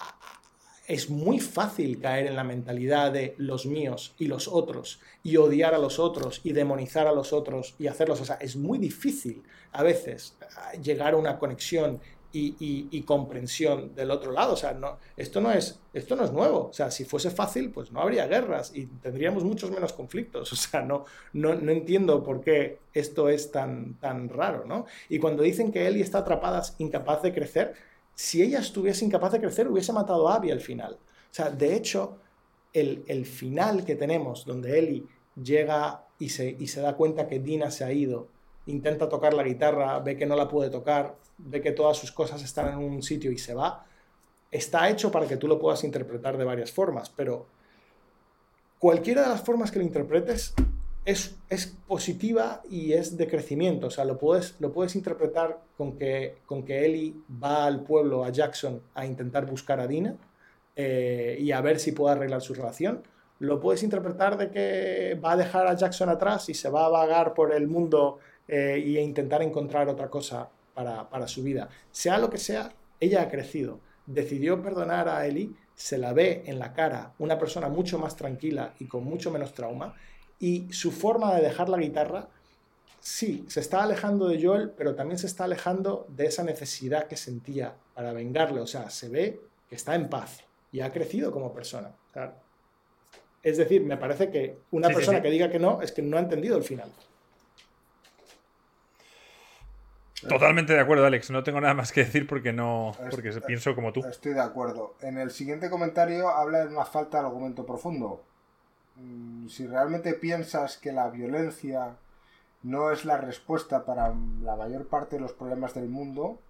es 0.88 1.10
muy 1.10 1.38
fácil 1.38 2.00
caer 2.00 2.26
en 2.26 2.34
la 2.34 2.44
mentalidad 2.44 3.12
de 3.12 3.34
los 3.36 3.66
míos 3.66 4.14
y 4.18 4.26
los 4.26 4.48
otros 4.48 5.00
y 5.22 5.36
odiar 5.36 5.74
a 5.74 5.78
los 5.78 5.98
otros 5.98 6.40
y 6.44 6.52
demonizar 6.52 7.06
a 7.06 7.12
los 7.12 7.34
otros 7.34 7.74
y 7.78 7.88
hacerlos. 7.88 8.22
O 8.22 8.24
sea, 8.24 8.36
es 8.36 8.56
muy 8.56 8.78
difícil 8.78 9.42
a 9.72 9.82
veces 9.82 10.36
eh, 10.40 10.80
llegar 10.80 11.12
a 11.12 11.18
una 11.18 11.38
conexión 11.38 12.00
y, 12.32 13.02
comprensión 13.02 13.94
del 13.94 14.10
otro 14.10 14.32
lado. 14.32 14.54
O 14.54 14.56
sea, 14.56 14.72
no, 14.72 14.98
esto, 15.16 15.40
no 15.40 15.50
es, 15.50 15.80
esto 15.92 16.16
no 16.16 16.24
es 16.24 16.32
nuevo. 16.32 16.68
O 16.68 16.72
sea, 16.72 16.90
si 16.90 17.04
fuese 17.04 17.30
fácil, 17.30 17.70
pues 17.70 17.90
no 17.90 18.00
habría 18.00 18.26
guerras 18.26 18.72
y 18.74 18.86
tendríamos 18.86 19.44
muchos 19.44 19.70
menos 19.70 19.92
conflictos. 19.92 20.52
O 20.52 20.56
sea, 20.56 20.82
no, 20.82 21.04
no, 21.32 21.54
no 21.54 21.72
entiendo 21.72 22.22
por 22.22 22.40
qué 22.40 22.78
esto 22.92 23.28
es 23.28 23.50
tan, 23.50 23.94
tan 23.94 24.28
raro, 24.28 24.64
¿no? 24.66 24.86
Y 25.08 25.18
cuando 25.18 25.42
dicen 25.42 25.70
que 25.72 25.86
Ellie 25.86 26.02
está 26.02 26.18
atrapada, 26.18 26.62
incapaz 26.78 27.22
de 27.22 27.32
crecer, 27.32 27.74
si 28.18 28.42
ella 28.42 28.58
estuviese 28.58 29.04
incapaz 29.04 29.30
de 29.30 29.40
crecer, 29.40 29.68
hubiese 29.68 29.92
matado 29.92 30.28
a 30.28 30.34
Abby 30.34 30.50
al 30.50 30.60
final. 30.60 30.94
O 30.94 31.32
sea, 31.34 31.50
de 31.50 31.76
hecho, 31.76 32.18
el, 32.72 33.24
final 33.24 33.84
que 33.84 33.94
tenemos, 33.94 34.44
donde 34.44 34.76
Ellie 34.76 35.06
llega 35.40 36.04
y 36.18 36.30
se, 36.30 36.56
y 36.58 36.66
se 36.66 36.80
da 36.80 36.96
cuenta 36.96 37.28
que 37.28 37.38
Dina 37.38 37.70
se 37.70 37.84
ha 37.84 37.92
ido, 37.92 38.26
intenta 38.66 39.08
tocar 39.08 39.34
la 39.34 39.44
guitarra, 39.44 40.00
ve 40.00 40.16
que 40.16 40.26
no 40.26 40.34
la 40.34 40.48
puede 40.48 40.68
tocar, 40.68 41.14
ve 41.38 41.60
que 41.60 41.70
todas 41.70 41.96
sus 41.96 42.10
cosas 42.10 42.42
están 42.42 42.72
en 42.72 42.78
un 42.78 43.04
sitio 43.04 43.30
y 43.30 43.38
se 43.38 43.54
va, 43.54 43.86
está 44.50 44.90
hecho 44.90 45.12
para 45.12 45.28
que 45.28 45.36
tú 45.36 45.46
lo 45.46 45.60
puedas 45.60 45.84
interpretar 45.84 46.36
de 46.36 46.44
varias 46.44 46.72
formas, 46.72 47.10
pero 47.10 47.46
cualquiera 48.80 49.22
de 49.22 49.28
las 49.28 49.42
formas 49.42 49.70
que 49.70 49.78
lo 49.78 49.84
interpretes 49.84 50.54
es, 51.08 51.76
positiva 51.86 52.62
y 52.68 52.92
es 52.92 53.16
de 53.16 53.26
crecimiento. 53.26 53.86
O 53.86 53.90
sea, 53.90 54.04
lo 54.04 54.18
puedes, 54.18 54.56
lo 54.60 54.72
puedes 54.72 54.94
interpretar 54.94 55.58
con 55.76 55.96
que, 55.96 56.38
con 56.44 56.64
que 56.64 56.84
Ellie 56.84 57.14
va 57.42 57.64
al 57.64 57.82
pueblo, 57.82 58.24
a 58.24 58.30
Jackson, 58.30 58.82
a 58.94 59.06
intentar 59.06 59.46
buscar 59.46 59.80
a 59.80 59.86
Dina 59.86 60.16
eh, 60.76 61.38
y 61.40 61.50
a 61.52 61.60
ver 61.62 61.78
si 61.78 61.92
puede 61.92 62.14
arreglar 62.14 62.42
su 62.42 62.52
relación. 62.52 63.02
Lo 63.38 63.58
puedes 63.58 63.82
interpretar 63.82 64.36
de 64.36 64.50
que 64.50 65.18
va 65.24 65.32
a 65.32 65.36
dejar 65.36 65.66
a 65.66 65.74
Jackson 65.74 66.10
atrás 66.10 66.48
y 66.50 66.54
se 66.54 66.68
va 66.68 66.86
a 66.86 66.90
vagar 66.90 67.32
por 67.34 67.54
el 67.54 67.68
mundo 67.68 68.18
eh, 68.46 68.74
a 68.98 69.00
intentar 69.00 69.42
encontrar 69.42 69.88
otra 69.88 70.10
cosa 70.10 70.48
para, 70.74 71.08
para 71.08 71.26
su 71.26 71.42
vida. 71.42 71.68
Sea 71.90 72.18
lo 72.18 72.28
que 72.28 72.38
sea, 72.38 72.72
ella 73.00 73.22
ha 73.22 73.30
crecido. 73.30 73.80
Decidió 74.04 74.60
perdonar 74.60 75.08
a 75.08 75.26
Ellie, 75.26 75.52
se 75.74 75.96
la 75.96 76.12
ve 76.12 76.42
en 76.46 76.58
la 76.58 76.72
cara 76.72 77.14
una 77.18 77.38
persona 77.38 77.68
mucho 77.68 77.98
más 77.98 78.16
tranquila 78.16 78.74
y 78.78 78.86
con 78.86 79.04
mucho 79.04 79.30
menos 79.30 79.54
trauma 79.54 79.94
y 80.38 80.72
su 80.72 80.92
forma 80.92 81.34
de 81.34 81.42
dejar 81.42 81.68
la 81.68 81.78
guitarra 81.78 82.28
sí, 83.00 83.44
se 83.48 83.60
está 83.60 83.82
alejando 83.82 84.28
de 84.28 84.42
Joel, 84.42 84.70
pero 84.76 84.94
también 84.94 85.18
se 85.18 85.26
está 85.26 85.44
alejando 85.44 86.06
de 86.08 86.26
esa 86.26 86.42
necesidad 86.42 87.06
que 87.06 87.16
sentía 87.16 87.74
para 87.94 88.12
vengarle. 88.12 88.60
O 88.60 88.66
sea, 88.66 88.90
se 88.90 89.08
ve 89.08 89.40
que 89.68 89.74
está 89.74 89.94
en 89.94 90.08
paz 90.08 90.44
y 90.72 90.80
ha 90.80 90.92
crecido 90.92 91.32
como 91.32 91.52
persona. 91.52 91.92
es 93.42 93.56
decir, 93.56 93.82
me 93.82 93.96
parece 93.96 94.30
que 94.30 94.58
una 94.70 94.88
persona 94.88 95.22
que 95.22 95.30
diga 95.30 95.50
que 95.50 95.58
no 95.58 95.80
es 95.80 95.92
que 95.92 96.02
no 96.02 96.16
ha 96.16 96.20
entendido 96.20 96.56
el 96.56 96.64
final. 96.64 96.92
Totalmente 100.26 100.72
de 100.72 100.80
acuerdo, 100.80 101.06
Alex. 101.06 101.30
No 101.30 101.44
tengo 101.44 101.60
nada 101.60 101.74
más 101.74 101.92
que 101.92 102.04
decir 102.04 102.26
porque 102.26 102.52
no. 102.52 102.92
porque 103.10 103.30
pienso 103.46 103.74
como 103.74 103.92
tú. 103.92 104.04
Estoy 104.04 104.34
de 104.34 104.40
acuerdo. 104.40 104.96
En 105.00 105.16
el 105.16 105.30
siguiente 105.30 105.70
comentario 105.70 106.28
habla 106.28 106.64
de 106.64 106.74
una 106.74 106.84
falta 106.84 107.20
de 107.20 107.26
argumento 107.26 107.64
profundo. 107.64 108.24
Mm, 108.98 109.48
si 109.48 109.66
realmente 109.66 110.14
piensas 110.14 110.76
que 110.76 110.92
la 110.92 111.08
violencia 111.08 111.96
no 112.62 112.90
es 112.90 113.04
la 113.04 113.16
respuesta 113.16 113.84
para 113.84 114.12
la 114.42 114.56
mayor 114.56 114.88
parte 114.88 115.16
de 115.16 115.22
los 115.22 115.32
problemas 115.32 115.74
del 115.74 115.88
mundo, 115.88 116.40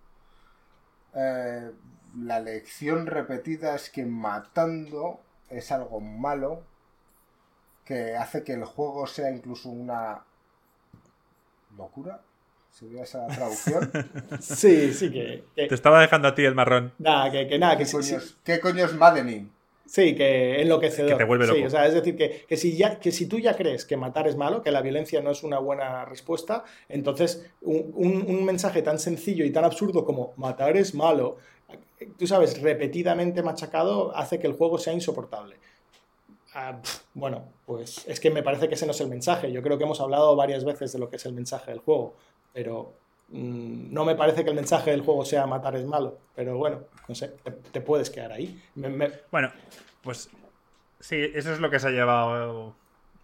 eh, 1.15 1.71
la 2.17 2.41
lección 2.41 3.07
repetida 3.07 3.75
es 3.75 3.91
que 3.91 4.07
matando 4.07 5.21
es 5.51 5.71
algo 5.73 6.01
malo, 6.01 6.63
que 7.85 8.17
hace 8.17 8.45
que 8.45 8.55
el 8.55 8.65
juego 8.65 9.07
sea 9.07 9.31
incluso 9.31 9.69
una 9.69 10.23
locura. 11.77 12.21
¿Sería 12.71 13.03
esa 13.03 13.27
traducción? 13.27 13.91
sí, 14.41 14.93
sí 14.95 15.11
que, 15.11 15.45
Te 15.55 15.75
estaba 15.75 16.01
dejando 16.01 16.29
a 16.29 16.35
ti 16.35 16.45
el 16.45 16.55
marrón. 16.55 16.93
Nada, 16.99 17.31
que, 17.31 17.59
nada, 17.59 17.77
que 17.77 17.85
¿Qué, 17.85 17.91
coño 17.91 18.17
es, 18.17 18.37
¿Qué 18.45 18.61
coño 18.61 18.85
es 18.85 18.95
Maddening? 18.95 19.51
Sí, 19.89 20.15
que 20.15 20.61
enloquecedor. 20.61 21.13
Que 21.13 21.17
te 21.17 21.25
vuelve 21.25 21.47
loco. 21.47 21.59
Sí, 21.59 21.65
o 21.65 21.71
sea, 21.71 21.87
es 21.87 21.95
decir, 21.95 22.15
que, 22.15 22.45
que, 22.47 22.59
si 22.59 22.77
ya, 22.77 23.01
que 23.01 23.11
si 23.11 23.27
tú 23.27 23.39
ya 23.39 23.57
crees 23.57 23.87
que 23.87 23.97
matar 23.97 24.29
es 24.29 24.37
malo, 24.37 24.63
que 24.63 24.71
la 24.71 24.83
violencia 24.83 25.23
no 25.23 25.31
es 25.31 25.43
una 25.43 25.59
buena 25.59 26.05
respuesta, 26.05 26.63
entonces 26.91 27.51
un, 27.63 27.95
un, 27.95 28.45
mensaje 28.45 28.83
tan 28.83 28.99
sencillo 28.99 29.47
y 29.47 29.51
tan 29.51 29.65
absurdo 29.65 30.05
como 30.05 30.35
matar 30.37 30.77
es 30.77 30.95
malo, 30.95 31.39
tú 32.19 32.27
sabes, 32.27 32.61
repetidamente 32.61 33.43
machacado, 33.43 34.15
hace 34.15 34.39
que 34.39 34.47
el 34.47 34.53
juego 34.53 34.77
sea 34.77 34.93
insoportable. 34.93 35.57
Ah, 36.53 36.83
bueno, 37.15 37.45
pues 37.65 38.07
es 38.07 38.21
que 38.21 38.31
me 38.31 38.43
parece 38.43 38.69
que 38.69 38.75
ese 38.75 38.85
no 38.85 38.93
es 38.93 39.01
el 39.01 39.09
mensaje. 39.09 39.51
Yo 39.51 39.63
creo 39.63 39.79
que 39.79 39.85
hemos 39.85 40.03
hablado 40.03 40.37
varias 40.37 40.67
veces 40.67 40.93
de 40.93 40.99
lo 40.99 41.09
que 41.09 41.17
es 41.17 41.25
el 41.25 41.33
mensaje 41.33 41.71
del 41.71 41.81
juego, 41.81 42.15
pero 42.53 42.93
mm, 43.29 43.91
no 43.91 44.05
me 44.05 44.17
parece 44.17 44.45
que 44.45 44.51
el 44.51 44.57
mensaje 44.57 44.91
del 44.91 45.01
juego 45.01 45.25
sea 45.25 45.47
matar 45.47 45.77
es 45.77 45.87
malo. 45.87 46.19
Pero 46.35 46.59
bueno, 46.59 46.81
no 47.09 47.15
sé, 47.15 47.35
te, 47.73 47.81
puedes 47.81 48.11
quedar 48.11 48.33
ahí. 48.33 48.63
Bueno, 49.31 49.53
pues 50.03 50.31
sí, 51.01 51.17
eso 51.35 51.53
es 51.53 51.61
lo 51.61 51.71
que 51.71 51.79
se 51.79 51.89
ha 51.89 51.91
llevado 51.91 52.77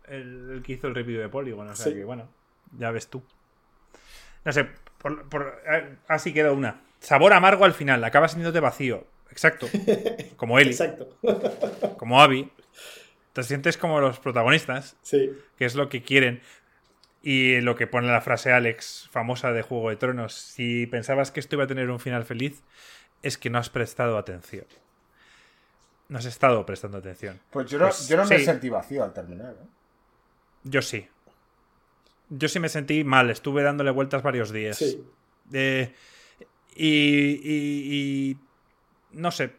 el, 0.09 0.62
que 0.65 0.73
hizo 0.73 0.86
el 0.89 0.94
review 0.94 1.20
de 1.20 1.28
Polygon. 1.28 1.69
O 1.69 1.77
sea 1.77 1.93
que 1.93 2.05
bueno, 2.05 2.28
ya 2.78 2.90
ves 2.90 3.09
tú. 3.09 3.23
No 4.44 4.52
sé, 4.52 4.69
por, 4.98 5.62
eh, 5.70 5.97
así 6.09 6.32
queda 6.32 6.52
una. 6.52 6.81
Sabor 7.01 7.35
amargo 7.35 7.65
al 7.65 7.74
final, 7.74 8.02
acaba 8.05 8.27
de 8.27 8.61
vacío. 8.61 9.06
Exacto. 9.31 9.69
Como 10.36 10.59
Eli. 10.59 10.70
Exacto. 10.70 11.19
Como 11.98 12.20
Abby. 12.20 12.51
Te 13.32 13.43
sientes 13.43 13.77
como 13.77 14.01
los 14.01 14.20
protagonistas. 14.20 14.97
Sí. 15.02 15.32
Que 15.59 15.65
es 15.65 15.74
lo 15.74 15.89
que 15.89 16.02
quieren. 16.02 16.40
Y 17.20 17.61
lo 17.62 17.74
que 17.74 17.89
pone 17.89 18.06
la 18.06 18.20
frase 18.20 18.52
Alex, 18.52 19.09
famosa 19.11 19.51
de 19.52 19.62
Juego 19.62 19.90
de 19.90 19.97
Tronos. 19.97 20.35
Si 20.35 20.86
pensabas 20.86 21.32
que 21.32 21.40
esto 21.40 21.56
iba 21.56 21.65
a 21.65 21.66
tener 21.66 21.90
un 21.90 21.98
final 21.98 22.24
feliz, 22.24 22.62
es 23.24 23.38
que 23.38 23.48
no 23.51 23.59
has 23.59 23.70
prestado 23.70 24.18
atención. 24.18 24.66
No 26.09 26.18
has 26.18 26.26
estado 26.26 26.64
prestando 26.66 26.98
atención. 26.98 27.40
Pues 27.51 27.70
yo 27.70 27.78
no, 27.78 27.86
pues 27.86 28.06
yo 28.06 28.18
no 28.18 28.26
me 28.26 28.38
sentí 28.38 28.68
vacío 28.68 29.02
al 29.02 29.14
terminar. 29.14 29.52
¿eh? 29.52 29.66
Yo 30.64 30.82
sí. 30.82 31.09
Yo 32.28 32.48
sí 32.48 32.60
me 32.60 32.68
sentí 32.68 33.02
mal. 33.02 33.30
Estuve 33.30 33.62
dándole 33.62 33.90
vueltas 33.90 34.22
varios 34.22 34.52
días. 34.52 34.76
Sí. 34.76 35.02
Eh, 35.55 35.94
y, 36.76 38.36
no 39.12 39.30
sé. 39.30 39.52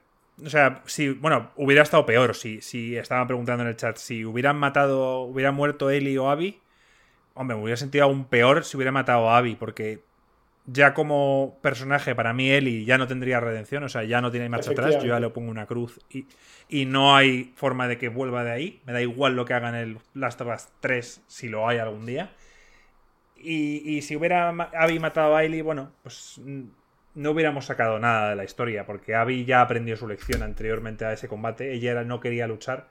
O 0.46 0.50
sea, 0.50 0.84
si, 0.86 1.10
bueno, 1.10 1.52
hubiera 1.56 1.82
estado 1.82 2.06
peor 2.06 2.36
si, 2.36 2.62
si 2.62 2.96
estaban 2.96 3.26
preguntando 3.26 3.64
en 3.64 3.70
el 3.70 3.78
chat. 3.78 3.98
Si 3.98 4.26
hubieran 4.26 4.58
matado, 4.58 5.22
hubiera 5.22 5.52
muerto 5.52 5.90
Eli 5.90 6.18
o 6.20 6.30
Abby, 6.30 6.62
hombre, 7.34 7.58
me 7.58 7.64
hubiera 7.64 7.78
sentido 7.78 8.04
aún 8.04 8.26
peor 8.26 8.64
si 8.64 8.78
hubiera 8.78 8.92
matado 8.92 9.28
a 9.30 9.38
Abby, 9.38 9.56
porque 9.56 10.04
ya 10.68 10.94
como 10.94 11.60
personaje, 11.62 12.16
para 12.16 12.34
mí 12.34 12.50
Eli 12.50 12.86
ya 12.86 12.98
no 12.98 13.08
tendría 13.08 13.40
redención, 13.40 13.84
o 13.84 13.90
sea, 13.90 14.04
ya 14.04 14.22
no 14.22 14.32
tiene 14.32 14.50
marcha 14.50 14.72
atrás, 14.72 14.96
yo 14.96 15.08
ya 15.08 15.20
le 15.20 15.30
pongo 15.30 15.52
una 15.52 15.66
cruz 15.68 16.00
y, 16.10 16.28
y, 16.70 16.86
no 16.86 17.16
hay 17.16 17.54
forma 17.56 17.88
de 17.88 17.98
que 17.98 18.10
vuelva 18.10 18.44
de 18.44 18.52
ahí. 18.52 18.82
Me 18.86 18.94
da 18.94 19.02
igual 19.02 19.36
lo 19.36 19.46
que 19.46 19.54
haga 19.54 19.70
en 19.70 19.76
el 19.76 19.98
Last 20.14 20.42
of 20.42 20.54
Us 20.54 20.70
3 20.80 21.24
si 21.28 21.50
lo 21.50 21.68
hay 21.68 21.78
algún 21.78 22.06
día. 22.06 22.32
Y, 23.38 23.98
y 23.98 24.02
si 24.02 24.16
hubiera 24.16 24.50
Abby 24.50 24.98
matado 25.00 25.36
a 25.36 25.44
Eli, 25.44 25.62
bueno, 25.62 25.92
pues 26.02 26.42
no 27.16 27.32
hubiéramos 27.32 27.66
sacado 27.66 27.98
nada 28.00 28.30
de 28.30 28.36
la 28.36 28.44
historia, 28.44 28.86
porque 28.86 29.16
Abby 29.16 29.46
ya 29.46 29.62
aprendió 29.62 29.96
su 29.98 30.08
lección 30.08 30.44
anteriormente 30.44 31.06
a 31.06 31.14
ese 31.14 31.28
combate, 31.28 31.74
ella 31.74 32.04
no 32.04 32.20
quería 32.20 32.46
luchar, 32.48 32.90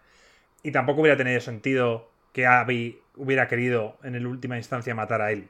y 0.62 0.72
tampoco 0.72 1.02
hubiera 1.02 1.16
tenido 1.16 1.40
sentido 1.40 2.10
que 2.32 2.46
Abby 2.46 3.00
hubiera 3.16 3.46
querido 3.46 3.98
en 4.02 4.14
el 4.14 4.26
última 4.26 4.56
instancia 4.56 4.94
matar 4.94 5.20
a 5.22 5.30
él. 5.30 5.48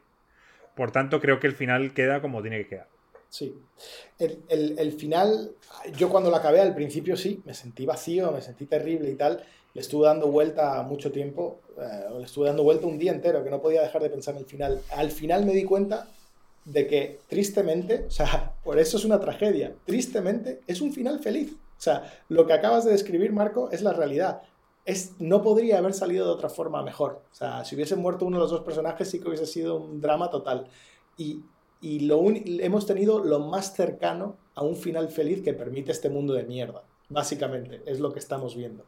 Por 0.74 0.90
tanto, 0.90 1.20
creo 1.20 1.40
que 1.40 1.46
el 1.46 1.54
final 1.54 1.94
queda 1.94 2.20
como 2.20 2.42
tiene 2.42 2.58
que 2.58 2.68
quedar. 2.68 2.88
Sí. 3.28 3.52
El, 4.18 4.92
final, 4.92 5.50
yo 5.96 6.08
cuando 6.08 6.30
lo 6.30 6.36
acabé 6.36 6.60
al 6.60 6.74
principio 6.74 7.16
sí, 7.16 7.42
me 7.44 7.52
sentí 7.52 7.84
vacío, 7.84 8.30
me 8.30 8.40
sentí 8.40 8.66
terrible 8.66 9.10
y 9.10 9.16
tal. 9.16 9.42
Le 9.72 9.80
estuve 9.80 10.06
dando 10.06 10.28
vuelta 10.28 10.80
mucho 10.82 11.10
tiempo, 11.10 11.60
eh, 11.76 12.04
le 12.16 12.24
estuve 12.24 12.46
dando 12.46 12.62
vuelta 12.62 12.86
un 12.86 12.96
día 12.96 13.10
entero, 13.10 13.42
que 13.42 13.50
no 13.50 13.60
podía 13.60 13.82
dejar 13.82 14.02
de 14.02 14.10
pensar 14.10 14.34
en 14.34 14.42
el 14.42 14.46
final. 14.46 14.80
Al 14.92 15.10
final 15.10 15.44
me 15.44 15.52
di 15.52 15.64
cuenta 15.64 16.06
de 16.64 16.86
que 16.86 17.18
tristemente, 17.28 18.04
o 18.06 18.10
sea, 18.10 18.52
por 18.62 18.78
eso 18.78 18.96
es 18.98 19.04
una 19.04 19.18
tragedia, 19.18 19.74
tristemente 19.84 20.60
es 20.68 20.80
un 20.80 20.92
final 20.92 21.18
feliz. 21.18 21.54
O 21.76 21.82
sea, 21.84 22.04
lo 22.28 22.46
que 22.46 22.52
acabas 22.52 22.84
de 22.84 22.92
describir, 22.92 23.32
Marco, 23.32 23.68
es 23.72 23.82
la 23.82 23.92
realidad. 23.92 24.42
Es, 24.84 25.14
no 25.18 25.42
podría 25.42 25.78
haber 25.78 25.94
salido 25.94 26.26
de 26.26 26.32
otra 26.32 26.48
forma 26.48 26.82
mejor. 26.82 27.22
O 27.32 27.34
sea, 27.34 27.64
si 27.64 27.74
hubiese 27.74 27.96
muerto 27.96 28.26
uno 28.26 28.36
de 28.36 28.42
los 28.42 28.50
dos 28.50 28.62
personajes, 28.62 29.10
sí 29.10 29.20
que 29.20 29.28
hubiese 29.28 29.46
sido 29.46 29.76
un 29.76 30.00
drama 30.00 30.30
total. 30.30 30.66
Y, 31.16 31.42
y 31.80 32.00
lo 32.00 32.22
hemos 32.26 32.86
tenido 32.86 33.24
lo 33.24 33.40
más 33.40 33.74
cercano 33.74 34.36
a 34.54 34.62
un 34.62 34.76
final 34.76 35.08
feliz 35.08 35.42
que 35.42 35.54
permite 35.54 35.92
este 35.92 36.10
mundo 36.10 36.34
de 36.34 36.44
mierda. 36.44 36.84
Básicamente, 37.08 37.82
es 37.86 38.00
lo 38.00 38.12
que 38.12 38.18
estamos 38.18 38.56
viendo. 38.56 38.84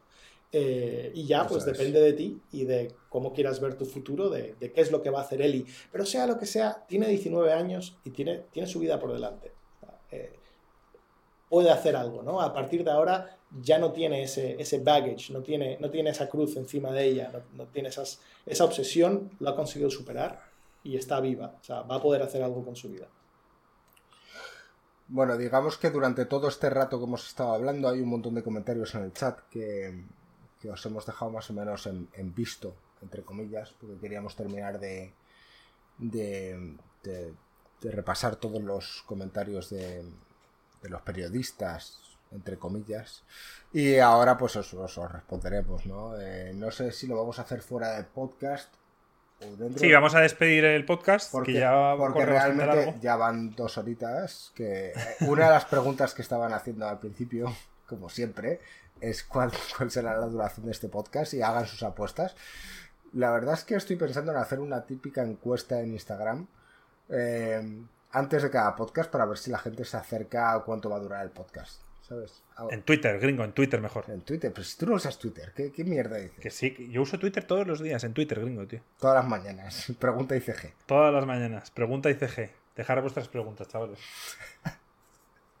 Eh, 0.51 1.11
y 1.13 1.25
ya, 1.25 1.45
pues 1.45 1.65
depende 1.65 1.99
de 1.99 2.13
ti 2.13 2.41
y 2.51 2.63
de 2.63 2.95
cómo 3.09 3.33
quieras 3.33 3.59
ver 3.59 3.75
tu 3.75 3.85
futuro, 3.85 4.29
de, 4.29 4.55
qué 4.59 4.81
es 4.81 4.91
lo 4.91 5.01
que 5.01 5.09
va 5.09 5.19
a 5.19 5.23
hacer 5.23 5.41
Eli. 5.41 5.65
Pero 5.91 6.05
sea 6.05 6.25
lo 6.25 6.37
que 6.37 6.45
sea, 6.45 6.85
tiene 6.87 7.07
19 7.07 7.51
años 7.51 7.97
y 8.03 8.11
tiene, 8.11 8.45
tiene 8.51 8.67
su 8.67 8.79
vida 8.79 8.99
por 8.99 9.11
delante. 9.11 9.51
Eh, 10.11 10.33
puede 11.49 11.69
hacer 11.69 11.95
algo, 11.95 12.23
¿no? 12.23 12.41
A 12.41 12.53
partir 12.53 12.83
de 12.83 12.91
ahora 12.91 13.36
ya 13.61 13.79
no 13.79 13.91
tiene 13.91 14.23
ese, 14.23 14.61
ese 14.61 14.79
baggage, 14.79 15.31
no 15.31 15.41
tiene, 15.41 15.77
no 15.79 15.89
tiene 15.89 16.09
esa 16.09 16.29
cruz 16.29 16.55
encima 16.57 16.91
de 16.91 17.05
ella, 17.05 17.31
no, 17.53 17.65
tiene 17.67 17.89
esas, 17.89 18.21
esa 18.45 18.65
obsesión, 18.65 19.31
lo 19.39 19.49
ha 19.49 19.55
conseguido 19.55 19.89
superar 19.89 20.43
y 20.83 20.97
está 20.97 21.19
viva. 21.19 21.55
O 21.59 21.63
sea, 21.63 21.81
va 21.81 21.95
a 21.95 22.01
poder 22.01 22.21
hacer 22.21 22.43
algo 22.43 22.63
con 22.63 22.75
su 22.75 22.89
vida. 22.89 23.07
Bueno, 25.09 25.37
digamos 25.37 25.77
que 25.77 25.89
durante 25.89 26.25
todo 26.25 26.49
este 26.49 26.69
rato 26.69 26.97
que 26.97 27.05
hemos 27.05 27.25
estado 27.25 27.53
hablando 27.53 27.87
hay 27.87 28.01
un 28.01 28.09
montón 28.09 28.35
de 28.35 28.43
comentarios 28.43 28.93
en 28.95 29.03
el 29.03 29.13
chat 29.13 29.39
que, 29.49 30.03
que 30.61 30.69
os 30.69 30.85
hemos 30.85 31.05
dejado 31.05 31.31
más 31.31 31.49
o 31.49 31.53
menos 31.53 31.87
en, 31.87 32.33
visto, 32.33 32.75
entre 33.01 33.23
comillas, 33.23 33.73
porque 33.79 33.97
queríamos 33.97 34.35
terminar 34.35 34.79
de, 34.79 35.13
de, 35.97 37.33
repasar 37.81 38.35
todos 38.35 38.61
los 38.61 39.03
comentarios 39.05 39.69
de, 39.69 40.03
los 40.83 41.01
periodistas, 41.01 41.99
entre 42.31 42.57
comillas. 42.57 43.23
Y 43.73 43.97
ahora 43.97 44.37
pues 44.37 44.55
os, 44.55 44.73
os, 44.73 45.11
responderemos, 45.11 45.85
¿no? 45.85 46.19
Eh, 46.19 46.51
no 46.53 46.71
sé 46.71 46.91
si 46.91 47.07
lo 47.07 47.17
vamos 47.17 47.39
a 47.39 47.43
hacer 47.43 47.61
fuera 47.61 47.97
de 47.97 48.03
podcast 48.03 48.73
o 49.41 49.55
dentro. 49.55 49.79
Sí, 49.79 49.91
vamos 49.91 50.15
a 50.15 50.21
despedir 50.21 50.65
el 50.65 50.85
podcast 50.85 51.31
porque, 51.31 51.53
ya 51.53 51.95
porque 51.97 52.25
realmente 52.25 52.95
ya 53.01 53.15
van 53.15 53.55
dos 53.55 53.77
horitas. 53.77 54.51
Que 54.55 54.93
una 55.21 55.45
de 55.45 55.51
las 55.51 55.65
preguntas 55.65 56.13
que 56.13 56.21
estaban 56.21 56.53
haciendo 56.53 56.87
al 56.87 56.99
principio, 56.99 57.53
como 57.87 58.09
siempre, 58.09 58.61
es 59.01 59.23
cuál, 59.23 59.51
cuál 59.77 59.91
será 59.91 60.17
la 60.17 60.27
duración 60.27 60.65
de 60.65 60.71
este 60.71 60.89
podcast 60.89 61.33
y 61.33 61.41
hagan 61.41 61.67
sus 61.67 61.83
apuestas. 61.83 62.35
La 63.13 63.31
verdad 63.31 63.53
es 63.53 63.63
que 63.63 63.75
estoy 63.75 63.95
pensando 63.95 64.31
en 64.31 64.37
hacer 64.37 64.59
una 64.59 64.85
típica 64.85 65.23
encuesta 65.23 65.79
en 65.79 65.93
Instagram 65.93 66.47
eh, 67.09 67.85
antes 68.11 68.43
de 68.43 68.49
cada 68.49 68.75
podcast 68.75 69.09
para 69.09 69.25
ver 69.25 69.37
si 69.37 69.49
la 69.49 69.59
gente 69.59 69.85
se 69.85 69.97
acerca 69.97 70.53
a 70.53 70.63
cuánto 70.63 70.89
va 70.89 70.97
a 70.97 70.99
durar 70.99 71.23
el 71.23 71.31
podcast. 71.31 71.86
¿Sabes? 72.07 72.41
En 72.69 72.83
Twitter, 72.83 73.19
gringo, 73.19 73.43
en 73.43 73.51
Twitter 73.51 73.81
mejor. 73.81 74.05
En 74.07 74.21
Twitter, 74.21 74.53
pero 74.53 74.63
si 74.63 74.77
tú 74.77 74.85
no 74.85 74.95
usas 74.95 75.19
Twitter, 75.19 75.51
¿qué, 75.53 75.83
mierda 75.83 76.15
dices? 76.15 76.39
Que 76.39 76.49
sí, 76.49 76.87
yo 76.89 77.01
uso 77.01 77.19
Twitter 77.19 77.43
todos 77.43 77.67
los 77.67 77.81
días 77.81 78.01
en 78.05 78.13
Twitter, 78.13 78.39
gringo, 78.39 78.65
tío. 78.65 78.79
Todas 78.97 79.15
las 79.15 79.27
mañanas. 79.27 79.91
Pregunta 79.99 80.37
ICG. 80.37 80.73
Todas 80.85 81.13
las 81.13 81.25
mañanas. 81.25 81.69
Pregunta 81.71 82.09
ICG. 82.09 82.49
Dejar 82.77 83.01
vuestras 83.01 83.27
preguntas, 83.27 83.67
chavales. 83.67 83.99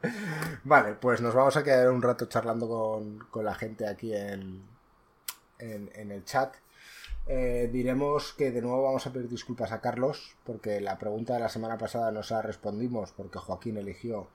Vale, 0.63 0.93
pues 0.93 1.19
nos 1.19 1.33
vamos 1.33 1.57
a 1.57 1.63
quedar 1.65 1.89
un 1.89 2.01
rato 2.01 2.27
charlando 2.27 3.27
con, 3.29 3.43
la 3.43 3.55
gente 3.55 3.85
aquí 3.85 4.15
en, 4.15 4.63
en, 5.59 6.11
el 6.11 6.23
chat. 6.23 6.55
Eh, 7.25 7.69
diremos 7.73 8.31
que 8.31 8.51
de 8.51 8.61
nuevo 8.61 8.83
vamos 8.83 9.05
a 9.05 9.11
pedir 9.11 9.27
disculpas 9.27 9.73
a 9.73 9.81
Carlos 9.81 10.37
porque 10.45 10.79
la 10.79 10.97
pregunta 10.97 11.33
de 11.33 11.41
la 11.41 11.49
semana 11.49 11.77
pasada 11.77 12.09
no 12.11 12.23
se 12.23 12.35
la 12.35 12.41
respondimos 12.41 13.11
porque 13.11 13.37
Joaquín 13.37 13.75
eligió 13.75 14.29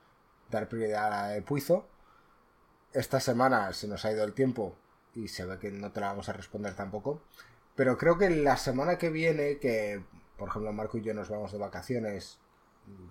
dar 0.51 0.69
prioridad 0.69 1.35
a 1.35 1.41
Puizo. 1.41 1.87
Esta 2.93 3.19
semana 3.19 3.73
se 3.73 3.87
nos 3.87 4.05
ha 4.05 4.11
ido 4.11 4.23
el 4.23 4.33
tiempo 4.33 4.75
y 5.15 5.27
se 5.27 5.45
ve 5.45 5.57
que 5.57 5.71
no 5.71 5.91
te 5.91 5.99
la 5.99 6.07
vamos 6.07 6.29
a 6.29 6.33
responder 6.33 6.75
tampoco. 6.75 7.21
Pero 7.75 7.97
creo 7.97 8.17
que 8.17 8.29
la 8.29 8.57
semana 8.57 8.97
que 8.97 9.09
viene, 9.09 9.57
que 9.57 10.03
por 10.37 10.49
ejemplo 10.49 10.71
Marco 10.73 10.97
y 10.97 11.01
yo 11.01 11.13
nos 11.13 11.29
vamos 11.29 11.51
de 11.51 11.57
vacaciones, 11.57 12.39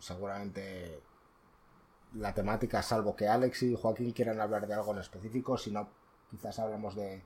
seguramente 0.00 1.00
la 2.14 2.34
temática, 2.34 2.82
salvo 2.82 3.16
que 3.16 3.26
Alex 3.26 3.62
y 3.62 3.74
Joaquín 3.74 4.12
quieran 4.12 4.40
hablar 4.40 4.66
de 4.66 4.74
algo 4.74 4.92
en 4.92 4.98
específico, 4.98 5.56
si 5.56 5.70
no, 5.70 5.88
quizás 6.30 6.58
hablamos 6.58 6.94
de, 6.94 7.22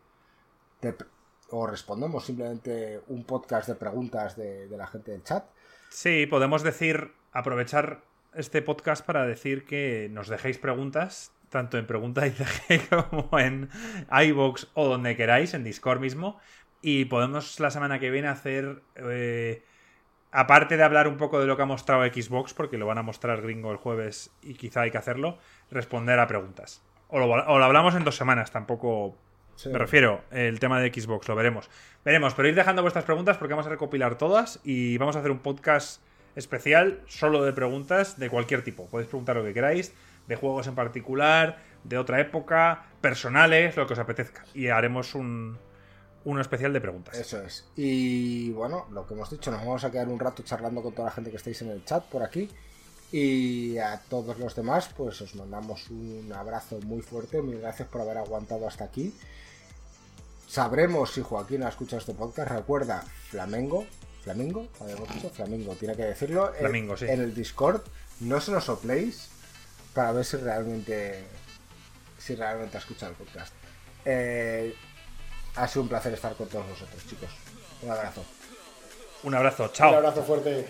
o 1.51 1.67
respondemos 1.67 2.25
simplemente 2.25 3.01
un 3.09 3.25
podcast 3.25 3.69
de 3.69 3.75
preguntas 3.75 4.37
de, 4.37 4.69
de 4.69 4.77
la 4.77 4.87
gente 4.87 5.11
del 5.11 5.25
chat. 5.25 5.45
Sí, 5.91 6.27
podemos 6.27 6.63
decir, 6.63 7.13
aprovechar 7.33 8.03
este 8.35 8.63
podcast 8.63 9.05
para 9.05 9.27
decir 9.27 9.65
que 9.65 10.09
nos 10.11 10.29
dejéis 10.29 10.59
preguntas, 10.59 11.33
tanto 11.57 11.79
en 11.79 11.87
Pregunta 11.87 12.27
ICG 12.27 12.91
como 13.11 13.39
en 13.39 13.71
iVoox 14.11 14.67
o 14.75 14.89
donde 14.89 15.17
queráis, 15.17 15.55
en 15.55 15.65
Discord 15.65 16.01
mismo. 16.01 16.39
Y 16.83 17.07
podemos 17.07 17.59
la 17.61 17.71
semana 17.71 17.99
que 17.99 18.11
viene 18.11 18.29
hacer, 18.29 18.83
eh, 18.97 19.65
aparte 20.33 20.77
de 20.77 20.83
hablar 20.83 21.09
un 21.09 21.17
poco 21.17 21.41
de 21.41 21.47
lo 21.47 21.57
que 21.57 21.63
ha 21.63 21.67
mostrado 21.67 22.05
Xbox, 22.05 22.53
porque 22.53 22.77
lo 22.77 22.85
van 22.85 22.99
a 22.99 23.03
mostrar 23.03 23.41
gringo 23.41 23.73
el 23.73 23.79
jueves 23.79 24.31
y 24.43 24.53
quizá 24.53 24.83
hay 24.83 24.91
que 24.91 24.99
hacerlo, 24.99 25.39
responder 25.71 26.19
a 26.19 26.27
preguntas. 26.27 26.83
O 27.09 27.19
lo, 27.19 27.27
o 27.31 27.59
lo 27.59 27.65
hablamos 27.65 27.95
en 27.95 28.05
dos 28.05 28.17
semanas, 28.17 28.51
tampoco 28.51 29.17
Me 29.65 29.79
refiero, 29.79 30.21
el 30.33 30.61
tema 30.61 30.79
de 30.79 30.93
Xbox, 30.93 31.27
lo 31.27 31.37
veremos. 31.37 31.71
Veremos, 32.05 32.35
pero 32.35 32.49
ir 32.49 32.55
dejando 32.55 32.83
vuestras 32.83 33.07
preguntas 33.07 33.39
porque 33.39 33.55
vamos 33.55 33.67
a 33.67 33.71
recopilar 33.71 34.19
todas 34.19 34.61
y 34.63 34.99
vamos 34.99 35.17
a 35.17 35.21
hacer 35.21 35.31
un 35.31 35.39
podcast 35.39 36.03
especial 36.35 37.01
solo 37.07 37.43
de 37.43 37.55
preguntas 37.55 38.19
de 38.19 38.29
cualquier 38.29 38.63
tipo. 38.63 38.87
Podéis 38.89 39.09
preguntar 39.09 39.37
lo 39.37 39.45
que 39.45 39.55
queráis, 39.55 39.95
de 40.29 40.37
juegos 40.37 40.67
en 40.67 40.75
particular, 40.75 41.59
de 41.85 41.99
otra 41.99 42.21
época, 42.21 42.87
personales, 43.01 43.77
lo 43.77 43.87
que 43.87 43.93
os 43.93 43.99
apetezca. 43.99 44.45
Y 44.55 44.69
haremos 44.69 45.15
un, 45.15 45.59
uno 46.25 46.41
especial 46.41 46.73
de 46.73 46.81
preguntas. 46.81 47.17
Eso 47.17 47.41
es. 47.43 47.67
Y 47.77 48.51
bueno, 48.51 48.87
lo 48.91 49.07
que 49.07 49.15
hemos 49.15 49.31
dicho, 49.31 49.51
nos 49.51 49.61
vamos 49.61 49.85
a 49.85 49.91
quedar 49.91 50.09
un 50.09 50.19
rato 50.19 50.43
charlando 50.43 50.83
con 50.83 50.93
toda 50.93 51.07
la 51.07 51.13
gente 51.13 51.31
que 51.31 51.37
estáis 51.37 51.63
en 51.63 51.71
el 51.71 51.85
chat 51.85 52.05
por 52.05 52.23
aquí. 52.23 52.51
Y 53.13 53.79
a 53.79 54.01
todos 54.09 54.37
los 54.39 54.57
demás, 54.57 54.91
pues 54.97 55.21
os 55.21 55.37
mandamos 55.37 55.89
un 55.91 56.33
abrazo 56.33 56.81
muy 56.81 57.01
fuerte. 57.03 57.41
Mil 57.41 57.61
gracias 57.61 57.89
por 57.89 58.01
haber 58.01 58.19
aguantado 58.19 58.67
hasta 58.67 58.85
aquí. 58.85 59.15
Sabremos 60.49 61.13
si 61.13 61.23
Joaquín 61.23 61.63
ha 61.63 61.69
escuchado 61.69 61.99
este 61.99 62.15
podcast. 62.15 62.51
Recuerda, 62.51 63.03
Flamengo, 63.31 63.87
Flamingo, 64.23 64.67
habíamos 64.81 65.13
dicho, 65.15 65.31
Flamingo, 65.31 65.75
tiene 65.75 65.95
que 65.95 66.03
decirlo. 66.03 66.53
Flamingo, 66.59 66.95
en, 66.95 66.99
sí. 66.99 67.07
en 67.09 67.21
el 67.21 67.35
Discord, 67.35 67.83
no 68.19 68.41
se 68.41 68.51
nos 68.51 68.65
sopléis 68.65 69.31
para 69.97 70.13
ver 70.13 70.27
si 70.27 70.37
realmente 70.37 71.25
si 72.19 72.35
realmente 72.35 72.77
ha 72.77 72.81
escuchado 72.81 73.13
el 73.13 73.17
podcast. 73.17 73.53
Eh, 74.05 74.77
ha 75.57 75.67
sido 75.67 75.83
un 75.83 75.89
placer 75.89 76.13
estar 76.13 76.35
con 76.35 76.49
todos 76.49 76.69
vosotros, 76.69 77.03
chicos. 77.09 77.31
Un 77.81 77.91
abrazo. 77.91 78.23
Un 79.23 79.35
abrazo, 79.35 79.69
chao. 79.73 79.91
Un 79.91 79.97
abrazo 79.97 80.23
fuerte. 80.23 80.69